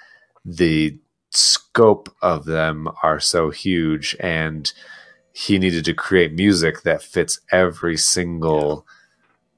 the 0.44 0.98
scope 1.31 2.09
of 2.23 2.44
them 2.44 2.89
are 3.02 3.20
so 3.20 3.51
huge 3.51 4.16
and 4.20 4.73
he 5.32 5.59
needed 5.59 5.85
to 5.85 5.93
create 5.93 6.32
music 6.32 6.82
that 6.82 7.02
fits 7.02 7.40
every 7.52 7.97
single 7.97 8.86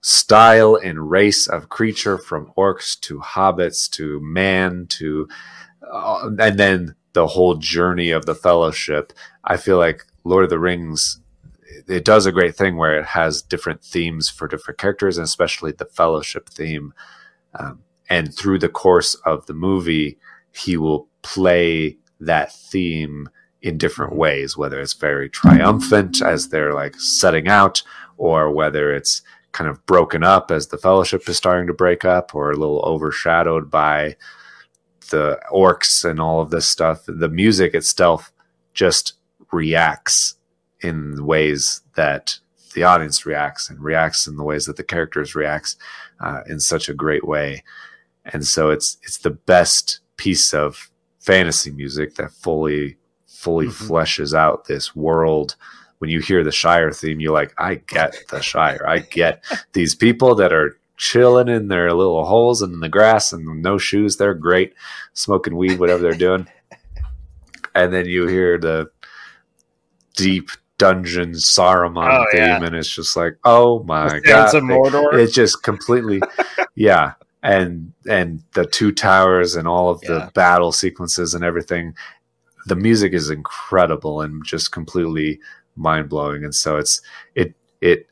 style 0.00 0.76
and 0.76 1.10
race 1.10 1.46
of 1.46 1.68
creature 1.68 2.18
from 2.18 2.52
orcs 2.56 2.98
to 3.00 3.18
hobbits 3.18 3.90
to 3.90 4.20
man 4.20 4.86
to 4.88 5.28
uh, 5.90 6.30
and 6.38 6.58
then 6.58 6.94
the 7.14 7.26
whole 7.26 7.54
journey 7.56 8.10
of 8.10 8.26
the 8.26 8.34
fellowship. 8.34 9.12
I 9.44 9.56
feel 9.56 9.78
like 9.78 10.04
lord 10.24 10.44
of 10.44 10.50
the 10.50 10.58
rings 10.58 11.20
it 11.86 12.04
does 12.04 12.26
a 12.26 12.32
great 12.32 12.54
thing 12.54 12.76
where 12.76 12.98
it 12.98 13.06
has 13.06 13.42
different 13.42 13.82
themes 13.82 14.28
for 14.28 14.48
different 14.48 14.78
characters 14.78 15.16
and 15.16 15.24
especially 15.24 15.72
the 15.72 15.84
fellowship 15.84 16.48
theme. 16.48 16.92
Um, 17.54 17.82
and 18.10 18.34
through 18.34 18.58
the 18.58 18.68
course 18.68 19.14
of 19.26 19.46
the 19.46 19.54
movie 19.54 20.18
he 20.52 20.76
will 20.76 21.08
play 21.22 21.98
that 22.20 22.52
theme 22.52 23.28
in 23.62 23.76
different 23.78 24.14
ways 24.14 24.56
whether 24.56 24.80
it's 24.80 24.94
very 24.94 25.28
triumphant 25.28 26.22
as 26.22 26.48
they're 26.48 26.74
like 26.74 26.94
setting 27.00 27.48
out 27.48 27.82
or 28.16 28.50
whether 28.50 28.94
it's 28.94 29.22
kind 29.52 29.68
of 29.70 29.84
broken 29.86 30.22
up 30.22 30.50
as 30.50 30.68
the 30.68 30.78
fellowship 30.78 31.28
is 31.28 31.36
starting 31.36 31.66
to 31.66 31.72
break 31.74 32.04
up 32.04 32.34
or 32.34 32.50
a 32.50 32.56
little 32.56 32.80
overshadowed 32.84 33.70
by 33.70 34.16
the 35.10 35.40
orcs 35.52 36.04
and 36.08 36.20
all 36.20 36.40
of 36.40 36.50
this 36.50 36.66
stuff 36.66 37.02
the 37.06 37.28
music 37.28 37.74
itself 37.74 38.30
just 38.74 39.14
reacts 39.52 40.34
in 40.82 41.24
ways 41.24 41.80
that 41.96 42.38
the 42.74 42.82
audience 42.82 43.24
reacts 43.24 43.70
and 43.70 43.80
reacts 43.82 44.26
in 44.26 44.36
the 44.36 44.44
ways 44.44 44.66
that 44.66 44.76
the 44.76 44.84
characters 44.84 45.34
reacts 45.34 45.76
uh, 46.20 46.42
in 46.46 46.60
such 46.60 46.88
a 46.88 46.94
great 46.94 47.26
way 47.26 47.64
and 48.26 48.46
so 48.46 48.68
it's 48.70 48.98
it's 49.02 49.18
the 49.18 49.30
best 49.30 50.00
piece 50.18 50.52
of 50.52 50.90
fantasy 51.20 51.70
music 51.70 52.14
that 52.16 52.30
fully 52.30 52.96
fully 53.26 53.66
Mhm. 53.68 53.88
fleshes 53.88 54.34
out 54.34 54.66
this 54.66 54.94
world 54.94 55.56
when 55.98 56.10
you 56.10 56.20
hear 56.20 56.44
the 56.44 56.52
Shire 56.52 56.92
theme, 56.92 57.20
you're 57.20 57.32
like, 57.32 57.52
I 57.58 57.76
get 57.76 58.14
the 58.30 58.40
Shire. 58.40 58.84
I 58.86 58.98
get 59.00 59.44
these 59.72 59.94
people 59.94 60.34
that 60.36 60.52
are 60.52 60.76
chilling 60.96 61.48
in 61.48 61.68
their 61.68 61.92
little 61.92 62.24
holes 62.24 62.60
in 62.62 62.80
the 62.80 62.88
grass 62.88 63.32
and 63.32 63.62
no 63.62 63.78
shoes. 63.78 64.16
They're 64.16 64.34
great, 64.34 64.74
smoking 65.12 65.56
weed, 65.56 65.78
whatever 65.78 66.02
they're 66.02 66.12
doing. 66.12 66.46
And 67.74 67.92
then 67.92 68.06
you 68.06 68.26
hear 68.26 68.58
the 68.58 68.90
deep 70.16 70.50
dungeon 70.78 71.32
Saruman 71.32 72.08
Oh, 72.22 72.24
theme, 72.32 72.40
yeah. 72.40 72.64
and 72.64 72.74
it's 72.74 72.88
just 72.88 73.16
like, 73.16 73.36
oh 73.44 73.84
my 73.84 74.18
god, 74.20 74.52
Mordor. 74.54 75.14
it's 75.14 75.32
just 75.32 75.62
completely, 75.62 76.20
yeah. 76.74 77.12
And 77.44 77.92
and 78.08 78.42
the 78.54 78.66
two 78.66 78.90
towers 78.90 79.54
and 79.54 79.68
all 79.68 79.90
of 79.90 80.00
the 80.00 80.28
battle 80.34 80.72
sequences 80.72 81.34
and 81.34 81.44
everything, 81.44 81.94
the 82.66 82.74
music 82.74 83.12
is 83.12 83.30
incredible 83.30 84.22
and 84.22 84.44
just 84.44 84.72
completely 84.72 85.38
mind 85.78 86.08
blowing. 86.08 86.44
And 86.44 86.54
so 86.54 86.76
it's 86.76 87.00
it 87.34 87.54
it 87.80 88.06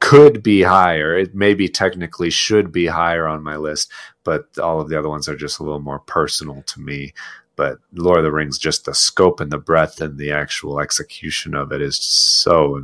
could 0.00 0.42
be 0.42 0.62
higher. 0.62 1.16
It 1.16 1.34
maybe 1.34 1.68
technically 1.68 2.30
should 2.30 2.72
be 2.72 2.86
higher 2.86 3.26
on 3.28 3.42
my 3.42 3.56
list, 3.56 3.90
but 4.24 4.46
all 4.58 4.80
of 4.80 4.88
the 4.88 4.98
other 4.98 5.08
ones 5.08 5.28
are 5.28 5.36
just 5.36 5.60
a 5.60 5.62
little 5.62 5.80
more 5.80 6.00
personal 6.00 6.62
to 6.62 6.80
me. 6.80 7.14
But 7.54 7.78
Lord 7.92 8.18
of 8.18 8.24
the 8.24 8.32
Rings, 8.32 8.58
just 8.58 8.84
the 8.84 8.94
scope 8.94 9.38
and 9.40 9.52
the 9.52 9.58
breadth 9.58 10.00
and 10.00 10.18
the 10.18 10.32
actual 10.32 10.80
execution 10.80 11.54
of 11.54 11.70
it 11.70 11.80
is 11.80 11.96
so 11.96 12.82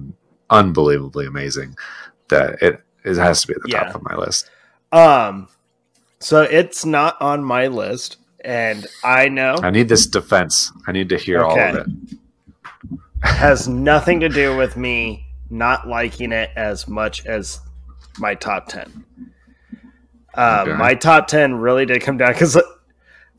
unbelievably 0.50 1.26
amazing 1.26 1.76
that 2.28 2.62
it 2.62 2.80
it 3.04 3.16
has 3.16 3.40
to 3.42 3.48
be 3.48 3.54
at 3.54 3.62
the 3.62 3.70
Yeah. 3.70 3.84
top 3.84 3.94
of 3.96 4.02
my 4.02 4.14
list. 4.14 4.50
Um, 4.92 5.48
so 6.20 6.42
it's 6.42 6.84
not 6.84 7.20
on 7.20 7.42
my 7.44 7.66
list, 7.68 8.18
and 8.44 8.86
I 9.02 9.28
know 9.28 9.56
I 9.62 9.70
need 9.70 9.88
this 9.88 10.06
defense. 10.06 10.70
I 10.86 10.92
need 10.92 11.08
to 11.08 11.16
hear 11.16 11.42
all 11.44 11.58
of 11.58 11.74
it. 11.74 11.86
Has 13.22 13.68
nothing 13.68 14.20
to 14.20 14.28
do 14.28 14.56
with 14.56 14.76
me 14.76 15.24
not 15.50 15.88
liking 15.88 16.32
it 16.32 16.50
as 16.56 16.86
much 16.88 17.24
as 17.26 17.60
my 18.18 18.34
top 18.34 18.68
10. 18.68 19.04
Um, 20.34 20.68
Okay. 20.68 20.72
My 20.76 20.94
top 20.94 21.26
10 21.26 21.56
really 21.56 21.86
did 21.86 22.02
come 22.02 22.16
down 22.18 22.32
because 22.32 22.60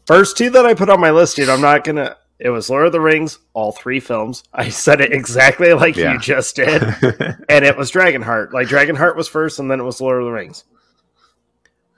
first 0.05 0.37
two 0.37 0.49
that 0.49 0.65
I 0.65 0.73
put 0.73 0.89
on 0.89 0.99
my 0.99 1.11
list, 1.11 1.35
dude, 1.35 1.49
I'm 1.49 1.61
not 1.61 1.83
going 1.83 1.95
to, 1.97 2.17
It 2.39 2.49
was 2.49 2.69
Lord 2.69 2.87
of 2.87 2.91
the 2.91 2.99
Rings, 3.01 3.37
all 3.53 3.71
three 3.71 3.99
films. 3.99 4.43
I 4.53 4.69
said 4.69 5.01
it 5.01 5.13
exactly 5.13 5.73
like 5.73 5.95
Yeah. 5.95 6.13
you 6.13 6.19
just 6.19 6.55
did. 6.55 6.81
and 7.49 7.63
it 7.65 7.77
was 7.77 7.91
Dragonheart. 7.91 8.53
Like 8.53 8.67
Dragonheart 8.67 9.15
was 9.15 9.27
first, 9.27 9.59
and 9.59 9.69
then 9.69 9.79
it 9.79 9.83
was 9.83 10.01
Lord 10.01 10.19
of 10.21 10.25
the 10.25 10.31
Rings. 10.31 10.63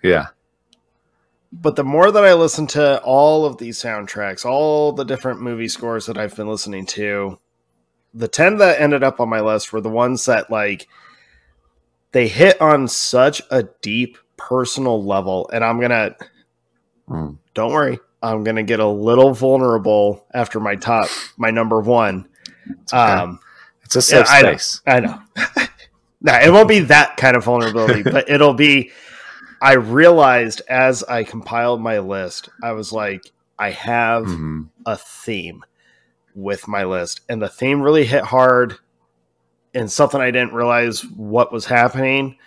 yeah. 0.03 0.27
But 1.53 1.75
the 1.75 1.83
more 1.83 2.11
that 2.11 2.23
I 2.23 2.33
listen 2.33 2.65
to 2.67 3.01
all 3.03 3.45
of 3.45 3.57
these 3.57 3.77
soundtracks, 3.81 4.45
all 4.45 4.93
the 4.93 5.03
different 5.03 5.41
movie 5.41 5.67
scores 5.67 6.05
that 6.05 6.17
I've 6.17 6.33
been 6.35 6.47
listening 6.47 6.85
to, 6.87 7.39
the 8.13 8.27
10 8.27 8.57
that 8.57 8.79
ended 8.81 9.03
up 9.03 9.19
on 9.19 9.29
my 9.29 9.39
list 9.41 9.71
were 9.71 9.81
the 9.81 9.89
ones 9.89 10.25
that 10.25 10.49
like 10.51 10.87
they 12.11 12.27
hit 12.27 12.59
on 12.61 12.87
such 12.87 13.41
a 13.51 13.63
deep 13.81 14.17
personal 14.37 15.03
level 15.03 15.49
and 15.53 15.63
I'm 15.63 15.77
going 15.79 15.91
to 15.91 16.15
Mm. 17.09 17.37
don't 17.53 17.73
worry, 17.73 17.99
I'm 18.23 18.43
going 18.45 18.55
to 18.55 18.63
get 18.63 18.79
a 18.79 18.87
little 18.87 19.33
vulnerable 19.33 20.25
after 20.33 20.59
my 20.59 20.75
top 20.75 21.09
my 21.37 21.51
number 21.51 21.79
1. 21.81 22.27
It's 22.83 22.93
okay. 22.93 23.11
Um 23.11 23.39
it's 23.83 23.95
a 23.97 24.01
safe 24.01 24.27
yeah, 24.27 24.33
I 24.33 24.41
know. 24.41 24.49
space. 24.57 24.81
I 24.87 24.99
know. 25.01 25.21
no, 26.21 26.33
it 26.35 26.51
won't 26.53 26.69
be 26.69 26.79
that 26.79 27.17
kind 27.17 27.35
of 27.35 27.43
vulnerability, 27.43 28.03
but 28.11 28.29
it'll 28.29 28.53
be. 28.53 28.91
I 29.59 29.73
realized 29.73 30.61
as 30.69 31.03
I 31.03 31.23
compiled 31.23 31.81
my 31.81 31.99
list, 31.99 32.49
I 32.63 32.71
was 32.71 32.91
like, 32.93 33.31
I 33.59 33.71
have 33.71 34.25
Mhm. 34.27 34.69
a 34.85 34.95
theme 34.97 35.63
with 36.35 36.67
my 36.67 36.83
list, 36.83 37.21
and 37.29 37.41
the 37.41 37.49
theme 37.49 37.81
really 37.81 38.05
hit 38.05 38.23
hard 38.23 38.75
and 39.73 39.89
something 39.91 40.19
I 40.19 40.31
didn't 40.31 40.53
realize 40.53 41.01
what 41.05 41.51
was 41.53 41.65
happening, 41.65 42.37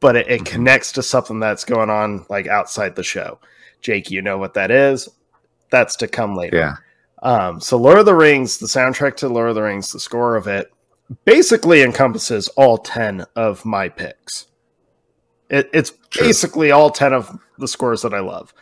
but 0.00 0.16
it, 0.16 0.28
it 0.28 0.40
Mhm. 0.42 0.46
connects 0.46 0.92
to 0.92 1.02
something 1.02 1.40
that's 1.40 1.64
going 1.64 1.88
on 1.90 2.26
like 2.28 2.46
outside 2.46 2.94
the 2.96 3.02
show. 3.02 3.38
Jake, 3.80 4.10
you 4.10 4.20
know 4.22 4.36
what 4.38 4.54
that 4.54 4.70
is. 4.70 5.08
That's 5.70 5.96
to 5.96 6.08
come 6.08 6.34
later. 6.36 6.56
Yeah. 6.56 6.74
Um, 7.22 7.60
so 7.60 7.76
Lord 7.76 7.98
of 7.98 8.06
the 8.06 8.14
Rings, 8.14 8.58
the 8.58 8.66
soundtrack 8.66 9.16
to 9.16 9.28
Lord 9.28 9.48
of 9.50 9.54
the 9.54 9.62
Rings, 9.62 9.92
the 9.92 10.00
score 10.00 10.36
of 10.36 10.46
it 10.46 10.70
basically 11.24 11.82
encompasses 11.82 12.48
all 12.48 12.78
10 12.78 13.24
of 13.36 13.64
my 13.64 13.88
picks. 13.88 14.46
It, 15.48 15.68
it's 15.72 15.90
True. 16.10 16.26
basically 16.26 16.70
all 16.70 16.90
10 16.90 17.12
of 17.12 17.38
the 17.58 17.66
scores 17.68 18.02
that 18.02 18.14
I 18.14 18.20
love. 18.20 18.52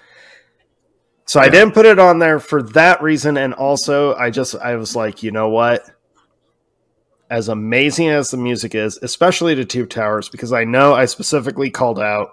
So 1.29 1.41
I 1.41 1.51
didn't 1.51 1.75
put 1.75 1.85
it 1.85 1.99
on 1.99 2.21
there 2.21 2.41
for 2.41 2.63
that 2.63 3.03
reason. 3.03 3.37
And 3.37 3.53
also, 3.53 4.15
I 4.15 4.31
just, 4.31 4.55
I 4.57 4.77
was 4.77 4.97
like, 4.97 5.23
you 5.23 5.31
know 5.31 5.51
what? 5.51 5.85
As 7.29 7.51
amazing 7.51 8.09
as 8.09 8.31
the 8.31 8.39
music 8.39 8.75
is, 8.75 8.99
especially 9.03 9.55
the 9.55 9.67
Two 9.67 9.85
Towers, 9.85 10.31
because 10.31 10.55
I 10.55 10.65
know 10.65 10.95
I 10.95 11.05
specifically 11.05 11.69
called 11.69 12.01
out 12.01 12.31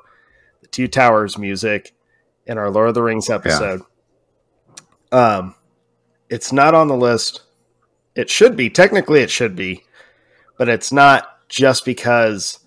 the 0.62 0.68
Two 0.68 0.88
Towers 0.88 1.38
music 1.38 1.94
in 2.48 2.58
our 2.58 2.72
Lord 2.72 2.88
of 2.88 2.96
the 2.96 3.04
Rings 3.04 3.30
episode. 3.30 3.82
Um, 5.12 5.56
it's 6.30 6.54
not 6.54 6.74
on 6.74 6.88
the 6.88 6.96
list. 6.96 7.42
It 8.16 8.30
should 8.30 8.56
be. 8.56 8.70
Technically, 8.70 9.20
it 9.20 9.30
should 9.30 9.58
be, 9.58 9.84
but 10.58 10.70
it's 10.70 10.94
not 10.94 11.50
just 11.50 11.84
because 11.84 12.60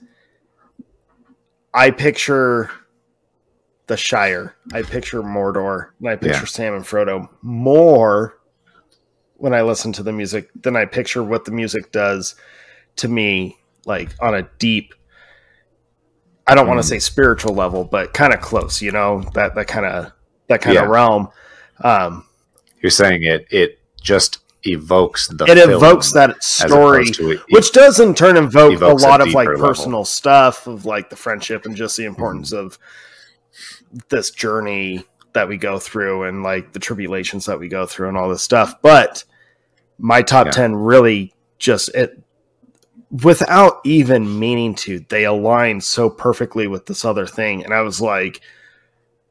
I 1.72 1.90
picture 1.90 2.70
the 3.88 3.96
Shire, 3.96 4.54
I 4.72 4.82
picture 4.82 5.22
Mordor, 5.22 5.88
and 6.00 6.08
I 6.08 6.16
picture 6.16 6.40
Yeah. 6.40 6.44
Sam 6.46 6.74
and 6.74 6.84
Frodo 6.84 7.28
more 7.42 8.38
when 9.36 9.54
I 9.54 9.62
listen 9.62 9.92
to 9.94 10.02
the 10.02 10.12
music 10.12 10.50
than 10.60 10.76
I 10.76 10.84
picture 10.84 11.22
what 11.22 11.44
the 11.44 11.50
music 11.52 11.90
does 11.92 12.34
to 12.96 13.08
me, 13.08 13.58
like 13.86 14.10
on 14.20 14.34
a 14.34 14.42
deep. 14.58 14.94
I 16.46 16.54
don't 16.54 16.66
want 16.66 16.78
Mm. 16.78 16.82
to 16.82 16.88
say 16.88 16.98
spiritual 16.98 17.54
level, 17.54 17.84
but 17.84 18.14
kind 18.14 18.32
of 18.32 18.40
close. 18.40 18.80
You 18.80 18.90
know 18.92 19.22
that 19.34 19.54
that 19.54 19.68
kind 19.68 19.86
of 19.86 20.12
that 20.48 20.62
kind 20.62 20.74
Yeah. 20.74 20.84
of 20.84 20.88
realm. 20.88 21.28
Um, 21.82 22.24
You're 22.80 22.90
saying 22.90 23.22
it 23.22 23.46
it 23.50 23.78
just 24.02 24.38
evokes 24.64 25.28
the 25.28 25.44
it 25.46 25.56
evokes 25.58 26.12
that 26.12 26.42
story 26.42 27.06
to 27.10 27.30
it- 27.32 27.40
which 27.50 27.70
does 27.72 28.00
in 28.00 28.12
turn 28.14 28.36
invoke 28.36 28.72
a 28.72 28.74
evokes 28.74 29.04
a 29.04 29.06
lot 29.08 29.20
of 29.20 29.28
like 29.28 29.44
deeper 29.46 29.56
level. 29.56 29.68
personal 29.68 30.04
stuff 30.04 30.66
of 30.66 30.84
like 30.84 31.10
the 31.10 31.16
friendship 31.16 31.64
and 31.64 31.76
just 31.76 31.96
the 31.96 32.04
importance 32.04 32.50
Mm-hmm. 32.52 32.66
of 32.66 32.78
this 34.08 34.30
journey 34.30 35.04
that 35.32 35.48
we 35.48 35.56
go 35.56 35.78
through 35.78 36.24
and 36.24 36.42
like 36.42 36.72
the 36.72 36.78
tribulations 36.78 37.46
that 37.46 37.58
we 37.58 37.68
go 37.68 37.86
through 37.86 38.08
and 38.08 38.16
all 38.16 38.28
this 38.28 38.42
stuff 38.42 38.74
but 38.82 39.24
my 39.98 40.22
top 40.22 40.46
Yeah. 40.46 40.52
10 40.52 40.74
really 40.76 41.32
just 41.58 41.88
it 41.94 42.22
without 43.22 43.80
even 43.84 44.38
meaning 44.38 44.74
to 44.74 45.00
they 45.08 45.24
align 45.24 45.80
so 45.80 46.10
perfectly 46.10 46.66
with 46.66 46.86
this 46.86 47.04
other 47.04 47.26
thing 47.26 47.64
and 47.64 47.72
i 47.72 47.80
was 47.80 48.00
like 48.00 48.40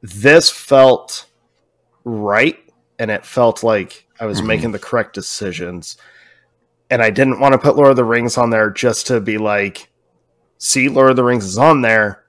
this 0.02 0.50
felt 0.50 1.26
right 2.04 2.58
and 2.98 3.10
it 3.10 3.24
felt 3.24 3.62
like 3.62 4.06
i 4.18 4.26
was 4.26 4.40
Mhm. 4.40 4.46
making 4.46 4.72
the 4.72 4.78
correct 4.80 5.14
decisions 5.14 5.96
and 6.90 7.02
i 7.02 7.10
didn't 7.10 7.38
want 7.40 7.52
to 7.52 7.58
put 7.58 7.76
lord 7.76 7.90
of 7.90 7.96
the 7.96 8.04
rings 8.04 8.36
on 8.36 8.50
there 8.50 8.70
just 8.70 9.06
to 9.08 9.20
be 9.20 9.38
like 9.38 9.88
see 10.58 10.88
lord 10.88 11.10
of 11.10 11.16
the 11.16 11.24
rings 11.24 11.44
is 11.44 11.58
on 11.58 11.80
there 11.82 12.24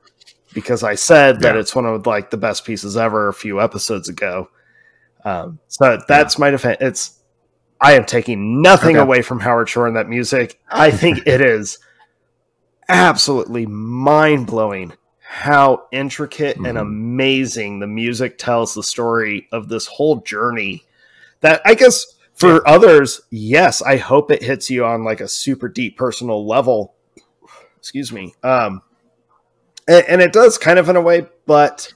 because 0.54 0.84
i 0.84 0.96
said 0.96 1.40
that 1.42 1.56
it's 1.56 1.76
one 1.76 1.86
of 1.86 2.06
like 2.08 2.30
the 2.30 2.38
best 2.38 2.66
pieces 2.66 2.98
ever 2.98 3.28
a 3.28 3.34
few 3.34 3.62
episodes 3.62 4.10
ago 4.10 4.50
um, 5.26 5.60
so 5.68 6.00
that's 6.08 6.38
my 6.40 6.50
defense 6.50 6.78
it's 6.82 7.16
I 7.82 7.94
am 7.94 8.04
taking 8.04 8.62
nothing 8.62 8.98
Okay. 8.98 9.04
away 9.04 9.22
from 9.22 9.40
Howard 9.40 9.70
Shore 9.70 9.88
and 9.88 9.96
that 9.96 10.10
music. 10.10 10.60
I 10.70 10.92
think 10.92 11.20
it 11.26 11.40
is 11.40 11.78
absolutely 12.90 13.66
mind 13.66 14.48
blowing 14.48 14.94
how 15.22 15.84
intricate 15.92 16.58
and 16.58 16.78
Mhm. 16.78 16.82
amazing 16.82 17.80
the 17.80 17.88
music 17.88 18.38
tells 18.38 18.74
the 18.74 18.84
story 18.84 19.48
of 19.52 19.70
this 19.70 19.86
whole 19.86 20.18
journey. 20.22 20.84
That 21.42 21.62
I 21.66 21.74
guess 21.76 22.06
for 22.34 22.68
others, 22.68 23.22
yes, 23.30 23.82
I 23.82 23.98
hope 23.98 24.32
it 24.32 24.44
hits 24.44 24.70
you 24.70 24.84
on 24.86 25.04
like 25.04 25.22
a 25.22 25.28
super 25.28 25.70
deep 25.70 25.98
personal 25.98 26.46
level. 26.48 26.96
Excuse 27.78 28.12
me. 28.12 28.34
Um, 28.44 28.82
and, 29.90 30.06
and 30.08 30.22
it 30.22 30.34
does 30.34 30.58
kind 30.60 30.80
of 30.80 30.90
in 30.90 30.96
a 30.98 31.02
way, 31.02 31.28
but 31.48 31.94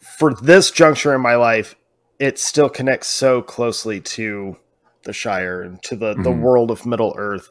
for 0.00 0.34
this 0.34 0.70
juncture 0.72 1.14
in 1.14 1.20
my 1.20 1.36
life, 1.36 1.76
it 2.18 2.38
still 2.38 2.70
connects 2.70 3.08
so 3.08 3.42
closely 3.42 4.00
to 4.00 4.56
the 5.04 5.12
Shire 5.12 5.62
and 5.62 5.82
to 5.84 5.96
the, 5.96 6.14
the 6.14 6.30
Mhm. 6.30 6.40
world 6.40 6.70
of 6.72 6.86
Middle 6.86 7.14
Earth 7.18 7.50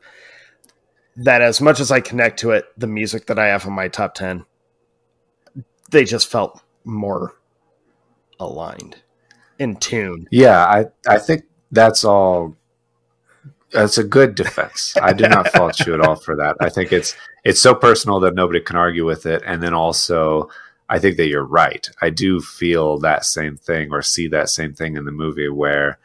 that 1.18 1.42
as 1.42 1.62
much 1.62 1.80
as 1.80 1.92
I 1.92 2.02
connect 2.02 2.40
to 2.40 2.52
it, 2.52 2.66
the 2.78 2.88
music 2.88 3.28
that 3.28 3.40
I 3.40 3.48
have 3.48 3.66
in 3.66 3.74
my 3.74 3.90
top 3.90 4.16
10, 4.16 4.46
they 5.92 6.06
just 6.06 6.28
felt 6.28 6.62
more 6.86 7.34
aligned, 8.40 9.04
in 9.60 9.76
tune. 9.78 10.28
Yeah, 10.32 10.64
I 10.66 10.86
I 11.08 11.20
think 11.20 11.44
that's 11.72 12.06
all. 12.06 12.56
That's 13.72 13.98
a 13.98 14.04
good 14.04 14.36
defense. 14.36 14.96
I 15.02 15.14
do 15.14 15.28
not 15.28 15.48
fault 15.54 15.80
you 15.86 15.94
at 15.94 16.02
all 16.02 16.16
for 16.16 16.36
that. 16.38 16.58
I 16.60 16.70
think 16.70 16.92
it's 16.92 17.16
it's 17.44 17.62
so 17.62 17.74
personal 17.74 18.20
that 18.22 18.36
nobody 18.36 18.60
can 18.60 18.76
argue 18.76 19.06
with 19.06 19.26
it, 19.26 19.42
and 19.46 19.62
then 19.64 19.74
also 19.74 20.50
I 20.90 21.00
think 21.00 21.18
that 21.18 21.28
you're 21.28 21.46
right. 21.46 21.90
I 22.02 22.10
do 22.10 22.42
feel 22.42 22.98
that 23.00 23.24
same 23.26 23.56
thing 23.58 23.92
or 23.92 24.02
see 24.02 24.28
that 24.28 24.50
same 24.50 24.74
thing 24.74 24.98
in 24.98 25.06
the 25.06 25.12
movie 25.12 25.48
where 25.50 26.00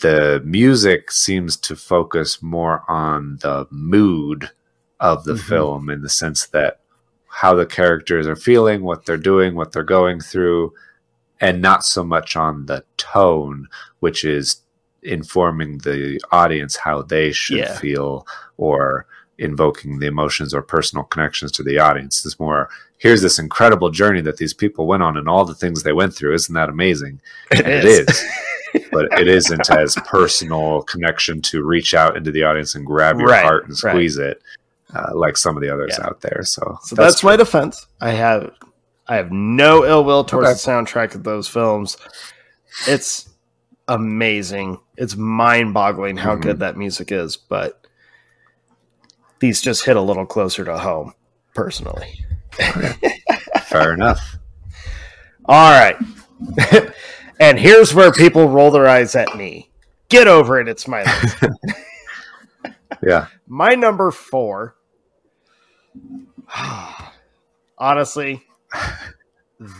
the 0.00 0.40
music 0.44 1.10
seems 1.12 1.56
to 1.58 1.76
focus 1.76 2.42
more 2.42 2.82
on 2.88 3.38
the 3.42 3.66
mood 3.70 4.50
of 4.98 5.24
the 5.24 5.34
Mhm. 5.34 5.40
film 5.48 5.90
in 5.90 6.00
the 6.02 6.08
sense 6.08 6.46
that 6.46 6.80
how 7.28 7.54
the 7.54 7.66
characters 7.66 8.26
are 8.26 8.36
feeling, 8.36 8.82
what 8.82 9.04
they're 9.04 9.16
doing, 9.16 9.54
what 9.54 9.72
they're 9.72 9.82
going 9.82 10.20
through, 10.20 10.72
and 11.40 11.60
not 11.60 11.84
so 11.84 12.02
much 12.02 12.34
on 12.36 12.66
the 12.66 12.84
tone, 12.96 13.68
which 14.00 14.24
is 14.24 14.56
informing 15.02 15.78
the 15.78 16.20
audience 16.30 16.76
how 16.76 17.02
they 17.02 17.32
should 17.32 17.58
Yeah. 17.58 17.76
feel 17.78 18.26
or 18.56 19.06
invoking 19.38 19.98
the 19.98 20.06
emotions 20.06 20.54
or 20.54 20.62
personal 20.62 21.04
connections 21.04 21.50
to 21.52 21.62
the 21.62 21.78
audience. 21.78 22.24
It's 22.24 22.38
more, 22.38 22.68
here's 22.98 23.22
this 23.22 23.38
incredible 23.38 23.90
journey 23.90 24.20
that 24.20 24.36
these 24.36 24.54
people 24.54 24.86
went 24.86 25.02
on 25.02 25.16
and 25.16 25.28
all 25.28 25.44
the 25.44 25.54
things 25.54 25.82
they 25.82 25.92
went 25.92 26.14
through. 26.14 26.34
Isn't 26.34 26.54
that 26.54 26.68
amazing? 26.68 27.20
It 27.50 27.60
And 27.66 27.84
is. 27.84 27.98
It 27.98 28.10
is. 28.10 28.88
but 28.92 29.06
it 29.20 29.28
isn't 29.28 29.68
as 29.70 29.96
personal 30.06 30.82
connection 30.82 31.42
to 31.42 31.62
reach 31.64 31.92
out 31.94 32.16
into 32.16 32.30
the 32.30 32.42
audience 32.44 32.74
and 32.74 32.86
grab 32.86 33.18
your 33.18 33.28
Right, 33.28 33.42
heart 33.44 33.64
and 33.64 33.72
right. 33.82 33.92
squeeze 33.92 34.16
it 34.18 34.40
uh, 34.94 35.10
like 35.14 35.36
some 35.36 35.56
of 35.56 35.62
the 35.62 35.68
others 35.70 35.96
Yeah. 35.98 36.06
out 36.06 36.20
there. 36.20 36.42
So, 36.44 36.78
So 36.82 36.94
that's, 36.94 37.24
my 37.24 37.34
defense. 37.36 37.86
I 38.00 38.10
have 38.10 38.50
I 39.08 39.16
have 39.16 39.32
no 39.32 39.84
ill 39.84 40.04
will 40.04 40.22
towards 40.24 40.46
Okay. 40.48 40.52
the 40.54 40.70
soundtrack 40.84 41.14
of 41.16 41.24
those 41.24 41.48
films. 41.48 41.96
It's 42.86 43.28
amazing. 43.88 44.80
It's 44.96 45.16
mind 45.16 45.74
boggling 45.74 46.16
how 46.16 46.36
Mhm. 46.36 46.42
good 46.42 46.58
that 46.60 46.76
music 46.76 47.12
is, 47.12 47.36
but 47.36 47.86
these 49.40 49.60
just 49.60 49.84
hit 49.84 49.96
a 49.96 50.00
little 50.00 50.26
closer 50.26 50.64
to 50.64 50.78
home, 50.78 51.14
personally. 51.54 52.24
fair 53.64 53.92
enough. 53.94 54.36
All 55.46 55.70
right. 55.72 55.96
and 57.40 57.58
here's 57.58 57.94
where 57.94 58.12
people 58.12 58.48
roll 58.48 58.70
their 58.70 58.86
eyes 58.88 59.14
at 59.16 59.36
me. 59.36 59.70
Get 60.08 60.28
over 60.28 60.60
it, 60.60 60.68
it's 60.68 60.86
my 60.88 61.02
list. 61.04 61.36
Yeah. 63.04 63.26
My 63.48 63.74
number 63.74 64.12
four. 64.12 64.76
Honestly, 67.78 68.44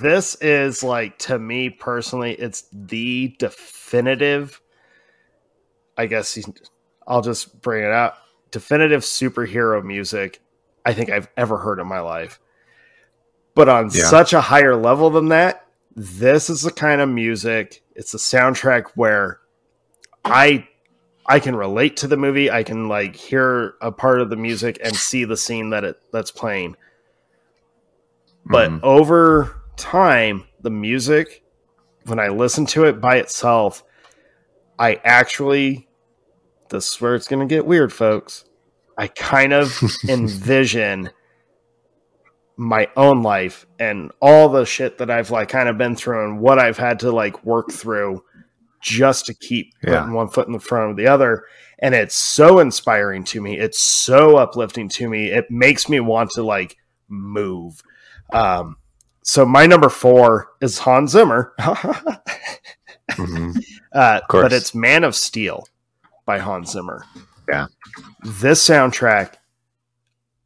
this 0.01 0.37
is 0.37 0.83
like 0.83 1.19
to 1.19 1.39
me 1.39 1.71
personally, 1.71 2.33
it's 2.33 2.65
the 2.73 3.35
definitive. 3.39 4.61
I 5.97 6.07
guess 6.07 6.39
I'll 7.07 7.23
just 7.23 7.61
bring 7.61 7.85
it 7.85 7.93
out. 7.93 8.15
Definitive 8.51 9.03
superhero 9.03 9.83
music 9.83 10.41
I 10.85 10.95
think 10.95 11.11
I've 11.11 11.29
ever 11.37 11.59
heard 11.59 11.79
in 11.79 11.87
my 11.87 12.01
life. 12.01 12.41
But 13.55 13.69
on 13.69 13.91
yeah. 13.93 14.05
such 14.05 14.33
a 14.33 14.41
higher 14.41 14.77
level 14.77 15.11
than 15.11 15.29
that, 15.29 15.67
this 15.95 16.49
is 16.49 16.63
the 16.63 16.71
kind 16.71 17.01
of 17.01 17.09
music. 17.09 17.83
It's 17.95 18.15
a 18.15 18.19
soundtrack 18.19 18.91
where 18.95 19.41
I 20.25 20.67
I 21.27 21.39
can 21.39 21.55
relate 21.55 21.97
to 21.99 22.09
the 22.09 22.17
movie. 22.17 22.51
I 22.51 22.63
can 22.63 22.89
like 22.89 23.15
hear 23.15 23.75
a 23.81 23.93
part 23.93 24.21
of 24.21 24.31
the 24.31 24.37
music 24.37 24.79
and 24.83 24.95
see 24.95 25.25
the 25.25 25.37
scene 25.37 25.71
that 25.71 25.85
it 25.85 26.01
that's 26.13 26.31
playing. 26.31 26.77
But 28.45 28.71
mm-hmm. 28.71 28.85
over 28.85 29.62
time, 29.83 30.47
the 30.61 30.71
music, 30.71 31.43
when 32.05 32.21
I 32.21 32.29
listen 32.29 32.67
to 32.67 32.85
it 32.85 33.01
by 33.01 33.17
itself, 33.17 33.83
I 34.79 35.01
actually 35.05 35.89
this 36.71 36.93
is 36.93 37.01
where 37.01 37.15
it's 37.15 37.29
gonna 37.29 37.47
get 37.47 37.67
weird, 37.67 37.93
folks. 37.93 38.45
I 38.97 39.09
kind 39.09 39.53
of 39.53 39.79
envision 40.09 41.11
my 42.57 42.89
own 42.97 43.23
life 43.23 43.67
and 43.79 44.13
all 44.21 44.49
the 44.49 44.65
shit 44.65 44.99
that 44.99 45.11
I've 45.11 45.31
like 45.31 45.49
kind 45.49 45.69
of 45.69 45.77
been 45.77 45.97
through 45.97 46.25
and 46.25 46.41
what 46.41 46.59
I've 46.59 46.79
had 46.79 47.01
to 47.01 47.11
like 47.11 47.45
work 47.45 47.73
through 47.73 48.23
just 48.81 49.27
to 49.27 49.35
keep 49.35 49.73
yeah. 49.83 50.01
putting 50.01 50.15
one 50.15 50.29
foot 50.29 50.47
in 50.47 50.53
the 50.53 50.61
front 50.61 50.91
of 50.91 50.97
the 50.97 51.07
other. 51.07 51.45
And 51.81 51.95
it's 51.95 52.15
so 52.15 52.61
inspiring 52.61 53.25
to 53.25 53.41
me. 53.41 53.59
It's 53.59 53.83
so 53.83 54.37
uplifting 54.37 54.89
to 54.91 55.09
me. 55.09 55.31
It 55.31 55.51
makes 55.51 55.89
me 55.89 56.01
want 56.01 56.31
to 56.31 56.43
like 56.43 56.77
move. 57.09 57.83
Um, 58.33 58.77
so 59.23 59.45
my 59.45 59.67
number 59.67 59.89
four 59.89 60.53
is 60.61 60.79
Hans 60.79 61.13
Zimmer, 61.13 61.55
mm-hmm. 61.61 63.53
uh, 63.93 64.21
but 64.29 64.53
it's 64.53 64.75
Man 64.75 65.05
of 65.05 65.15
Steel 65.15 65.67
by 66.25 66.39
Hans 66.39 66.73
Zimmer. 66.73 67.05
Yeah, 67.49 67.67
this 68.23 68.67
soundtrack 68.67 69.35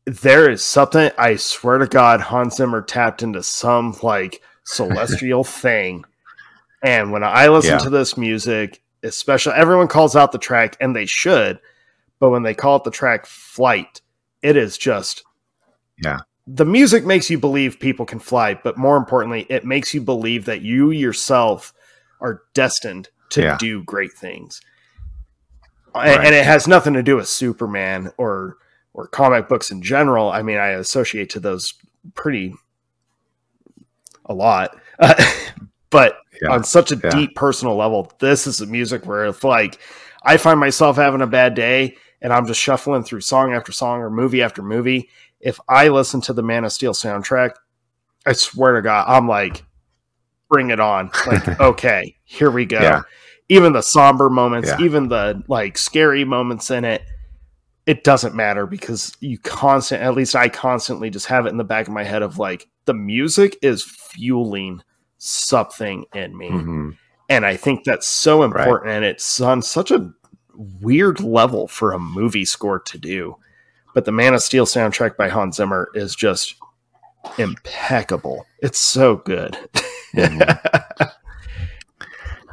there 0.07 0.49
is 0.49 0.65
something 0.65 1.11
I 1.19 1.37
swear 1.37 1.79
to 1.79 1.87
God, 1.87 2.21
Hans 2.21 2.57
Zimmer 2.57 2.81
tapped 2.81 3.23
into 3.23 3.43
some 3.43 3.97
like 4.03 4.41
celestial 4.65 5.45
thing. 5.45 6.05
And 6.83 7.11
when 7.11 7.25
I 7.25 7.49
listen 7.49 7.73
yeah. 7.73 7.79
to 7.79 7.91
this 7.91 8.17
music, 8.17 8.83
especially 9.03 9.55
everyone 9.55 9.89
calls 9.89 10.15
out 10.15 10.31
the 10.31 10.39
track, 10.39 10.77
and 10.81 10.95
they 10.95 11.07
should, 11.07 11.59
but 12.21 12.31
when 12.31 12.45
they 12.45 12.55
call 12.55 12.77
it 12.77 12.85
the 12.85 12.91
track 12.91 13.27
Flight, 13.27 14.01
it 14.43 14.57
is 14.57 14.79
just 14.79 15.25
yeah. 16.03 16.21
The 16.47 16.65
music 16.65 17.05
makes 17.05 17.29
you 17.29 17.39
believe 17.39 17.81
people 17.81 18.07
can 18.07 18.19
fly, 18.21 18.55
but 18.55 18.79
more 18.79 18.97
importantly, 18.97 19.47
it 19.49 19.65
makes 19.65 19.93
you 19.93 20.01
believe 20.01 20.45
that 20.45 20.63
you 20.63 20.91
yourself 20.91 21.73
are 22.21 22.43
destined 22.55 23.09
to 23.31 23.43
yeah. 23.43 23.57
do 23.59 23.83
great 23.83 24.13
things. 24.13 24.61
Right. 25.95 26.21
And 26.21 26.35
it 26.35 26.45
has 26.45 26.69
nothing 26.69 26.93
to 26.93 27.03
do 27.03 27.17
with 27.17 27.27
Superman 27.27 28.13
or 28.19 28.59
or 28.97 29.07
comic 29.07 29.47
books 29.47 29.71
in 29.71 29.83
general, 29.83 30.31
I 30.31 30.41
mean, 30.43 30.57
I 30.57 30.69
associate 30.69 31.29
to 31.31 31.41
those 31.41 31.75
pretty 32.15 32.55
a 34.25 34.33
lot. 34.33 34.77
Uh, 34.99 35.15
but 35.91 36.19
yeah, 36.41 36.51
on 36.51 36.65
such 36.65 36.93
a 36.93 37.01
yeah. 37.05 37.11
deep 37.11 37.35
personal 37.35 37.77
level, 37.77 38.11
this 38.21 38.47
is 38.47 38.57
the 38.57 38.67
music 38.67 39.05
where 39.05 39.27
it's 39.27 39.45
like 39.45 39.79
I 40.23 40.39
find 40.39 40.59
myself 40.59 40.97
having 40.97 41.21
a 41.21 41.27
bad 41.27 41.55
day 41.55 41.99
and 42.23 42.33
I'm 42.33 42.47
just 42.47 42.59
shuffling 42.59 43.05
through 43.05 43.21
song 43.21 43.53
after 43.53 43.71
song 43.71 44.01
or 44.01 44.09
movie 44.09 44.43
after 44.43 44.63
movie. 44.63 45.11
If 45.41 45.61
I 45.69 45.89
listen 45.89 46.21
to 46.23 46.33
the 46.33 46.43
Man 46.43 46.65
of 46.65 46.73
Steel 46.73 46.93
soundtrack, 46.93 47.53
I 48.27 48.33
swear 48.33 48.75
to 48.75 48.83
God, 48.83 49.05
I'm 49.09 49.29
like, 49.29 49.65
bring 50.49 50.71
it 50.71 50.81
on. 50.81 51.11
Like, 51.27 51.61
okay, 51.61 52.17
here 52.25 52.51
we 52.51 52.65
go. 52.65 52.81
Yeah. 52.81 53.03
Even 53.49 53.73
the 53.73 53.83
somber 53.83 54.29
moments, 54.29 54.73
even 54.81 55.09
the 55.09 55.43
like 55.47 55.79
scary 55.79 56.25
moments 56.25 56.71
in 56.71 56.85
it 56.85 57.03
it 57.87 58.03
doesn't 58.03 58.35
matter 58.35 58.67
because 58.67 59.17
you 59.21 59.39
constant 59.39 60.03
at 60.03 60.15
least 60.15 60.35
I 60.35 60.49
constantly 60.49 61.09
just 61.09 61.27
have 61.27 61.47
it 61.47 61.51
in 61.51 61.57
the 61.57 61.65
back 61.65 61.87
of 61.87 61.95
my 61.95 62.03
head 62.03 62.23
of 62.23 62.39
like 62.39 62.69
the 62.85 62.95
music 62.95 63.57
is 63.63 63.83
fueling 63.83 64.83
something 65.19 66.05
in 66.13 66.37
me. 66.37 66.51
Mm-hmm. 66.51 66.91
And 67.29 67.47
I 67.47 67.57
think 67.57 67.85
that's 67.85 68.07
so 68.07 68.43
important 68.43 68.87
right. 68.87 68.97
and 68.97 69.05
it's 69.05 69.41
on 69.41 69.63
such 69.63 69.93
a 69.93 70.13
weird 70.81 71.21
level 71.21 71.69
for 71.69 71.93
a 71.93 71.99
movie 71.99 72.45
score 72.45 72.81
to 72.81 72.99
do. 72.99 73.37
But 73.97 74.05
the 74.05 74.13
Man 74.13 74.35
of 74.35 74.43
Steel 74.43 74.67
soundtrack 74.67 75.17
by 75.17 75.31
Hans 75.31 75.57
Zimmer 75.57 75.89
is 75.95 76.15
just 76.15 76.57
impeccable. 77.39 78.45
It's 78.61 78.79
so 78.79 79.17
good. 79.17 79.57
Mm-hmm. 80.15 81.03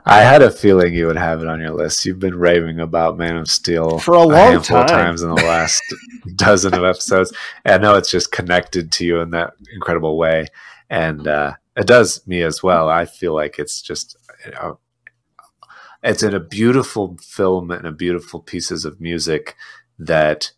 I 0.06 0.22
had 0.22 0.42
a 0.42 0.50
feeling 0.50 0.94
you 0.94 1.08
would 1.08 1.18
have 1.18 1.42
it 1.42 1.50
on 1.50 1.60
your 1.60 1.72
list. 1.72 2.06
You've 2.06 2.20
been 2.20 2.40
raving 2.40 2.80
about 2.80 3.18
Man 3.18 3.36
of 3.36 3.50
Steel 3.50 4.00
for 4.00 4.14
a 4.14 4.24
long 4.24 4.56
a 4.56 4.60
time. 4.62 4.88
times 4.88 5.22
in 5.22 5.36
the 5.36 5.44
last 5.44 5.84
dozen 6.38 6.74
of 6.76 6.86
episodes. 6.86 7.34
And 7.66 7.76
I 7.76 7.78
know 7.78 7.98
it's 7.98 8.10
just 8.10 8.32
connected 8.32 8.90
to 8.94 9.06
you 9.06 9.20
in 9.20 9.32
that 9.32 9.52
incredible 9.74 10.18
way, 10.18 10.48
and 10.90 11.28
uh, 11.28 11.56
it 11.76 11.88
does 11.88 12.26
me 12.26 12.42
as 12.44 12.64
well. 12.64 12.88
I 12.88 13.04
feel 13.04 13.36
like 13.36 13.60
it's 13.60 13.82
just 13.82 14.16
you 14.46 14.54
know, 14.54 14.80
it's 16.04 16.24
in 16.24 16.34
a 16.34 16.40
beautiful 16.40 17.18
film 17.22 17.70
and 17.70 17.86
a 17.86 17.92
beautiful 17.92 18.40
pieces 18.40 18.86
of 18.86 19.02
music 19.02 19.58
that 20.00 20.54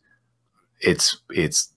it's 0.79 1.17
it's 1.29 1.69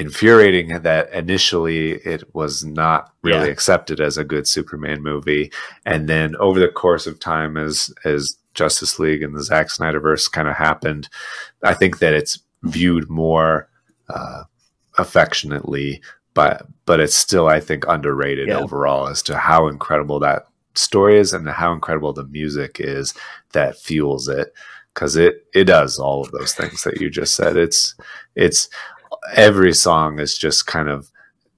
infuriating 0.00 0.82
that 0.82 1.12
initially 1.12 1.92
it 1.92 2.34
was 2.34 2.64
not 2.64 3.12
really 3.22 3.46
yeah. 3.46 3.52
accepted 3.52 4.00
as 4.00 4.18
a 4.18 4.24
good 4.24 4.48
Superman 4.48 5.02
movie, 5.02 5.52
and 5.84 6.08
then 6.08 6.36
over 6.36 6.58
the 6.58 6.68
course 6.68 7.06
of 7.06 7.18
time, 7.18 7.56
as 7.56 7.92
as 8.04 8.36
Justice 8.54 8.98
League 8.98 9.22
and 9.22 9.36
the 9.36 9.42
Zack 9.42 9.68
Snyderverse 9.68 10.30
kind 10.30 10.48
of 10.48 10.56
happened, 10.56 11.08
I 11.62 11.74
think 11.74 11.98
that 11.98 12.14
it's 12.14 12.40
viewed 12.62 13.08
more 13.08 13.68
uh, 14.08 14.44
affectionately, 14.98 16.02
but 16.34 16.66
but 16.84 17.00
it's 17.00 17.16
still 17.16 17.48
I 17.48 17.60
think 17.60 17.84
underrated 17.88 18.48
yeah. 18.48 18.58
overall 18.58 19.08
as 19.08 19.22
to 19.24 19.36
how 19.36 19.68
incredible 19.68 20.18
that 20.20 20.48
story 20.74 21.18
is 21.18 21.32
and 21.32 21.48
how 21.48 21.72
incredible 21.72 22.12
the 22.12 22.24
music 22.24 22.76
is 22.80 23.14
that 23.52 23.78
fuels 23.78 24.28
it 24.28 24.52
because 24.96 25.14
it 25.14 25.46
it 25.52 25.64
does 25.64 25.98
all 25.98 26.22
of 26.22 26.32
those 26.32 26.54
things 26.54 26.82
that 26.84 27.00
you 27.00 27.10
just 27.10 27.34
said. 27.34 27.56
It's 27.56 27.94
it's 28.34 28.70
every 29.34 29.74
song 29.74 30.18
is 30.18 30.38
just 30.38 30.66
kind 30.66 30.88
of 30.88 31.10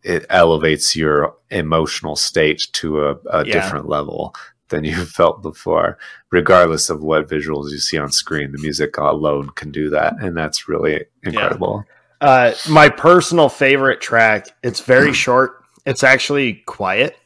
it 0.02 0.26
elevates 0.28 0.96
your 0.96 1.36
emotional 1.50 2.16
state 2.16 2.66
to 2.72 3.06
a, 3.06 3.16
a 3.30 3.46
yeah. 3.46 3.52
different 3.52 3.88
level 3.88 4.34
than 4.70 4.84
you 4.84 5.04
felt 5.04 5.40
before 5.40 5.98
regardless 6.30 6.90
of 6.90 7.02
what 7.02 7.28
visuals 7.28 7.70
you 7.70 7.78
see 7.78 7.96
on 7.98 8.10
screen 8.10 8.52
the 8.52 8.58
music 8.58 8.96
alone 8.98 9.50
can 9.50 9.70
do 9.70 9.90
that 9.90 10.14
and 10.20 10.36
that's 10.36 10.68
really 10.68 11.04
incredible 11.22 11.84
yeah. 12.20 12.28
uh, 12.28 12.54
my 12.68 12.88
personal 12.88 13.48
favorite 13.48 14.00
track 14.00 14.46
it's 14.62 14.80
very 14.80 15.12
short 15.24 15.64
it's 15.86 16.04
actually 16.04 16.54
quiet 16.66 17.16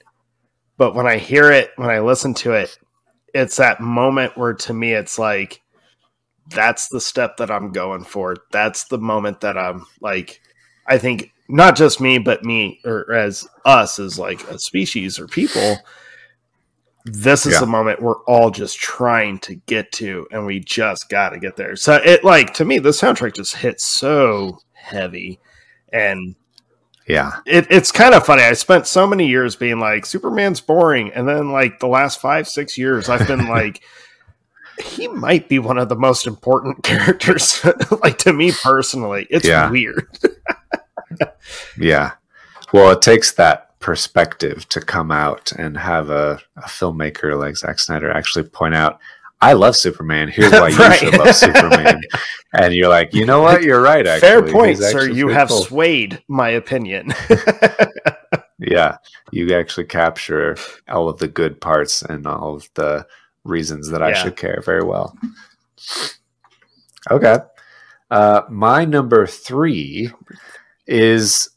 but 0.76 0.94
when 0.94 1.06
i 1.06 1.18
hear 1.18 1.50
it 1.50 1.70
when 1.76 1.90
i 1.90 1.98
listen 2.00 2.32
to 2.32 2.52
it 2.52 2.78
it's 3.34 3.56
that 3.56 3.80
moment 3.80 4.36
where 4.36 4.54
to 4.54 4.72
me 4.72 4.92
it's 4.92 5.18
like 5.18 5.61
that's 6.48 6.88
the 6.88 7.00
step 7.00 7.36
that 7.38 7.50
I'm 7.50 7.72
going 7.72 8.04
for. 8.04 8.36
That's 8.50 8.84
the 8.84 8.98
moment 8.98 9.40
that 9.40 9.56
I'm 9.56 9.86
like, 10.00 10.40
I 10.86 10.98
think 10.98 11.32
not 11.48 11.76
just 11.76 12.00
me, 12.00 12.18
but 12.18 12.44
me 12.44 12.80
or 12.84 13.12
as 13.12 13.46
us 13.64 13.98
as 13.98 14.18
like 14.18 14.42
a 14.48 14.58
species 14.58 15.18
or 15.18 15.26
people. 15.26 15.76
This 17.04 17.46
is 17.46 17.54
yeah. 17.54 17.60
the 17.60 17.66
moment 17.66 18.00
we're 18.00 18.22
all 18.24 18.50
just 18.50 18.78
trying 18.78 19.38
to 19.40 19.56
get 19.56 19.90
to, 19.92 20.26
and 20.30 20.46
we 20.46 20.60
just 20.60 21.08
got 21.08 21.30
to 21.30 21.40
get 21.40 21.56
there. 21.56 21.74
So 21.74 21.94
it 21.94 22.22
like 22.22 22.54
to 22.54 22.64
me, 22.64 22.78
the 22.78 22.90
soundtrack 22.90 23.34
just 23.34 23.56
hits 23.56 23.84
so 23.84 24.58
heavy, 24.72 25.40
and 25.92 26.36
yeah, 27.08 27.40
it, 27.44 27.66
it's 27.70 27.90
kind 27.90 28.14
of 28.14 28.24
funny. 28.24 28.42
I 28.42 28.52
spent 28.52 28.86
so 28.86 29.06
many 29.06 29.26
years 29.26 29.56
being 29.56 29.80
like 29.80 30.06
Superman's 30.06 30.60
boring, 30.60 31.12
and 31.12 31.28
then 31.28 31.50
like 31.50 31.80
the 31.80 31.88
last 31.88 32.20
five 32.20 32.46
six 32.46 32.78
years, 32.78 33.08
I've 33.08 33.26
been 33.26 33.46
like 33.48 33.82
he 34.82 35.08
might 35.08 35.48
be 35.48 35.58
one 35.58 35.78
of 35.78 35.88
the 35.88 35.96
most 35.96 36.26
important 36.26 36.82
characters 36.82 37.64
like 38.02 38.18
to 38.18 38.32
me 38.32 38.52
personally 38.62 39.26
it's 39.30 39.46
yeah. 39.46 39.70
weird 39.70 40.06
yeah 41.78 42.12
well 42.72 42.90
it 42.90 43.02
takes 43.02 43.32
that 43.32 43.78
perspective 43.80 44.68
to 44.68 44.80
come 44.80 45.10
out 45.10 45.50
and 45.52 45.76
have 45.76 46.08
a, 46.08 46.40
a, 46.56 46.62
filmmaker 46.62 47.36
like 47.36 47.56
Zack 47.56 47.80
Snyder 47.80 48.12
actually 48.12 48.44
point 48.44 48.74
out 48.74 49.00
I 49.42 49.54
love 49.54 49.74
Superman. 49.74 50.28
Here's 50.28 50.52
why 50.52 50.70
right. 50.78 51.02
you 51.02 51.10
should 51.10 51.18
love 51.18 51.34
Superman. 51.34 52.00
and 52.52 52.72
you're 52.72 52.88
like, 52.88 53.12
you 53.12 53.26
know 53.26 53.42
what? 53.42 53.64
You're 53.64 53.82
right. 53.82 54.06
Actually. 54.06 54.28
Fair 54.28 54.42
point, 54.42 54.78
sir. 54.78 55.10
You 55.10 55.28
have 55.28 55.48
cool. 55.48 55.64
swayed 55.64 56.22
my 56.28 56.50
opinion. 56.50 57.12
yeah, 58.60 58.98
you 59.32 59.52
actually 59.52 59.86
capture 59.86 60.56
all 60.88 61.08
of 61.08 61.18
the 61.18 61.26
good 61.26 61.60
parts 61.60 62.02
and 62.02 62.24
all 62.24 62.54
of 62.54 62.70
the 62.74 63.04
reasons 63.44 63.90
that 63.90 64.02
I 64.02 64.12
should 64.12 64.36
care 64.36 64.62
very 64.64 64.84
well. 64.84 65.16
Okay. 67.10 67.38
Uh, 68.10 68.42
my 68.48 68.84
number 68.84 69.26
three 69.26 70.10
is 70.86 71.50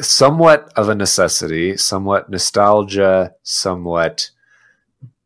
somewhat 0.00 0.72
of 0.76 0.88
a 0.88 0.94
necessity, 0.94 1.76
somewhat 1.76 2.30
nostalgia, 2.30 3.32
somewhat 3.42 4.30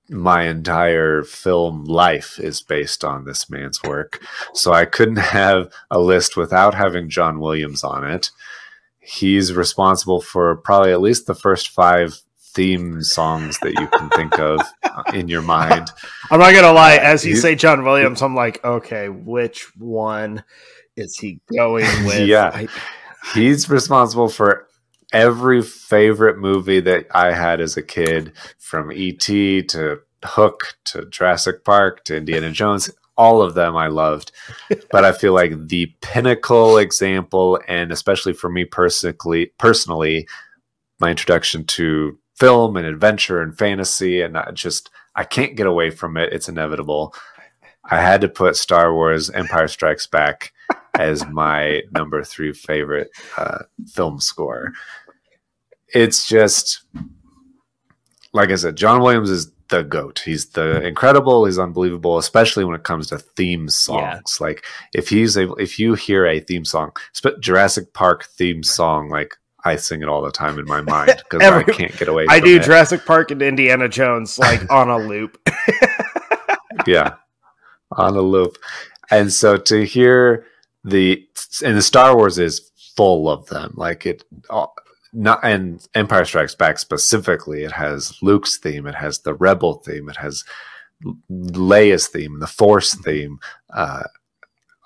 my 0.08 0.44
entire 0.44 1.22
film 1.22 1.84
life 1.84 2.38
is 2.38 2.60
based 2.62 3.04
on 3.04 3.24
this 3.24 3.48
man's 3.48 3.82
work. 3.82 4.22
So 4.52 4.72
I 4.72 4.84
couldn't 4.84 5.16
have 5.16 5.72
a 5.90 5.98
list 5.98 6.36
without 6.36 6.74
having 6.74 7.08
John 7.08 7.40
Williams 7.40 7.82
on 7.82 8.04
it. 8.04 8.30
He's 9.00 9.52
responsible 9.52 10.20
for 10.20 10.56
probably 10.56 10.92
at 10.92 11.00
least 11.00 11.26
the 11.26 11.34
first 11.34 11.68
five 11.70 12.20
theme 12.54 13.02
songs 13.02 13.58
that 13.60 13.78
you 13.78 13.86
can 13.88 14.10
think 14.10 14.38
of 14.38 14.60
uh, 14.82 15.02
in 15.14 15.28
your 15.28 15.42
mind. 15.42 15.90
I'm 16.30 16.38
not 16.38 16.54
gonna 16.54 16.72
lie, 16.72 16.96
uh, 16.96 17.00
as 17.00 17.24
you 17.24 17.36
say 17.36 17.54
John 17.54 17.84
Williams, 17.84 18.22
I'm 18.22 18.34
like, 18.34 18.64
okay, 18.64 19.08
which 19.08 19.74
one 19.76 20.44
is 20.96 21.16
he 21.16 21.40
going 21.54 21.86
with? 22.06 22.26
yeah. 22.26 22.50
I, 22.52 22.68
he's 23.34 23.68
responsible 23.68 24.28
for 24.28 24.68
every 25.12 25.62
favorite 25.62 26.38
movie 26.38 26.80
that 26.80 27.06
I 27.14 27.32
had 27.32 27.60
as 27.60 27.76
a 27.76 27.82
kid, 27.82 28.32
from 28.58 28.92
E.T. 28.92 29.64
to 29.64 30.00
Hook 30.24 30.74
to 30.86 31.06
Jurassic 31.06 31.64
Park 31.64 32.04
to 32.04 32.16
Indiana 32.16 32.50
Jones. 32.50 32.90
All 33.16 33.42
of 33.42 33.54
them 33.54 33.76
I 33.76 33.88
loved, 33.88 34.32
but 34.90 35.04
I 35.04 35.12
feel 35.12 35.34
like 35.34 35.68
the 35.68 35.92
pinnacle 36.00 36.78
example, 36.78 37.60
and 37.68 37.92
especially 37.92 38.32
for 38.32 38.48
me 38.48 38.64
personally, 38.64 39.52
personally, 39.58 40.26
my 40.98 41.10
introduction 41.10 41.64
to 41.64 42.18
film 42.34 42.76
and 42.76 42.86
adventure 42.86 43.40
and 43.40 43.56
fantasy, 43.56 44.20
and 44.20 44.36
I 44.36 44.50
just 44.52 44.90
I 45.14 45.24
can't 45.24 45.56
get 45.56 45.66
away 45.66 45.90
from 45.90 46.16
it. 46.16 46.32
It's 46.32 46.48
inevitable. 46.48 47.14
I 47.84 48.00
had 48.00 48.20
to 48.20 48.28
put 48.28 48.56
Star 48.56 48.94
Wars: 48.94 49.30
Empire 49.30 49.68
Strikes 49.68 50.06
Back 50.06 50.52
as 50.98 51.26
my 51.26 51.82
number 51.92 52.22
three 52.22 52.52
favorite 52.52 53.10
uh, 53.36 53.64
film 53.86 54.20
score. 54.20 54.72
It's 55.88 56.26
just 56.26 56.84
like 58.32 58.50
I 58.50 58.54
said, 58.54 58.76
John 58.76 59.02
Williams 59.02 59.30
is 59.30 59.52
the 59.68 59.82
goat. 59.82 60.22
He's 60.24 60.50
the 60.50 60.86
incredible. 60.86 61.44
He's 61.44 61.58
unbelievable, 61.58 62.18
especially 62.18 62.64
when 62.64 62.76
it 62.76 62.84
comes 62.84 63.08
to 63.08 63.18
theme 63.18 63.68
songs. 63.68 64.38
Yeah. 64.40 64.46
Like 64.46 64.64
if 64.94 65.08
he's 65.08 65.36
able, 65.36 65.56
if 65.56 65.78
you 65.78 65.94
hear 65.94 66.26
a 66.26 66.40
theme 66.40 66.64
song, 66.64 66.92
Jurassic 67.40 67.92
Park 67.94 68.24
theme 68.24 68.62
song, 68.62 69.08
like 69.08 69.34
I 69.64 69.76
sing 69.76 70.02
it 70.02 70.08
all 70.08 70.22
the 70.22 70.30
time 70.30 70.58
in 70.58 70.64
my 70.66 70.80
mind 70.82 71.22
because 71.28 71.46
I 71.46 71.62
can't 71.62 71.96
get 71.96 72.08
away. 72.08 72.24
With 72.24 72.32
it. 72.32 72.34
I 72.34 72.40
do 72.40 72.56
it. 72.56 72.62
Jurassic 72.62 73.04
Park 73.04 73.30
and 73.30 73.42
Indiana 73.42 73.88
Jones 73.88 74.38
like 74.38 74.70
on 74.70 74.88
a 74.88 74.98
loop. 74.98 75.38
yeah, 76.86 77.14
on 77.92 78.16
a 78.16 78.22
loop, 78.22 78.58
and 79.10 79.32
so 79.32 79.56
to 79.56 79.84
hear 79.84 80.46
the 80.84 81.26
and 81.64 81.76
the 81.76 81.82
Star 81.82 82.16
Wars 82.16 82.38
is 82.38 82.70
full 82.96 83.28
of 83.28 83.46
them. 83.46 83.74
Like 83.76 84.06
it, 84.06 84.24
not 85.12 85.40
and 85.44 85.86
Empire 85.94 86.24
Strikes 86.24 86.54
Back 86.54 86.78
specifically. 86.78 87.64
It 87.64 87.72
has 87.72 88.18
Luke's 88.22 88.58
theme. 88.58 88.86
It 88.86 88.94
has 88.94 89.20
the 89.20 89.34
Rebel 89.34 89.74
theme. 89.74 90.08
It 90.08 90.16
has 90.16 90.44
Leia's 91.30 92.08
theme, 92.08 92.38
the 92.38 92.46
Force 92.46 92.94
theme, 92.94 93.38
uh, 93.74 94.04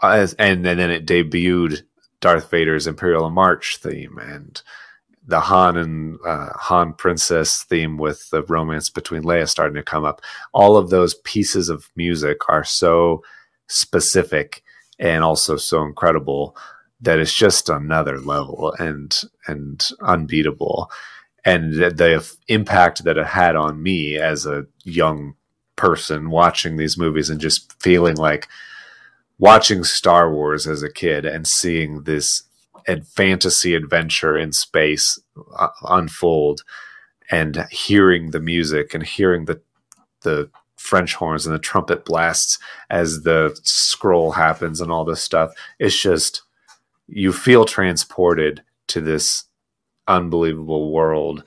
as, 0.02 0.34
and, 0.34 0.66
and 0.66 0.78
then 0.78 0.90
it 0.90 1.06
debuted 1.06 1.82
Darth 2.20 2.50
Vader's 2.50 2.86
Imperial 2.86 3.30
March 3.30 3.78
theme 3.78 4.18
and 4.18 4.62
the 5.26 5.40
Han 5.40 5.76
and 5.76 6.18
uh, 6.24 6.50
Han 6.54 6.92
Princess 6.92 7.64
theme 7.64 7.98
with 7.98 8.30
the 8.30 8.42
romance 8.44 8.90
between 8.90 9.22
Leia 9.22 9.48
starting 9.48 9.74
to 9.74 9.82
come 9.82 10.04
up. 10.04 10.22
All 10.52 10.76
of 10.76 10.90
those 10.90 11.14
pieces 11.14 11.68
of 11.68 11.90
music 11.96 12.48
are 12.48 12.64
so 12.64 13.22
specific 13.66 14.62
and 14.98 15.24
also 15.24 15.56
so 15.56 15.82
incredible 15.82 16.56
that 17.00 17.18
it's 17.18 17.34
just 17.34 17.68
another 17.68 18.18
level 18.20 18.72
and 18.78 19.22
and 19.46 19.90
unbeatable 20.00 20.90
and 21.44 21.74
the 21.74 22.36
impact 22.48 23.04
that 23.04 23.18
it 23.18 23.26
had 23.26 23.54
on 23.54 23.82
me 23.82 24.16
as 24.16 24.46
a 24.46 24.66
young 24.84 25.34
person 25.76 26.30
watching 26.30 26.76
these 26.76 26.96
movies 26.98 27.30
and 27.30 27.40
just 27.40 27.72
feeling 27.80 28.16
like 28.16 28.48
watching 29.38 29.84
Star 29.84 30.32
Wars 30.32 30.66
as 30.66 30.82
a 30.82 30.92
kid 30.92 31.24
and 31.24 31.46
seeing 31.46 32.02
this 32.02 32.42
fantasy 33.04 33.74
adventure 33.74 34.36
in 34.36 34.52
space 34.52 35.18
uh, 35.58 35.68
unfold 35.88 36.62
and 37.30 37.66
hearing 37.70 38.30
the 38.30 38.40
music 38.40 38.94
and 38.94 39.02
hearing 39.04 39.46
the 39.46 39.60
the 40.22 40.50
French 40.76 41.14
horns 41.14 41.46
and 41.46 41.54
the 41.54 41.58
trumpet 41.60 42.04
blasts 42.04 42.58
as 42.90 43.22
the 43.22 43.58
scroll 43.62 44.32
happens 44.32 44.80
and 44.80 44.92
all 44.92 45.04
this 45.04 45.22
stuff. 45.22 45.52
It's 45.78 46.00
just 46.00 46.42
you 47.08 47.32
feel 47.32 47.64
transported 47.64 48.62
to 48.88 49.00
this 49.00 49.44
unbelievable 50.06 50.92
world 50.92 51.42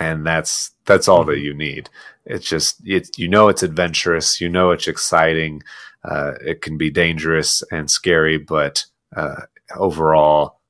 and 0.00 0.26
that's 0.26 0.72
that's 0.84 1.08
all 1.08 1.24
that 1.24 1.36
mm-hmm. 1.36 1.44
you 1.44 1.54
need 1.54 1.88
it's 2.24 2.46
just 2.46 2.80
it 2.84 3.08
you 3.16 3.28
know 3.28 3.48
it's 3.48 3.62
adventurous 3.62 4.40
you 4.40 4.48
know 4.48 4.70
it's 4.70 4.88
exciting 4.88 5.62
uh, 6.08 6.32
it 6.40 6.62
can 6.62 6.76
be 6.76 6.90
dangerous 6.90 7.62
and 7.72 7.90
scary 7.90 8.38
but 8.38 8.84
uh, 9.16 9.42
overall 9.76 10.60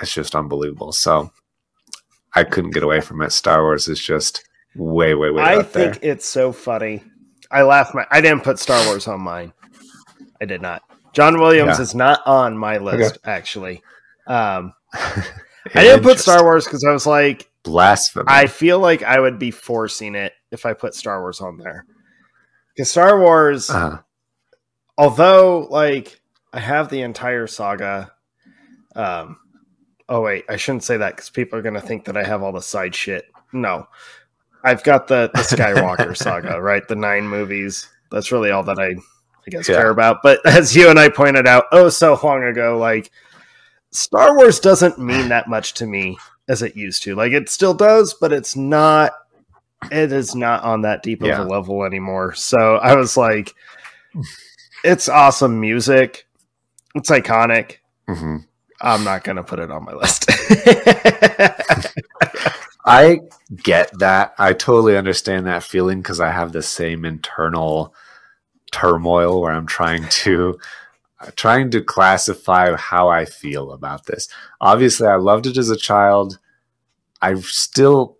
it's 0.00 0.12
just 0.12 0.34
unbelievable 0.34 0.92
so 0.92 1.30
i 2.34 2.42
couldn't 2.42 2.72
get 2.72 2.82
away 2.82 3.00
from 3.00 3.22
it 3.22 3.32
star 3.32 3.62
wars 3.62 3.88
is 3.88 4.00
just 4.00 4.46
way 4.74 5.14
way 5.14 5.30
way 5.30 5.42
i 5.42 5.62
think 5.62 6.00
there. 6.00 6.12
it's 6.12 6.26
so 6.26 6.52
funny 6.52 7.02
I 7.52 7.62
laugh 7.62 7.94
my 7.94 8.06
I 8.10 8.20
didn't 8.20 8.42
put 8.42 8.58
Star 8.58 8.84
Wars 8.86 9.06
on 9.06 9.20
mine. 9.20 9.52
I 10.40 10.46
did 10.46 10.62
not. 10.62 10.82
John 11.12 11.38
Williams 11.38 11.78
yeah. 11.78 11.82
is 11.82 11.94
not 11.94 12.26
on 12.26 12.56
my 12.56 12.78
list 12.78 13.18
okay. 13.18 13.30
actually. 13.30 13.82
Um, 14.26 14.72
I 14.94 15.22
didn't 15.74 16.02
put 16.02 16.18
Star 16.18 16.42
Wars 16.42 16.64
because 16.64 16.84
I 16.84 16.90
was 16.90 17.06
like 17.06 17.50
blasphemy. 17.62 18.24
I 18.26 18.46
feel 18.46 18.80
like 18.80 19.02
I 19.02 19.20
would 19.20 19.38
be 19.38 19.50
forcing 19.50 20.14
it 20.14 20.32
if 20.50 20.64
I 20.64 20.72
put 20.72 20.94
Star 20.94 21.20
Wars 21.20 21.40
on 21.40 21.58
there. 21.58 21.84
Because 22.74 22.90
Star 22.90 23.20
Wars, 23.20 23.68
uh-huh. 23.68 23.98
Although 24.98 25.66
like 25.70 26.20
I 26.52 26.60
have 26.60 26.88
the 26.88 27.02
entire 27.02 27.46
saga. 27.46 28.12
Um, 28.94 29.38
oh 30.08 30.20
wait, 30.20 30.44
I 30.48 30.56
shouldn't 30.56 30.84
say 30.84 30.98
that 30.98 31.16
because 31.16 31.30
people 31.30 31.58
are 31.58 31.62
going 31.62 31.74
to 31.74 31.80
think 31.80 32.04
that 32.04 32.16
I 32.16 32.24
have 32.24 32.42
all 32.42 32.52
the 32.52 32.60
side 32.60 32.94
shit. 32.94 33.24
No, 33.52 33.88
I've 34.64 34.82
got 34.84 35.08
the 35.08 35.30
the 35.34 35.40
Skywalker 35.40 36.16
saga, 36.22 36.60
right? 36.60 36.86
The 36.86 36.96
nine 36.96 37.26
movies. 37.26 37.88
That's 38.10 38.30
really 38.30 38.50
all 38.50 38.62
that 38.64 38.78
I, 38.78 38.90
I 38.90 39.50
guess, 39.50 39.68
yeah. 39.68 39.76
care 39.76 39.90
about. 39.90 40.18
But 40.22 40.44
as 40.46 40.76
you 40.76 40.90
and 40.90 40.98
I 40.98 41.08
pointed 41.08 41.46
out, 41.46 41.64
oh, 41.72 41.88
so 41.88 42.18
long 42.22 42.44
ago, 42.44 42.76
like 42.78 43.10
Star 43.90 44.36
Wars 44.36 44.60
doesn't 44.60 44.98
mean 44.98 45.28
that 45.28 45.48
much 45.48 45.74
to 45.74 45.86
me 45.86 46.18
as 46.48 46.62
it 46.62 46.76
used 46.76 47.02
to. 47.04 47.14
Like 47.14 47.32
it 47.32 47.48
still 47.48 47.74
does, 47.74 48.14
but 48.14 48.32
it's 48.32 48.56
not. 48.56 49.12
It 49.90 50.12
is 50.12 50.36
not 50.36 50.62
on 50.62 50.82
that 50.82 51.02
deep 51.02 51.22
yeah. 51.22 51.40
of 51.40 51.46
a 51.46 51.50
level 51.50 51.82
anymore. 51.84 52.34
So 52.34 52.76
I 52.76 52.94
was 52.94 53.16
like, 53.16 53.52
it's 54.84 55.08
awesome 55.08 55.60
music. 55.60 56.26
It's 56.94 57.10
iconic. 57.10 57.76
Mm-hmm. 58.08 58.38
I'm 58.80 59.04
not 59.04 59.24
going 59.24 59.36
to 59.36 59.44
put 59.44 59.60
it 59.60 59.70
on 59.70 59.84
my 59.84 59.92
list. 59.92 60.26
I 62.84 63.20
get 63.62 63.96
that. 64.00 64.34
I 64.38 64.52
totally 64.52 64.96
understand 64.96 65.46
that 65.46 65.62
feeling 65.62 65.98
because 65.98 66.20
I 66.20 66.30
have 66.30 66.52
the 66.52 66.62
same 66.62 67.04
internal 67.04 67.94
turmoil 68.72 69.40
where 69.40 69.52
I'm 69.52 69.66
trying 69.66 70.08
to 70.08 70.58
trying 71.36 71.70
to 71.70 71.80
classify 71.80 72.74
how 72.74 73.08
I 73.08 73.24
feel 73.24 73.70
about 73.70 74.06
this. 74.06 74.28
Obviously, 74.60 75.06
I 75.06 75.16
loved 75.16 75.46
it 75.46 75.56
as 75.56 75.70
a 75.70 75.76
child. 75.76 76.38
I 77.20 77.34
still 77.36 78.16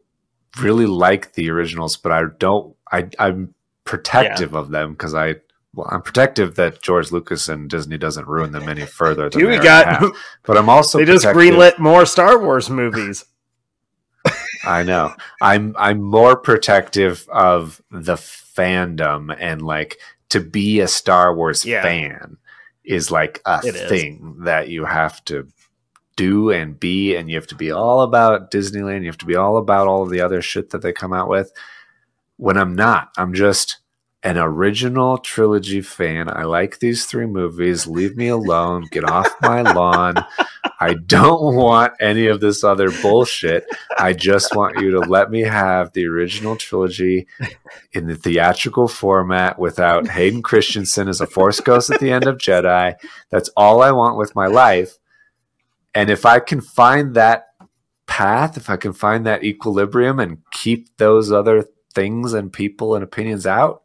really 0.60 0.86
like 0.86 1.32
the 1.32 1.50
originals, 1.50 1.96
but 1.96 2.12
I 2.12 2.22
don't. 2.38 2.76
I 2.90 3.08
I'm 3.18 3.54
protective 3.84 4.52
yeah. 4.52 4.58
of 4.58 4.70
them 4.70 4.92
because 4.92 5.14
I 5.14 5.36
well, 5.74 5.88
I'm 5.90 6.02
protective 6.02 6.56
that 6.56 6.82
George 6.82 7.12
Lucas 7.12 7.48
and 7.48 7.68
Disney 7.68 7.96
doesn't 7.96 8.26
ruin 8.26 8.52
them 8.52 8.68
any 8.68 8.84
further. 8.84 9.30
Than 9.30 9.46
we 9.46 9.58
got, 9.58 10.12
but 10.44 10.58
I'm 10.58 10.68
also 10.68 10.98
they 10.98 11.04
just 11.06 11.24
greenlit 11.26 11.78
more 11.78 12.04
Star 12.04 12.38
Wars 12.38 12.68
movies. 12.68 13.24
I 14.64 14.82
know. 14.82 15.14
I'm 15.40 15.74
I'm 15.78 16.02
more 16.02 16.36
protective 16.36 17.26
of 17.32 17.80
the 17.90 18.14
fandom 18.14 19.34
and 19.38 19.62
like 19.62 19.98
to 20.28 20.40
be 20.40 20.80
a 20.80 20.88
Star 20.88 21.34
Wars 21.34 21.64
yeah. 21.64 21.82
fan 21.82 22.36
is 22.84 23.10
like 23.10 23.40
a 23.46 23.60
it 23.64 23.88
thing 23.88 24.36
is. 24.38 24.44
that 24.44 24.68
you 24.68 24.84
have 24.84 25.24
to 25.24 25.48
do 26.16 26.50
and 26.50 26.78
be 26.78 27.16
and 27.16 27.30
you 27.30 27.36
have 27.36 27.46
to 27.46 27.54
be 27.54 27.70
all 27.70 28.02
about 28.02 28.50
Disneyland, 28.50 29.00
you 29.00 29.06
have 29.06 29.18
to 29.18 29.26
be 29.26 29.36
all 29.36 29.56
about 29.56 29.86
all 29.86 30.02
of 30.02 30.10
the 30.10 30.20
other 30.20 30.42
shit 30.42 30.70
that 30.70 30.82
they 30.82 30.92
come 30.92 31.14
out 31.14 31.28
with. 31.28 31.50
When 32.36 32.58
I'm 32.58 32.74
not, 32.74 33.10
I'm 33.16 33.32
just 33.34 33.78
an 34.24 34.38
original 34.38 35.18
trilogy 35.18 35.80
fan. 35.80 36.28
I 36.28 36.44
like 36.44 36.78
these 36.78 37.06
three 37.06 37.26
movies. 37.26 37.86
Leave 37.88 38.16
me 38.16 38.28
alone. 38.28 38.86
Get 38.90 39.04
off 39.04 39.34
my 39.42 39.62
lawn. 39.62 40.14
I 40.78 40.94
don't 40.94 41.56
want 41.56 41.94
any 42.00 42.28
of 42.28 42.40
this 42.40 42.62
other 42.62 42.90
bullshit. 43.02 43.66
I 43.98 44.12
just 44.12 44.54
want 44.54 44.78
you 44.80 44.92
to 44.92 45.00
let 45.00 45.30
me 45.30 45.42
have 45.42 45.92
the 45.92 46.06
original 46.06 46.56
trilogy 46.56 47.26
in 47.92 48.06
the 48.06 48.14
theatrical 48.14 48.86
format 48.86 49.58
without 49.58 50.08
Hayden 50.08 50.42
Christensen 50.42 51.08
as 51.08 51.20
a 51.20 51.26
Force 51.26 51.58
Ghost 51.60 51.90
at 51.90 51.98
the 52.00 52.12
end 52.12 52.26
of 52.26 52.38
Jedi. 52.38 52.94
That's 53.30 53.50
all 53.56 53.82
I 53.82 53.90
want 53.90 54.18
with 54.18 54.36
my 54.36 54.46
life. 54.46 54.98
And 55.94 56.10
if 56.10 56.24
I 56.24 56.38
can 56.38 56.60
find 56.60 57.14
that 57.14 57.48
path, 58.06 58.56
if 58.56 58.70
I 58.70 58.76
can 58.76 58.92
find 58.92 59.26
that 59.26 59.42
equilibrium 59.42 60.20
and 60.20 60.38
keep 60.52 60.96
those 60.96 61.32
other 61.32 61.66
things 61.92 62.32
and 62.32 62.52
people 62.52 62.94
and 62.94 63.02
opinions 63.02 63.46
out, 63.46 63.81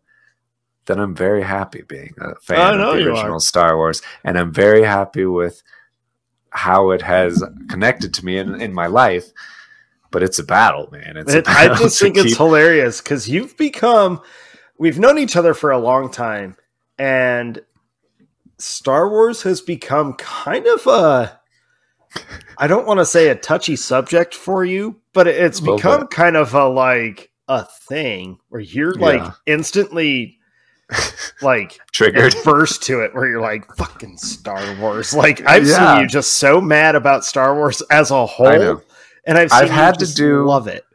then 0.88 1.00
I'm 1.00 1.14
very 1.14 1.44
happy 1.44 1.84
being 1.84 2.16
a 2.20 2.36
fan 2.36 2.80
of 2.80 2.96
the 2.96 3.08
original 3.08 3.40
Star 3.40 3.78
Wars. 3.78 4.02
And 4.24 4.38
I'm 4.38 4.52
very 4.52 4.84
happy 4.84 5.26
with 5.26 5.62
how 6.50 6.92
it 6.92 7.02
has 7.02 7.44
connected 7.70 8.14
to 8.16 8.26
me 8.26 8.38
in, 8.38 8.60
in 8.60 8.74
my 8.74 8.88
life. 8.88 9.32
But 10.10 10.24
it's 10.24 10.40
a 10.40 10.44
battle, 10.44 10.90
man. 10.92 11.18
It's 11.18 11.34
it, 11.34 11.46
battle 11.46 11.76
I 11.76 11.78
just 11.78 12.00
think 12.00 12.16
keep... 12.16 12.26
it's 12.26 12.38
hilarious 12.38 13.02
because 13.02 13.30
you've 13.30 13.58
become, 13.58 14.22
we've 14.78 14.98
known 14.98 15.18
each 15.18 15.36
other 15.36 15.54
for 15.54 15.72
a 15.72 15.78
long 15.78 16.10
time. 16.10 16.56
And 16.98 17.62
Star 18.58 19.10
Wars 19.10 19.44
has 19.44 19.60
become 19.60 20.14
kind 20.14 20.66
of 20.66 20.88
a, 20.88 21.40
I 22.58 22.68
don't 22.68 22.88
want 22.88 23.02
to 23.02 23.06
say 23.06 23.28
a 23.28 23.36
touchy 23.36 23.76
subject 23.76 24.34
for 24.34 24.64
you, 24.64 25.02
but 25.12 25.28
it's 25.28 25.60
become 25.60 26.02
bit. 26.02 26.10
kind 26.10 26.38
of 26.38 26.54
a 26.54 26.68
like 26.68 27.30
a 27.50 27.66
thing 27.66 28.40
where 28.50 28.62
you're 28.62 28.94
like 28.94 29.22
yeah. 29.22 29.32
instantly 29.46 30.37
like 31.42 31.80
triggered 31.92 32.36
burst 32.44 32.84
to 32.84 33.02
it 33.02 33.14
where 33.14 33.28
you're 33.28 33.42
like 33.42 33.74
fucking 33.76 34.18
Star 34.18 34.76
Wars. 34.80 35.14
Like 35.14 35.46
I've 35.46 35.68
yeah. 35.68 35.96
seen 35.96 36.04
you 36.04 36.08
just 36.08 36.34
so 36.34 36.62
mad 36.62 36.96
about 36.96 37.26
Star 37.26 37.56
Wars 37.56 37.82
as 37.92 38.12
a 38.12 38.26
whole, 38.26 38.82
and 39.26 39.38
I've 39.38 39.52
I've 39.52 39.70
had 39.70 40.00
to 40.00 40.14
do 40.14 40.46
love 40.46 40.68
it. 40.68 40.86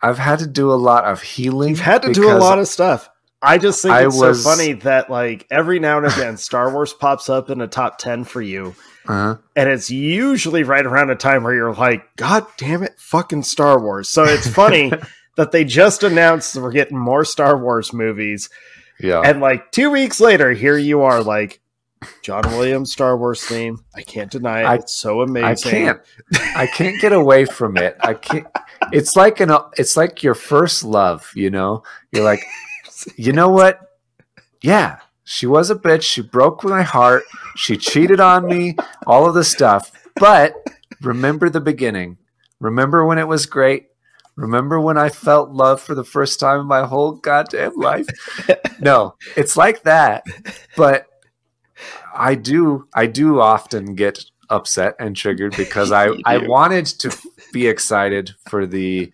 I've 0.00 0.18
had 0.18 0.40
to 0.40 0.46
do 0.46 0.72
a 0.72 0.74
lot 0.74 1.04
of 1.04 1.22
healing. 1.22 1.70
You've 1.70 1.80
had 1.80 2.02
to 2.02 2.12
do 2.12 2.30
a 2.30 2.36
lot 2.36 2.58
of 2.58 2.68
stuff. 2.68 3.08
I 3.40 3.58
just 3.58 3.82
think 3.82 3.94
I 3.94 4.06
it's 4.06 4.18
was... 4.18 4.42
so 4.42 4.50
funny 4.50 4.72
that 4.72 5.10
like 5.10 5.46
every 5.50 5.78
now 5.78 5.98
and 5.98 6.06
again 6.06 6.36
Star 6.36 6.72
Wars 6.72 6.92
pops 6.92 7.28
up 7.28 7.50
in 7.50 7.60
a 7.60 7.68
top 7.68 7.98
ten 7.98 8.24
for 8.24 8.40
you. 8.40 8.74
Uh-huh. 9.06 9.36
And 9.54 9.68
it's 9.68 9.90
usually 9.90 10.62
right 10.62 10.84
around 10.84 11.10
a 11.10 11.14
time 11.14 11.42
where 11.42 11.54
you're 11.54 11.74
like, 11.74 12.16
God 12.16 12.46
damn 12.56 12.82
it, 12.82 12.94
fucking 12.98 13.42
Star 13.42 13.78
Wars. 13.78 14.08
So 14.08 14.24
it's 14.24 14.48
funny 14.48 14.92
that 15.36 15.52
they 15.52 15.64
just 15.64 16.02
announced 16.02 16.56
we're 16.56 16.72
getting 16.72 16.98
more 16.98 17.24
Star 17.24 17.58
Wars 17.58 17.92
movies 17.92 18.48
yeah. 19.04 19.20
And 19.20 19.40
like 19.40 19.70
two 19.70 19.90
weeks 19.90 20.18
later, 20.18 20.52
here 20.52 20.78
you 20.78 21.02
are, 21.02 21.22
like 21.22 21.60
John 22.22 22.42
Williams 22.52 22.90
Star 22.90 23.16
Wars 23.16 23.44
theme. 23.44 23.84
I 23.94 24.00
can't 24.00 24.30
deny 24.30 24.60
it. 24.60 24.64
I, 24.64 24.74
it's 24.76 24.94
so 24.94 25.20
amazing. 25.20 25.44
I 25.44 25.54
can't. 25.54 26.00
I 26.56 26.66
can't 26.66 27.00
get 27.00 27.12
away 27.12 27.44
from 27.44 27.76
it. 27.76 27.96
I 28.00 28.14
can't. 28.14 28.46
It's 28.92 29.14
like 29.14 29.40
an. 29.40 29.50
It's 29.76 29.96
like 29.96 30.22
your 30.22 30.34
first 30.34 30.84
love. 30.84 31.30
You 31.34 31.50
know. 31.50 31.82
You're 32.12 32.24
like, 32.24 32.40
you 33.16 33.32
know 33.32 33.50
what? 33.50 33.80
Yeah, 34.62 35.00
she 35.24 35.46
was 35.46 35.70
a 35.70 35.74
bitch. 35.74 36.02
She 36.02 36.22
broke 36.22 36.64
my 36.64 36.82
heart. 36.82 37.24
She 37.56 37.76
cheated 37.76 38.20
on 38.20 38.46
me. 38.46 38.76
All 39.06 39.26
of 39.26 39.34
this 39.34 39.50
stuff. 39.50 39.92
But 40.16 40.54
remember 41.02 41.50
the 41.50 41.60
beginning. 41.60 42.16
Remember 42.60 43.04
when 43.04 43.18
it 43.18 43.28
was 43.28 43.44
great. 43.44 43.88
Remember 44.36 44.80
when 44.80 44.98
I 44.98 45.10
felt 45.10 45.50
love 45.50 45.80
for 45.80 45.94
the 45.94 46.04
first 46.04 46.40
time 46.40 46.60
in 46.60 46.66
my 46.66 46.86
whole 46.86 47.12
goddamn 47.12 47.76
life? 47.76 48.06
no, 48.80 49.14
it's 49.36 49.56
like 49.56 49.82
that. 49.82 50.24
But 50.76 51.06
I 52.14 52.34
do 52.34 52.88
I 52.94 53.06
do 53.06 53.40
often 53.40 53.94
get 53.94 54.24
upset 54.50 54.94
and 54.98 55.16
triggered 55.16 55.56
because 55.56 55.92
I 55.92 56.10
I 56.24 56.38
wanted 56.38 56.86
to 56.86 57.16
be 57.52 57.66
excited 57.66 58.32
for 58.48 58.66
the 58.66 59.12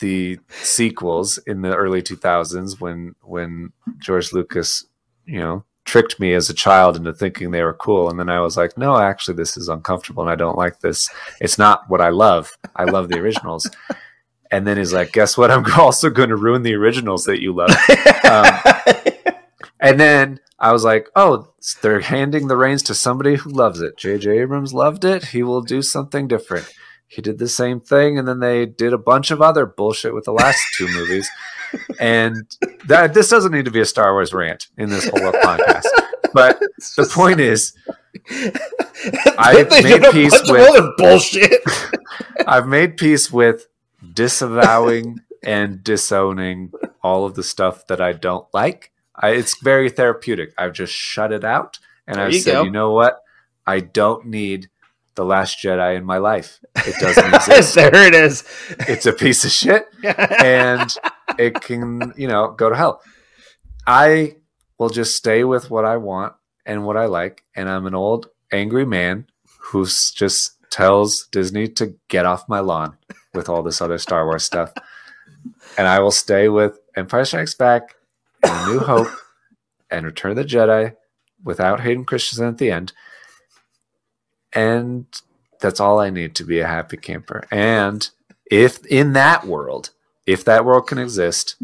the 0.00 0.38
sequels 0.48 1.38
in 1.46 1.62
the 1.62 1.74
early 1.74 2.02
2000s 2.02 2.80
when 2.80 3.14
when 3.22 3.72
George 3.98 4.32
Lucas, 4.32 4.84
you 5.24 5.38
know, 5.38 5.64
tricked 5.84 6.18
me 6.18 6.34
as 6.34 6.50
a 6.50 6.54
child 6.54 6.96
into 6.96 7.12
thinking 7.12 7.50
they 7.50 7.62
were 7.62 7.74
cool 7.74 8.10
and 8.10 8.18
then 8.18 8.28
I 8.28 8.40
was 8.40 8.56
like, 8.56 8.76
"No, 8.76 8.96
actually 8.96 9.36
this 9.36 9.56
is 9.56 9.68
uncomfortable 9.68 10.22
and 10.22 10.30
I 10.30 10.36
don't 10.36 10.58
like 10.58 10.80
this. 10.80 11.08
It's 11.40 11.58
not 11.58 11.88
what 11.88 12.00
I 12.00 12.08
love. 12.08 12.56
I 12.76 12.84
love 12.84 13.08
the 13.08 13.18
originals." 13.18 13.68
And 14.54 14.64
then 14.64 14.76
he's 14.76 14.92
like, 14.92 15.10
"Guess 15.10 15.36
what? 15.36 15.50
I'm 15.50 15.64
also 15.78 16.10
going 16.10 16.28
to 16.28 16.36
ruin 16.36 16.62
the 16.62 16.74
originals 16.74 17.24
that 17.24 17.42
you 17.42 17.52
love." 17.52 17.70
um, 18.24 19.34
and 19.80 19.98
then 19.98 20.38
I 20.60 20.72
was 20.72 20.84
like, 20.84 21.08
"Oh, 21.16 21.52
they're 21.82 22.00
handing 22.00 22.46
the 22.46 22.56
reins 22.56 22.84
to 22.84 22.94
somebody 22.94 23.34
who 23.34 23.50
loves 23.50 23.80
it. 23.80 23.96
J.J. 23.98 24.38
Abrams 24.38 24.72
loved 24.72 25.04
it. 25.04 25.26
He 25.26 25.42
will 25.42 25.60
do 25.60 25.82
something 25.82 26.28
different." 26.28 26.72
He 27.08 27.20
did 27.20 27.38
the 27.38 27.48
same 27.48 27.80
thing, 27.80 28.16
and 28.16 28.26
then 28.26 28.38
they 28.38 28.64
did 28.64 28.92
a 28.92 28.98
bunch 28.98 29.30
of 29.30 29.42
other 29.42 29.66
bullshit 29.66 30.14
with 30.14 30.24
the 30.24 30.32
last 30.32 30.60
two 30.76 30.88
movies. 30.88 31.28
And 31.98 32.44
that 32.86 33.14
this 33.14 33.28
doesn't 33.28 33.52
need 33.52 33.64
to 33.64 33.70
be 33.70 33.80
a 33.80 33.84
Star 33.84 34.12
Wars 34.12 34.32
rant 34.32 34.68
in 34.78 34.88
this 34.88 35.08
whole 35.08 35.32
podcast. 35.32 35.86
But 36.32 36.60
the 36.96 37.10
point 37.12 37.40
is, 37.40 37.72
I've 39.36 39.70
made 39.70 40.02
peace 40.12 40.50
with 40.50 40.96
bullshit. 40.96 41.62
I've 42.46 42.66
made 42.66 42.96
peace 42.96 43.32
with 43.32 43.66
disavowing 44.14 45.20
and 45.42 45.84
disowning 45.84 46.72
all 47.02 47.26
of 47.26 47.34
the 47.34 47.42
stuff 47.42 47.86
that 47.88 48.00
I 48.00 48.12
don't 48.12 48.46
like. 48.54 48.92
I, 49.14 49.30
it's 49.30 49.60
very 49.62 49.90
therapeutic. 49.90 50.54
I've 50.56 50.72
just 50.72 50.92
shut 50.92 51.32
it 51.32 51.44
out 51.44 51.78
and 52.06 52.16
there 52.16 52.26
I've 52.26 52.34
said, 52.34 52.52
go. 52.52 52.62
you 52.64 52.70
know 52.70 52.92
what? 52.92 53.20
I 53.66 53.80
don't 53.80 54.26
need 54.26 54.68
the 55.14 55.24
Last 55.24 55.58
Jedi 55.62 55.96
in 55.96 56.04
my 56.04 56.18
life. 56.18 56.58
It 56.76 56.96
doesn't 57.00 57.34
exist. 57.34 57.74
there 57.74 57.94
it 57.94 58.14
is. 58.14 58.44
It's 58.88 59.06
a 59.06 59.12
piece 59.12 59.44
of 59.44 59.50
shit, 59.50 59.86
and 60.02 60.92
it 61.38 61.60
can, 61.60 62.12
you 62.16 62.28
know, 62.28 62.50
go 62.50 62.68
to 62.68 62.76
hell. 62.76 63.00
I 63.86 64.36
will 64.78 64.88
just 64.90 65.16
stay 65.16 65.44
with 65.44 65.70
what 65.70 65.84
I 65.84 65.98
want 65.98 66.34
and 66.66 66.84
what 66.84 66.96
I 66.96 67.06
like, 67.06 67.44
and 67.54 67.68
I'm 67.68 67.86
an 67.86 67.94
old 67.94 68.28
angry 68.52 68.84
man 68.84 69.26
who 69.60 69.86
just 69.86 70.58
tells 70.70 71.28
Disney 71.30 71.68
to 71.68 71.94
get 72.08 72.26
off 72.26 72.48
my 72.48 72.60
lawn 72.60 72.96
with 73.34 73.48
all 73.48 73.62
this 73.62 73.80
other 73.80 73.98
Star 73.98 74.24
Wars 74.24 74.44
stuff. 74.44 74.72
And 75.76 75.86
I 75.86 76.00
will 76.00 76.10
stay 76.10 76.48
with 76.48 76.78
Empire 76.96 77.24
Strikes 77.24 77.54
Back 77.54 77.96
and 78.42 78.72
New 78.72 78.78
Hope 78.80 79.08
and 79.90 80.06
Return 80.06 80.32
of 80.32 80.36
the 80.36 80.44
Jedi 80.44 80.94
without 81.42 81.80
Hayden 81.80 82.04
Christensen 82.04 82.48
at 82.48 82.58
the 82.58 82.70
end. 82.70 82.92
And 84.52 85.06
that's 85.60 85.80
all 85.80 85.98
I 85.98 86.10
need 86.10 86.34
to 86.36 86.44
be 86.44 86.60
a 86.60 86.66
happy 86.66 86.96
camper. 86.96 87.46
And 87.50 88.08
if 88.50 88.84
in 88.86 89.12
that 89.14 89.46
world, 89.46 89.90
if 90.26 90.44
that 90.44 90.64
world 90.64 90.86
can 90.86 90.98
exist, 90.98 91.56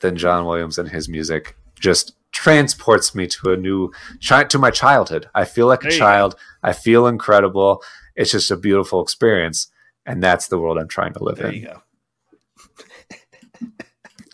then 0.00 0.16
John 0.16 0.44
Williams 0.44 0.78
and 0.78 0.90
his 0.90 1.08
music 1.08 1.56
just 1.78 2.12
transports 2.32 3.14
me 3.14 3.26
to 3.26 3.52
a 3.52 3.56
new 3.56 3.92
to 4.20 4.58
my 4.58 4.70
childhood. 4.70 5.28
I 5.34 5.44
feel 5.44 5.66
like 5.66 5.80
there 5.80 5.90
a 5.90 5.96
child. 5.96 6.34
Go. 6.34 6.38
I 6.68 6.72
feel 6.74 7.06
incredible. 7.06 7.82
It's 8.14 8.32
just 8.32 8.50
a 8.50 8.56
beautiful 8.56 9.02
experience 9.02 9.68
and 10.06 10.22
that's 10.22 10.48
the 10.48 10.58
world 10.58 10.78
I'm 10.78 10.88
trying 10.88 11.12
to 11.14 11.24
live 11.24 11.36
there 11.36 11.48
in. 11.48 11.54
You 11.54 11.66
go. 11.66 11.82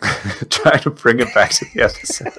trying 0.50 0.80
to 0.80 0.90
bring 0.90 1.20
it 1.20 1.32
back 1.34 1.50
to 1.52 1.64
the 1.74 1.82
episode. 1.82 2.32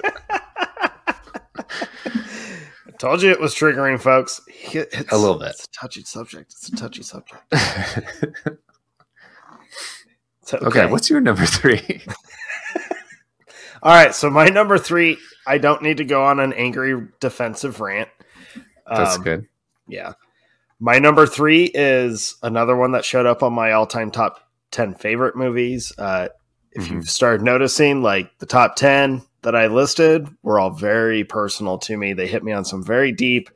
I 2.86 2.96
told 2.98 3.22
you 3.22 3.30
it 3.30 3.40
was 3.40 3.54
triggering, 3.54 4.00
folks. 4.00 4.40
It's, 4.46 5.12
a 5.12 5.18
little 5.18 5.38
bit. 5.38 5.50
It's 5.50 5.64
a 5.64 5.70
touchy 5.70 6.02
subject. 6.04 6.52
It's 6.52 6.68
a 6.68 6.76
touchy 6.76 7.02
subject. 7.02 7.42
okay. 10.54 10.64
okay, 10.66 10.86
what's 10.86 11.10
your 11.10 11.20
number 11.20 11.44
three? 11.44 12.02
All 13.82 13.92
right, 13.92 14.14
so 14.14 14.30
my 14.30 14.46
number 14.46 14.78
three, 14.78 15.18
I 15.46 15.58
don't 15.58 15.82
need 15.82 15.98
to 15.98 16.04
go 16.04 16.24
on 16.24 16.40
an 16.40 16.54
angry 16.54 17.08
defensive 17.20 17.80
rant. 17.80 18.08
That's 18.88 19.16
um, 19.16 19.22
good. 19.22 19.46
Yeah. 19.86 20.14
My 20.80 20.98
number 20.98 21.26
three 21.26 21.64
is 21.64 22.36
another 22.42 22.76
one 22.76 22.92
that 22.92 23.04
showed 23.04 23.26
up 23.26 23.42
on 23.42 23.52
my 23.52 23.72
all 23.72 23.86
time 23.86 24.10
top 24.10 24.40
10 24.72 24.94
favorite 24.94 25.36
movies. 25.36 25.92
Uh, 25.96 26.28
if 26.72 26.84
mm-hmm. 26.84 26.94
you've 26.94 27.10
started 27.10 27.42
noticing, 27.42 28.02
like 28.02 28.36
the 28.38 28.46
top 28.46 28.76
10 28.76 29.22
that 29.42 29.54
I 29.54 29.68
listed 29.68 30.28
were 30.42 30.58
all 30.58 30.70
very 30.70 31.22
personal 31.22 31.78
to 31.78 31.96
me. 31.96 32.12
They 32.12 32.26
hit 32.26 32.42
me 32.42 32.52
on 32.52 32.64
some 32.64 32.84
very 32.84 33.12
deep, 33.12 33.50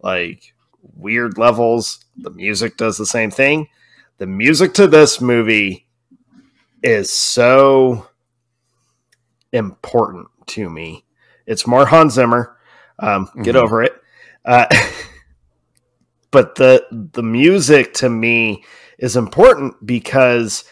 like 0.00 0.54
weird 0.94 1.36
levels. 1.36 2.04
The 2.16 2.30
music 2.30 2.76
does 2.76 2.96
the 2.96 3.06
same 3.06 3.30
thing. 3.30 3.68
The 4.18 4.26
music 4.26 4.72
to 4.74 4.86
this 4.86 5.20
movie 5.20 5.86
is 6.82 7.10
so 7.10 8.08
important 9.52 10.28
to 10.46 10.70
me. 10.70 11.04
It's 11.46 11.66
more 11.66 11.84
Hans 11.84 12.14
Zimmer. 12.14 12.56
Um, 12.98 13.26
mm-hmm. 13.26 13.42
Get 13.42 13.56
over 13.56 13.82
it. 13.82 13.92
Uh, 14.44 14.66
but 16.36 16.56
the 16.56 16.84
the 17.14 17.22
music 17.22 17.94
to 17.94 18.10
me 18.10 18.62
is 18.98 19.16
important 19.16 19.74
because 19.86 20.64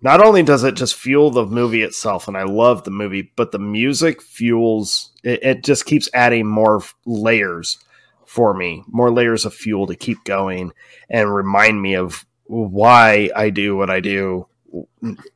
not 0.00 0.24
only 0.24 0.44
does 0.44 0.62
it 0.62 0.76
just 0.76 0.94
fuel 0.94 1.28
the 1.32 1.44
movie 1.44 1.82
itself 1.82 2.28
and 2.28 2.36
i 2.36 2.44
love 2.44 2.84
the 2.84 2.90
movie 2.92 3.32
but 3.34 3.50
the 3.50 3.58
music 3.58 4.22
fuels 4.22 5.10
it, 5.24 5.42
it, 5.42 5.64
just 5.64 5.86
keeps 5.86 6.08
adding 6.14 6.46
more 6.46 6.80
layers 7.04 7.78
for 8.26 8.54
me 8.54 8.84
more 8.86 9.10
layers 9.10 9.44
of 9.44 9.52
fuel 9.52 9.88
to 9.88 9.96
keep 9.96 10.22
going 10.22 10.70
and 11.10 11.34
remind 11.34 11.82
me 11.82 11.96
of 11.96 12.24
why 12.44 13.28
i 13.34 13.50
do 13.50 13.76
what 13.76 13.90
i 13.90 13.98
do 13.98 14.46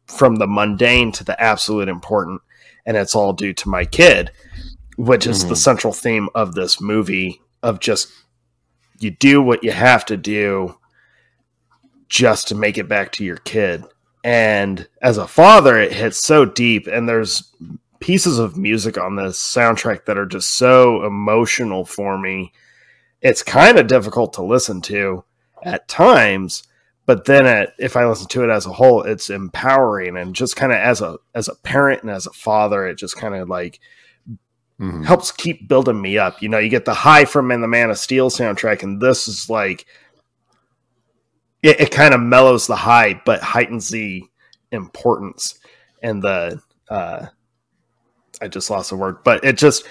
from 0.07 0.37
the 0.37 0.47
mundane 0.47 1.11
to 1.11 1.25
the 1.25 1.43
absolute 1.43 1.89
important 1.89 2.41
and 2.87 2.97
it's 2.97 3.17
all 3.17 3.33
due 3.33 3.53
to 3.53 3.69
my 3.69 3.85
kid 3.85 4.31
which 4.97 5.27
is 5.27 5.41
mm-hmm. 5.41 5.49
the 5.49 5.57
central 5.57 5.93
theme 5.93 6.29
of 6.37 6.55
this 6.55 6.81
movie 6.81 7.43
of 7.65 7.81
just 7.81 8.13
you 8.99 9.11
do 9.11 9.43
what 9.43 9.65
you 9.65 9.73
have 9.73 10.05
to 10.07 10.17
do 10.17 10.77
just 12.09 12.49
to 12.49 12.55
make 12.55 12.79
it 12.79 12.89
back 12.89 13.13
to 13.13 13.25
your 13.25 13.39
kid. 13.39 13.85
And 14.25 14.87
as 15.01 15.19
a 15.19 15.27
father, 15.27 15.79
it 15.79 15.93
hits 15.93 16.19
so 16.19 16.45
deep, 16.45 16.87
and 16.87 17.09
there's 17.09 17.53
pieces 18.01 18.39
of 18.39 18.57
music 18.57 18.99
on 18.99 19.17
this 19.17 19.39
soundtrack 19.39 20.05
that 20.05 20.19
are 20.19 20.27
just 20.27 20.53
so 20.53 21.05
emotional 21.05 21.85
for 21.85 22.19
me. 22.19 22.53
It's 23.21 23.43
kind 23.43 23.79
of 23.79 23.87
difficult 23.87 24.35
to 24.35 24.43
listen 24.43 24.81
to 24.83 25.25
at 25.63 25.89
times, 25.89 26.65
but 27.07 27.25
then 27.25 27.47
at, 27.47 27.75
if 27.79 27.97
I 27.97 28.07
listen 28.07 28.29
to 28.29 28.45
it 28.45 28.51
as 28.51 28.67
a 28.67 28.73
whole, 28.73 29.03
it's 29.03 29.31
empowering 29.31 30.17
and 30.17 30.35
just 30.35 30.57
kind 30.57 30.73
of 30.73 30.79
as 30.79 31.01
a 31.01 31.19
as 31.35 31.49
a 31.49 31.55
parent 31.55 32.03
and 32.03 32.11
as 32.11 32.27
a 32.27 32.33
father, 32.33 32.87
it 32.87 32.99
just 32.99 33.17
kind 33.17 33.35
of 33.35 33.49
like 33.49 33.81
mm-hmm. 34.81 35.03
helps 35.03 35.31
keep 35.31 35.69
building 35.69 36.01
me 36.01 36.19
up. 36.19 36.43
You 36.43 36.49
know, 36.49 36.59
you 36.59 36.69
get 36.69 36.85
the 36.85 36.95
high 36.95 37.25
from 37.25 37.51
in 37.51 37.61
the 37.61 37.69
Man 37.69 37.91
of 37.91 37.99
Steel 37.99 38.31
soundtrack, 38.31 38.83
and 38.83 39.01
this 39.01 39.29
is 39.29 39.49
like 39.49 39.87
it, 41.63 41.81
it 41.81 41.91
kind 41.91 42.15
of 42.15 42.21
mellows 42.21 42.67
the 42.67 42.77
high, 42.77 43.21
but 43.25 43.41
heightens 43.41 43.89
the 43.89 44.25
importance 44.71 45.59
and 46.03 46.23
the 46.23 46.61
uh 46.89 47.27
I 48.41 48.49
just 48.49 48.71
lost 48.71 48.91
the 48.91 48.97
word, 48.97 49.23
but 49.23 49.45
it 49.45 49.57
just 49.57 49.87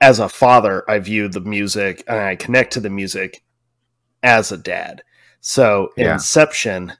as 0.00 0.18
a 0.18 0.28
father, 0.28 0.88
I 0.90 0.98
view 0.98 1.28
the 1.28 1.40
music 1.40 2.04
and 2.06 2.18
I 2.18 2.36
connect 2.36 2.74
to 2.74 2.80
the 2.80 2.90
music 2.90 3.42
as 4.22 4.52
a 4.52 4.58
dad. 4.58 5.02
So 5.40 5.90
yeah. 5.96 6.14
Inception 6.14 6.92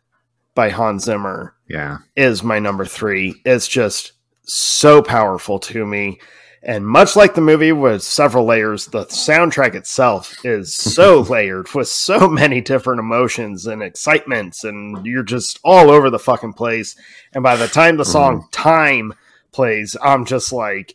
by 0.54 0.70
Hans 0.70 1.04
Zimmer 1.04 1.54
yeah. 1.68 1.98
is 2.14 2.42
my 2.42 2.58
number 2.58 2.86
three. 2.86 3.42
It's 3.44 3.68
just 3.68 4.12
so 4.44 5.02
powerful 5.02 5.58
to 5.58 5.84
me. 5.84 6.20
And 6.66 6.84
much 6.84 7.14
like 7.14 7.36
the 7.36 7.40
movie 7.40 7.70
with 7.70 8.02
several 8.02 8.44
layers, 8.44 8.86
the 8.86 9.06
soundtrack 9.06 9.76
itself 9.76 10.44
is 10.44 10.74
so 10.74 11.20
layered 11.30 11.72
with 11.72 11.86
so 11.86 12.28
many 12.28 12.60
different 12.60 12.98
emotions 12.98 13.68
and 13.68 13.84
excitements, 13.84 14.64
and 14.64 15.06
you're 15.06 15.22
just 15.22 15.60
all 15.62 15.90
over 15.90 16.10
the 16.10 16.18
fucking 16.18 16.54
place. 16.54 16.96
And 17.32 17.44
by 17.44 17.54
the 17.54 17.68
time 17.68 17.96
the 17.96 18.04
song 18.04 18.42
mm. 18.42 18.48
Time 18.50 19.14
plays, 19.52 19.96
I'm 20.02 20.24
just 20.24 20.52
like, 20.52 20.92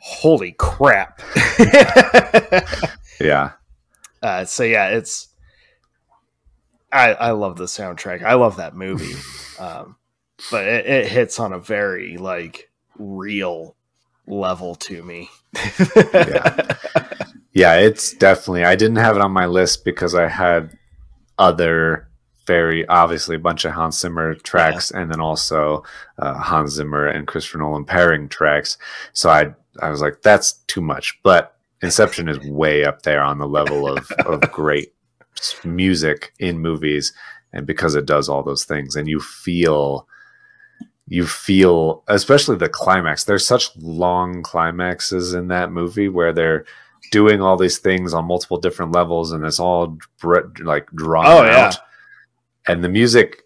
holy 0.00 0.52
crap. 0.52 1.22
yeah. 3.18 3.52
Uh, 4.22 4.44
so, 4.44 4.64
yeah, 4.64 4.88
it's. 4.88 5.28
I, 6.92 7.14
I 7.14 7.30
love 7.30 7.56
the 7.56 7.64
soundtrack. 7.64 8.22
I 8.22 8.34
love 8.34 8.56
that 8.56 8.76
movie. 8.76 9.14
Um, 9.58 9.96
but 10.50 10.66
it, 10.66 10.84
it 10.84 11.08
hits 11.08 11.40
on 11.40 11.54
a 11.54 11.58
very, 11.58 12.18
like, 12.18 12.70
real 12.98 13.74
level 14.26 14.74
to 14.74 15.02
me. 15.02 15.28
yeah. 15.96 16.76
yeah, 17.52 17.74
it's 17.76 18.12
definitely. 18.14 18.64
I 18.64 18.76
didn't 18.76 18.96
have 18.96 19.16
it 19.16 19.22
on 19.22 19.32
my 19.32 19.46
list 19.46 19.84
because 19.84 20.14
I 20.14 20.28
had 20.28 20.76
other 21.38 22.08
very 22.46 22.86
obviously 22.86 23.36
a 23.36 23.40
bunch 23.40 23.64
of 23.64 23.72
Hans 23.72 23.98
Zimmer 23.98 24.34
tracks, 24.34 24.92
yeah. 24.94 25.02
and 25.02 25.10
then 25.10 25.20
also 25.20 25.82
uh, 26.18 26.34
Hans 26.34 26.72
Zimmer 26.72 27.06
and 27.06 27.26
Christopher 27.26 27.58
Nolan 27.58 27.84
pairing 27.84 28.28
tracks. 28.28 28.78
So 29.12 29.30
I 29.30 29.54
I 29.80 29.90
was 29.90 30.00
like, 30.00 30.22
that's 30.22 30.52
too 30.68 30.80
much. 30.80 31.18
But 31.22 31.56
Inception 31.82 32.28
is 32.28 32.38
way 32.40 32.84
up 32.84 33.02
there 33.02 33.22
on 33.22 33.38
the 33.38 33.48
level 33.48 33.88
of 33.88 34.10
of 34.24 34.40
great 34.52 34.94
music 35.64 36.32
in 36.38 36.58
movies, 36.58 37.12
and 37.52 37.66
because 37.66 37.94
it 37.94 38.06
does 38.06 38.28
all 38.28 38.42
those 38.42 38.64
things, 38.64 38.96
and 38.96 39.08
you 39.08 39.20
feel 39.20 40.08
you 41.08 41.26
feel 41.26 42.02
especially 42.08 42.56
the 42.56 42.68
climax 42.68 43.24
there's 43.24 43.46
such 43.46 43.74
long 43.76 44.42
climaxes 44.42 45.34
in 45.34 45.48
that 45.48 45.70
movie 45.70 46.08
where 46.08 46.32
they're 46.32 46.64
doing 47.12 47.40
all 47.40 47.56
these 47.56 47.78
things 47.78 48.12
on 48.12 48.24
multiple 48.24 48.56
different 48.56 48.92
levels 48.92 49.32
and 49.32 49.44
it's 49.44 49.60
all 49.60 49.96
like 50.60 50.90
drawn 50.92 51.26
oh, 51.26 51.44
out 51.44 51.74
yeah. 51.74 52.72
and 52.72 52.82
the 52.82 52.88
music 52.88 53.42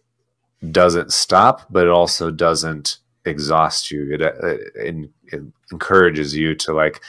doesn't 0.70 1.12
stop 1.12 1.66
but 1.70 1.86
it 1.86 1.90
also 1.90 2.30
doesn't 2.30 2.98
exhaust 3.26 3.90
you 3.90 4.14
it, 4.14 4.22
it, 4.22 5.10
it 5.26 5.42
encourages 5.72 6.34
you 6.34 6.54
to 6.54 6.72
like 6.72 7.00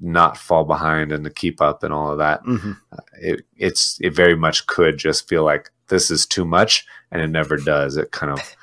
not 0.00 0.36
fall 0.36 0.64
behind 0.64 1.12
and 1.12 1.24
to 1.24 1.30
keep 1.30 1.60
up 1.60 1.82
and 1.82 1.92
all 1.92 2.10
of 2.10 2.18
that 2.18 2.42
mm-hmm. 2.44 2.72
it, 3.20 3.42
it's 3.56 3.98
it 4.00 4.14
very 4.14 4.34
much 4.34 4.66
could 4.66 4.98
just 4.98 5.28
feel 5.28 5.44
like 5.44 5.70
this 5.88 6.10
is 6.10 6.26
too 6.26 6.44
much 6.44 6.86
and 7.10 7.20
it 7.20 7.28
never 7.28 7.56
does. 7.56 7.96
It 7.96 8.10
kind 8.10 8.32
of 8.32 8.56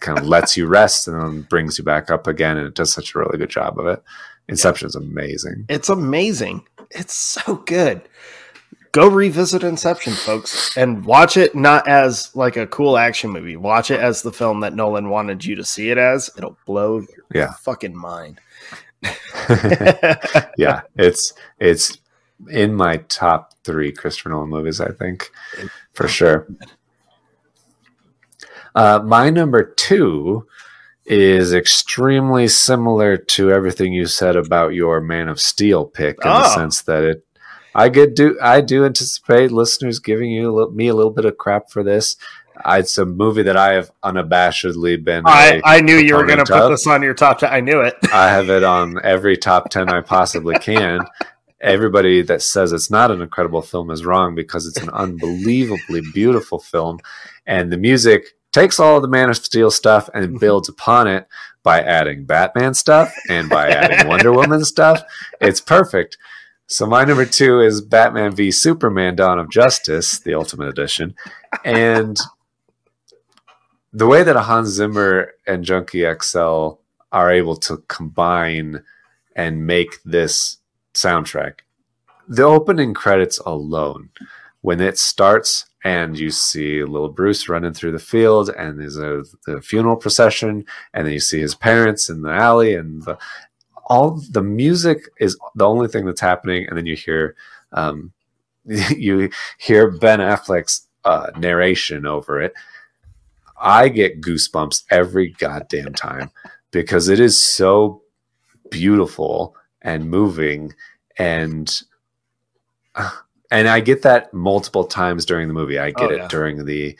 kind 0.00 0.18
of 0.18 0.26
lets 0.26 0.56
you 0.56 0.66
rest 0.66 1.08
and 1.08 1.20
then 1.20 1.42
brings 1.42 1.78
you 1.78 1.84
back 1.84 2.10
up 2.10 2.26
again 2.26 2.56
and 2.56 2.66
it 2.66 2.74
does 2.74 2.92
such 2.92 3.14
a 3.14 3.18
really 3.18 3.38
good 3.38 3.50
job 3.50 3.78
of 3.78 3.86
it. 3.86 4.02
Inception's 4.48 4.96
yeah. 4.98 5.06
amazing. 5.06 5.66
It's 5.68 5.88
amazing. 5.88 6.66
It's 6.90 7.14
so 7.14 7.56
good. 7.56 8.02
Go 8.92 9.08
revisit 9.08 9.62
inception 9.62 10.14
folks 10.14 10.76
and 10.76 11.04
watch 11.04 11.36
it 11.36 11.54
not 11.54 11.86
as 11.86 12.34
like 12.34 12.56
a 12.56 12.66
cool 12.66 12.96
action 12.96 13.30
movie. 13.30 13.56
Watch 13.56 13.90
it 13.90 14.00
as 14.00 14.22
the 14.22 14.32
film 14.32 14.60
that 14.60 14.74
nolan 14.74 15.10
wanted 15.10 15.44
you 15.44 15.54
to 15.56 15.64
see 15.64 15.90
it 15.90 15.98
as. 15.98 16.30
It'll 16.38 16.56
blow 16.64 17.00
your 17.00 17.26
yeah. 17.34 17.52
fucking 17.60 17.96
mind. 17.96 18.40
Yeah. 20.56 20.82
It's 20.96 21.32
it's 21.60 21.98
in 22.48 22.74
my 22.74 22.98
top 23.08 23.54
three 23.64 23.92
Christopher 23.92 24.30
Nolan 24.30 24.48
movies, 24.48 24.80
I 24.80 24.90
think, 24.90 25.30
for 25.92 26.08
sure. 26.08 26.46
Uh, 28.74 29.00
my 29.04 29.30
number 29.30 29.62
two 29.64 30.46
is 31.04 31.54
extremely 31.54 32.46
similar 32.46 33.16
to 33.16 33.50
everything 33.50 33.92
you 33.92 34.06
said 34.06 34.36
about 34.36 34.74
your 34.74 35.00
Man 35.00 35.28
of 35.28 35.40
Steel 35.40 35.86
pick 35.86 36.16
in 36.24 36.30
oh. 36.30 36.42
the 36.42 36.54
sense 36.54 36.82
that 36.82 37.02
it. 37.02 37.24
I 37.74 37.88
get 37.88 38.16
do 38.16 38.38
I 38.42 38.60
do 38.60 38.84
anticipate 38.84 39.52
listeners 39.52 39.98
giving 39.98 40.30
you 40.30 40.50
a 40.50 40.52
little, 40.52 40.72
me 40.72 40.88
a 40.88 40.94
little 40.94 41.12
bit 41.12 41.24
of 41.24 41.38
crap 41.38 41.70
for 41.70 41.82
this. 41.82 42.16
It's 42.66 42.98
a 42.98 43.06
movie 43.06 43.44
that 43.44 43.56
I 43.56 43.74
have 43.74 43.92
unabashedly 44.02 45.04
been. 45.04 45.22
I, 45.26 45.60
I 45.64 45.80
knew 45.80 45.96
you 45.96 46.16
were 46.16 46.26
going 46.26 46.44
to 46.44 46.44
put 46.44 46.68
this 46.70 46.88
on 46.88 47.02
your 47.02 47.14
top 47.14 47.38
ten. 47.38 47.52
I 47.52 47.60
knew 47.60 47.80
it. 47.80 47.94
I 48.12 48.30
have 48.30 48.50
it 48.50 48.64
on 48.64 48.98
every 49.04 49.36
top 49.36 49.70
ten 49.70 49.88
I 49.88 50.00
possibly 50.00 50.54
can, 50.60 51.00
everybody 51.60 52.22
that 52.22 52.42
says 52.42 52.72
it's 52.72 52.90
not 52.90 53.10
an 53.10 53.20
incredible 53.20 53.62
film 53.62 53.90
is 53.90 54.04
wrong 54.04 54.34
because 54.34 54.66
it's 54.66 54.80
an 54.80 54.90
unbelievably 54.90 56.02
beautiful 56.14 56.58
film. 56.58 56.98
And 57.46 57.72
the 57.72 57.76
music 57.76 58.36
takes 58.52 58.80
all 58.80 58.96
of 58.96 59.02
the 59.02 59.08
man 59.08 59.28
of 59.28 59.36
steel 59.36 59.70
stuff 59.70 60.08
and 60.14 60.26
mm-hmm. 60.26 60.38
builds 60.38 60.68
upon 60.68 61.06
it 61.06 61.26
by 61.62 61.80
adding 61.80 62.24
batman 62.24 62.74
stuff 62.74 63.12
and 63.28 63.48
by 63.48 63.68
adding 63.68 64.08
wonder 64.08 64.32
woman 64.32 64.64
stuff. 64.64 65.02
It's 65.40 65.60
perfect. 65.60 66.16
So 66.66 66.86
my 66.86 67.04
number 67.04 67.24
two 67.24 67.60
is 67.60 67.80
batman 67.80 68.34
v 68.34 68.50
superman 68.50 69.16
dawn 69.16 69.38
of 69.38 69.50
justice 69.50 70.18
the 70.18 70.34
ultimate 70.34 70.68
edition. 70.68 71.14
And 71.64 72.18
the 73.92 74.06
way 74.06 74.22
that 74.22 74.36
hans 74.36 74.68
zimmer 74.68 75.32
and 75.46 75.64
junkie 75.64 76.04
xl 76.20 76.78
are 77.10 77.32
able 77.32 77.56
to 77.56 77.78
combine 77.88 78.84
and 79.34 79.66
make 79.66 80.02
this 80.04 80.57
soundtrack. 81.02 81.60
The 82.28 82.42
opening 82.42 82.94
credits 82.94 83.38
alone, 83.38 84.10
when 84.60 84.80
it 84.80 84.98
starts 84.98 85.66
and 85.84 86.18
you 86.18 86.30
see 86.30 86.82
little 86.82 87.08
Bruce 87.08 87.48
running 87.48 87.72
through 87.72 87.92
the 87.92 87.98
field 87.98 88.50
and 88.50 88.80
there's 88.80 88.96
a 88.96 89.24
the 89.46 89.62
funeral 89.62 89.96
procession 89.96 90.64
and 90.92 91.06
then 91.06 91.14
you 91.14 91.20
see 91.20 91.40
his 91.40 91.54
parents 91.54 92.08
in 92.08 92.22
the 92.22 92.30
alley 92.30 92.74
and 92.74 93.02
the, 93.04 93.16
all 93.86 94.20
the 94.30 94.42
music 94.42 95.08
is 95.20 95.38
the 95.54 95.66
only 95.66 95.88
thing 95.88 96.04
that's 96.04 96.20
happening 96.20 96.66
and 96.66 96.76
then 96.76 96.86
you 96.86 96.96
hear 96.96 97.36
um, 97.72 98.12
you 98.64 99.30
hear 99.58 99.90
Ben 99.90 100.18
Affleck's 100.18 100.88
uh, 101.04 101.30
narration 101.38 102.06
over 102.06 102.40
it. 102.40 102.52
I 103.60 103.88
get 103.88 104.20
goosebumps 104.20 104.84
every 104.90 105.30
goddamn 105.30 105.94
time 105.94 106.30
because 106.70 107.08
it 107.08 107.18
is 107.18 107.42
so 107.42 108.02
beautiful 108.70 109.56
and 109.82 110.10
moving 110.10 110.74
and 111.18 111.82
and 113.50 113.68
I 113.68 113.80
get 113.80 114.02
that 114.02 114.32
multiple 114.32 114.84
times 114.84 115.24
during 115.24 115.48
the 115.48 115.54
movie. 115.54 115.78
I 115.78 115.90
get 115.90 116.10
oh, 116.10 116.14
it 116.14 116.18
yeah. 116.18 116.28
during 116.28 116.64
the 116.64 116.96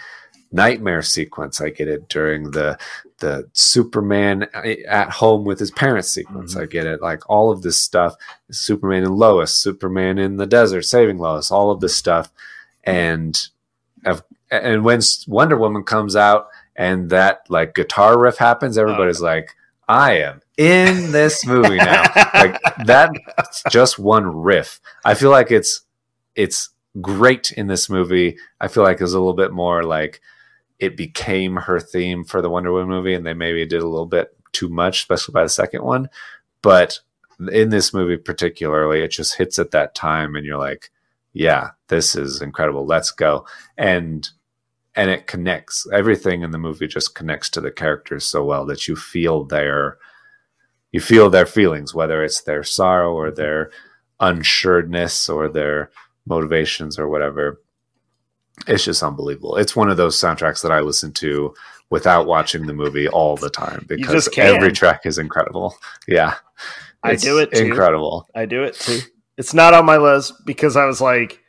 nightmare 0.51 1.03
sequence. 1.03 1.61
I 1.61 1.71
get 1.71 1.89
it 1.89 2.09
during 2.09 2.51
the 2.51 2.79
the 3.19 3.49
Superman 3.53 4.47
at 4.89 5.11
home 5.11 5.45
with 5.45 5.59
his 5.59 5.71
parents 5.71 6.09
sequence. 6.09 6.53
Mm-hmm. 6.53 6.63
I 6.63 6.67
get 6.67 6.87
it 6.87 7.03
like 7.03 7.29
all 7.29 7.51
of 7.51 7.63
this 7.63 7.83
stuff. 7.83 8.15
Superman 8.51 9.05
and 9.05 9.17
Lois, 9.17 9.53
Superman 9.53 10.19
in 10.19 10.37
the 10.37 10.47
desert 10.47 10.83
saving 10.83 11.19
Lois, 11.19 11.51
all 11.51 11.71
of 11.71 11.81
this 11.81 11.97
stuff, 11.97 12.31
and 12.85 13.49
and 14.51 14.85
when 14.85 15.01
Wonder 15.27 15.57
Woman 15.57 15.83
comes 15.83 16.17
out 16.17 16.49
and 16.77 17.11
that 17.11 17.43
like 17.49 17.75
guitar 17.75 18.19
riff 18.19 18.39
happens, 18.39 18.79
everybody's 18.79 19.21
oh. 19.21 19.27
like, 19.27 19.55
I 19.89 20.19
am 20.19 20.41
in 20.59 21.13
this 21.13 21.47
movie 21.47 21.77
now. 21.77 22.03
like 22.35 22.61
that's 22.85 23.63
just 23.71 23.99
one 23.99 24.27
riff. 24.27 24.81
I 25.05 25.15
feel 25.15 25.31
like 25.31 25.51
it's 25.51 25.83
it's 26.35 26.71
great 27.01 27.53
in 27.53 27.69
this 27.69 27.89
movie. 27.89 28.37
I 28.61 28.69
feel 28.69 28.83
like 28.83 29.01
it's 29.01 29.13
a 29.13 29.19
little 29.19 29.35
bit 29.35 29.53
more 29.53 29.85
like 29.85 30.21
it 30.79 30.97
became 30.97 31.57
her 31.57 31.81
theme 31.81 32.25
for 32.25 32.43
the 32.43 32.51
Wonder 32.51 32.73
Woman 32.73 32.89
movie, 32.89 33.15
and 33.15 33.25
they 33.25 33.35
maybe 33.35 33.65
did 33.67 33.83
a 33.83 33.89
little 33.89 34.07
bit 34.07 34.37
too 34.53 34.69
much, 34.69 34.99
especially 34.99 35.33
by 35.33 35.45
the 35.45 35.49
second 35.49 35.83
one. 35.83 36.09
But 36.61 37.01
in 37.53 37.71
this 37.71 37.95
movie 37.95 38.17
particularly, 38.17 39.01
it 39.01 39.13
just 39.13 39.37
hits 39.37 39.59
at 39.59 39.71
that 39.71 39.95
time, 39.95 40.35
and 40.35 40.45
you're 40.45 40.59
like, 40.59 40.91
"Yeah, 41.33 41.71
this 41.87 42.17
is 42.17 42.43
incredible. 42.43 42.85
Let's 42.85 43.13
go!" 43.13 43.47
And 43.77 44.29
and 44.97 45.09
it 45.09 45.29
connects. 45.29 45.87
Everything 45.93 46.43
in 46.43 46.51
the 46.51 46.59
movie 46.59 46.89
just 46.89 47.15
connects 47.15 47.49
to 47.51 47.61
the 47.61 47.71
characters 47.71 48.25
so 48.25 48.45
well 48.45 48.67
that 48.67 48.89
you 48.89 48.97
feel 48.97 49.45
their 49.45 49.99
you 50.93 51.01
feel 51.01 51.31
their 51.31 51.47
feelings, 51.47 51.95
whether 51.95 52.25
it's 52.25 52.43
their 52.43 52.65
sorrow 52.65 53.13
or 53.13 53.31
their 53.31 53.71
unsureness 54.21 55.33
or 55.33 55.49
their 55.49 55.91
motivations 56.27 56.99
or 56.99 57.09
whatever. 57.09 57.61
It's 58.67 58.85
just 58.85 59.03
unbelievable. 59.03 59.57
It's 59.57 59.77
one 59.77 59.91
of 59.91 59.97
those 59.97 60.17
soundtracks 60.17 60.63
that 60.63 60.73
I 60.73 60.81
listen 60.81 61.13
to 61.15 61.55
without 61.91 62.27
watching 62.27 62.67
the 62.67 62.75
movie 62.75 63.09
all 63.09 63.37
the 63.37 63.51
time 63.51 63.85
because 63.89 64.29
every 64.37 64.73
track 64.73 65.07
is 65.07 65.19
incredible. 65.19 65.77
Yeah. 66.07 66.35
I 67.03 67.15
do 67.15 67.39
it 67.39 67.53
too. 67.53 67.67
Incredible. 67.67 68.27
I 68.35 68.47
do 68.47 68.65
it 68.65 68.75
too. 68.75 69.01
It's 69.37 69.55
not 69.55 69.75
on 69.75 69.85
my 69.85 69.99
list 69.99 70.33
because 70.45 70.75
I 70.75 70.87
was 70.87 71.01
like, 71.01 71.41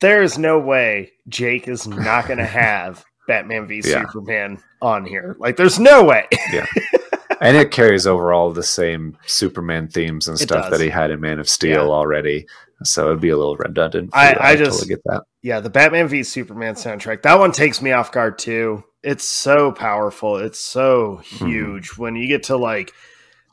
there 0.00 0.22
is 0.22 0.38
no 0.38 0.60
way 0.60 1.12
Jake 1.28 1.66
is 1.66 1.86
not 1.88 2.26
going 2.26 2.38
to 2.38 2.46
have 2.46 3.04
Batman 3.26 3.66
v 3.66 3.76
yeah. 3.84 4.02
Superman 4.02 4.62
on 4.80 5.04
here. 5.04 5.34
Like, 5.38 5.56
there's 5.56 5.80
no 5.80 6.04
way. 6.04 6.28
yeah. 6.52 6.66
And 7.40 7.56
it 7.56 7.70
carries 7.70 8.06
over 8.06 8.32
all 8.32 8.52
the 8.52 8.62
same 8.62 9.16
Superman 9.26 9.88
themes 9.88 10.28
and 10.28 10.38
stuff 10.38 10.70
that 10.70 10.80
he 10.80 10.88
had 10.88 11.10
in 11.10 11.20
Man 11.20 11.38
of 11.38 11.48
Steel 11.48 11.86
yeah. 11.86 11.92
already. 11.92 12.46
So 12.82 13.06
it'd 13.06 13.20
be 13.20 13.30
a 13.30 13.36
little 13.36 13.56
redundant. 13.56 14.10
I, 14.12 14.36
I 14.38 14.56
just 14.56 14.72
totally 14.72 14.88
get 14.88 15.04
that. 15.04 15.22
Yeah, 15.42 15.60
the 15.60 15.70
Batman 15.70 16.08
v 16.08 16.22
Superman 16.22 16.74
soundtrack. 16.74 17.22
That 17.22 17.38
one 17.38 17.52
takes 17.52 17.80
me 17.80 17.92
off 17.92 18.12
guard 18.12 18.38
too. 18.38 18.84
It's 19.02 19.24
so 19.24 19.72
powerful. 19.72 20.36
It's 20.36 20.58
so 20.58 21.20
mm-hmm. 21.22 21.46
huge. 21.46 21.90
Mm-hmm. 21.90 22.02
When 22.02 22.16
you 22.16 22.28
get 22.28 22.44
to 22.44 22.56
like 22.56 22.92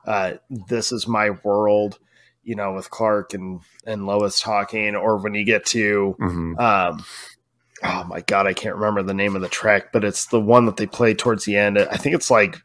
uh, 0.06 0.34
this 0.50 0.92
is 0.92 1.08
my 1.08 1.32
world, 1.44 2.00
you 2.44 2.56
know, 2.56 2.74
with 2.74 2.90
Clark 2.90 3.34
and 3.34 3.62
and 3.86 4.06
Lois 4.06 4.40
talking, 4.40 4.96
or 4.96 5.18
when 5.18 5.34
you 5.34 5.46
get 5.46 5.66
to, 5.68 6.16
mm-hmm. 6.20 6.60
um, 6.60 7.06
oh 7.84 8.04
my 8.06 8.22
god, 8.22 8.48
I 8.48 8.54
can't 8.54 8.76
remember 8.76 9.04
the 9.04 9.14
name 9.14 9.36
of 9.36 9.42
the 9.42 9.50
track, 9.50 9.92
but 9.92 10.04
it's 10.04 10.26
the 10.26 10.42
one 10.42 10.66
that 10.66 10.78
they 10.78 10.88
play 10.88 11.14
towards 11.14 11.46
the 11.46 11.56
end. 11.56 11.78
I 11.78 11.98
think 11.98 12.16
it's 12.16 12.32
like 12.32 12.58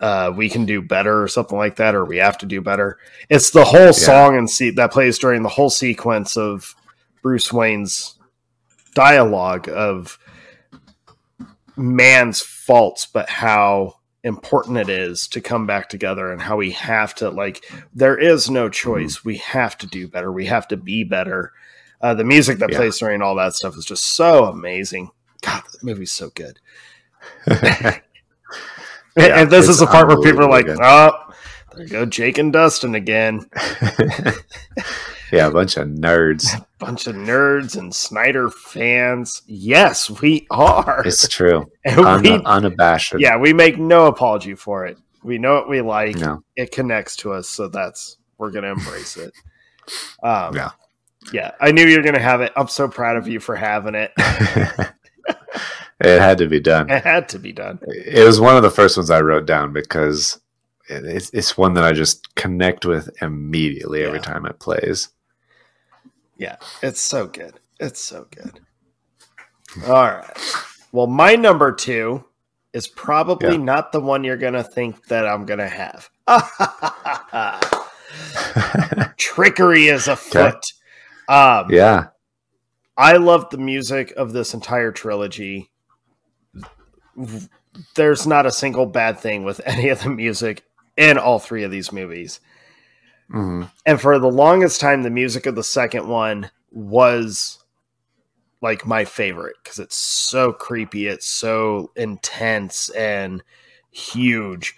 uh, 0.00 0.32
we 0.34 0.48
can 0.48 0.64
do 0.64 0.80
better 0.80 1.22
or 1.22 1.28
something 1.28 1.58
like 1.58 1.76
that, 1.76 1.94
or 1.94 2.04
we 2.04 2.18
have 2.18 2.38
to 2.38 2.46
do 2.46 2.60
better. 2.60 2.98
It's 3.28 3.50
the 3.50 3.64
whole 3.64 3.86
yeah. 3.86 3.92
song 3.92 4.36
and 4.36 4.48
see 4.48 4.70
that 4.70 4.92
plays 4.92 5.18
during 5.18 5.42
the 5.42 5.48
whole 5.48 5.70
sequence 5.70 6.36
of 6.36 6.74
Bruce 7.22 7.52
Wayne's 7.52 8.18
dialogue 8.94 9.68
of 9.68 10.18
man's 11.76 12.40
faults, 12.40 13.06
but 13.06 13.28
how 13.28 13.98
important 14.24 14.78
it 14.78 14.88
is 14.88 15.28
to 15.28 15.40
come 15.40 15.66
back 15.66 15.88
together 15.88 16.32
and 16.32 16.42
how 16.42 16.56
we 16.56 16.72
have 16.72 17.14
to 17.14 17.30
like 17.30 17.64
there 17.94 18.18
is 18.18 18.50
no 18.50 18.68
choice 18.68 19.24
we 19.24 19.36
have 19.36 19.78
to 19.78 19.86
do 19.86 20.08
better 20.08 20.32
we 20.32 20.44
have 20.44 20.66
to 20.66 20.76
be 20.76 21.04
better 21.04 21.52
uh, 22.00 22.14
the 22.14 22.24
music 22.24 22.58
that 22.58 22.70
yeah. 22.70 22.78
plays 22.78 22.98
during 22.98 23.22
all 23.22 23.36
that 23.36 23.54
stuff 23.54 23.76
is 23.76 23.84
just 23.84 24.16
so 24.16 24.46
amazing 24.46 25.08
god 25.42 25.62
the 25.72 25.86
movie's 25.86 26.10
so 26.10 26.30
good 26.30 26.58
yeah, 29.18 29.40
and 29.40 29.50
this 29.50 29.68
is 29.68 29.78
the 29.78 29.86
part 29.86 30.08
where 30.08 30.20
people 30.20 30.44
are 30.44 30.50
like 30.50 30.66
oh 30.68 31.12
there 31.74 31.84
you 31.84 31.88
go 31.88 32.06
jake 32.06 32.38
and 32.38 32.52
dustin 32.52 32.94
again 32.94 33.48
yeah, 35.32 35.46
a 35.46 35.50
bunch 35.50 35.76
of 35.76 35.88
nerds. 35.88 36.56
A 36.56 36.66
bunch 36.78 37.06
of 37.06 37.14
nerds 37.14 37.76
and 37.76 37.94
Snyder 37.94 38.50
fans. 38.50 39.42
Yes, 39.46 40.10
we 40.20 40.46
are. 40.50 41.02
It's 41.04 41.28
true. 41.28 41.70
Un- 41.86 42.22
we, 42.22 42.40
unabashed. 42.44 43.14
Yeah, 43.18 43.36
we 43.36 43.52
make 43.52 43.78
no 43.78 44.06
apology 44.06 44.54
for 44.54 44.86
it. 44.86 44.98
We 45.22 45.38
know 45.38 45.54
what 45.54 45.68
we 45.68 45.80
like. 45.80 46.16
No. 46.16 46.42
It 46.56 46.70
connects 46.72 47.16
to 47.16 47.32
us, 47.32 47.48
so 47.48 47.68
that's 47.68 48.16
we're 48.38 48.50
gonna 48.50 48.72
embrace 48.72 49.16
it. 49.16 49.32
Um, 50.22 50.54
yeah, 50.54 50.70
yeah. 51.32 51.50
I 51.60 51.72
knew 51.72 51.84
you 51.84 51.96
were 51.96 52.04
gonna 52.04 52.20
have 52.20 52.40
it. 52.40 52.52
I'm 52.56 52.68
so 52.68 52.88
proud 52.88 53.16
of 53.16 53.26
you 53.26 53.40
for 53.40 53.56
having 53.56 53.94
it. 53.94 54.12
It 56.00 56.20
had 56.20 56.38
to 56.38 56.46
be 56.46 56.60
done. 56.60 56.90
It 56.90 57.02
had 57.02 57.28
to 57.30 57.38
be 57.38 57.52
done. 57.52 57.80
It 57.82 58.24
was 58.24 58.40
one 58.40 58.56
of 58.56 58.62
the 58.62 58.70
first 58.70 58.96
ones 58.96 59.10
I 59.10 59.20
wrote 59.20 59.46
down 59.46 59.72
because 59.72 60.40
it's, 60.88 61.30
it's 61.30 61.58
one 61.58 61.74
that 61.74 61.84
I 61.84 61.92
just 61.92 62.34
connect 62.34 62.86
with 62.86 63.10
immediately 63.20 64.04
every 64.04 64.20
time 64.20 64.46
it 64.46 64.60
plays. 64.60 65.08
Yeah, 66.36 66.56
it's 66.82 67.00
so 67.00 67.26
good. 67.26 67.58
It's 67.80 68.00
so 68.00 68.26
good. 68.30 68.60
All 69.86 69.92
right. 69.92 70.24
Well, 70.92 71.06
my 71.06 71.34
number 71.34 71.72
two 71.72 72.24
is 72.72 72.88
probably 72.88 73.52
yeah. 73.52 73.62
not 73.62 73.92
the 73.92 74.00
one 74.00 74.24
you're 74.24 74.36
going 74.36 74.54
to 74.54 74.62
think 74.62 75.06
that 75.08 75.26
I'm 75.26 75.46
going 75.46 75.58
to 75.58 75.68
have. 75.68 76.10
Trickery 79.16 79.88
is 79.88 80.08
afoot. 80.08 80.62
Okay. 81.28 81.28
Um, 81.28 81.66
yeah. 81.70 82.08
I 82.96 83.16
love 83.16 83.50
the 83.50 83.58
music 83.58 84.12
of 84.16 84.32
this 84.32 84.54
entire 84.54 84.92
trilogy. 84.92 85.70
There's 87.94 88.26
not 88.26 88.46
a 88.46 88.52
single 88.52 88.86
bad 88.86 89.18
thing 89.18 89.44
with 89.44 89.60
any 89.64 89.88
of 89.88 90.02
the 90.02 90.10
music 90.10 90.64
in 90.96 91.18
all 91.18 91.38
three 91.38 91.64
of 91.64 91.70
these 91.70 91.92
movies. 91.92 92.40
Mm-hmm. 93.30 93.64
And 93.86 94.00
for 94.00 94.18
the 94.18 94.30
longest 94.30 94.80
time, 94.80 95.02
the 95.02 95.10
music 95.10 95.46
of 95.46 95.54
the 95.54 95.64
second 95.64 96.08
one 96.08 96.50
was 96.70 97.58
like 98.60 98.86
my 98.86 99.04
favorite 99.04 99.56
because 99.62 99.78
it's 99.78 99.96
so 99.96 100.52
creepy, 100.52 101.06
it's 101.06 101.28
so 101.28 101.92
intense 101.96 102.88
and 102.90 103.42
huge. 103.90 104.74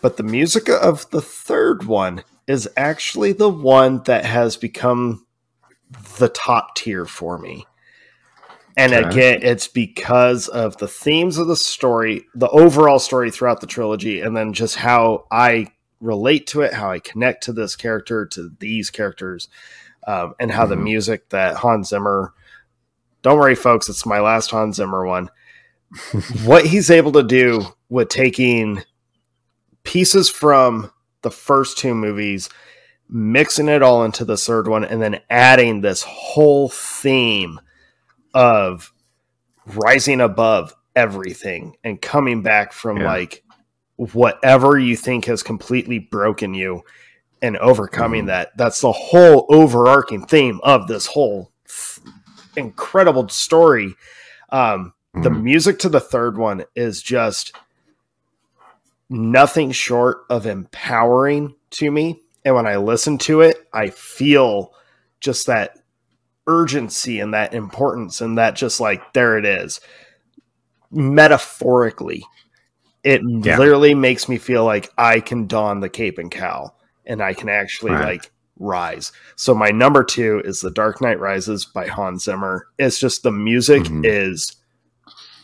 But 0.00 0.16
the 0.16 0.22
music 0.22 0.68
of 0.68 1.08
the 1.10 1.22
third 1.22 1.84
one 1.84 2.24
is 2.46 2.68
actually 2.76 3.32
the 3.32 3.48
one 3.48 4.02
that 4.04 4.24
has 4.24 4.56
become 4.56 5.26
the 6.18 6.28
top 6.28 6.74
tier 6.74 7.06
for 7.06 7.38
me. 7.38 7.66
And 8.76 8.92
okay. 8.92 9.08
again, 9.08 9.40
it's 9.42 9.68
because 9.68 10.48
of 10.48 10.76
the 10.78 10.88
themes 10.88 11.38
of 11.38 11.46
the 11.46 11.56
story, 11.56 12.26
the 12.34 12.48
overall 12.48 12.98
story 12.98 13.30
throughout 13.30 13.60
the 13.60 13.68
trilogy, 13.68 14.20
and 14.20 14.36
then 14.36 14.52
just 14.52 14.76
how 14.76 15.26
I 15.30 15.68
relate 16.00 16.46
to 16.48 16.62
it, 16.62 16.74
how 16.74 16.90
I 16.90 16.98
connect 16.98 17.44
to 17.44 17.52
this 17.52 17.76
character, 17.76 18.26
to 18.26 18.50
these 18.58 18.90
characters, 18.90 19.48
um, 20.06 20.34
and 20.40 20.50
how 20.50 20.62
mm-hmm. 20.62 20.70
the 20.70 20.76
music 20.76 21.28
that 21.30 21.56
Hans 21.56 21.88
Zimmer. 21.88 22.32
Don't 23.22 23.38
worry, 23.38 23.54
folks, 23.54 23.88
it's 23.88 24.04
my 24.04 24.20
last 24.20 24.50
Hans 24.50 24.76
Zimmer 24.76 25.06
one. 25.06 25.30
what 26.44 26.66
he's 26.66 26.90
able 26.90 27.12
to 27.12 27.22
do 27.22 27.62
with 27.88 28.08
taking 28.08 28.82
pieces 29.84 30.28
from 30.28 30.90
the 31.22 31.30
first 31.30 31.78
two 31.78 31.94
movies, 31.94 32.50
mixing 33.08 33.68
it 33.68 33.82
all 33.82 34.04
into 34.04 34.24
the 34.24 34.36
third 34.36 34.66
one, 34.66 34.84
and 34.84 35.00
then 35.00 35.20
adding 35.30 35.80
this 35.80 36.02
whole 36.02 36.68
theme 36.68 37.60
of 38.34 38.92
rising 39.66 40.20
above 40.20 40.74
everything 40.94 41.76
and 41.82 42.00
coming 42.00 42.42
back 42.42 42.72
from 42.72 42.98
yeah. 42.98 43.06
like 43.06 43.44
whatever 43.96 44.78
you 44.78 44.96
think 44.96 45.26
has 45.26 45.42
completely 45.42 45.98
broken 45.98 46.54
you 46.54 46.82
and 47.40 47.56
overcoming 47.58 48.22
mm-hmm. 48.22 48.28
that. 48.28 48.56
That's 48.56 48.80
the 48.80 48.92
whole 48.92 49.46
overarching 49.48 50.26
theme 50.26 50.60
of 50.62 50.86
this 50.88 51.06
whole 51.06 51.52
incredible 52.56 53.28
story. 53.28 53.94
Um, 54.50 54.94
mm-hmm. 55.14 55.22
The 55.22 55.30
music 55.30 55.78
to 55.80 55.88
the 55.88 56.00
third 56.00 56.36
one 56.36 56.64
is 56.74 57.02
just 57.02 57.54
nothing 59.08 59.72
short 59.72 60.24
of 60.30 60.46
empowering 60.46 61.54
to 61.70 61.90
me. 61.90 62.22
And 62.44 62.54
when 62.54 62.66
I 62.66 62.76
listen 62.76 63.18
to 63.18 63.40
it, 63.42 63.68
I 63.72 63.90
feel 63.90 64.74
just 65.20 65.46
that 65.46 65.78
urgency 66.46 67.20
and 67.20 67.34
that 67.34 67.54
importance 67.54 68.20
and 68.20 68.38
that 68.38 68.56
just 68.56 68.80
like, 68.80 69.12
there 69.12 69.38
it 69.38 69.44
is. 69.44 69.80
Metaphorically, 70.90 72.24
it 73.02 73.20
yeah. 73.24 73.58
literally 73.58 73.94
makes 73.94 74.28
me 74.28 74.38
feel 74.38 74.64
like 74.64 74.90
I 74.96 75.20
can 75.20 75.46
don 75.46 75.80
the 75.80 75.88
cape 75.88 76.18
and 76.18 76.30
cowl 76.30 76.78
and 77.06 77.22
I 77.22 77.34
can 77.34 77.48
actually 77.48 77.92
right. 77.92 78.04
like 78.04 78.30
rise. 78.58 79.12
So 79.36 79.54
my 79.54 79.70
number 79.70 80.04
two 80.04 80.40
is 80.44 80.60
The 80.60 80.70
Dark 80.70 81.00
Knight 81.00 81.20
Rises 81.20 81.64
by 81.64 81.86
Hans 81.86 82.24
Zimmer. 82.24 82.66
It's 82.78 82.98
just 82.98 83.22
the 83.22 83.32
music 83.32 83.82
mm-hmm. 83.82 84.04
is 84.04 84.56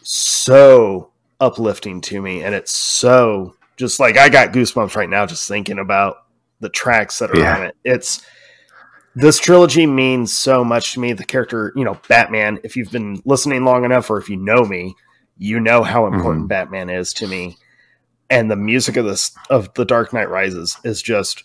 so 0.03 1.13
uplifting 1.41 2.01
to 2.03 2.21
me 2.21 2.43
and 2.43 2.55
it's 2.55 2.73
so 2.73 3.55
just 3.77 3.99
like 3.99 4.19
I 4.19 4.29
got 4.29 4.53
goosebumps 4.53 4.95
right 4.95 5.09
now 5.09 5.25
just 5.27 5.49
thinking 5.49 5.79
about 5.79 6.25
the 6.61 6.69
tracks 6.69 7.19
that 7.19 7.31
are 7.31 7.39
yeah. 7.39 7.57
on 7.57 7.63
it. 7.65 7.77
It's 7.85 8.25
this 9.15 9.39
trilogy 9.39 9.87
means 9.87 10.33
so 10.37 10.65
much 10.65 10.93
to 10.93 11.01
me. 11.01 11.13
The 11.13 11.25
character, 11.25 11.73
you 11.75 11.85
know, 11.85 11.99
Batman, 12.09 12.61
if 12.63 12.77
you've 12.77 12.93
been 12.93 13.21
listening 13.25 13.65
long 13.65 13.85
enough 13.85 14.11
or 14.11 14.19
if 14.19 14.29
you 14.29 14.37
know 14.37 14.65
me, 14.65 14.95
you 15.37 15.59
know 15.59 15.83
how 15.83 16.07
important 16.07 16.43
mm-hmm. 16.43 16.49
Batman 16.49 16.91
is 16.91 17.13
to 17.15 17.27
me. 17.27 17.57
And 18.29 18.51
the 18.51 18.57
music 18.57 18.97
of 18.97 19.07
this 19.07 19.33
of 19.49 19.73
The 19.75 19.85
Dark 19.85 20.13
Knight 20.13 20.31
Rises 20.31 20.77
is 20.85 21.03
just 21.03 21.43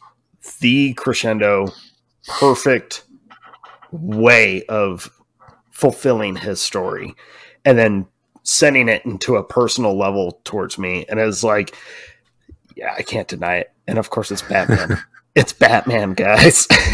the 0.59 0.93
crescendo, 0.93 1.67
perfect 2.27 3.05
way 3.91 4.63
of 4.65 5.09
fulfilling 5.71 6.35
his 6.35 6.61
story. 6.61 7.15
And 7.63 7.79
then 7.79 8.05
sending 8.43 8.87
it 8.87 9.03
into 9.05 9.37
a 9.37 9.43
personal 9.43 9.97
level 9.97 10.39
towards 10.43 10.77
me. 10.77 11.05
And 11.09 11.19
it's 11.19 11.43
like, 11.43 11.75
yeah, 12.75 12.93
I 12.95 13.01
can't 13.01 13.27
deny 13.27 13.57
it. 13.57 13.73
And 13.87 13.97
of 13.97 14.11
course 14.11 14.29
it's 14.31 14.43
Batman. 14.43 14.99
it's 15.35 15.53
Batman, 15.53 16.13
guys. 16.13 16.67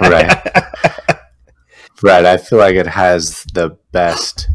right. 0.00 0.46
Right. 2.02 2.24
I 2.26 2.36
feel 2.36 2.58
like 2.58 2.76
it 2.76 2.86
has 2.86 3.44
the 3.52 3.76
best 3.92 4.48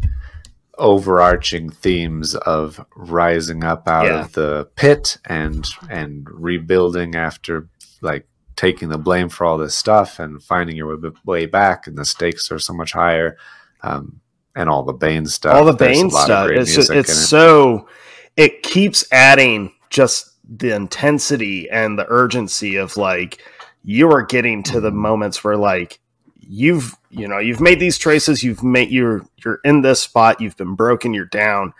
overarching 0.78 1.70
themes 1.70 2.34
of 2.34 2.84
rising 2.96 3.62
up 3.64 3.86
out 3.88 4.06
Yeah. 4.06 4.20
of 4.24 4.32
the 4.32 4.68
pit 4.76 5.18
and 5.26 5.66
and 5.90 6.26
rebuilding 6.30 7.14
after 7.14 7.68
like 8.00 8.26
taking 8.56 8.88
the 8.88 8.98
blame 8.98 9.28
for 9.28 9.44
all 9.44 9.58
this 9.58 9.74
stuff 9.76 10.18
and 10.18 10.42
finding 10.42 10.76
your 10.76 10.98
way, 11.24 11.46
back 11.46 11.86
and 11.86 11.96
the 11.96 12.04
stakes 12.04 12.50
are 12.50 12.58
so 12.58 12.72
much 12.72 12.92
higher 12.92 13.36
um, 13.82 14.20
and 14.54 14.68
all 14.68 14.82
the 14.82 14.92
Bane 14.92 15.26
stuff. 15.26 15.54
all 15.54 15.64
the 15.64 15.72
Bane 15.72 16.10
stuff. 16.10 16.50
It's 16.50 16.74
just, 16.74 16.90
it's 16.90 17.10
it. 17.10 17.14
so 17.14 17.88
it 18.36 18.62
keeps 18.62 19.04
adding 19.12 19.72
just 19.90 20.31
the 20.58 20.74
intensity 20.74 21.70
and 21.70 21.98
the 21.98 22.06
urgency 22.08 22.76
of 22.76 22.96
like 22.96 23.42
you 23.84 24.10
are 24.12 24.22
getting 24.22 24.62
to 24.64 24.80
the 24.80 24.90
Mhm. 24.90 24.94
moments 24.96 25.42
where 25.44 25.56
like 25.56 25.98
you've 26.40 26.94
you 27.10 27.26
know 27.28 27.38
you've 27.38 27.60
made 27.60 27.80
these 27.80 27.98
choices 27.98 28.42
you've 28.42 28.62
made 28.62 28.90
you're 28.90 29.22
you're 29.44 29.60
in 29.64 29.80
this 29.82 30.00
spot 30.00 30.40
you've 30.40 30.56
been 30.56 30.74
broken 30.74 31.14
you're 31.14 31.24
down. 31.26 31.72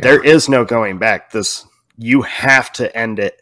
There 0.00 0.22
is 0.22 0.48
no 0.48 0.64
going 0.64 0.98
back. 0.98 1.30
This 1.30 1.66
you 1.96 2.22
have 2.22 2.72
to 2.74 2.94
end 2.96 3.18
it 3.20 3.40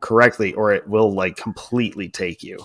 correctly 0.00 0.52
or 0.54 0.72
it 0.72 0.88
will 0.88 1.12
like 1.12 1.36
completely 1.36 2.08
take 2.08 2.42
you. 2.42 2.58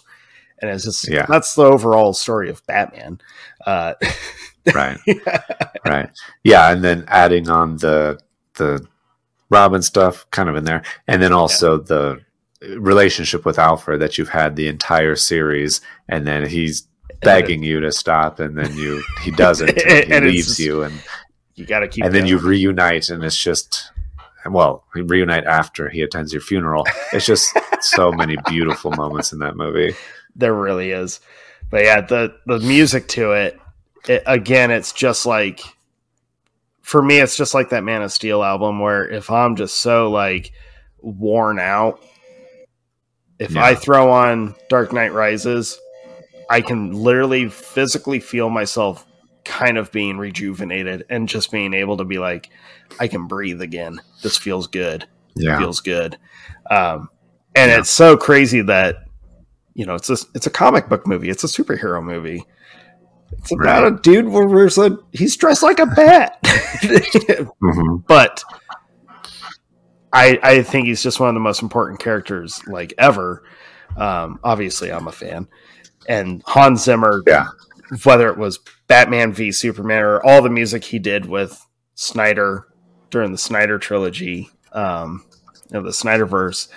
And 0.61 0.71
it's 0.71 0.83
just 0.85 1.07
Yeah. 1.07 1.25
that's 1.29 1.55
the 1.55 1.63
overall 1.63 2.13
story 2.13 2.49
of 2.49 2.65
batman. 2.65 3.21
Uh 3.65 3.93
right. 4.73 4.97
Right. 5.85 6.09
Yeah 6.43 6.71
and 6.71 6.83
then 6.83 7.05
adding 7.07 7.49
on 7.49 7.77
the 7.77 8.19
the 8.55 8.85
robin 9.49 9.81
stuff 9.81 10.25
kind 10.31 10.49
of 10.49 10.55
in 10.55 10.63
there. 10.63 10.83
And 11.07 11.21
then 11.21 11.33
also 11.33 11.77
the 11.77 12.21
relationship 12.61 13.45
with 13.45 13.57
alfred 13.57 14.01
that 14.01 14.17
you've 14.17 14.29
had 14.29 14.55
the 14.55 14.67
entire 14.67 15.15
series 15.15 15.81
and 16.07 16.27
then 16.27 16.47
he's 16.47 16.87
begging 17.21 17.63
you 17.63 17.79
to 17.79 17.91
stop 17.91 18.39
and 18.39 18.57
then 18.57 18.75
you 18.77 19.03
he 19.23 19.31
doesn't 19.31 19.69
and 19.69 20.05
he 20.05 20.13
And 20.13 20.25
leaves 20.25 20.47
just- 20.47 20.59
you 20.59 20.83
and 20.83 20.93
you 21.55 21.65
got 21.65 21.79
to 21.79 21.87
keep 21.87 22.03
and 22.05 22.13
then 22.13 22.25
you 22.25 22.37
reunite 22.37 23.09
and 23.09 23.23
it's 23.23 23.37
just 23.37 23.91
well 24.49 24.85
reunite 24.93 25.43
after 25.45 25.89
he 25.89 26.01
attends 26.01 26.31
your 26.31 26.41
funeral. 26.41 26.85
It's 27.11 27.25
just 27.25 27.53
so 27.81 28.11
many 28.21 28.37
beautiful 28.47 28.91
moments 28.91 29.33
in 29.33 29.39
that 29.39 29.57
movie. 29.57 29.93
There 30.35 30.53
really 30.53 30.91
is. 30.91 31.19
But 31.69 31.83
yeah, 31.83 32.01
the 32.01 32.33
the 32.45 32.59
music 32.59 33.09
to 33.09 33.33
it, 33.33 33.59
it 34.07 34.23
again, 34.25 34.71
it's 34.71 34.93
just 34.93 35.25
like 35.25 35.59
for 36.89 37.03
me, 37.03 37.19
it's 37.19 37.37
just 37.37 37.53
like 37.53 37.69
that 37.69 37.83
Man 37.83 38.01
of 38.01 38.11
Steel 38.11 38.43
album 38.43 38.79
where 38.79 39.07
if 39.07 39.29
I'm 39.29 39.55
just 39.55 39.77
so 39.77 40.09
like 40.09 40.51
worn 41.01 41.59
out, 41.59 42.03
if 43.37 43.55
I 43.55 43.75
throw 43.75 44.11
on 44.11 44.55
Dark 44.69 44.91
Knight 44.91 45.13
Rises, 45.13 45.79
I 46.49 46.61
can 46.61 46.91
literally 46.91 47.47
physically 47.47 48.19
feel 48.19 48.49
myself 48.49 49.05
kind 49.45 49.77
of 49.77 49.91
being 49.91 50.17
rejuvenated 50.17 51.05
and 51.11 51.29
just 51.29 51.51
being 51.51 51.75
able 51.75 51.97
to 51.97 52.05
be 52.05 52.17
like, 52.17 52.49
I 52.99 53.07
can 53.07 53.27
breathe 53.27 53.61
again. 53.61 54.01
This 54.23 54.35
feels 54.37 54.65
good 54.65 55.05
yeah 55.35 55.59
feels 55.59 55.81
good. 55.81 56.17
Um, 56.71 57.07
and 57.55 57.69
Yeah. 57.69 57.77
it's 57.79 57.91
so 57.91 58.17
crazy 58.17 58.61
that 58.61 59.03
you 59.75 59.85
know 59.85 59.93
it's 59.93 60.09
a 60.09 60.17
it's 60.33 60.47
a 60.47 60.51
comic 60.51 60.89
book 60.89 61.05
movie. 61.05 61.29
It's 61.29 61.43
a 61.43 61.47
superhero 61.47 62.03
movie. 62.03 62.45
It's 63.37 63.51
about 63.51 63.83
Right. 63.83 63.93
a 63.93 63.95
dude 64.01 64.27
where 64.27 64.47
there's 64.47 64.77
a 64.77 64.97
he's 65.11 65.35
dressed 65.37 65.63
like 65.63 65.79
a 65.79 65.85
bat, 65.85 66.39
Mhm. 66.43 68.05
but 68.07 68.43
I 70.11 70.39
I 70.41 70.63
think 70.63 70.87
he's 70.87 71.03
just 71.03 71.19
one 71.19 71.29
of 71.29 71.35
the 71.35 71.39
most 71.39 71.61
important 71.61 71.99
characters 71.99 72.61
like 72.67 72.93
ever. 72.97 73.43
Um, 73.97 74.39
obviously, 74.43 74.91
I'm 74.91 75.07
a 75.07 75.11
fan, 75.11 75.47
and 76.07 76.41
Hans 76.45 76.83
Zimmer, 76.83 77.21
Yeah. 77.27 77.47
whether 78.03 78.29
it 78.29 78.37
was 78.37 78.59
Batman 78.87 79.33
v 79.33 79.51
Superman 79.51 80.03
or 80.03 80.25
all 80.25 80.41
the 80.41 80.49
music 80.49 80.83
he 80.83 80.99
did 80.99 81.25
with 81.25 81.63
Snyder 81.95 82.67
during 83.11 83.31
the 83.31 83.37
Snyder 83.37 83.77
trilogy, 83.79 84.49
um, 84.73 85.23
of 85.71 85.83
the 85.83 85.91
Snyderverse, 85.91 86.67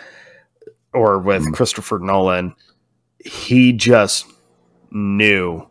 or 0.92 1.18
with 1.18 1.44
Mhm. 1.46 1.54
Christopher 1.54 1.98
Nolan, 1.98 2.54
he 3.24 3.72
just 3.72 4.26
knew 4.90 5.66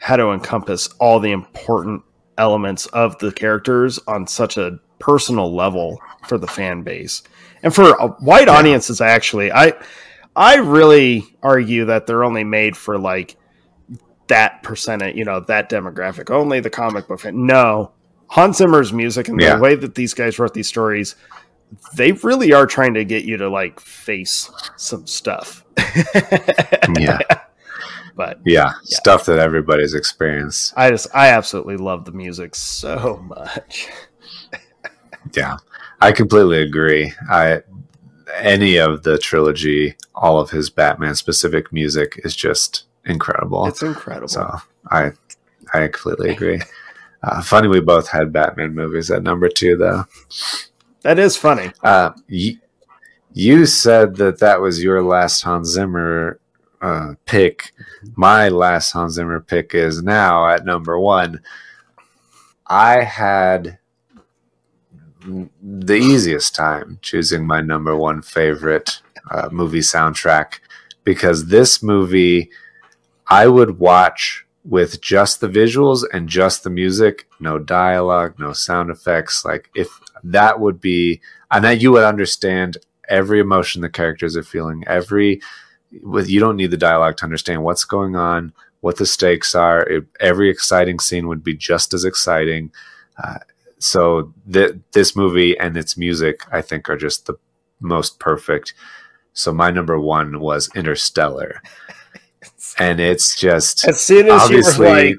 how 0.00 0.16
to 0.16 0.30
encompass 0.30 0.88
all 0.98 1.20
the 1.20 1.30
important 1.32 2.02
elements 2.38 2.86
of 2.86 3.18
the 3.18 3.30
characters 3.30 3.98
on 4.06 4.26
such 4.26 4.56
a 4.56 4.78
personal 4.98 5.54
level 5.54 6.00
for 6.26 6.38
the 6.38 6.46
fan 6.46 6.82
base. 6.82 7.22
And 7.62 7.74
for 7.74 7.92
white 8.20 8.46
Yeah. 8.48 8.54
audiences 8.56 9.00
actually 9.02 9.52
i 9.52 9.72
i 10.36 10.56
really 10.56 11.24
argue 11.42 11.84
that 11.86 12.06
they're 12.06 12.24
only 12.24 12.44
made 12.44 12.76
for 12.76 12.98
like 12.98 13.36
that 14.28 14.62
percentage 14.62 15.16
you 15.16 15.24
know 15.24 15.40
that 15.40 15.68
demographic. 15.68 16.30
Only 16.30 16.60
the 16.60 16.70
comic 16.70 17.08
book 17.08 17.20
fan 17.20 17.46
no. 17.46 17.92
Hans 18.28 18.56
zimmer's 18.58 18.92
music 18.92 19.28
and 19.28 19.40
Yeah. 19.40 19.56
the 19.56 19.62
way 19.62 19.74
that 19.74 19.94
these 19.96 20.14
guys 20.14 20.38
wrote 20.38 20.54
these 20.54 20.68
stories 20.68 21.16
they 21.94 22.12
really 22.12 22.52
are 22.52 22.66
trying 22.66 22.94
to 22.94 23.04
get 23.04 23.24
you 23.24 23.36
to 23.36 23.48
like 23.48 23.78
face 23.80 24.50
some 24.76 25.06
stuff. 25.06 25.64
Yeah 26.98 27.18
but 28.16 28.38
yeah 28.44 28.72
stuff 28.84 29.24
that 29.26 29.38
everybody's 29.38 29.94
experienced 29.94 30.72
I 30.76 30.90
just 30.90 31.06
I 31.14 31.28
absolutely 31.28 31.76
love 31.76 32.04
the 32.04 32.12
music 32.12 32.54
so 32.54 33.22
much. 33.26 33.88
Yeah, 35.36 35.58
I 36.00 36.12
completely 36.12 36.62
agree. 36.62 37.12
I 37.30 37.62
any 38.36 38.76
of 38.78 39.02
the 39.02 39.18
trilogy, 39.18 39.96
all 40.14 40.40
of 40.40 40.50
his 40.50 40.70
Batman 40.70 41.14
specific 41.14 41.72
music 41.72 42.18
is 42.24 42.34
just 42.34 42.84
incredible. 43.04 43.66
It's 43.66 43.82
incredible. 43.82 44.28
so 44.28 44.56
I 44.90 45.12
I 45.72 45.88
completely 45.88 46.30
agree. 46.30 46.60
Uh, 47.22 47.42
funny, 47.42 47.68
we 47.68 47.80
both 47.80 48.08
had 48.08 48.32
Batman 48.32 48.74
movies 48.74 49.10
at 49.10 49.22
number 49.22 49.46
two, 49.50 49.76
though. 49.76 50.06
that 51.02 51.18
is 51.18 51.36
funny. 51.36 51.70
Uh, 51.82 52.12
you, 52.28 52.56
you 53.34 53.66
said 53.66 54.16
that 54.16 54.38
that 54.38 54.62
was 54.62 54.82
your 54.82 55.02
last 55.02 55.42
Hans 55.42 55.68
Zimmer 55.68 56.40
uh, 56.80 57.14
pick. 57.26 57.72
My 58.16 58.48
last 58.48 58.92
Hans 58.92 59.14
Zimmer 59.14 59.40
pick 59.40 59.74
is 59.74 60.02
now 60.02 60.48
at 60.48 60.64
number 60.64 60.98
one. 60.98 61.40
I 62.66 63.02
had 63.02 63.78
the 65.62 65.94
easiest 65.94 66.54
time 66.54 66.98
choosing 67.02 67.46
my 67.46 67.60
number 67.60 67.96
one 67.96 68.22
favorite 68.22 69.02
uh, 69.30 69.48
movie 69.52 69.80
soundtrack 69.80 70.60
because 71.04 71.46
this 71.46 71.82
movie 71.82 72.50
I 73.26 73.46
would 73.46 73.78
watch 73.78 74.46
with 74.64 75.00
just 75.00 75.40
the 75.40 75.48
visuals 75.48 76.04
and 76.12 76.28
just 76.28 76.64
the 76.64 76.70
music, 76.70 77.28
no 77.38 77.58
dialogue, 77.58 78.34
no 78.38 78.52
sound 78.52 78.90
effects. 78.90 79.44
Like 79.44 79.70
if 79.74 79.88
that 80.24 80.60
would 80.60 80.80
be, 80.80 81.20
and 81.50 81.64
that 81.64 81.80
you 81.80 81.92
would 81.92 82.04
understand 82.04 82.76
every 83.08 83.40
emotion 83.40 83.82
the 83.82 83.88
characters 83.88 84.36
are 84.36 84.42
feeling, 84.42 84.84
every 84.86 85.40
with 86.02 86.28
you 86.28 86.40
don't 86.40 86.56
need 86.56 86.70
the 86.70 86.76
dialogue 86.76 87.16
to 87.18 87.24
understand 87.24 87.62
what's 87.62 87.84
going 87.84 88.16
on, 88.16 88.52
what 88.80 88.96
the 88.96 89.06
stakes 89.06 89.54
are. 89.54 89.82
It, 89.82 90.04
every 90.20 90.50
exciting 90.50 90.98
scene 90.98 91.28
would 91.28 91.44
be 91.44 91.54
just 91.54 91.94
as 91.94 92.04
exciting. 92.04 92.72
Uh, 93.22 93.38
so 93.78 94.32
th- 94.50 94.76
this 94.92 95.16
movie 95.16 95.58
and 95.58 95.76
its 95.76 95.96
music, 95.96 96.42
I 96.52 96.62
think, 96.62 96.88
are 96.88 96.96
just 96.96 97.26
the 97.26 97.34
most 97.80 98.18
perfect. 98.18 98.74
So 99.32 99.52
my 99.52 99.70
number 99.70 99.98
one 99.98 100.40
was 100.40 100.68
Interstellar, 100.74 101.62
and 102.78 103.00
it's 103.00 103.38
just 103.38 103.86
As 103.86 104.00
soon 104.00 104.28
as 104.28 104.50
you 104.50 104.62
were 104.62 104.88
like 104.88 105.16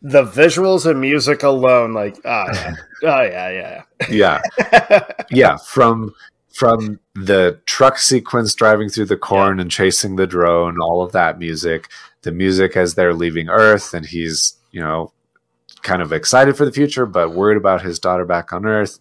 the 0.00 0.24
visuals 0.24 0.88
and 0.88 1.00
music 1.00 1.42
alone, 1.42 1.92
like 1.92 2.16
oh 2.24 2.44
yeah, 2.52 2.74
oh 3.02 3.22
yeah, 3.22 3.50
yeah, 3.50 3.82
yeah 4.08 4.40
yeah. 4.58 5.00
yeah 5.30 5.56
from 5.56 6.14
from 6.58 6.98
the 7.14 7.60
truck 7.66 7.98
sequence 7.98 8.54
driving 8.54 8.88
through 8.88 9.04
the 9.06 9.16
corn 9.16 9.60
and 9.60 9.70
chasing 9.70 10.16
the 10.16 10.26
drone 10.26 10.80
all 10.80 11.02
of 11.02 11.12
that 11.12 11.38
music 11.38 11.88
the 12.22 12.32
music 12.32 12.76
as 12.76 12.94
they're 12.94 13.14
leaving 13.14 13.48
earth 13.48 13.94
and 13.94 14.06
he's 14.06 14.56
you 14.72 14.80
know 14.80 15.12
kind 15.82 16.02
of 16.02 16.12
excited 16.12 16.56
for 16.56 16.64
the 16.64 16.72
future 16.72 17.06
but 17.06 17.32
worried 17.32 17.56
about 17.56 17.82
his 17.82 17.98
daughter 17.98 18.24
back 18.24 18.52
on 18.52 18.66
earth 18.66 18.98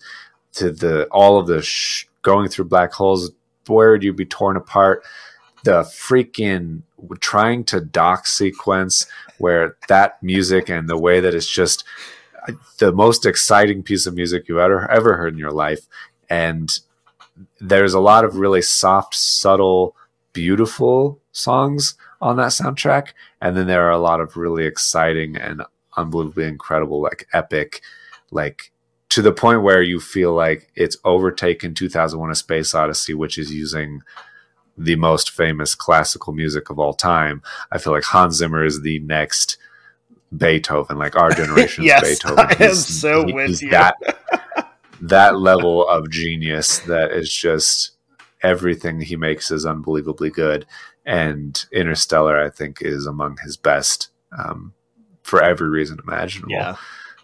to 0.54 0.72
the 0.72 1.08
all 1.12 1.40
of 1.40 1.48
the 1.48 1.62
sh- 1.62 2.08
going 2.22 2.50
through 2.50 2.66
black 2.66 2.92
holes. 2.94 3.32
Where 3.68 3.92
would 3.92 4.04
you 4.04 4.14
be 4.14 4.26
torn 4.26 4.58
apart. 4.58 5.04
The 5.64 5.84
freaking 5.84 6.84
trying 7.20 7.64
to 7.66 7.82
dock 7.82 8.26
sequence 8.26 9.06
where 9.38 9.78
that 9.88 10.22
music 10.24 10.70
and 10.70 10.90
the 10.90 10.98
way 10.98 11.20
that 11.20 11.36
it's 11.36 11.50
just 11.50 11.84
uh, 12.48 12.54
the 12.80 12.92
most 12.92 13.26
exciting 13.26 13.84
piece 13.84 14.06
of 14.06 14.14
music 14.14 14.48
you 14.48 14.60
ever 14.60 14.90
ever 14.90 15.16
heard 15.18 15.34
in 15.34 15.40
your 15.40 15.52
life. 15.52 15.88
And 16.30 16.78
there's 17.60 17.94
a 17.94 18.00
lot 18.00 18.26
of 18.26 18.36
really 18.36 18.62
soft 18.62 19.16
subtle 19.16 19.96
beautiful 20.34 21.20
songs 21.32 21.96
on 22.22 22.38
that 22.38 22.50
soundtrack 22.52 23.10
and 23.42 23.56
then 23.56 23.68
there 23.68 23.84
are 23.88 23.92
a 23.92 23.98
lot 23.98 24.20
of 24.20 24.38
really 24.38 24.66
exciting 24.66 25.36
and 25.36 25.62
unbelievably 25.96 26.46
incredible 26.46 27.02
like 27.02 27.28
epic 27.34 27.82
like 28.32 28.72
to 29.10 29.22
the 29.22 29.32
point 29.32 29.64
where 29.64 29.82
you 29.82 30.00
feel 30.00 30.34
like 30.34 30.70
it's 30.76 30.98
overtaken 31.04 31.74
2001 31.74 32.30
a 32.30 32.36
space 32.36 32.74
odyssey 32.76 33.14
which 33.14 33.38
is 33.38 33.54
using 33.54 34.02
the 34.78 34.96
most 34.96 35.32
famous 35.32 35.74
classical 35.74 36.34
music 36.34 36.70
of 36.70 36.78
all 36.78 36.94
time 36.94 37.42
i 37.72 37.78
feel 37.78 37.94
like 37.94 38.04
hans 38.04 38.38
zimmer 38.38 38.64
is 38.64 38.82
the 38.82 39.00
next 39.00 39.58
Beethoven, 40.36 40.98
like 40.98 41.16
our 41.16 41.32
generation's 41.36 41.88
Yes, 41.88 42.02
Beethoven. 42.04 42.46
I 42.50 42.66
am 42.66 42.76
so 42.76 43.24
with 43.34 43.62
you. 43.62 43.70
That 43.70 43.96
that 45.02 45.40
level 45.40 45.88
of 45.88 46.10
genius 46.10 46.80
that 46.80 47.12
is 47.12 47.32
just 47.32 47.92
everything 48.42 49.02
he 49.02 49.16
makes 49.16 49.52
is 49.52 49.66
unbelievably 49.66 50.32
good. 50.32 50.66
And 51.06 51.66
Interstellar, 51.72 52.40
I 52.40 52.50
think, 52.50 52.82
is 52.82 53.06
among 53.06 53.38
his 53.44 53.58
best 53.58 54.10
um, 54.38 54.74
for 55.24 55.42
every 55.42 55.70
reason 55.70 56.00
imaginable. 56.06 56.52
Yeah. 56.52 56.76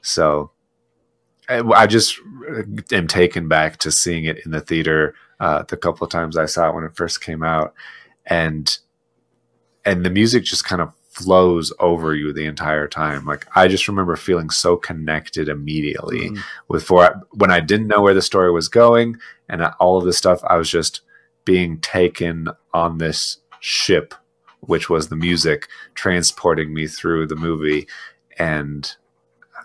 So 0.01 0.51
I, 1.49 1.59
I 1.59 1.87
just 1.87 2.19
am 2.91 3.07
taken 3.07 3.47
back 3.47 3.77
to 3.79 3.91
seeing 3.91 4.25
it 4.25 4.45
in 4.45 4.51
the 4.51 4.61
theater 4.61 5.15
uh, 5.39 5.63
the 5.63 5.75
couple 5.75 6.05
of 6.05 6.11
times 6.11 6.37
I 6.37 6.45
saw 6.45 6.69
it 6.69 6.75
when 6.75 6.85
it 6.85 6.95
first 6.95 7.19
came 7.21 7.43
out, 7.43 7.73
and 8.25 8.77
and 9.83 10.05
the 10.05 10.09
music 10.09 10.45
just 10.45 10.63
kind 10.63 10.81
of 10.81 10.93
flows 11.13 11.71
over 11.79 12.15
you 12.15 12.33
the 12.33 12.45
entire 12.45 12.87
time. 12.87 13.25
Like 13.25 13.45
I 13.55 13.67
just 13.67 13.87
remember 13.87 14.15
feeling 14.15 14.49
so 14.49 14.75
connected 14.75 15.47
immediately 15.47 16.31
Mhm. 16.31 16.39
with 16.67 16.83
for 16.83 17.21
when 17.31 17.51
I 17.51 17.59
didn't 17.59 17.87
know 17.87 18.01
where 18.01 18.15
the 18.15 18.21
story 18.21 18.51
was 18.51 18.67
going 18.67 19.17
and 19.47 19.63
all 19.79 19.97
of 19.97 20.05
this 20.05 20.17
stuff. 20.17 20.41
I 20.47 20.55
was 20.57 20.69
just 20.69 21.01
being 21.45 21.79
taken 21.79 22.47
on 22.73 22.97
this 22.97 23.37
ship, 23.59 24.15
which 24.61 24.89
was 24.89 25.09
the 25.09 25.15
music 25.15 25.67
transporting 25.93 26.73
me 26.73 26.87
through 26.87 27.27
the 27.27 27.35
movie, 27.35 27.87
and 28.39 28.95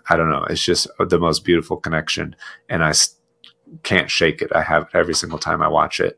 I 0.09 0.15
don't 0.17 0.29
know. 0.29 0.45
It's 0.49 0.63
just 0.63 0.87
the 0.99 1.19
most 1.19 1.43
beautiful 1.43 1.77
connection, 1.77 2.35
and 2.67 2.83
I 2.83 2.93
can't 3.83 4.09
shake 4.11 4.41
it. 4.41 4.51
I 4.53 4.61
have 4.61 4.83
it 4.83 4.89
every 4.97 5.13
single 5.15 5.39
time 5.39 5.61
I 5.61 5.67
watch 5.67 5.99
it. 5.99 6.17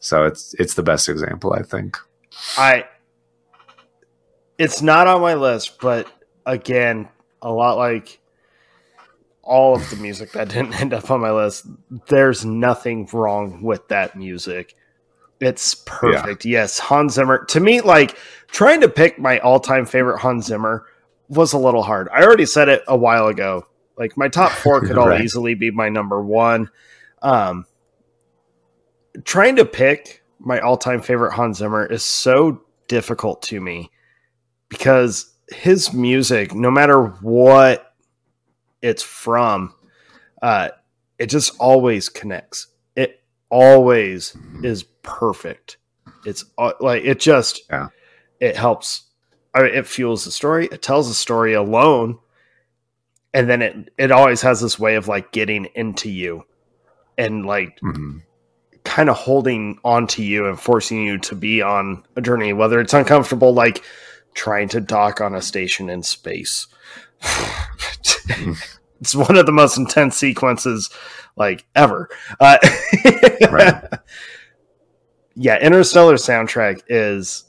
So 0.00 0.24
it's 0.24 0.54
it's 0.58 0.74
the 0.74 0.82
best 0.82 1.08
example, 1.08 1.52
I 1.52 1.62
think. 1.62 1.96
I 2.58 2.84
it's 4.58 4.82
not 4.82 5.06
on 5.06 5.20
my 5.20 5.34
list, 5.34 5.80
but 5.80 6.10
again, 6.44 7.08
a 7.42 7.50
lot 7.52 7.76
like 7.76 8.20
all 9.42 9.76
of 9.76 9.88
the 9.90 9.96
music 9.96 10.32
that 10.32 10.48
didn't 10.50 10.80
end 10.80 10.92
up 10.94 11.10
on 11.10 11.20
my 11.20 11.30
list, 11.30 11.66
there's 12.08 12.44
nothing 12.44 13.08
wrong 13.12 13.62
with 13.62 13.86
that 13.88 14.16
music. 14.16 14.74
It's 15.38 15.74
perfect. 15.74 16.44
Yes, 16.46 16.78
Hans 16.78 17.14
Zimmer. 17.14 17.44
To 17.46 17.60
me, 17.60 17.82
like 17.82 18.16
trying 18.48 18.80
to 18.80 18.88
pick 18.88 19.18
my 19.18 19.38
all-time 19.40 19.84
favorite 19.84 20.18
Hans 20.18 20.46
Zimmer 20.46 20.86
was 21.28 21.52
a 21.52 21.58
little 21.58 21.82
hard. 21.82 22.08
I 22.10 22.22
already 22.22 22.46
said 22.46 22.68
it 22.70 22.82
a 22.88 22.96
while 22.96 23.26
ago. 23.26 23.66
Like 23.98 24.16
my 24.16 24.28
top 24.28 24.50
four 24.62 24.80
could 24.80 24.96
all 24.96 25.08
Right. 25.08 25.20
easily 25.20 25.54
be 25.54 25.70
my 25.70 25.90
number 25.90 26.22
one. 26.22 26.70
Um, 27.20 27.66
trying 29.24 29.56
to 29.56 29.64
pick 29.66 30.22
my 30.38 30.60
all-time 30.60 31.02
favorite 31.02 31.32
Hans 31.32 31.58
Zimmer 31.58 31.84
is 31.84 32.02
so 32.02 32.62
difficult 32.88 33.42
to 33.42 33.60
me 33.60 33.90
because 34.68 35.32
his 35.48 35.92
music, 35.92 36.54
no 36.54 36.70
matter 36.70 37.02
what 37.20 37.94
it's 38.82 39.02
from, 39.02 39.74
uh, 40.42 40.68
it 41.18 41.26
just 41.26 41.56
always 41.58 42.08
connects. 42.08 42.68
It 42.94 43.22
always 43.50 44.36
is 44.62 44.82
perfect. 45.02 45.76
It's 46.24 46.44
uh, 46.58 46.72
like 46.80 47.04
it 47.04 47.20
just 47.20 47.62
Yeah. 47.70 47.88
it 48.40 48.56
helps. 48.56 49.04
I 49.54 49.62
mean, 49.62 49.74
it 49.74 49.86
fuels 49.86 50.24
the 50.24 50.30
story. 50.30 50.66
It 50.70 50.82
tells 50.82 51.08
the 51.08 51.14
story 51.14 51.54
alone, 51.54 52.18
and 53.32 53.48
then 53.48 53.62
it 53.62 53.92
it 53.98 54.10
always 54.10 54.42
has 54.42 54.60
this 54.60 54.78
way 54.78 54.96
of 54.96 55.08
like 55.08 55.32
getting 55.32 55.66
into 55.74 56.10
you, 56.10 56.44
and 57.16 57.46
like 57.46 57.78
Mhm. 57.80 58.22
kind 58.84 59.08
of 59.08 59.16
holding 59.16 59.78
onto 59.84 60.22
you 60.22 60.46
and 60.46 60.60
forcing 60.60 61.02
you 61.04 61.18
to 61.18 61.34
be 61.34 61.62
on 61.62 62.04
a 62.16 62.20
journey, 62.20 62.52
whether 62.52 62.80
it's 62.80 62.94
uncomfortable, 62.94 63.52
like 63.54 63.82
trying 64.36 64.68
to 64.68 64.80
dock 64.80 65.20
on 65.20 65.34
a 65.34 65.42
station 65.42 65.90
in 65.90 66.04
space. 66.04 66.68
it's 69.00 69.14
one 69.14 69.36
of 69.36 69.46
the 69.46 69.52
most 69.52 69.78
intense 69.78 70.16
sequences, 70.16 70.90
like 71.36 71.66
ever. 71.74 72.08
Uh, 72.38 72.58
Right. 73.48 73.74
Yeah, 75.34 75.58
Interstellar 75.60 76.14
soundtrack 76.14 76.82
is. 76.88 77.44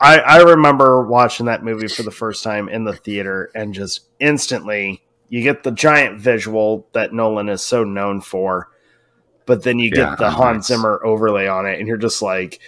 I, 0.00 0.18
I 0.20 0.38
remember 0.42 1.06
watching 1.06 1.46
that 1.46 1.62
movie 1.64 1.88
for 1.88 2.02
the 2.02 2.10
first 2.10 2.42
time 2.42 2.68
in 2.70 2.84
the 2.84 2.94
theater 2.96 3.50
and 3.54 3.74
just 3.74 4.02
instantly 4.18 5.02
you 5.28 5.42
get 5.42 5.62
the 5.62 5.72
giant 5.72 6.18
visual 6.20 6.88
that 6.92 7.12
Nolan 7.12 7.50
is 7.50 7.62
so 7.62 7.84
known 7.84 8.20
for, 8.22 8.70
but 9.46 9.62
then 9.62 9.78
you 9.78 9.90
Yeah, 9.90 10.14
get 10.14 10.18
the 10.18 10.30
nice. 10.30 10.36
Hans 10.36 10.66
Zimmer 10.68 11.00
overlay 11.04 11.46
on 11.48 11.66
it, 11.66 11.78
and 11.78 11.86
you're 11.86 11.98
just 11.98 12.22
like, 12.22 12.60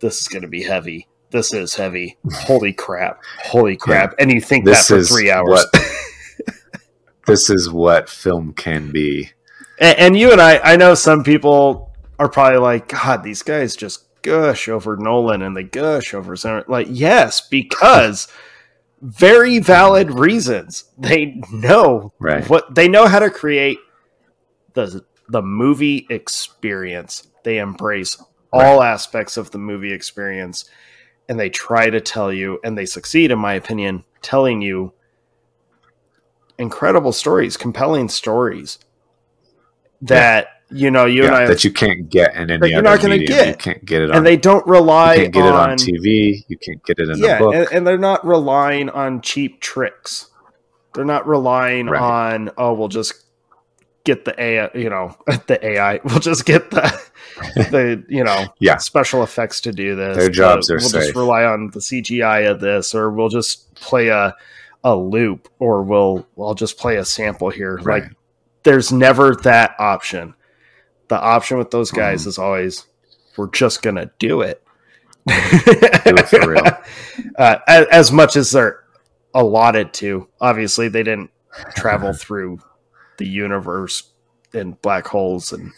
this 0.00 0.20
is 0.20 0.28
going 0.28 0.42
to 0.42 0.48
be 0.48 0.62
heavy. 0.62 1.08
This 1.34 1.52
is 1.52 1.74
heavy. 1.74 2.16
Holy 2.32 2.72
crap. 2.72 3.20
Holy 3.42 3.76
crap. 3.76 4.14
And 4.20 4.30
you 4.30 4.40
think 4.40 4.66
that 4.66 4.84
for 4.84 5.02
three 5.02 5.32
hours. 5.32 5.48
what 5.48 6.54
this 7.26 7.50
is 7.50 7.68
what 7.68 8.08
film 8.08 8.52
can 8.52 8.92
be. 8.92 9.30
And, 9.80 9.98
and 9.98 10.16
you 10.16 10.30
and 10.30 10.40
I, 10.40 10.58
I 10.58 10.76
know 10.76 10.94
some 10.94 11.24
people 11.24 11.90
are 12.20 12.28
probably 12.28 12.60
like, 12.60 12.86
God, 12.86 13.24
these 13.24 13.42
guys 13.42 13.74
just 13.74 14.06
gush 14.22 14.68
over 14.68 14.96
Nolan 14.96 15.42
and 15.42 15.56
they 15.56 15.64
gush 15.64 16.14
over. 16.14 16.36
Like, 16.68 16.86
yes, 16.88 17.40
because 17.40 18.28
very 19.02 19.58
valid 19.58 20.12
reasons. 20.12 20.84
They 20.96 21.42
know 21.50 22.12
Right. 22.20 22.48
what 22.48 22.76
they 22.76 22.86
know 22.86 23.08
how 23.08 23.18
to 23.18 23.28
create 23.28 23.78
the 24.74 25.04
the 25.28 25.42
movie 25.42 26.06
experience. 26.10 27.26
They 27.42 27.58
embrace 27.58 28.22
all 28.52 28.84
aspects 28.84 29.36
of 29.36 29.50
the 29.50 29.58
movie 29.58 29.92
experience 29.92 30.70
and 31.28 31.38
they 31.38 31.50
try 31.50 31.90
to 31.90 32.00
tell 32.00 32.32
you 32.32 32.60
and 32.64 32.76
they 32.76 32.86
succeed 32.86 33.30
in 33.30 33.38
my 33.38 33.54
opinion 33.54 34.04
telling 34.22 34.62
you 34.62 34.92
incredible 36.58 37.12
stories, 37.12 37.56
compelling 37.56 38.08
stories 38.08 38.78
that 40.02 40.48
you 40.70 40.90
know 40.90 41.04
you 41.06 41.22
yeah, 41.22 41.28
and 41.28 41.36
I 41.36 41.46
that 41.46 41.64
you 41.64 41.72
can't 41.72 42.08
get 42.08 42.34
in 42.34 42.50
any 42.50 42.70
you're 42.70 42.78
other 42.78 42.82
not 42.82 43.00
gonna 43.00 43.18
get. 43.18 43.48
You 43.48 43.54
can't 43.54 43.84
get 43.84 44.02
it 44.02 44.10
on 44.10 44.16
and 44.18 44.26
they 44.26 44.36
don't 44.36 44.66
rely 44.66 45.14
you 45.14 45.22
can't 45.22 45.34
get 45.34 45.46
on, 45.46 45.70
it 45.70 45.72
on 45.72 45.78
TV. 45.78 46.44
You 46.48 46.58
can't 46.58 46.82
get 46.84 46.98
it 46.98 47.08
in 47.08 47.18
yeah, 47.18 47.36
a 47.36 47.38
book. 47.38 47.54
and, 47.54 47.68
and 47.72 47.86
they're 47.86 47.98
not 47.98 48.26
relying 48.26 48.90
on 48.90 49.20
cheap 49.20 49.60
tricks. 49.60 50.30
They're 50.94 51.04
not 51.04 51.26
relying 51.26 51.86
Right. 51.86 52.00
on 52.00 52.50
oh, 52.56 52.74
we'll 52.74 52.88
just 52.88 53.14
get 54.04 54.24
the 54.24 54.40
AI, 54.40 54.70
you 54.74 54.90
know, 54.90 55.16
the 55.46 55.58
AI. 55.64 56.00
We'll 56.04 56.20
just 56.20 56.44
get 56.46 56.70
the 56.70 56.82
the 57.54 58.04
you 58.08 58.22
know 58.24 58.46
Yeah. 58.60 58.76
special 58.78 59.22
effects 59.22 59.60
to 59.62 59.72
do 59.72 59.94
this. 59.96 60.16
Their 60.16 60.30
jobs 60.30 60.70
are 60.70 60.76
We'll 60.78 60.88
just 60.90 61.14
rely 61.16 61.44
on 61.44 61.70
the 61.72 61.80
CGI 61.80 62.50
of 62.50 62.60
this, 62.60 62.94
or 62.94 63.10
we'll 63.10 63.28
just 63.28 63.74
play 63.74 64.08
a 64.08 64.34
a 64.84 64.94
loop, 64.96 65.48
or 65.58 65.82
we'll 65.82 66.26
I'll 66.38 66.54
just 66.54 66.78
play 66.78 66.96
a 66.96 67.04
sample 67.04 67.50
here. 67.50 67.76
Right. 67.78 68.02
Like 68.04 68.12
there's 68.62 68.92
never 68.92 69.34
that 69.36 69.74
option. 69.78 70.34
The 71.08 71.18
option 71.20 71.58
with 71.58 71.70
those 71.70 71.90
guys 71.90 72.24
Mhm. 72.24 72.26
is 72.28 72.38
always 72.38 72.86
we're 73.36 73.50
just 73.50 73.82
gonna 73.82 74.10
do 74.18 74.40
it. 74.42 74.62
Do 75.26 75.34
it 75.36 76.28
for 76.28 76.50
real. 76.50 76.62
Uh, 77.38 77.58
as, 77.66 77.86
as 77.90 78.12
much 78.12 78.36
as 78.36 78.50
they're 78.52 78.84
allotted 79.34 79.92
to. 79.94 80.28
Obviously, 80.40 80.88
they 80.88 81.02
didn't 81.02 81.30
travel 81.74 82.12
through 82.14 82.60
the 83.18 83.26
universe 83.26 84.12
in 84.52 84.72
black 84.82 85.06
holes 85.06 85.52
and 85.52 85.72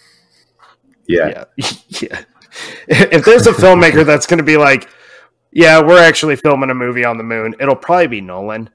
yeah. 1.09 1.45
yeah, 1.57 1.69
yeah. 2.01 2.25
If 2.89 3.25
there's 3.25 3.47
a 3.47 3.53
filmmaker 3.53 4.05
that's 4.05 4.27
going 4.27 4.39
to 4.39 4.45
be 4.45 4.57
like, 4.57 4.89
yeah, 5.53 5.81
we're 5.81 6.03
actually 6.03 6.37
filming 6.37 6.71
a 6.71 6.75
movie 6.75 7.05
on 7.05 7.19
the 7.19 7.25
moon, 7.25 7.55
it'll 7.61 7.77
probably 7.77 8.07
be 8.07 8.21
Nolan. 8.21 8.71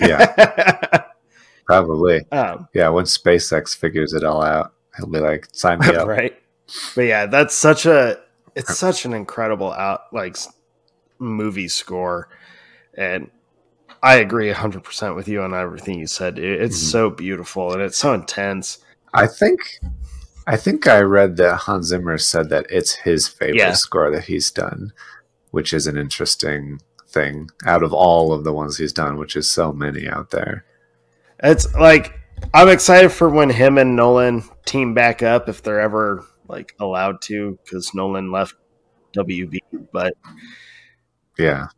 Yeah. 0.00 1.02
Probably. 1.66 2.24
um, 2.30 2.68
Yeah. 2.74 2.88
Once 2.90 3.16
SpaceX 3.16 3.76
figures 3.76 4.12
it 4.12 4.24
all 4.24 4.42
out, 4.42 4.72
he'll 4.96 5.06
be 5.08 5.18
like, 5.18 5.48
sign 5.52 5.78
me 5.80 5.88
up. 5.94 6.06
right. 6.06 6.36
But 6.94 7.02
yeah, 7.02 7.26
that's 7.26 7.54
such 7.54 7.86
a 7.86 8.18
it's 8.54 8.76
such 8.78 9.04
an 9.04 9.12
incredible 9.12 9.72
out 9.72 10.02
like 10.12 10.36
movie 11.18 11.68
score, 11.68 12.28
and 12.94 13.30
I 14.02 14.16
agree 14.16 14.50
hundred 14.50 14.82
percent 14.82 15.14
with 15.14 15.28
you 15.28 15.42
on 15.42 15.54
everything 15.54 15.98
you 16.00 16.06
said. 16.08 16.38
It- 16.38 16.62
It's 16.62 16.78
Mhm. 16.78 16.90
so 16.90 17.10
beautiful 17.10 17.72
and 17.72 17.82
it's 17.82 17.98
so 17.98 18.14
intense. 18.14 18.78
I 19.14 19.26
think 19.28 19.60
I 20.46 20.56
think 20.56 20.86
I 20.86 21.00
read 21.00 21.36
that 21.38 21.56
Hans 21.62 21.88
Zimmer 21.88 22.18
said 22.18 22.50
that 22.50 22.66
it's 22.70 22.92
his 22.94 23.26
favorite 23.28 23.56
Yeah. 23.56 23.72
score 23.72 24.10
that 24.10 24.24
he's 24.24 24.50
done, 24.50 24.92
which 25.50 25.72
is 25.72 25.86
an 25.86 25.96
interesting 25.96 26.80
thing 27.08 27.50
out 27.64 27.82
of 27.82 27.92
all 27.92 28.32
of 28.32 28.44
the 28.44 28.52
ones 28.52 28.76
he's 28.78 28.92
done, 28.92 29.16
which 29.16 29.34
is 29.36 29.50
so 29.50 29.72
many 29.72 30.08
out 30.08 30.30
there. 30.30 30.64
It's 31.42 31.72
like 31.74 32.14
I'm 32.54 32.68
excited 32.68 33.10
for 33.10 33.28
when 33.28 33.50
him 33.50 33.78
and 33.78 33.96
Nolan 33.96 34.44
team 34.66 34.94
back 34.94 35.22
up 35.22 35.48
if 35.48 35.62
they're 35.62 35.80
ever 35.80 36.24
like 36.48 36.74
allowed 36.78 37.20
to, 37.22 37.58
because 37.64 37.92
Nolan 37.94 38.30
left 38.30 38.54
WB. 39.16 39.58
But 39.92 40.14
Yeah. 41.38 41.68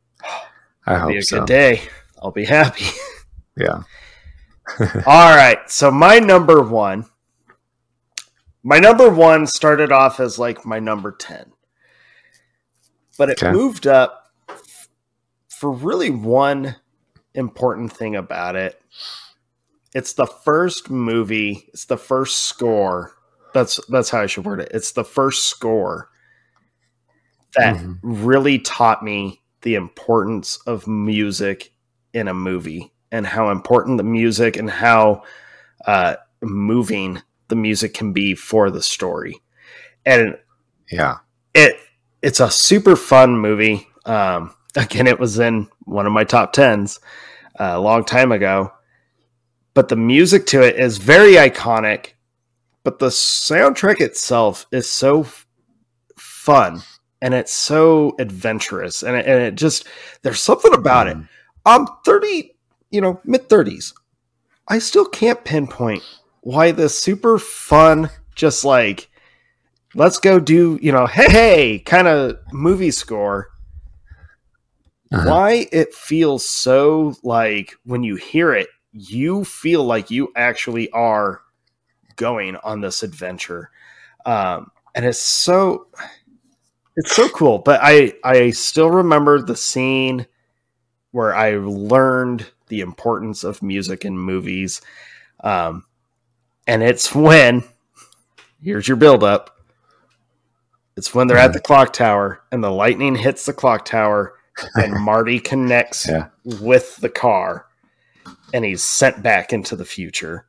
I 0.87 0.97
it'll 0.97 1.09
be 1.09 1.19
a 1.19 1.23
so. 1.23 1.39
good 1.41 1.47
day. 1.47 1.83
I'll 2.23 2.31
be 2.33 2.45
happy. 2.45 2.87
Yeah. 3.57 3.83
All 5.07 5.35
right. 5.37 5.59
So 5.71 5.91
my 5.91 6.19
number 6.19 6.63
one, 6.63 7.07
my 8.69 8.79
number 8.79 9.09
one 9.09 9.47
started 9.47 9.91
off 9.91 10.21
as 10.21 10.39
like 10.39 10.67
my 10.67 10.79
number 10.79 11.11
10, 11.11 11.53
but 13.17 13.31
it 13.31 13.43
Okay. 13.43 13.51
moved 13.51 13.87
up 13.87 14.31
for 15.49 15.73
really 15.73 16.11
one 16.11 16.77
important 17.33 17.91
thing 17.91 18.15
about 18.15 18.57
it. 18.57 18.79
It's 19.95 20.13
the 20.13 20.27
first 20.27 20.91
movie, 20.91 21.67
it's 21.69 21.87
the 21.87 21.97
first 21.97 22.45
score. 22.45 23.15
That's 23.55 23.81
that's 23.89 24.11
how 24.11 24.21
I 24.21 24.27
should 24.27 24.45
word 24.45 24.61
it. 24.61 24.71
It's 24.75 24.93
the 24.93 25.03
first 25.03 25.45
score 25.45 26.11
that 27.57 27.79
Mhm. 27.79 27.99
really 28.03 28.59
taught 28.59 29.03
me 29.03 29.41
the 29.63 29.77
importance 29.77 30.59
of 30.67 30.87
music 30.87 31.73
in 32.13 32.29
a 32.29 32.35
movie 32.35 32.93
and 33.11 33.27
how 33.27 33.51
important 33.51 33.97
the 33.97 34.05
music 34.05 34.59
and 34.59 34.69
how 34.69 35.23
uh, 35.87 36.17
moving 36.43 37.23
the 37.49 37.57
music 37.57 37.95
can 37.95 38.13
be 38.13 38.35
for 38.35 38.71
the 38.71 38.83
story. 38.83 39.41
And 40.07 40.37
Yeah. 40.91 41.19
it 41.55 41.77
it's 42.23 42.41
a 42.41 42.51
super 42.51 42.97
fun 42.97 43.37
movie. 43.39 43.87
Um, 44.05 44.55
again, 44.77 45.07
it 45.07 45.19
was 45.21 45.39
in 45.39 45.69
one 45.85 46.07
of 46.07 46.13
my 46.13 46.25
top 46.25 46.53
tens 46.53 47.01
uh, 47.59 47.73
a 47.75 47.81
long 47.81 48.05
time 48.05 48.33
ago, 48.33 48.73
but 49.75 49.89
the 49.89 49.97
music 49.97 50.47
to 50.47 50.63
it 50.63 50.77
is 50.77 50.99
very 50.99 51.35
iconic. 51.35 52.15
But 52.85 52.99
the 53.01 53.09
soundtrack 53.09 54.01
itself 54.01 54.67
is 54.73 54.89
so 54.89 55.21
f- 55.23 55.47
fun 56.17 56.83
and 57.21 57.35
it's 57.35 57.53
so 57.53 58.15
adventurous, 58.19 59.03
and 59.03 59.17
it, 59.17 59.27
and 59.27 59.43
it 59.43 59.55
just 59.57 59.87
there's 60.23 60.41
something 60.41 60.73
about 60.73 61.09
it. 61.09 61.17
Mhm. 61.17 61.29
I'm 61.67 61.87
30, 62.05 62.55
you 62.91 63.01
know, 63.01 63.21
mid 63.25 63.49
30s. 63.49 63.93
I 64.69 64.79
still 64.79 65.05
can't 65.05 65.45
pinpoint 65.45 66.03
why 66.49 66.73
this 66.73 66.99
super 66.99 67.39
fun, 67.39 68.09
just 68.35 68.65
like, 68.65 69.11
let's 69.95 70.19
go 70.19 70.41
do, 70.41 70.79
you 70.83 70.93
know, 70.93 71.07
hey, 71.07 71.31
hey, 71.31 71.79
kind 71.81 72.09
of 72.09 72.39
movie 72.53 72.91
score, 72.91 73.49
Uh-huh. 75.13 75.25
why 75.25 75.67
it 75.73 75.95
feels 75.95 76.47
so 76.47 77.15
like 77.23 77.75
when 77.85 78.03
you 78.03 78.17
hear 78.17 78.53
it, 78.53 78.69
you 78.93 79.45
feel 79.45 79.85
like 79.85 80.11
you 80.11 80.33
actually 80.37 80.91
are 80.91 81.41
going 82.17 82.57
on 82.57 82.81
this 82.81 83.03
adventure. 83.03 83.71
Um, 84.27 84.71
and 84.95 85.05
it's 85.07 85.19
so 85.21 85.89
it's 86.97 87.15
so 87.15 87.29
cool. 87.29 87.59
But 87.59 87.81
I 87.83 88.15
I 88.25 88.51
still 88.51 88.91
remember 88.91 89.41
the 89.41 89.57
scene 89.57 90.27
where 91.13 91.35
I 91.35 91.57
learned 91.57 92.47
the 92.69 92.81
importance 92.81 93.45
of 93.45 93.63
music 93.63 94.05
in 94.05 94.19
movies. 94.19 94.83
Um, 95.45 95.85
and 96.69 96.83
it's 96.83 97.13
when 97.15 97.65
here's 98.63 98.87
your 98.87 98.97
build 98.97 99.25
up. 99.25 99.57
It's 100.97 101.15
when 101.15 101.27
they're 101.29 101.37
at 101.39 101.53
the 101.53 101.61
clock 101.61 101.93
tower 101.93 102.41
and 102.51 102.63
the 102.63 102.71
lightning 102.71 103.15
hits 103.17 103.47
the 103.47 103.53
clock 103.53 103.85
tower 103.85 104.35
and 104.75 104.93
Marty 105.05 105.39
connects 105.39 106.09
Yeah. 106.09 106.27
with 106.45 106.97
the 106.97 107.09
car 107.09 107.67
and 108.53 108.65
he's 108.65 108.83
sent 108.83 109.23
back 109.23 109.53
into 109.53 109.77
the 109.77 109.85
future. 109.85 110.47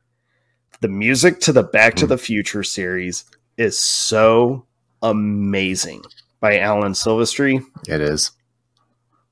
The 0.80 0.88
music 0.88 1.40
to 1.40 1.52
the 1.52 1.62
Back 1.62 1.94
to 1.96 2.06
Mm. 2.06 2.08
the 2.08 2.18
Future 2.18 2.62
series 2.64 3.24
is 3.56 3.78
so 3.78 4.66
amazing 5.02 6.02
by 6.40 6.58
Alan 6.58 6.92
Silvestri. 6.92 7.62
It 7.86 8.00
is. 8.00 8.32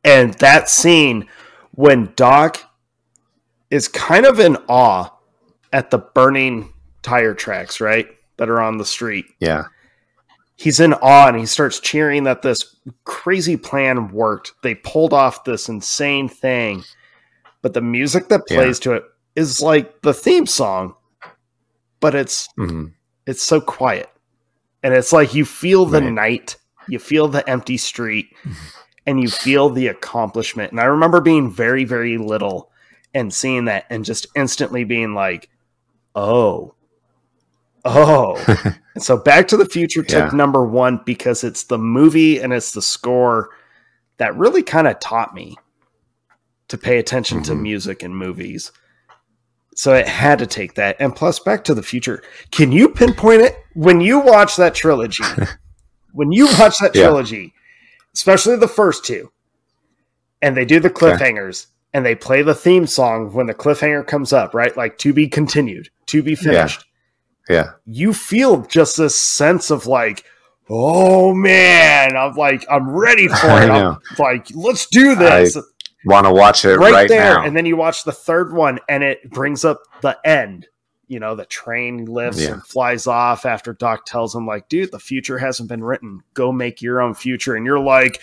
And 0.05 0.35
that 0.35 0.69
scene 0.69 1.27
when 1.73 2.13
Doc 2.17 2.63
is 3.71 3.89
kind 3.89 4.25
of 4.27 4.39
in 4.39 4.57
awe 4.69 5.11
at 5.73 5.91
the 5.91 5.99
burning 5.99 6.73
tire 7.03 7.35
tracks, 7.35 7.81
right? 7.81 8.09
That 8.37 8.49
are 8.49 8.61
on 8.61 8.79
the 8.79 8.85
street. 8.85 9.27
Yeah. 9.41 9.65
He's 10.57 10.81
in 10.81 10.93
awe 10.95 11.29
and 11.29 11.39
he 11.39 11.47
starts 11.47 11.79
cheering 11.81 12.25
that 12.25 12.43
this 12.43 12.77
crazy 13.05 13.57
plan 13.57 14.11
worked. 14.11 14.53
They 14.63 14.75
pulled 14.75 15.13
off 15.13 15.45
this 15.45 15.69
insane 15.69 16.29
thing. 16.29 16.85
But 17.63 17.75
the 17.75 17.81
music 17.81 18.29
that 18.29 18.43
Yeah. 18.49 18.57
plays 18.57 18.79
to 18.81 18.93
it 18.93 19.05
is 19.37 19.61
like 19.61 20.03
the 20.03 20.15
theme 20.15 20.47
song, 20.47 20.95
but 22.01 22.15
it's 22.15 22.49
hmm 22.57 22.87
it's 23.27 23.43
so 23.43 23.61
quiet. 23.61 24.09
And 24.83 24.95
it's 24.95 25.13
like 25.13 25.35
you 25.35 25.45
feel 25.45 25.85
the 25.87 26.01
Right. 26.01 26.13
night, 26.13 26.57
you 26.87 26.99
feel 26.99 27.29
the 27.29 27.47
empty 27.49 27.77
street, 27.77 28.35
and 29.07 29.21
you 29.21 29.31
feel 29.31 29.71
the 29.71 29.89
accomplishment. 29.89 30.71
And 30.73 30.81
I 30.81 30.85
remember 30.85 31.21
being 31.21 31.51
very, 31.51 31.85
very 31.85 32.17
little 32.17 32.71
and 33.15 33.33
seeing 33.35 33.67
that 33.67 33.85
and 33.91 34.05
just 34.05 34.27
instantly 34.35 34.85
being 34.85 35.15
like, 35.15 35.51
oh, 36.15 36.75
oh. 37.89 38.37
and 38.95 39.03
so 39.03 39.17
Back 39.17 39.49
to 39.49 39.57
the 39.57 39.67
Future 39.67 40.03
took 40.03 40.31
Yeah. 40.33 40.37
number 40.37 40.65
one 40.65 41.01
because 41.05 41.45
it's 41.45 41.65
the 41.65 41.79
movie 41.79 42.39
and 42.41 42.53
it's 42.53 42.73
the 42.73 42.83
score 42.83 43.51
that 44.19 44.37
really 44.37 44.63
kind 44.63 44.87
of 44.89 44.99
taught 45.01 45.35
me 45.35 45.57
to 46.69 46.77
pay 46.79 46.99
attention 46.99 47.43
to 47.45 47.53
Mhm. 47.53 47.61
music 47.63 48.03
in 48.03 48.15
movies. 48.15 48.73
So 49.75 49.95
it 49.95 50.09
had 50.09 50.41
to 50.41 50.47
take 50.47 50.75
that. 50.75 50.97
And 50.99 51.15
plus, 51.15 51.39
Back 51.39 51.65
to 51.65 51.75
the 51.75 51.83
Future. 51.83 52.23
Can 52.51 52.73
you 52.73 52.89
pinpoint 52.89 53.43
it? 53.43 53.57
When 53.75 54.01
you 54.01 54.19
watch 54.19 54.57
that 54.57 54.75
trilogy, 54.75 55.25
when 56.13 56.33
you 56.33 56.47
watch 56.59 56.79
that 56.81 56.95
Yeah. 56.95 57.05
trilogy, 57.05 57.55
especially 58.15 58.57
the 58.57 58.67
first 58.69 59.05
two, 59.05 59.31
and 60.43 60.57
they 60.57 60.65
do 60.65 60.81
the 60.81 60.91
cliffhangers 60.91 61.67
and 61.95 62.05
they 62.05 62.15
play 62.15 62.43
the 62.43 62.55
theme 62.55 62.87
song 62.87 63.33
when 63.33 63.47
the 63.47 63.55
cliffhanger 63.55 64.07
comes 64.07 64.33
up, 64.33 64.53
right? 64.53 64.77
Like 64.77 64.99
to 64.99 65.13
be 65.13 65.29
continued, 65.29 65.89
to 66.07 66.23
be 66.23 66.35
finished. 66.35 66.81
Yeah. 66.81 66.85
You 67.87 68.13
feel 68.13 68.63
just 68.63 68.97
this 68.97 69.19
sense 69.19 69.71
of 69.71 69.87
like, 69.87 70.25
oh 70.71 71.35
man, 71.35 72.17
I'm 72.17 72.35
like, 72.35 72.65
I'm 72.71 72.91
ready 72.91 73.29
for 73.29 73.63
it. 73.63 73.71
I'm 73.71 73.99
like, 74.19 74.49
let's 74.55 74.87
do 74.87 75.15
this 75.15 75.57
Want 76.05 76.27
to 76.27 76.33
watch 76.33 76.65
it 76.65 76.77
right, 76.79 76.93
right, 76.93 77.09
there. 77.09 77.35
now. 77.35 77.45
And 77.45 77.57
then 77.57 77.67
you 77.67 77.77
watch 77.77 78.05
the 78.05 78.13
third 78.13 78.53
one 78.53 78.79
and 78.89 79.03
it 79.03 79.29
brings 79.31 79.65
up 79.65 79.81
the 80.01 80.17
end. 80.25 80.69
You 81.09 81.19
know, 81.21 81.35
the 81.35 81.45
train 81.47 82.05
lifts 82.05 82.41
Yeah. 82.45 82.53
and 82.53 82.65
flies 82.65 83.07
off 83.07 83.45
after 83.47 83.73
Doc 83.73 84.05
tells 84.07 84.35
him, 84.35 84.47
like, 84.47 84.69
dude, 84.69 84.93
the 84.93 85.01
future 85.01 85.39
hasn't 85.39 85.69
been 85.69 85.83
written. 85.83 86.23
Go 86.35 86.53
make 86.53 86.83
your 86.83 87.01
own 87.01 87.15
future. 87.15 87.57
And 87.57 87.67
you're 87.67 87.81
like, 87.81 88.21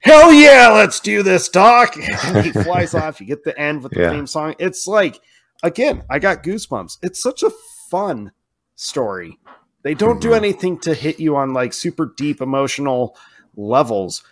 hell 0.00 0.32
yeah, 0.32 0.68
let's 0.72 1.00
do 1.00 1.22
this, 1.22 1.48
Doc. 1.48 1.94
And 2.24 2.44
he 2.44 2.50
flies 2.52 2.94
off. 2.94 3.20
You 3.20 3.26
get 3.26 3.44
the 3.44 3.58
end 3.58 3.82
with 3.82 3.92
the 3.92 4.00
Yeah. 4.00 4.10
theme 4.10 4.26
song. 4.26 4.54
It's 4.58 4.86
like, 4.86 5.20
again, 5.62 6.02
I 6.10 6.18
got 6.18 6.42
goosebumps. 6.42 6.98
It's 7.02 7.22
such 7.22 7.42
a 7.42 7.50
fun 7.90 8.32
story. 8.76 9.38
They 9.82 9.94
don't 9.94 10.20
do 10.20 10.30
Mhm. 10.30 10.36
anything 10.36 10.78
to 10.80 10.94
hit 10.94 11.18
you 11.20 11.36
on 11.36 11.52
like 11.52 11.72
super 11.72 12.12
deep 12.16 12.40
emotional 12.40 13.16
levels, 13.56 14.22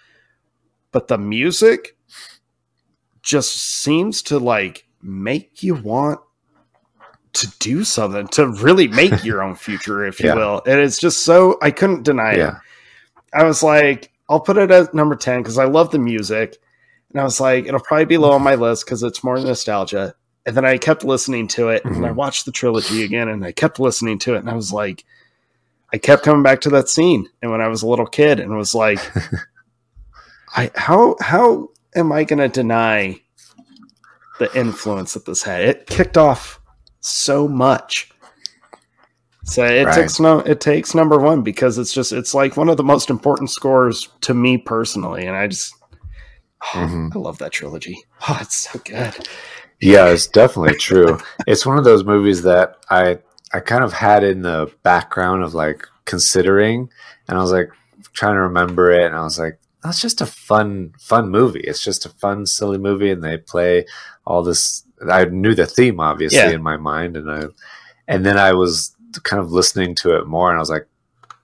but 0.93 1.09
the 1.09 1.19
music 1.19 1.97
just 3.23 3.57
seems 3.83 4.23
to 4.23 4.39
like 4.39 4.87
make 5.03 5.63
you 5.63 5.75
want 5.75 6.21
to 7.35 7.49
do 7.59 7.85
something 7.85 8.27
to 8.29 8.49
really 8.49 8.89
make 8.89 9.13
your 9.25 9.43
own 9.43 9.55
future, 9.55 10.05
if 10.05 10.21
you 10.21 10.27
Yeah. 10.27 10.35
will. 10.35 10.63
And 10.67 10.81
it's 10.81 10.99
just 10.99 11.25
so 11.25 11.59
I 11.63 11.71
couldn't 11.71 12.03
deny 12.05 12.33
it. 12.33 12.55
I 13.35 13.45
was 13.45 13.63
like, 13.63 14.13
I'll 14.29 14.41
put 14.41 14.57
it 14.59 14.71
at 14.71 14.95
number 14.95 15.15
10 15.17 15.43
because 15.43 15.59
I 15.59 15.65
love 15.65 15.91
the 15.91 15.99
music. 15.99 16.57
And 17.13 17.21
I 17.21 17.25
was 17.25 17.41
like, 17.41 17.67
it'll 17.67 17.81
probably 17.81 18.05
be 18.07 18.19
low 18.19 18.33
on 18.33 18.43
my 18.43 18.55
list 18.55 18.85
because 18.85 19.03
it's 19.03 19.23
more 19.25 19.39
nostalgia. 19.39 20.15
And 20.49 20.57
then 20.57 20.65
I 20.65 20.79
kept 20.79 21.05
listening 21.05 21.47
to 21.49 21.69
it 21.69 21.85
and 21.85 22.07
I 22.07 22.09
Mhm. 22.09 22.15
watched 22.15 22.47
the 22.47 22.53
trilogy 22.53 23.05
again 23.05 23.29
and 23.29 23.45
I 23.45 23.53
kept 23.53 23.79
listening 23.79 24.19
to 24.21 24.35
it. 24.35 24.39
And 24.39 24.49
I 24.49 24.55
was 24.55 24.73
like, 24.73 25.05
I 25.93 25.99
kept 25.99 26.23
coming 26.25 26.43
back 26.43 26.63
to 26.63 26.71
that 26.71 26.89
scene. 26.89 27.29
And 27.43 27.51
when 27.51 27.61
I 27.61 27.69
was 27.69 27.83
a 27.83 27.87
little 27.87 28.07
kid 28.07 28.41
and 28.41 28.57
was 28.57 28.75
like, 28.75 28.99
I 30.57 30.71
how 30.75 31.17
how 31.21 31.69
am 31.95 32.13
I 32.13 32.25
gonna 32.25 32.49
deny 32.49 33.21
the 34.39 34.51
influence 34.57 35.13
that 35.13 35.27
this 35.27 35.43
had? 35.43 35.61
It 35.65 35.87
kicked 35.87 36.17
off 36.17 36.61
so 37.01 37.47
much. 37.47 38.11
So 39.45 39.65
it 39.67 39.85
Right. 39.85 39.95
takes 39.95 40.19
no 40.19 40.39
it 40.41 40.63
takes 40.63 40.95
number 40.95 41.19
one 41.19 41.43
because 41.43 41.77
it's 41.77 41.93
just 41.93 42.13
it's 42.13 42.33
like 42.33 42.57
one 42.57 42.71
of 42.71 42.79
the 42.79 42.85
most 42.85 43.11
important 43.11 43.51
scores 43.51 44.09
to 44.23 44.33
me 44.33 44.57
personally, 44.57 45.27
and 45.27 45.37
I 45.37 45.47
just 45.49 45.75
oh, 46.75 46.79
Mhm. 46.89 47.15
I 47.15 47.19
love 47.19 47.37
that 47.39 47.53
trilogy. 47.53 47.99
Oh, 48.31 48.39
it's 48.41 48.57
so 48.71 48.79
good. 48.85 49.15
Yeah, 49.81 50.07
it's 50.09 50.27
definitely 50.27 50.77
true. 50.77 51.19
it's 51.47 51.65
one 51.67 51.79
of 51.79 51.85
those 51.85 52.05
movies 52.05 52.43
that 52.43 52.77
I 52.91 53.19
I 53.53 53.61
kind 53.61 53.83
of 53.85 53.93
had 53.93 54.25
in 54.25 54.43
the 54.43 54.71
background 54.83 55.43
of 55.43 55.55
like 55.55 55.87
considering, 56.05 56.91
and 57.29 57.39
I 57.39 57.41
was 57.41 57.53
like 57.53 57.71
trying 58.13 58.35
to 58.35 58.41
remember 58.43 58.91
it, 58.91 59.05
and 59.07 59.15
I 59.15 59.23
was 59.23 59.39
like, 59.39 59.59
that's 59.83 60.01
just 60.01 60.21
a 60.21 60.27
fun 60.27 60.93
fun 60.99 61.31
movie. 61.31 61.61
It's 61.61 61.83
just 61.83 62.05
a 62.07 62.11
fun 62.11 62.47
silly 62.47 62.79
movie, 62.79 63.11
and 63.11 63.23
they 63.23 63.37
play 63.39 63.87
all 64.27 64.43
this. 64.43 64.85
I 65.09 65.25
knew 65.27 65.55
the 65.55 65.67
theme 65.67 66.01
obviously 66.01 66.39
Yeah. 66.41 66.51
in 66.51 66.63
my 66.63 66.77
mind, 66.77 67.17
and 67.17 67.31
I 67.31 67.45
and 68.09 68.27
then 68.27 68.37
I 68.39 68.53
was 68.55 68.95
kind 69.23 69.41
of 69.41 69.53
listening 69.53 69.95
to 69.97 70.17
it 70.17 70.27
more, 70.27 70.49
and 70.51 70.57
I 70.57 70.61
was 70.61 70.71
like, 70.71 70.87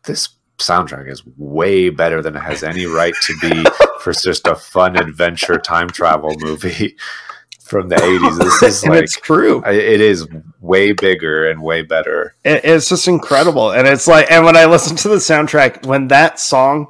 this 0.05 0.29
soundtrack 0.59 1.11
is 1.11 1.23
way 1.37 1.89
better 1.91 2.21
than 2.23 2.37
it 2.37 2.41
has 2.41 2.63
any 2.63 2.87
right 2.87 3.15
to 3.23 3.35
be 3.41 3.65
for 4.01 4.13
just 4.13 4.47
a 4.47 4.55
fun 4.55 4.97
adventure 4.97 5.59
time 5.59 5.89
travel 5.89 6.35
movie 6.39 6.97
from 7.65 7.89
the 7.89 7.97
80s. 7.97 8.39
This 8.39 8.63
is 8.63 8.85
like 8.89 9.03
it's 9.05 9.17
true. 9.19 9.63
It 9.67 10.01
is 10.01 10.27
way 10.61 10.93
bigger 10.93 11.49
and 11.51 11.63
way 11.63 11.83
better. 11.83 12.35
It- 12.45 12.65
it's 12.65 12.89
just 12.89 13.09
incredible, 13.09 13.71
and 13.73 13.89
it's 13.89 14.07
like, 14.07 14.31
and 14.31 14.45
when 14.45 14.57
I 14.57 14.67
listen 14.67 14.97
to 14.99 15.09
the 15.09 15.17
soundtrack, 15.17 15.87
when 15.87 16.09
that 16.09 16.39
song, 16.39 16.87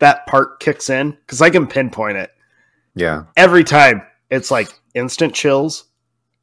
that 0.00 0.26
part 0.26 0.60
kicks 0.60 0.90
in, 0.90 1.12
because 1.12 1.42
I 1.42 1.50
can 1.50 1.66
pinpoint 1.66 2.18
it 2.18 2.30
Yeah. 2.94 3.24
every 3.36 3.64
time 3.64 4.02
it's 4.30 4.50
like 4.50 4.68
instant 4.94 5.34
chills, 5.34 5.84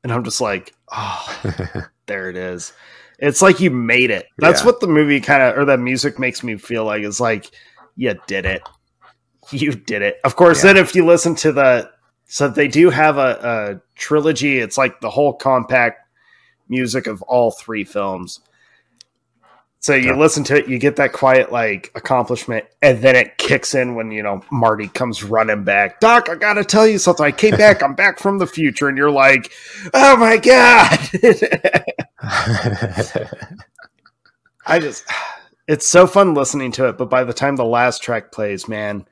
and 0.03 0.11
I'm 0.11 0.23
just 0.23 0.41
like, 0.41 0.73
oh, 0.91 1.41
there 2.07 2.29
it 2.29 2.35
is. 2.37 2.73
It's 3.19 3.41
like 3.41 3.59
you 3.61 3.71
made 3.71 4.11
it. 4.11 4.25
That's 4.39 4.61
Yeah. 4.61 4.65
what 4.65 4.79
the 4.81 4.87
movie 4.87 5.21
kind 5.21 5.41
of 5.41 5.57
or 5.57 5.63
the 5.65 5.77
music 5.77 6.19
makes 6.19 6.43
me 6.43 6.57
feel 6.57 6.83
like. 6.83 7.03
It's 7.03 7.19
like 7.21 7.49
you 7.95 8.13
did 8.27 8.45
it. 8.45 8.61
You 9.51 9.71
did 9.73 10.01
it. 10.01 10.17
Of 10.25 10.35
course, 10.35 10.63
Yeah. 10.63 10.73
then 10.73 10.83
if 10.83 10.95
you 10.95 11.05
listen 11.05 11.33
to 11.35 11.51
the 11.53 11.89
so 12.25 12.47
they 12.47 12.67
do 12.67 12.89
have 12.89 13.17
a, 13.17 13.39
a 13.41 13.81
trilogy. 13.95 14.59
It's 14.59 14.77
like 14.77 14.99
the 15.01 15.09
whole 15.09 15.33
compact 15.33 16.01
music 16.67 17.07
of 17.07 17.21
all 17.23 17.51
three 17.51 17.83
films. 17.83 18.39
So 19.85 19.93
you 19.93 20.15
listen 20.15 20.43
to 20.45 20.55
it, 20.57 20.67
you 20.67 20.79
get 20.79 20.95
that 20.95 21.13
quiet 21.13 21.51
like 21.51 21.91
accomplishment, 21.93 22.65
and 22.81 23.03
then 23.03 23.15
it 23.15 23.37
kicks 23.37 23.75
in 23.75 23.93
when 23.93 24.09
you 24.09 24.23
know 24.23 24.41
Marty 24.51 24.87
comes 24.87 25.23
running 25.23 25.63
back. 25.63 25.99
Doc, 25.99 26.27
I 26.27 26.33
gotta 26.33 26.63
tell 26.65 26.87
you 26.87 26.97
something. 26.97 27.23
I 27.23 27.31
came 27.31 27.55
back. 27.55 27.83
I'm 27.83 27.93
back 27.93 28.17
from 28.17 28.39
the 28.39 28.47
future, 28.47 28.87
and 28.87 28.97
you're 28.97 29.11
like, 29.11 29.51
oh 29.93 30.17
my 30.17 30.37
god. 30.37 30.97
I 34.65 34.79
just, 34.79 35.05
it's 35.67 35.87
so 35.87 36.07
fun 36.07 36.33
listening 36.33 36.71
to 36.71 36.89
it. 36.89 36.97
But 36.97 37.11
by 37.11 37.23
the 37.23 37.33
time 37.33 37.55
the 37.55 37.63
last 37.63 38.01
track 38.01 38.31
plays, 38.31 38.67
man, 38.67 39.05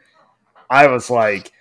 I 0.72 0.88
was 0.88 1.12
like, 1.12 1.52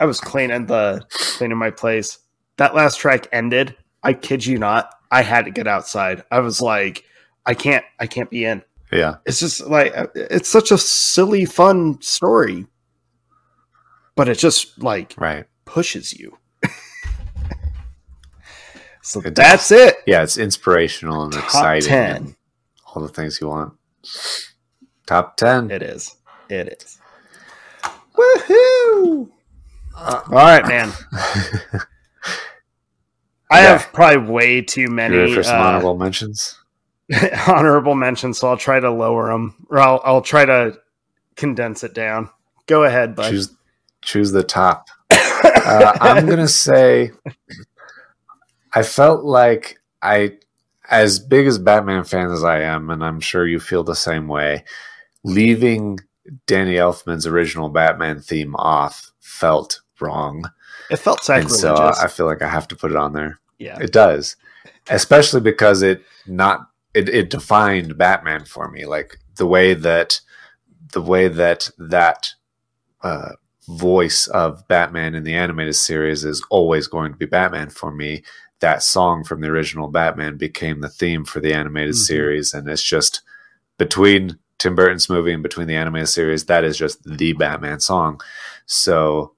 I 0.00 0.06
was 0.06 0.20
cleaning 0.20 0.66
the 0.66 1.04
cleaning 1.10 1.58
my 1.58 1.70
place. 1.70 2.18
That 2.56 2.74
last 2.74 2.98
track 2.98 3.26
ended. 3.32 3.76
I 4.02 4.12
kid 4.12 4.44
you 4.46 4.58
not. 4.58 4.90
I 5.10 5.22
had 5.22 5.44
to 5.46 5.50
get 5.50 5.66
outside. 5.66 6.22
I 6.30 6.40
was 6.40 6.60
like, 6.60 7.04
I 7.46 7.54
can't, 7.54 7.84
I 7.98 8.06
can't 8.06 8.30
be 8.30 8.44
in. 8.44 8.62
yeah. 8.92 9.16
It's 9.26 9.40
just 9.40 9.62
like 9.66 9.92
it's 10.14 10.48
such 10.48 10.70
a 10.70 10.78
silly, 10.78 11.44
fun 11.44 12.00
story, 12.02 12.66
but 14.14 14.28
it 14.28 14.38
just 14.38 14.80
like 14.82 15.14
Right. 15.18 15.46
pushes 15.64 16.12
you. 16.18 16.36
so 19.02 19.20
It 19.22 19.34
that's 19.34 19.70
it. 19.70 19.96
Yeah, 20.06 20.22
it's 20.22 20.36
inspirational 20.38 21.24
and 21.24 21.32
Top 21.32 21.44
exciting 21.44 21.88
10. 21.88 22.16
and 22.16 22.36
all 22.94 23.02
the 23.02 23.08
things 23.08 23.40
you 23.40 23.48
want. 23.48 23.74
Top 25.06 25.36
10. 25.36 25.70
It 25.70 25.82
is. 25.82 26.14
It 26.50 26.68
is. 26.82 26.98
Woohoo! 28.14 29.30
All 30.00 30.22
right, 30.30 30.66
man. 30.66 30.92
I 33.50 33.62
Yeah. 33.62 33.78
have 33.78 33.92
probably 33.92 34.30
way 34.30 34.60
too 34.62 34.82
You 34.82 34.88
many 34.90 35.34
for 35.34 35.42
some 35.42 35.60
uh, 35.60 35.64
honorable 35.64 35.96
mentions? 35.96 36.56
honorable 37.48 37.94
mentions, 37.94 38.38
so 38.38 38.48
I'll 38.48 38.56
try 38.58 38.78
to 38.80 38.90
lower 38.90 39.28
them, 39.30 39.66
or 39.70 39.78
I'll, 39.78 40.00
I'll 40.04 40.20
try 40.22 40.44
to 40.44 40.78
condense 41.36 41.82
it 41.82 41.94
down. 41.94 42.28
Go 42.66 42.84
ahead, 42.84 43.14
bud. 43.16 43.30
Choose 43.30 43.54
choose 44.02 44.32
the 44.32 44.42
top. 44.44 44.88
Uh, 45.70 45.96
I'm 46.00 46.26
gonna 46.26 46.48
say 46.48 47.12
I 48.72 48.82
felt 48.82 49.22
like 49.24 49.78
I, 50.02 50.38
as 50.90 51.18
big 51.18 51.46
as 51.46 51.58
Batman 51.58 52.04
fan 52.04 52.30
as 52.30 52.42
I 52.42 52.62
am, 52.62 52.90
and 52.90 53.04
I'm 53.04 53.20
sure 53.20 53.46
you 53.46 53.60
feel 53.60 53.84
the 53.84 53.94
same 53.94 54.28
way. 54.28 54.64
Leaving 55.24 55.98
Danny 56.46 56.74
Elfman's 56.74 57.26
original 57.26 57.68
Batman 57.68 58.20
theme 58.20 58.56
off 58.56 59.12
felt 59.20 59.82
wrong, 60.00 60.44
it 60.90 60.96
felt 60.98 61.18
and 61.28 61.50
sacrilegious. 61.50 61.60
so 61.98 62.04
I 62.04 62.08
feel 62.08 62.26
like 62.26 62.42
I 62.42 62.48
have 62.48 62.68
to 62.68 62.76
put 62.76 62.90
it 62.90 62.96
on 62.96 63.12
there. 63.12 63.40
yeah, 63.58 63.78
It 63.80 63.92
does, 63.92 64.36
especially 64.90 65.40
because 65.40 65.82
it 65.82 66.02
not 66.26 66.68
it, 66.94 67.08
it 67.08 67.30
defined 67.30 67.98
Batman 67.98 68.44
for 68.44 68.70
me. 68.70 68.86
Like 68.86 69.18
the 69.36 69.46
way 69.46 69.74
that 69.74 70.20
the 70.92 71.02
way 71.02 71.28
that 71.28 71.70
that 71.78 72.30
uh, 73.02 73.32
voice 73.68 74.26
of 74.28 74.66
Batman 74.68 75.14
in 75.14 75.24
the 75.24 75.34
animated 75.34 75.76
series 75.76 76.24
is 76.24 76.44
always 76.50 76.86
going 76.88 77.12
to 77.12 77.18
be 77.18 77.26
Batman 77.26 77.70
for 77.70 77.90
me. 77.92 78.22
That 78.60 78.82
song 78.82 79.22
from 79.22 79.40
the 79.40 79.48
original 79.48 79.88
Batman 79.88 80.36
became 80.36 80.80
the 80.80 80.88
theme 80.88 81.24
for 81.24 81.38
the 81.40 81.52
animated 81.52 81.94
Mhm. 81.94 82.06
series, 82.06 82.54
and 82.54 82.68
it's 82.68 82.82
just 82.82 83.20
between 83.76 84.38
Tim 84.58 84.74
Burton's 84.74 85.08
movie 85.08 85.32
and 85.32 85.42
between 85.44 85.68
the 85.68 85.76
animated 85.76 86.08
series, 86.08 86.46
that 86.46 86.64
is 86.64 86.76
just 86.76 87.04
the 87.04 87.32
Batman 87.34 87.78
song. 87.78 88.20
So 88.66 89.34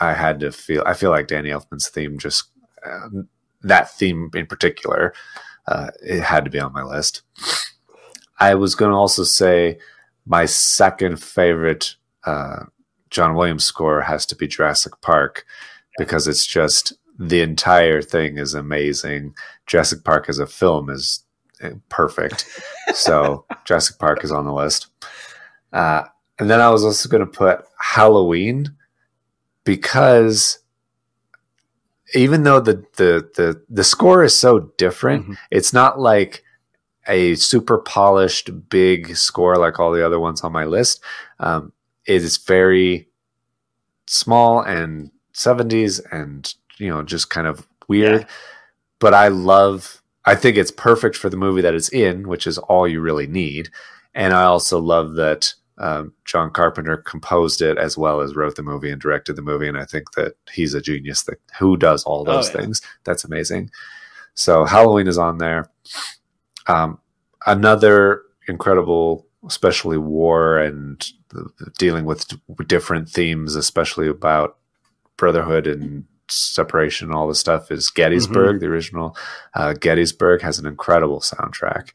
I 0.00 0.14
had 0.14 0.40
to 0.40 0.52
feel. 0.52 0.82
I 0.86 0.94
feel 0.94 1.10
like 1.10 1.28
Danny 1.28 1.50
Elfman's 1.50 1.88
theme 1.88 2.18
just 2.18 2.50
um, 2.84 3.28
that 3.62 3.90
theme 3.90 4.30
in 4.34 4.46
particular, 4.46 5.14
uh, 5.66 5.90
it 6.02 6.22
had 6.22 6.44
to 6.44 6.50
be 6.50 6.60
on 6.60 6.72
my 6.72 6.82
list. 6.82 7.22
I 8.38 8.54
was 8.54 8.74
going 8.74 8.90
to 8.90 8.96
also 8.96 9.24
say 9.24 9.78
my 10.26 10.44
second 10.46 11.22
favorite 11.22 11.96
uh, 12.24 12.64
John 13.10 13.34
Williams 13.34 13.64
score 13.64 14.02
has 14.02 14.26
to 14.26 14.36
be 14.36 14.48
Jurassic 14.48 15.00
Park 15.00 15.44
because 15.98 16.26
it's 16.26 16.46
just 16.46 16.92
the 17.18 17.42
entire 17.42 18.02
thing 18.02 18.38
is 18.38 18.54
amazing. 18.54 19.34
Jurassic 19.66 20.02
Park 20.04 20.28
as 20.28 20.38
a 20.38 20.46
film 20.46 20.90
is 20.90 21.24
uh, 21.62 21.70
perfect. 21.88 22.48
so 22.92 23.44
Jurassic 23.64 23.98
Park 23.98 24.24
is 24.24 24.32
on 24.32 24.44
the 24.44 24.52
list. 24.52 24.88
Uh, 25.72 26.04
and 26.38 26.50
then 26.50 26.60
I 26.60 26.70
was 26.70 26.84
also 26.84 27.08
going 27.08 27.24
to 27.24 27.30
put 27.30 27.64
Halloween 27.78 28.74
because 29.64 30.58
even 32.14 32.42
though 32.44 32.60
the, 32.60 32.84
the 32.96 33.28
the 33.34 33.62
the 33.68 33.84
score 33.84 34.22
is 34.22 34.36
so 34.36 34.60
different, 34.78 35.26
Mhm. 35.26 35.36
it's 35.50 35.72
not 35.72 35.98
like 35.98 36.44
a 37.06 37.34
super 37.34 37.78
polished 37.78 38.68
big 38.70 39.16
score 39.16 39.56
like 39.56 39.78
all 39.78 39.92
the 39.92 40.04
other 40.04 40.18
ones 40.20 40.40
on 40.42 40.52
my 40.52 40.64
list. 40.64 41.02
Um, 41.38 41.72
it 42.06 42.22
is 42.22 42.36
very 42.38 43.08
small 44.06 44.60
and 44.60 45.10
70s 45.34 46.00
and 46.12 46.54
you 46.78 46.88
know 46.88 47.02
just 47.02 47.30
kind 47.30 47.46
of 47.46 47.66
weird. 47.88 48.20
Yeah. 48.22 48.26
But 49.00 49.14
I 49.14 49.28
love. 49.28 50.00
I 50.26 50.34
think 50.34 50.56
it's 50.56 50.70
perfect 50.70 51.16
for 51.16 51.28
the 51.28 51.36
movie 51.36 51.60
that 51.60 51.74
it's 51.74 51.90
in, 51.90 52.28
which 52.28 52.46
is 52.46 52.56
all 52.56 52.88
you 52.88 53.00
really 53.02 53.26
need. 53.26 53.68
And 54.14 54.32
I 54.32 54.44
also 54.44 54.78
love 54.80 55.14
that 55.16 55.52
um, 55.78 56.12
John 56.24 56.50
Carpenter 56.50 56.96
composed 56.98 57.60
it 57.62 57.78
as 57.78 57.98
well 57.98 58.20
as 58.20 58.36
wrote 58.36 58.56
the 58.56 58.62
movie 58.62 58.90
and 58.90 59.00
directed 59.00 59.34
the 59.36 59.42
movie. 59.42 59.66
And 59.68 59.76
I 59.78 59.84
think 59.84 60.12
that 60.12 60.34
he's 60.52 60.74
a 60.74 60.80
genius 60.80 61.24
that 61.24 61.40
who 61.58 61.76
does 61.76 62.04
all 62.04 62.20
Oh, 62.28 62.32
those 62.32 62.48
yeah. 62.54 62.60
things. 62.60 62.80
That's 63.04 63.24
amazing. 63.24 63.70
So 64.34 64.64
Halloween 64.64 65.06
is 65.08 65.18
on 65.18 65.38
there. 65.38 65.70
Um, 66.66 66.98
another 67.46 68.22
incredible, 68.48 69.26
especially 69.46 69.98
war 69.98 70.58
and 70.58 71.04
dealing 71.78 72.04
with 72.04 72.26
different 72.66 73.08
themes, 73.08 73.56
especially 73.56 74.08
about 74.08 74.56
brotherhood 75.16 75.66
and 75.66 76.04
separation 76.28 77.08
and 77.08 77.14
all 77.14 77.28
this 77.28 77.38
stuff 77.38 77.70
is 77.70 77.90
Gettysburg. 77.90 78.60
The 78.60 78.66
original 78.66 79.16
uh, 79.54 79.74
Gettysburg 79.74 80.40
has 80.42 80.58
an 80.58 80.66
incredible 80.66 81.20
soundtrack. 81.20 81.90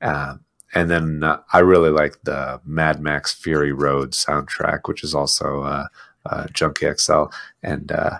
Um, 0.00 0.40
and 0.74 0.90
then 0.90 1.22
uh, 1.22 1.40
I 1.52 1.60
really 1.60 1.90
like 1.90 2.22
the 2.22 2.60
Mad 2.64 3.00
Max 3.00 3.32
Fury 3.32 3.72
Road 3.72 4.12
soundtrack, 4.12 4.80
which 4.86 5.04
is 5.04 5.14
also 5.14 5.62
uh, 5.62 5.86
uh, 6.24 6.46
Junkie 6.52 6.86
XL, 6.96 7.24
and 7.62 7.92
uh, 7.92 8.18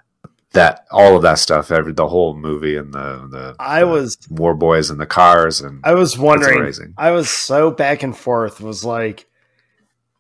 that 0.52 0.86
all 0.90 1.16
of 1.16 1.22
that 1.22 1.38
stuff, 1.38 1.70
every 1.70 1.92
the 1.92 2.08
whole 2.08 2.36
movie 2.36 2.76
and 2.76 2.92
the 2.92 3.26
the, 3.30 3.56
I 3.58 3.80
the 3.80 3.86
was 3.86 4.18
War 4.30 4.54
Boys 4.54 4.90
and 4.90 5.00
the 5.00 5.06
cars 5.06 5.60
and 5.60 5.80
I 5.84 5.94
was 5.94 6.18
wondering. 6.18 6.72
I 6.96 7.10
was 7.10 7.30
so 7.30 7.70
back 7.70 8.02
and 8.02 8.16
forth. 8.16 8.60
Was 8.60 8.84
like, 8.84 9.26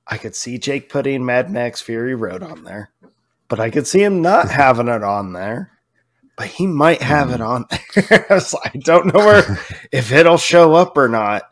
I 0.06 0.18
could 0.18 0.34
see 0.34 0.58
Jake 0.58 0.88
putting 0.88 1.24
Mad 1.24 1.50
Max 1.50 1.80
Fury 1.80 2.14
Road 2.14 2.42
on 2.42 2.64
there, 2.64 2.90
but 3.48 3.60
I 3.60 3.70
could 3.70 3.86
see 3.86 4.02
him 4.02 4.22
not 4.22 4.50
having 4.50 4.88
it 4.88 5.02
on 5.02 5.32
there. 5.32 5.70
But 6.34 6.46
he 6.46 6.66
might 6.66 7.02
have 7.02 7.30
it 7.30 7.42
on 7.42 7.66
there. 7.94 8.26
I, 8.30 8.34
was 8.34 8.54
like, 8.54 8.74
I 8.74 8.78
don't 8.78 9.12
know 9.12 9.20
where 9.20 9.58
if 9.92 10.12
it'll 10.12 10.38
show 10.38 10.72
up 10.74 10.96
or 10.96 11.08
not. 11.08 11.42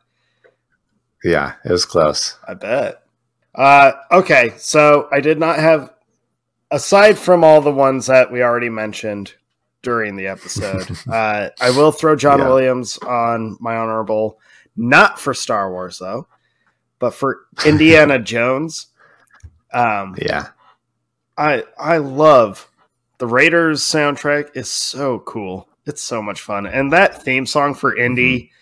Yeah, 1.25 1.55
it 1.65 1.71
was 1.71 1.85
close. 1.85 2.37
I 2.47 2.55
bet. 2.55 3.03
Uh, 3.55 3.93
okay, 4.13 4.55
so 4.59 5.09
I 5.13 5.21
did 5.21 5.39
not 5.39 5.59
have, 5.59 5.93
aside 6.71 7.19
from 7.19 7.45
all 7.45 7.61
the 7.61 7.73
ones 7.73 8.07
that 8.07 8.31
we 8.33 8.43
already 8.43 8.69
mentioned 8.69 9.35
during 9.83 10.17
the 10.17 10.29
episode, 10.29 10.89
uh, 11.11 11.51
I 11.61 11.71
will 11.71 11.93
throw 11.93 12.17
John 12.17 12.39
Yeah. 12.39 12.49
Williams 12.49 12.97
on 12.99 13.57
my 13.61 13.77
honorable, 13.77 14.39
not 14.77 15.19
for 15.19 15.35
Star 15.35 15.71
Wars 15.71 15.99
though, 15.99 16.27
but 16.99 17.13
for 17.15 17.41
Indiana 17.67 18.19
Jones. 18.23 18.87
Um, 19.73 20.17
Yeah, 20.21 20.49
I 21.37 21.65
I 21.79 21.99
love 21.99 22.69
the 23.19 23.27
Raiders 23.27 23.83
soundtrack 23.83 24.57
is 24.57 24.71
so 24.71 25.19
cool. 25.21 25.69
It's 25.87 26.03
so 26.03 26.23
much 26.23 26.41
fun, 26.41 26.67
and 26.67 26.93
that 26.93 27.23
theme 27.23 27.47
song 27.47 27.75
for 27.75 27.97
Indy. 27.97 28.53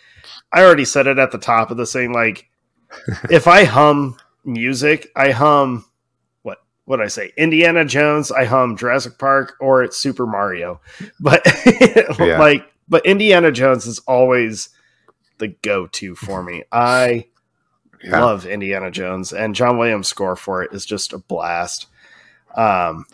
I 0.52 0.62
already 0.62 0.84
said 0.84 1.06
it 1.06 1.18
at 1.18 1.30
the 1.30 1.38
top 1.38 1.70
of 1.70 1.76
the 1.76 1.86
thing. 1.86 2.12
Like, 2.12 2.48
if 3.30 3.46
I 3.46 3.64
hum 3.64 4.16
music, 4.44 5.10
I 5.14 5.30
hum 5.30 5.84
what 6.42 6.58
what 6.84 7.00
I 7.00 7.08
say? 7.08 7.32
Indiana 7.36 7.84
Jones. 7.84 8.32
I 8.32 8.44
hum 8.44 8.76
Jurassic 8.76 9.18
Park, 9.18 9.54
or 9.60 9.82
it's 9.82 9.96
Super 9.98 10.26
Mario. 10.26 10.80
But 11.20 11.42
Yeah. 12.18 12.38
like, 12.38 12.70
but 12.88 13.04
Indiana 13.04 13.52
Jones 13.52 13.86
is 13.86 13.98
always 14.00 14.70
the 15.38 15.48
go 15.48 15.86
to 15.86 16.14
for 16.14 16.42
me. 16.42 16.64
I 16.72 17.26
yeah. 18.02 18.20
love 18.20 18.46
Indiana 18.46 18.90
Jones, 18.90 19.32
and 19.32 19.54
John 19.54 19.78
Williams' 19.78 20.08
score 20.08 20.36
for 20.36 20.62
it 20.62 20.72
is 20.72 20.86
just 20.86 21.12
a 21.12 21.18
blast. 21.18 21.86
Um, 22.56 23.04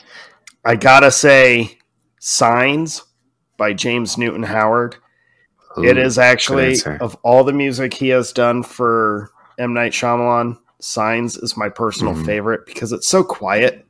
I 0.64 0.76
gotta 0.76 1.10
say, 1.10 1.78
Signs 2.18 3.02
by 3.56 3.72
James 3.74 4.16
Newton 4.16 4.44
Howard. 4.44 4.96
Ooh, 5.78 5.84
it 5.84 5.98
is 5.98 6.18
actually 6.18 6.78
of 7.00 7.16
all 7.22 7.44
the 7.44 7.52
music 7.52 7.94
he 7.94 8.08
has 8.10 8.32
done 8.32 8.62
for 8.62 9.30
M 9.58 9.74
Night 9.74 9.92
Shyamalan. 9.92 10.58
Signs 10.80 11.36
is 11.36 11.56
my 11.56 11.68
personal 11.68 12.14
Mhm. 12.14 12.26
favorite 12.26 12.66
because 12.66 12.92
it's 12.92 13.08
so 13.08 13.24
quiet. 13.24 13.86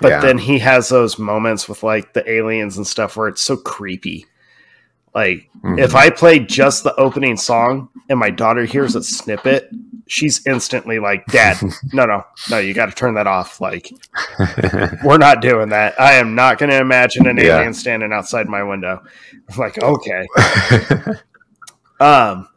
But 0.00 0.10
Yeah. 0.10 0.20
then 0.20 0.38
he 0.38 0.58
has 0.60 0.88
those 0.88 1.18
moments 1.18 1.68
with 1.68 1.82
like 1.82 2.12
the 2.12 2.28
aliens 2.30 2.76
and 2.76 2.86
stuff 2.86 3.16
where 3.16 3.28
it's 3.28 3.42
so 3.42 3.56
creepy. 3.56 4.26
Like 5.14 5.48
Mhm. 5.64 5.78
if 5.80 5.94
I 5.94 6.10
play 6.10 6.38
just 6.38 6.84
the 6.84 6.94
opening 6.96 7.36
song 7.36 7.88
and 8.08 8.18
my 8.18 8.30
daughter 8.30 8.64
hears 8.64 8.94
a 8.94 9.02
snippet, 9.02 9.68
she's 10.06 10.46
instantly 10.46 10.98
like, 10.98 11.24
"Dad, 11.26 11.56
no, 11.92 12.06
no, 12.06 12.24
no, 12.50 12.58
you 12.58 12.74
got 12.74 12.86
to 12.86 12.92
turn 12.94 13.14
that 13.14 13.26
off." 13.26 13.60
Like 13.60 13.90
we're 15.04 15.18
not 15.18 15.40
doing 15.42 15.70
that. 15.70 16.00
I 16.00 16.14
am 16.14 16.34
not 16.34 16.58
going 16.58 16.70
to 16.70 16.78
imagine 16.78 17.26
an 17.26 17.36
Yeah. 17.38 17.56
alien 17.58 17.74
standing 17.74 18.12
outside 18.12 18.48
my 18.48 18.62
window. 18.62 19.02
I'm 19.50 19.56
like, 19.58 19.82
okay. 19.82 20.26
Um, 22.00 22.48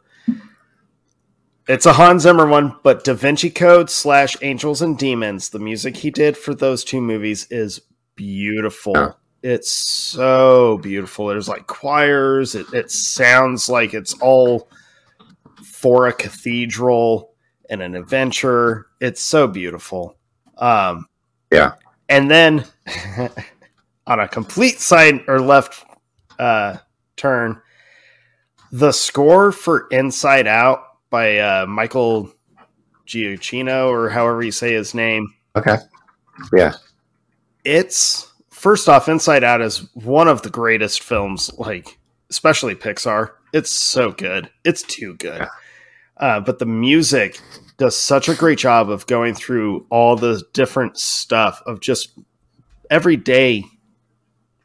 it's 1.68 1.84
a 1.86 1.94
Hans 1.94 2.22
Zimmer 2.22 2.46
one, 2.46 2.76
but 2.84 3.02
Da 3.02 3.14
Vinci 3.14 3.50
Code 3.50 3.90
slash 3.90 4.36
Angels 4.42 4.82
and 4.82 4.96
Demons, 4.96 5.48
the 5.50 5.58
music 5.58 5.96
he 5.96 6.10
did 6.12 6.36
for 6.36 6.54
those 6.54 6.84
two 6.84 7.00
movies 7.00 7.46
is 7.50 7.80
beautiful. 8.14 9.16
It's 9.42 9.70
so 9.70 10.78
beautiful. 10.78 11.26
There's 11.26 11.48
like 11.48 11.66
choirs. 11.66 12.54
It, 12.54 12.72
it 12.72 12.90
sounds 12.90 13.68
like 13.68 13.92
it's 13.92 14.14
all 14.20 14.68
for 15.64 16.06
a 16.06 16.12
cathedral 16.12 17.34
and 17.68 17.82
an 17.82 17.96
adventure. 17.96 18.86
It's 19.00 19.20
so 19.20 19.48
beautiful. 19.48 20.16
Um, 20.58 21.06
Yeah. 21.50 21.72
And 22.08 22.30
then 22.30 22.64
on 24.06 24.20
a 24.20 24.28
complete 24.28 24.78
side 24.80 25.20
or 25.26 25.40
left 25.40 25.84
uh, 26.38 26.76
turn, 27.16 27.60
the 28.70 28.92
score 28.92 29.50
for 29.50 29.88
Inside 29.90 30.46
Out 30.46 30.82
by 31.10 31.38
uh, 31.38 31.66
Michael 31.66 32.32
Giacchino 33.06 33.88
or 33.88 34.08
however 34.08 34.42
you 34.42 34.52
say 34.52 34.72
his 34.72 34.94
name. 34.94 35.26
okay. 35.56 35.76
Yeah. 36.54 36.72
It's 37.64 38.31
first 38.62 38.88
off, 38.88 39.08
Inside 39.08 39.42
Out 39.42 39.60
is 39.60 39.88
one 39.94 40.28
of 40.28 40.42
the 40.42 40.50
greatest 40.50 41.02
films, 41.02 41.50
like 41.58 41.98
especially 42.30 42.76
Pixar. 42.76 43.30
It's 43.52 43.72
so 43.72 44.12
good. 44.12 44.50
It's 44.64 44.82
too 44.82 45.14
good. 45.16 45.46
Uh, 46.16 46.38
but 46.38 46.60
the 46.60 46.66
music 46.66 47.40
does 47.76 47.96
such 47.96 48.28
a 48.28 48.34
great 48.36 48.58
job 48.58 48.88
of 48.88 49.06
going 49.08 49.34
through 49.34 49.84
all 49.90 50.14
the 50.14 50.42
different 50.52 50.96
stuff 50.96 51.60
of 51.66 51.80
just 51.80 52.16
every 52.88 53.16
day 53.16 53.64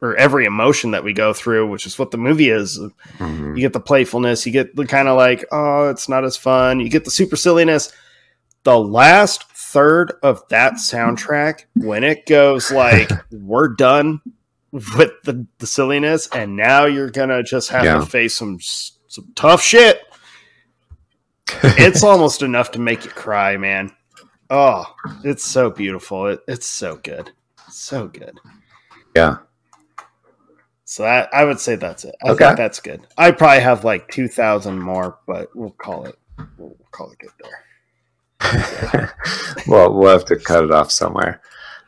or 0.00 0.14
every 0.16 0.44
emotion 0.44 0.92
that 0.92 1.02
we 1.02 1.12
go 1.12 1.32
through, 1.32 1.68
which 1.68 1.84
is 1.84 1.98
what 1.98 2.12
the 2.12 2.16
movie 2.16 2.50
is. 2.50 2.78
Mhm. 3.18 3.56
You 3.56 3.60
get 3.62 3.72
the 3.72 3.80
playfulness, 3.80 4.46
you 4.46 4.52
get 4.52 4.76
the 4.76 4.86
kind 4.86 5.08
of 5.08 5.16
like, 5.16 5.44
oh, 5.50 5.88
it's 5.90 6.08
not 6.08 6.24
as 6.24 6.36
fun. 6.36 6.78
You 6.78 6.88
get 6.88 7.04
the 7.04 7.10
super 7.10 7.34
silliness. 7.34 7.92
The 8.62 8.78
last 8.78 9.47
third 9.72 10.12
of 10.22 10.42
that 10.48 10.74
soundtrack, 10.74 11.64
when 11.74 12.04
it 12.04 12.26
goes 12.26 12.70
like, 12.70 13.10
we're 13.32 13.68
done 13.68 14.20
with 14.72 15.12
the, 15.24 15.46
the 15.58 15.66
silliness, 15.66 16.28
and 16.34 16.56
now 16.56 16.84
you're 16.86 17.10
gonna 17.10 17.42
just 17.42 17.70
have 17.70 17.84
Yeah. 17.84 17.98
to 17.98 18.06
face 18.06 18.34
some 18.34 18.58
some 18.60 19.32
tough 19.34 19.62
shit. 19.62 20.00
It's 21.62 22.02
almost 22.04 22.42
enough 22.42 22.70
to 22.72 22.78
make 22.78 23.04
you 23.04 23.10
cry, 23.10 23.56
man. 23.56 23.90
Oh, 24.50 24.84
it's 25.24 25.44
so 25.44 25.70
beautiful. 25.70 26.26
It, 26.26 26.40
it's 26.48 26.66
so 26.66 26.96
good, 26.96 27.30
so 27.70 28.08
good. 28.08 28.38
Yeah. 29.16 29.38
So 30.84 31.02
that 31.02 31.28
I 31.34 31.44
would 31.44 31.60
say 31.60 31.76
that's 31.76 32.04
it. 32.04 32.14
I 32.24 32.30
Okay. 32.30 32.44
think 32.46 32.56
that's 32.56 32.80
good. 32.80 33.06
I 33.18 33.30
probably 33.30 33.60
have 33.60 33.84
like 33.84 34.08
two 34.08 34.28
thousand 34.28 34.78
more, 34.80 35.18
but 35.26 35.54
we'll 35.54 35.70
call 35.72 36.06
it. 36.06 36.16
We'll 36.56 36.76
call 36.92 37.10
it 37.12 37.18
good 37.18 37.30
there. 37.42 37.64
well, 39.66 39.92
we'll 39.92 40.12
have 40.12 40.24
to 40.26 40.36
cut 40.36 40.64
it 40.64 40.70
off 40.70 40.90
somewhere. 40.90 41.40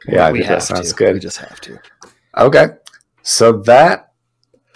Yeah, 0.07 0.27
I 0.27 0.33
we 0.33 0.43
that 0.43 0.63
sounds 0.63 0.91
to. 0.91 0.97
good. 0.97 1.15
We 1.15 1.21
just 1.21 1.39
have 1.39 1.61
to. 1.63 1.79
Okay. 2.37 2.69
So 3.23 3.53
that 3.63 4.13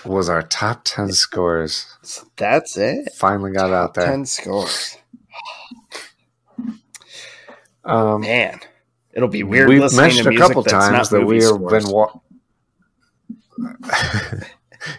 was 0.05 0.29
our 0.29 0.43
top 0.43 0.83
10 0.85 1.13
scores. 1.13 1.87
That's 2.37 2.77
it. 2.77 3.13
Finally 3.15 3.53
got 3.53 3.73
out 3.73 3.95
there. 3.95 4.07
Ten 4.07 4.27
scores. 4.27 4.99
Um, 7.85 8.23
Man, 8.23 8.61
it'll 9.13 9.29
be 9.29 9.43
weird. 9.43 9.69
We've 9.69 9.81
listening 9.81 10.03
mentioned 10.03 10.25
to 10.25 10.29
a 10.29 10.33
music 10.33 10.49
couple 10.49 10.63
times 10.65 11.11
that 11.11 11.25
we 11.25 11.43
have 11.43 11.59
been. 11.69 11.89
Wa- 11.91 12.13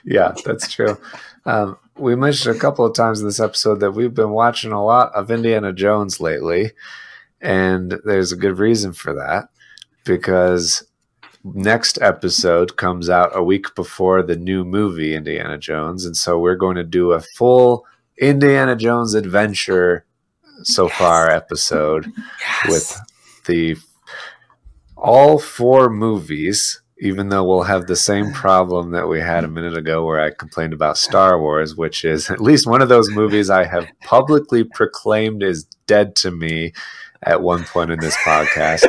yeah, 0.03 0.33
that's 0.45 0.71
true. 0.71 0.97
Um, 1.45 1.77
we 1.97 2.15
mentioned 2.15 2.55
a 2.55 2.59
couple 2.59 2.85
of 2.85 2.93
times 2.95 3.19
in 3.21 3.27
this 3.27 3.39
episode 3.39 3.79
that 3.79 3.91
we've 3.91 4.13
been 4.13 4.31
watching 4.31 4.71
a 4.71 4.83
lot 4.83 5.13
of 5.13 5.31
Indiana 5.31 5.71
Jones 5.71 6.19
lately, 6.19 6.71
and 7.41 7.99
there's 8.03 8.31
a 8.31 8.35
good 8.37 8.57
reason 8.59 8.93
for 8.93 9.13
that 9.13 9.49
because 10.03 10.83
next 11.43 12.01
episode 12.01 12.75
comes 12.77 13.09
out 13.09 13.35
a 13.35 13.43
week 13.43 13.73
before 13.75 14.23
the 14.23 14.35
new 14.35 14.63
movie 14.65 15.13
Indiana 15.15 15.57
Jones, 15.57 16.05
and 16.05 16.17
so 16.17 16.39
we're 16.39 16.55
going 16.55 16.75
to 16.75 16.83
do 16.83 17.11
a 17.11 17.21
full 17.21 17.85
Indiana 18.17 18.75
Jones 18.75 19.13
adventure 19.13 20.05
so 20.63 20.87
far 20.87 21.29
episode 21.29 22.11
Yes. 22.39 22.69
with 22.69 23.01
the 23.45 23.75
all 24.97 25.37
four 25.37 25.89
movies 25.89 26.81
even 26.99 27.29
though 27.29 27.43
we'll 27.43 27.63
have 27.63 27.87
the 27.87 27.95
same 27.95 28.31
problem 28.43 28.91
that 28.91 29.07
we 29.07 29.19
had 29.19 29.43
a 29.43 29.47
minute 29.49 29.75
ago 29.77 30.05
where 30.05 30.19
I 30.21 30.31
complained 30.31 30.73
about 30.73 30.97
Star 30.97 31.39
Wars, 31.39 31.75
which 31.75 32.05
is 32.05 32.29
at 32.31 32.41
least 32.41 32.67
one 32.67 32.81
of 32.81 32.89
those 32.89 33.09
movies 33.09 33.49
I 33.49 33.65
have 33.65 33.87
publicly 34.03 34.63
proclaimed 34.63 35.43
is 35.43 35.65
dead 35.87 36.15
to 36.17 36.31
me 36.31 36.73
at 37.23 37.41
one 37.41 37.63
point 37.65 37.91
in 37.91 37.99
this 37.99 38.15
podcast. 38.17 38.85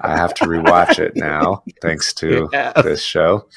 I 0.00 0.16
have 0.16 0.32
to 0.34 0.44
rewatch 0.44 0.98
it 0.98 1.16
now, 1.16 1.62
thanks 1.82 2.14
to 2.14 2.48
Yeah. 2.52 2.72
this 2.82 3.02
show. 3.02 3.48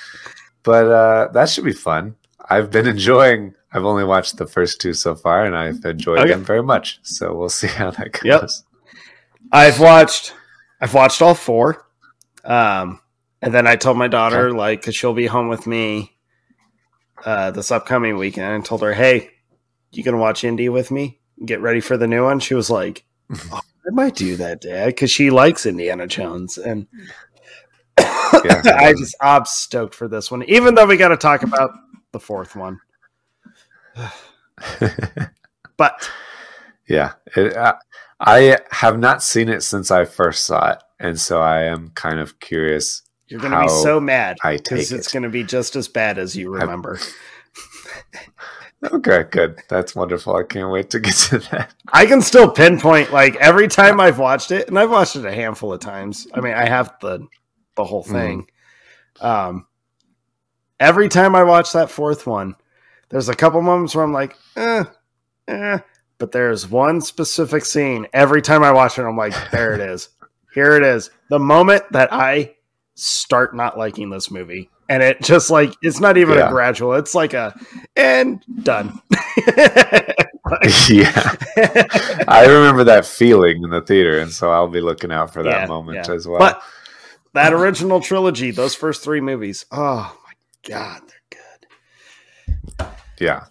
But 0.64 0.86
uh, 0.88 1.28
that 1.34 1.50
should 1.50 1.66
be 1.66 1.74
fun. 1.74 2.16
I've 2.50 2.72
been 2.72 2.88
enjoying. 2.88 3.54
I've 3.72 3.86
only 3.86 4.04
watched 4.04 4.38
the 4.38 4.46
first 4.48 4.80
two 4.82 4.94
so 4.94 5.14
far, 5.16 5.46
and 5.46 5.56
I've 5.56 5.84
enjoyed 5.86 6.20
Okay. 6.20 6.30
them 6.32 6.44
very 6.44 6.64
much. 6.64 7.00
So 7.04 7.36
we'll 7.36 7.50
see 7.50 7.68
how 7.68 7.92
that 7.92 8.12
goes. 8.14 8.24
Yep. 8.24 8.50
I've 9.52 9.80
watched 9.80 10.34
I've 10.82 10.94
watched 10.94 11.22
all 11.22 11.36
four. 11.36 11.86
Um 12.44 13.00
and 13.44 13.54
then 13.54 13.68
I 13.68 13.76
told 13.76 13.98
my 13.98 14.08
daughter 14.08 14.52
like 14.52 14.82
cuz 14.84 14.96
she'll 14.96 15.14
be 15.14 15.28
home 15.28 15.48
with 15.50 15.68
me 15.68 16.16
uh 17.26 17.52
this 17.52 17.72
upcoming 17.72 18.18
weekend 18.18 18.54
and 18.54 18.66
told 18.66 18.82
her, 18.82 18.94
"Hey, 18.94 19.32
you 19.92 20.04
to 20.04 20.18
watch 20.18 20.44
Indy 20.44 20.70
with 20.70 20.92
me? 20.92 21.20
Get 21.46 21.62
ready 21.62 21.80
for 21.80 21.98
the 21.98 22.08
new 22.08 22.24
one?" 22.24 22.40
She 22.40 22.56
was 22.56 22.70
like, 22.70 23.06
oh, 23.52 23.62
"I 23.88 23.92
might 23.92 24.16
do 24.16 24.36
that, 24.38 24.62
dad," 24.62 24.98
cuz 24.98 25.12
she 25.12 25.30
likes 25.30 25.66
Indiana 25.66 26.08
Jones 26.08 26.58
and 26.58 26.88
I 27.98 28.94
just 28.98 29.16
I'm 29.22 29.46
stoked 29.46 29.96
for 29.96 30.08
this 30.08 30.32
one 30.32 30.44
even 30.44 30.76
though 30.76 30.86
we 30.86 30.98
got 30.98 31.10
to 31.10 31.18
talk 31.18 31.44
about 31.44 31.72
the 32.12 32.20
fourth 32.20 32.56
one. 32.56 32.80
But 35.78 36.10
yeah, 36.88 37.14
it, 37.36 37.56
uh, 37.56 37.76
I 38.20 38.58
have 38.72 39.00
not 39.00 39.24
seen 39.24 39.50
it 39.50 39.64
since 39.64 39.92
I 39.92 40.06
first 40.06 40.46
saw 40.46 40.72
it, 40.72 40.84
and 41.00 41.20
so 41.20 41.42
I 41.42 41.64
am 41.64 41.90
kind 41.92 42.20
of 42.20 42.40
curious. 42.40 43.02
You're 43.28 43.40
going 43.40 43.52
to 43.52 43.62
be 43.62 43.70
so 43.70 44.00
mad 44.00 44.38
cuz 44.42 44.92
it's 44.92 45.08
it. 45.08 45.14
going 45.14 45.24
to 45.24 45.30
be 45.30 45.44
just 45.44 45.76
as 45.76 45.88
bad 45.88 46.18
as 46.18 46.36
you 46.36 46.50
remember. 46.50 47.00
Okay, 48.92 49.24
good. 49.32 49.62
That's 49.70 49.96
wonderful. 49.96 50.36
I 50.36 50.44
can't 50.44 50.70
wait 50.70 50.90
to 50.90 51.00
get 51.00 51.16
to 51.16 51.40
that. 51.40 51.74
I 51.88 52.06
can 52.06 52.22
still 52.22 52.52
pinpoint 52.52 53.14
like 53.14 53.36
every 53.38 53.68
time 53.68 54.00
I've 54.00 54.20
watched 54.20 54.52
it, 54.52 54.68
and 54.68 54.78
I've 54.78 54.92
watched 54.92 55.16
it 55.16 55.26
a 55.26 55.32
handful 55.32 55.72
of 55.72 55.80
times. 55.80 56.28
I 56.34 56.42
mean, 56.42 56.54
I 56.54 56.68
have 56.68 56.94
the 57.02 57.26
the 57.76 57.84
whole 57.84 58.04
thing. 58.04 58.48
Um, 59.22 59.68
every 60.80 61.08
time 61.08 61.36
I 61.36 61.44
watch 61.44 61.72
that 61.74 61.90
fourth 61.90 62.28
one, 62.28 62.56
there's 63.10 63.30
a 63.30 63.36
couple 63.36 63.62
moments 63.62 63.96
where 63.96 64.04
I'm 64.04 64.14
like, 64.14 64.36
eh, 64.58 64.84
eh. 65.48 65.80
But 66.18 66.32
there's 66.32 66.70
one 66.70 67.02
specific 67.02 67.66
scene 67.66 68.08
every 68.14 68.42
time 68.42 68.64
I 68.64 68.72
watch 68.72 68.98
it, 69.00 69.04
I'm 69.04 69.18
like, 69.18 69.34
there 69.52 69.74
it 69.74 69.82
is. 69.82 70.10
Here 70.54 70.76
it 70.76 70.84
is. 70.84 71.10
The 71.30 71.40
moment 71.40 71.84
that 71.92 72.12
I 72.12 72.56
start 72.96 73.56
not 73.56 73.78
liking 73.78 74.10
this 74.10 74.30
movie. 74.32 74.70
And 74.90 75.02
it 75.02 75.22
just 75.22 75.50
like 75.50 75.74
it's 75.82 76.00
not 76.00 76.18
even 76.18 76.38
Yeah. 76.38 76.48
a 76.48 76.52
gradual, 76.52 76.94
it's 76.94 77.16
like 77.16 77.34
a 77.34 77.58
and 77.96 78.44
done. 78.64 79.00
yeah, 80.90 81.36
I 82.28 82.46
remember 82.48 82.84
that 82.84 83.06
feeling 83.06 83.64
in 83.64 83.70
the 83.70 83.82
theater, 83.82 84.20
and 84.20 84.30
so 84.32 84.52
I'll 84.52 84.68
be 84.68 84.82
looking 84.82 85.12
out 85.12 85.34
for 85.34 85.42
that 85.44 85.62
Yeah, 85.62 85.68
moment 85.68 86.08
yeah. 86.08 86.14
as 86.14 86.28
well. 86.28 86.40
But 86.40 86.62
that 87.34 87.54
original 87.54 88.02
trilogy, 88.02 88.52
those 88.52 88.76
first 88.76 89.04
three 89.04 89.22
movies, 89.22 89.66
oh 89.72 90.16
my 90.26 90.34
god, 90.70 91.02
they're 91.08 91.40
good. 92.78 92.88
yeah, 93.20 93.46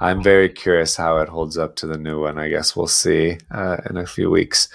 I'm 0.00 0.22
very 0.22 0.48
curious 0.48 0.96
how 0.96 1.18
it 1.18 1.28
holds 1.28 1.58
up 1.58 1.76
to 1.76 1.86
the 1.86 1.98
new 1.98 2.22
one. 2.22 2.38
I 2.38 2.48
guess 2.48 2.74
we'll 2.74 2.86
see 2.88 3.38
uh, 3.50 3.76
in 3.88 3.96
a 3.98 4.06
few 4.06 4.30
weeks. 4.30 4.68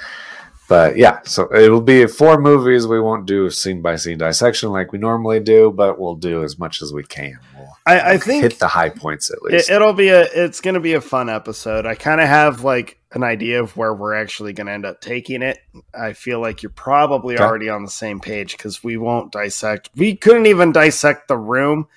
But 0.69 0.97
yeah, 0.97 1.19
so 1.23 1.53
it'll 1.53 1.81
be 1.81 2.07
four 2.07 2.39
movies. 2.39 2.87
We 2.87 2.99
won't 3.01 3.25
do 3.25 3.49
scene 3.49 3.81
by 3.81 3.95
scene 3.97 4.17
dissection 4.17 4.69
like 4.71 4.91
we 4.91 4.97
normally 4.99 5.39
do, 5.39 5.71
but 5.71 5.99
we'll 5.99 6.15
do 6.15 6.43
as 6.43 6.57
much 6.57 6.81
as 6.81 6.93
we 6.93 7.03
can. 7.03 7.37
We'll 7.55 7.75
I, 7.85 8.13
I 8.13 8.17
think 8.17 8.43
hit 8.43 8.59
the 8.59 8.67
high 8.69 8.89
points 8.89 9.29
at 9.29 9.41
least. 9.41 9.69
it, 9.69 9.73
it'll 9.75 9.93
be 9.93 10.09
a 10.09 10.21
it's 10.21 10.61
going 10.61 10.75
to 10.75 10.79
be 10.79 10.93
a 10.93 11.01
fun 11.01 11.29
episode. 11.29 11.85
I 11.85 11.95
kind 11.95 12.21
of 12.21 12.27
have 12.27 12.63
like 12.63 12.99
an 13.11 13.23
idea 13.23 13.61
of 13.61 13.75
where 13.77 13.93
we're 13.93 14.15
actually 14.15 14.53
going 14.53 14.67
to 14.67 14.73
end 14.73 14.85
up 14.85 14.99
taking 15.01 15.41
it. 15.43 15.59
I 15.93 16.13
feel 16.13 16.39
like 16.39 16.63
you're 16.63 16.71
probably 16.71 17.35
Okay. 17.35 17.43
already 17.43 17.69
on 17.69 17.83
the 17.83 17.91
same 17.91 18.19
page 18.19 18.57
because 18.57 18.83
we 18.83 18.97
won't 18.97 19.31
dissect. 19.31 19.89
We 19.95 20.15
couldn't 20.15 20.47
even 20.47 20.71
dissect 20.71 21.27
the 21.27 21.37
room 21.37 21.87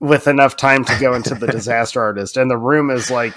with 0.00 0.28
enough 0.28 0.56
time 0.56 0.84
to 0.84 0.96
go 1.00 1.14
into 1.14 1.34
the 1.34 1.46
disaster 1.48 2.00
artist, 2.00 2.36
and 2.36 2.48
the 2.50 2.56
room 2.56 2.90
is 2.90 3.10
like 3.10 3.34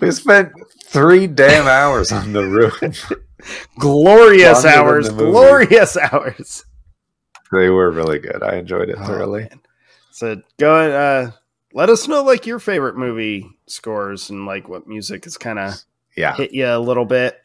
we 0.00 0.10
spent 0.12 0.52
three 0.84 1.26
damn 1.26 1.66
hours 1.66 2.12
on 2.12 2.32
the 2.32 2.44
room. 2.46 2.72
glorious 3.78 4.64
Longer 4.64 4.78
hours, 4.78 5.08
glorious 5.10 5.96
hours. 5.96 6.64
they 7.52 7.68
were 7.70 7.90
really 7.90 8.18
good. 8.18 8.42
I 8.42 8.56
enjoyed 8.56 8.88
it 8.88 8.96
Oh, 8.98 9.06
thoroughly. 9.06 9.42
man. 9.42 9.60
So 10.10 10.40
go 10.58 10.80
and 10.80 10.92
uh, 10.92 11.30
let 11.74 11.90
us 11.90 12.08
know 12.08 12.22
like 12.22 12.46
your 12.46 12.58
favorite 12.58 12.96
movie 12.96 13.46
scores 13.66 14.30
and 14.30 14.46
like 14.46 14.68
what 14.68 14.86
music 14.86 15.24
has 15.24 15.36
kind 15.36 15.58
of 15.58 15.74
Yeah. 16.16 16.34
hit 16.34 16.52
you 16.52 16.66
a 16.66 16.78
little 16.78 17.04
bit. 17.04 17.40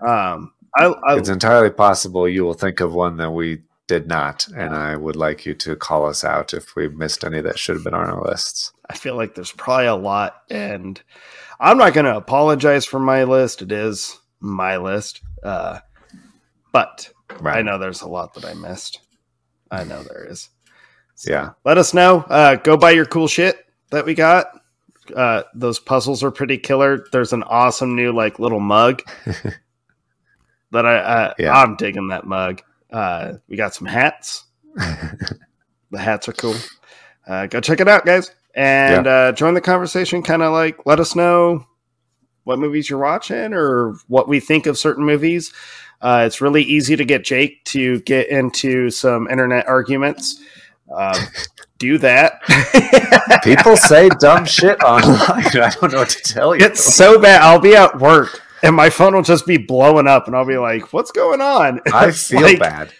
Um, 0.00 0.52
I, 0.76 0.86
I 0.86 1.16
It's 1.16 1.28
entirely 1.28 1.70
possible 1.70 2.28
you 2.28 2.44
will 2.44 2.54
think 2.54 2.80
of 2.80 2.92
one 2.92 3.16
that 3.18 3.30
we 3.30 3.62
did 3.86 4.06
not, 4.06 4.46
and 4.54 4.74
I 4.74 4.96
would 4.96 5.16
like 5.16 5.46
you 5.46 5.54
to 5.54 5.74
call 5.76 6.04
us 6.06 6.22
out 6.24 6.52
if 6.52 6.76
we 6.76 6.88
missed 6.88 7.24
any 7.24 7.40
that 7.40 7.58
should 7.58 7.74
have 7.76 7.84
been 7.84 7.94
on 7.94 8.10
our 8.10 8.22
lists. 8.22 8.72
I 8.90 8.94
feel 8.94 9.16
like 9.16 9.34
there's 9.34 9.52
probably 9.52 9.86
a 9.86 9.94
lot, 9.94 10.42
and 10.50 11.00
I'm 11.58 11.78
not 11.78 11.94
going 11.94 12.04
to 12.04 12.16
apologize 12.16 12.84
for 12.84 13.00
my 13.00 13.24
list. 13.24 13.62
It 13.62 13.72
is 13.72 14.18
my 14.40 14.76
list, 14.76 15.20
uh, 15.42 15.78
but 16.72 17.10
I 17.44 17.62
know 17.62 17.78
there's 17.78 18.02
a 18.02 18.08
lot 18.08 18.34
that 18.34 18.44
I 18.44 18.54
missed. 18.54 19.00
I 19.70 19.84
know 19.84 20.02
there 20.02 20.26
is. 20.30 20.48
So 21.14 21.30
Yeah. 21.32 21.50
Let 21.64 21.78
us 21.78 21.92
know. 21.94 22.18
Uh, 22.28 22.56
go 22.56 22.76
buy 22.76 22.92
your 22.92 23.04
cool 23.06 23.28
shit 23.28 23.58
that 23.90 24.04
we 24.04 24.14
got. 24.14 24.46
Uh, 25.14 25.42
those 25.54 25.78
puzzles 25.78 26.22
are 26.22 26.30
pretty 26.30 26.58
killer. 26.58 27.06
There's 27.12 27.32
an 27.32 27.42
awesome 27.44 27.96
new 27.96 28.12
like 28.12 28.38
little 28.38 28.60
mug 28.60 29.02
that 30.70 30.86
I, 30.86 30.98
I 30.98 31.34
Yeah. 31.38 31.52
I'm 31.52 31.76
digging 31.76 32.08
that 32.08 32.26
mug. 32.26 32.62
Uh, 32.90 33.34
we 33.48 33.56
got 33.56 33.74
some 33.74 33.86
hats. 33.86 34.44
The 35.90 35.98
hats 35.98 36.28
are 36.28 36.34
cool. 36.34 36.54
Uh, 37.26 37.46
go 37.46 37.60
check 37.60 37.80
it 37.80 37.88
out, 37.88 38.04
guys, 38.04 38.30
and 38.54 39.06
uh, 39.06 39.32
join 39.32 39.54
the 39.54 39.60
conversation. 39.62 40.22
Kind 40.22 40.42
of 40.42 40.52
like 40.52 40.84
let 40.84 41.00
us 41.00 41.16
know 41.16 41.64
what 42.48 42.58
movies 42.58 42.88
you're 42.88 42.98
watching 42.98 43.52
or 43.52 43.92
what 44.08 44.26
we 44.26 44.40
think 44.40 44.66
of 44.66 44.78
certain 44.78 45.04
movies. 45.04 45.52
Uh, 46.00 46.24
it's 46.26 46.40
really 46.40 46.62
easy 46.62 46.96
to 46.96 47.04
get 47.04 47.22
Jake 47.22 47.62
to 47.64 48.00
get 48.00 48.28
into 48.30 48.88
some 48.88 49.28
internet 49.28 49.66
arguments. 49.66 50.40
Um, 50.90 51.14
do 51.78 51.98
that. 51.98 52.40
People 53.44 53.76
say 53.76 54.08
dumb 54.18 54.46
shit 54.46 54.82
online. 54.82 55.18
I 55.28 55.70
don't 55.78 55.92
know 55.92 55.98
what 55.98 56.08
to 56.08 56.22
tell 56.22 56.56
you. 56.56 56.64
it's 56.64 56.82
so 56.82 57.20
bad. 57.20 57.42
I'll 57.42 57.60
be 57.60 57.76
at 57.76 57.98
work 57.98 58.40
and 58.62 58.74
my 58.74 58.90
phone 58.90 59.14
will 59.14 59.22
just 59.22 59.46
be 59.46 59.56
blowing 59.56 60.08
up, 60.08 60.26
and 60.26 60.34
I'll 60.34 60.44
be 60.44 60.58
like, 60.58 60.92
"What's 60.92 61.12
going 61.12 61.40
on?" 61.40 61.80
I 61.92 62.10
feel 62.10 62.40
like- 62.42 62.58
bad. 62.58 62.92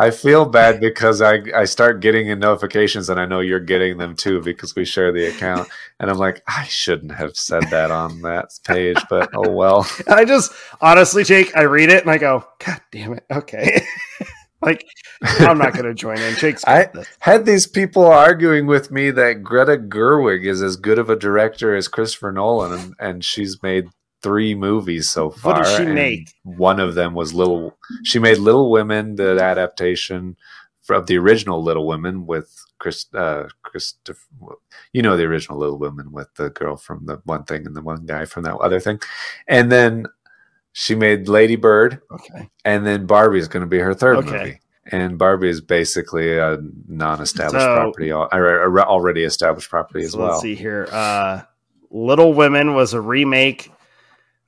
I 0.00 0.10
feel 0.10 0.46
bad 0.46 0.80
because 0.80 1.20
I, 1.20 1.42
I 1.54 1.66
start 1.66 2.00
getting 2.00 2.28
in 2.28 2.38
notifications 2.38 3.10
and 3.10 3.20
I 3.20 3.26
know 3.26 3.40
you're 3.40 3.60
getting 3.60 3.98
them 3.98 4.16
too 4.16 4.40
because 4.42 4.74
we 4.74 4.84
share 4.84 5.12
the 5.12 5.26
account. 5.26 5.68
And 5.98 6.10
I'm 6.10 6.16
like, 6.16 6.42
I 6.46 6.64
shouldn't 6.64 7.12
have 7.12 7.36
said 7.36 7.64
that 7.64 7.90
on 7.90 8.22
that 8.22 8.48
page, 8.64 8.96
but 9.10 9.30
oh 9.34 9.50
well. 9.50 9.86
I 10.08 10.24
just 10.24 10.52
honestly, 10.80 11.22
Jake, 11.22 11.54
I 11.54 11.62
read 11.62 11.90
it 11.90 12.02
and 12.02 12.10
I 12.10 12.16
go, 12.16 12.46
"God 12.64 12.80
damn 12.90 13.12
it!" 13.12 13.24
Okay, 13.30 13.84
like 14.62 14.86
I'm 15.22 15.58
not 15.58 15.74
going 15.74 15.84
to 15.84 15.94
join 15.94 16.18
in. 16.18 16.34
Jake's 16.36 16.64
I- 16.66 16.88
this. 16.94 17.06
Had 17.20 17.44
these 17.44 17.66
people 17.66 18.06
arguing 18.06 18.66
with 18.66 18.90
me 18.90 19.10
that 19.10 19.42
Greta 19.42 19.76
Gerwig 19.76 20.46
is 20.46 20.62
as 20.62 20.76
good 20.76 20.98
of 20.98 21.10
a 21.10 21.16
director 21.16 21.76
as 21.76 21.88
Christopher 21.88 22.32
Nolan, 22.32 22.72
and, 22.72 22.94
and 22.98 23.24
she's 23.24 23.62
made 23.62 23.90
three 24.22 24.54
movies 24.54 25.08
so 25.08 25.30
far. 25.30 25.54
What 25.54 25.64
did 25.64 25.76
she 25.76 25.86
make? 25.92 26.32
One 26.44 26.80
of 26.80 26.94
them 26.94 27.14
was 27.14 27.32
Little. 27.34 27.76
She 28.04 28.18
made 28.18 28.38
Little 28.38 28.70
Women, 28.70 29.16
the 29.16 29.38
adaptation 29.42 30.36
of 30.88 31.06
the 31.06 31.16
original 31.18 31.62
Little 31.62 31.86
Women 31.86 32.26
with 32.26 32.52
Chris. 32.78 33.06
Uh, 33.14 33.48
Christopher, 33.62 34.18
you 34.92 35.02
know 35.02 35.16
the 35.16 35.24
original 35.24 35.58
Little 35.58 35.78
Women 35.78 36.10
with 36.12 36.34
the 36.34 36.50
girl 36.50 36.76
from 36.76 37.06
the 37.06 37.20
one 37.24 37.44
thing 37.44 37.66
and 37.66 37.76
the 37.76 37.82
one 37.82 38.06
guy 38.06 38.24
from 38.24 38.42
that 38.44 38.56
other 38.56 38.80
thing, 38.80 39.00
and 39.46 39.70
then 39.70 40.06
she 40.72 40.94
made 40.94 41.28
Lady 41.28 41.56
Bird, 41.56 42.00
Okay, 42.12 42.48
and 42.64 42.84
then 42.86 43.06
Barbie 43.06 43.38
is 43.38 43.48
going 43.48 43.62
to 43.62 43.66
be 43.68 43.78
her 43.78 43.94
third 43.94 44.16
Okay. 44.18 44.30
movie. 44.30 44.60
And 44.92 45.18
Barbie 45.18 45.50
is 45.50 45.60
basically 45.60 46.36
a 46.38 46.58
non-established 46.88 47.64
So- 47.64 47.74
property, 47.76 48.12
already 48.12 49.22
established 49.24 49.70
property 49.70 50.04
as 50.04 50.16
well. 50.16 50.28
let's 50.30 50.40
see 50.42 50.54
here. 50.56 50.88
Uh, 50.90 51.42
Little 51.90 52.32
Women 52.34 52.74
was 52.74 52.92
a 52.94 53.00
remake 53.00 53.70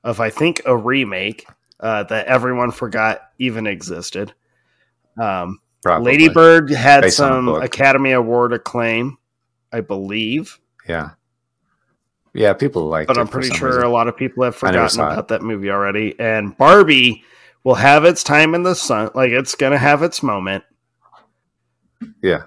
of, 0.03 0.19
I 0.19 0.29
think, 0.29 0.61
a 0.65 0.75
remake 0.75 1.45
uh, 1.79 2.03
that 2.03 2.27
everyone 2.27 2.71
forgot 2.71 3.21
even 3.39 3.67
existed. 3.67 4.33
Um, 5.21 5.59
Probably. 5.81 6.13
Lady 6.13 6.29
Bird 6.29 6.69
had 6.71 7.01
Based 7.01 7.17
some. 7.17 7.49
Academy 7.49 8.13
Award 8.13 8.53
acclaim, 8.53 9.17
I 9.73 9.81
believe, 9.81 10.59
yeah, 10.87 11.11
yeah. 12.33 12.53
People 12.53 12.87
like, 12.87 13.07
but 13.07 13.17
I'm 13.17 13.27
pretty 13.27 13.49
sure 13.49 13.81
a 13.81 13.89
lot 13.89 14.07
of 14.07 14.15
people 14.15 14.43
have 14.45 14.55
forgotten 14.55 14.89
saw 14.89 15.09
it. 15.09 15.13
about 15.13 15.27
that 15.27 15.41
movie 15.41 15.69
already. 15.69 16.17
And 16.19 16.57
Barbie 16.57 17.23
will 17.65 17.75
have 17.75 18.05
its 18.05 18.23
time 18.23 18.55
in 18.55 18.63
the 18.63 18.75
sun, 18.75 19.11
like 19.13 19.31
it's 19.31 19.55
gonna 19.55 19.77
have 19.77 20.03
its 20.03 20.23
moment, 20.23 20.63
Yeah, 22.21 22.43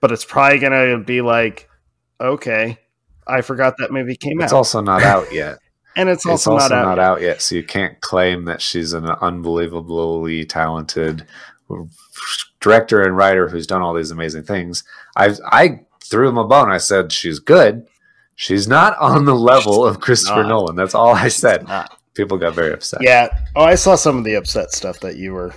but 0.00 0.12
it's 0.12 0.24
probably 0.24 0.60
gonna 0.60 0.98
be 0.98 1.20
like, 1.20 1.68
okay, 2.20 2.78
I 3.26 3.40
forgot 3.40 3.74
that 3.78 3.90
movie 3.90 4.16
came 4.16 4.40
it's 4.40 4.44
out, 4.44 4.46
It's 4.46 4.52
also 4.52 4.80
not 4.80 5.02
out 5.02 5.32
yet. 5.32 5.58
And 5.98 6.08
it's 6.08 6.24
it's 6.24 6.46
also, 6.46 6.52
also 6.52 6.74
not, 6.74 6.82
not, 6.82 6.98
out. 6.98 7.16
out, 7.18 7.22
yet, 7.22 7.42
so 7.42 7.54
you 7.54 7.62
can't 7.62 8.00
claim 8.00 8.44
that 8.44 8.62
she's 8.62 8.92
an 8.92 9.06
unbelievably 9.06 10.44
talented 10.44 11.26
director 12.60 13.02
and 13.02 13.16
writer 13.16 13.48
who's 13.48 13.66
done 13.66 13.82
all 13.82 13.94
these 13.94 14.10
amazing 14.10 14.44
things. 14.44 14.84
I 15.16 15.34
I 15.44 15.80
threw 16.02 16.28
him 16.28 16.38
a 16.38 16.46
bone. 16.46 16.70
I 16.70 16.78
said 16.78 17.12
she's 17.12 17.38
good. 17.38 17.86
She's 18.36 18.68
not 18.68 18.96
on 19.00 19.24
the 19.24 19.34
level 19.34 19.84
of 19.84 20.00
Christopher 20.00 20.42
not. 20.42 20.48
Nolan. 20.48 20.76
That's 20.76 20.94
all 20.94 21.14
I 21.14 21.28
said. 21.28 21.66
People 22.14 22.38
got 22.38 22.54
very 22.54 22.72
upset. 22.72 23.02
Yeah. 23.02 23.28
Oh, 23.54 23.64
I 23.64 23.74
saw 23.74 23.94
some 23.94 24.18
of 24.18 24.24
the 24.24 24.34
upset 24.34 24.72
stuff 24.72 25.00
that 25.00 25.16
you 25.16 25.32
were. 25.32 25.54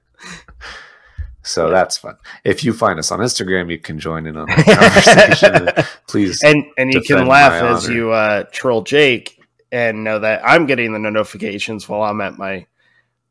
So 1.48 1.70
that's 1.70 1.96
fun. 1.96 2.16
If 2.44 2.62
you 2.62 2.72
find 2.74 2.98
us 2.98 3.10
on 3.10 3.20
Instagram, 3.20 3.70
you 3.70 3.78
can 3.78 3.98
join 3.98 4.26
in 4.26 4.36
on 4.36 4.46
the 4.48 4.62
conversation. 4.64 5.84
Please. 6.06 6.42
and 6.44 6.64
and 6.76 6.92
you 6.92 7.00
can 7.00 7.26
laugh 7.26 7.52
as 7.62 7.86
honor. 7.86 7.94
you 7.94 8.10
uh, 8.12 8.44
troll 8.52 8.82
Jake 8.82 9.40
and 9.72 10.04
know 10.04 10.18
that 10.18 10.42
I'm 10.44 10.66
getting 10.66 10.92
the 10.92 10.98
notifications 10.98 11.88
while 11.88 12.02
I'm 12.02 12.20
at 12.20 12.36
my 12.36 12.66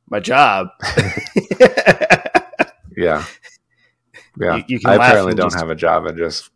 my 0.09 0.19
job. 0.19 0.69
yeah. 2.97 3.23
Yeah. 4.39 4.55
You- 4.57 4.63
you 4.67 4.79
I 4.85 4.95
apparently 4.95 5.33
don't 5.35 5.47
just- 5.51 5.59
have 5.59 5.69
a 5.69 5.75
job 5.75 6.05
and 6.07 6.17
just. 6.17 6.49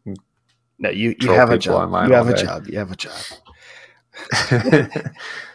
no, 0.80 0.90
you 0.90 1.16
you 1.20 1.32
have 1.32 1.52
a 1.52 1.58
job. 1.58 1.76
online 1.84 2.10
You 2.10 2.16
have 2.16 2.28
a 2.30 2.36
day. 2.36 2.44
job. 2.44 2.68
You 2.68 2.78
have 2.80 2.92
a 2.92 2.96
job. 2.96 3.14
yeah, 4.52 4.88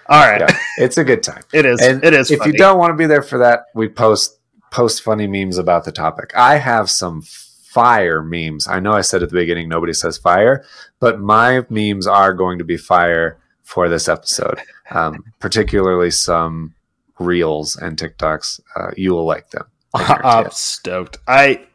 All 0.08 0.20
right, 0.24 0.50
it's 0.78 0.98
a 0.98 1.04
good 1.04 1.22
time. 1.24 1.42
it 1.52 1.66
is. 1.66 1.80
And 1.80 2.04
it 2.04 2.14
is. 2.14 2.30
if 2.30 2.38
funny. 2.38 2.52
you 2.52 2.58
don't 2.58 2.78
want 2.78 2.90
to 2.92 2.96
be 2.96 3.06
there 3.06 3.22
for 3.22 3.38
that, 3.38 3.64
we 3.74 3.88
post 3.88 4.38
post 4.70 5.02
funny 5.02 5.26
memes 5.26 5.58
about 5.58 5.84
the 5.84 5.92
topic. 5.92 6.32
I 6.36 6.56
have 6.56 6.90
some 6.90 7.22
fire 7.22 8.22
memes. 8.22 8.66
I 8.66 8.80
know 8.80 8.92
I 8.92 9.02
said 9.02 9.22
at 9.22 9.28
the 9.28 9.36
beginning 9.36 9.68
nobody 9.68 9.92
says 9.92 10.16
fire, 10.16 10.64
but 10.98 11.20
my 11.20 11.64
memes 11.68 12.06
are 12.06 12.32
going 12.32 12.58
to 12.58 12.64
be 12.64 12.76
fire 12.76 13.38
for 13.62 13.88
this 13.88 14.08
episode. 14.08 14.60
Um, 14.90 15.24
particularly 15.40 16.10
some 16.10 16.74
reels 17.18 17.76
and 17.76 17.98
TikToks. 17.98 18.60
Uh, 18.74 18.90
you 18.96 19.12
will 19.12 19.26
like 19.26 19.50
them. 19.50 19.66
I'm 19.94 20.50
stoked. 20.50 21.18
I 21.26 21.66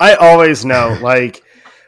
I 0.00 0.14
always 0.14 0.64
know 0.64 0.98
like 1.02 1.42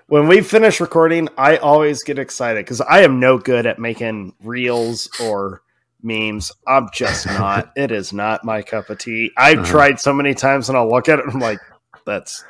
when 0.08 0.28
we 0.28 0.41
finish 0.41 0.81
recording, 0.81 1.28
I 1.36 1.57
always 1.57 2.02
get 2.02 2.18
excited 2.18 2.65
because 2.65 2.81
I 2.81 3.00
am 3.00 3.18
no 3.20 3.39
good 3.39 3.66
at 3.66 3.78
making 3.78 4.34
reels 4.41 5.08
or 5.20 5.62
memes. 6.02 6.52
I'm 6.66 6.89
just 6.92 7.26
not. 7.26 7.73
it 7.76 7.91
is 7.91 8.12
not 8.12 8.44
my 8.44 8.62
cup 8.62 8.91
of 8.91 8.99
tea. 8.99 9.33
I've 9.36 9.58
Uh-huh. 9.60 9.70
tried 9.70 10.00
so 10.00 10.12
many 10.12 10.34
times 10.34 10.68
and 10.68 10.76
I'll 10.78 10.89
look 10.91 11.08
at 11.08 11.18
it 11.18 11.25
and 11.25 11.34
I'm 11.34 11.41
like, 11.41 11.58
that's 12.05 12.44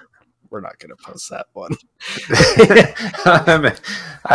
we're 0.50 0.60
not 0.60 0.78
gonna 0.78 0.96
post 0.96 1.30
that 1.30 1.46
one. 1.54 1.72
I 3.24 3.74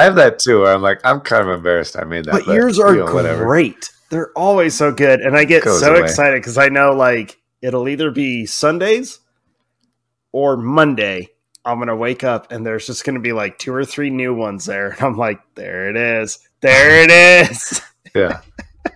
have 0.03 0.15
that 0.15 0.39
too. 0.39 0.61
Where 0.61 0.73
I'm 0.73 0.81
like, 0.81 0.99
I'm 1.03 1.21
kind 1.21 1.43
of 1.43 1.49
embarrassed 1.55 1.97
I 1.97 2.03
made 2.03 2.25
that. 2.25 2.31
but 2.45 2.47
yours 2.47 2.79
are 2.79 2.93
you 2.95 3.05
know, 3.05 3.13
whatever. 3.13 3.45
great. 3.45 3.89
They're 4.09 4.31
always 4.35 4.73
so 4.75 4.91
good. 4.91 5.21
And 5.21 5.37
I 5.37 5.45
get 5.45 5.63
Goes 5.63 5.79
so 5.79 5.91
away. 5.95 6.01
excited 6.03 6.41
because 6.41 6.57
I 6.57 6.69
know 6.69 6.91
like 6.93 7.39
it'll 7.61 7.87
either 7.87 8.11
be 8.11 8.45
Sundays 8.45 9.19
or 10.31 10.57
Monday. 10.57 11.29
I'm 11.63 11.79
gonna 11.79 11.95
wake 11.95 12.23
up 12.23 12.51
and 12.51 12.65
there's 12.65 12.85
just 12.87 13.05
gonna 13.05 13.19
be 13.19 13.33
like 13.33 13.57
two 13.57 13.73
or 13.73 13.85
three 13.85 14.09
new 14.09 14.33
ones 14.33 14.65
there. 14.65 14.89
And 14.91 15.01
I'm 15.01 15.17
like, 15.17 15.39
there 15.55 15.89
it 15.89 15.95
is. 15.95 16.39
There 16.61 17.03
it 17.03 17.49
is. 17.51 17.81
Yeah. 18.13 18.41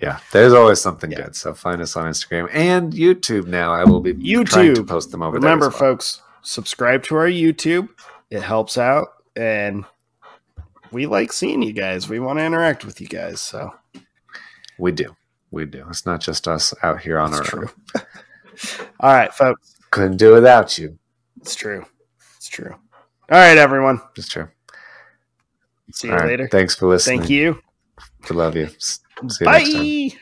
Yeah, 0.00 0.18
there's 0.32 0.54
always 0.54 0.80
something 0.80 1.10
Yeah. 1.12 1.24
good. 1.24 1.36
So 1.36 1.52
find 1.52 1.82
us 1.82 1.94
on 1.94 2.10
Instagram 2.10 2.48
and 2.54 2.90
YouTube 2.90 3.46
now. 3.46 3.70
I 3.74 3.84
will 3.84 4.00
be 4.00 4.14
trying 4.14 4.74
to 4.74 4.80
YouTube. 4.82 4.88
post 4.88 5.10
them 5.10 5.22
over 5.22 5.34
Remember, 5.34 5.66
there. 5.66 5.68
Remember, 5.68 5.84
well. 5.84 5.92
folks, 5.96 6.22
subscribe 6.40 7.02
to 7.04 7.16
our 7.16 7.26
YouTube. 7.28 7.90
It 8.30 8.40
helps 8.40 8.78
out, 8.78 9.08
and 9.36 9.84
we 10.90 11.04
like 11.06 11.34
seeing 11.34 11.60
you 11.60 11.74
guys. 11.74 12.08
We 12.08 12.18
want 12.18 12.38
to 12.38 12.44
interact 12.46 12.82
with 12.86 12.98
you 12.98 13.08
guys. 13.08 13.42
So 13.42 13.74
we 14.78 14.90
do. 14.92 15.14
We 15.50 15.66
do. 15.66 15.84
It's 15.90 16.06
not 16.06 16.22
just 16.22 16.48
us 16.48 16.72
out 16.82 17.02
here 17.02 17.18
on 17.18 17.32
That's 17.32 17.52
our 17.52 17.64
true. 17.64 17.68
own. 17.96 18.02
all 19.00 19.12
right, 19.12 19.34
folks, 19.34 19.74
Couldn't 19.90 20.16
do 20.16 20.32
without 20.32 20.78
you. 20.78 20.98
it's 21.42 21.54
true. 21.54 21.84
It's 22.36 22.48
true. 22.48 22.72
All 22.72 23.38
right, 23.38 23.58
everyone. 23.58 24.00
It's 24.16 24.28
true. 24.28 24.48
See 25.92 26.08
you 26.08 26.14
right. 26.14 26.24
later. 26.26 26.48
Thanks 26.48 26.74
for 26.74 26.86
listening. 26.88 27.18
Thank 27.20 27.30
you. 27.30 27.60
We 28.28 28.36
love 28.36 28.56
you. 28.56 28.68
See. 29.28 29.44
Bye. 29.44 30.20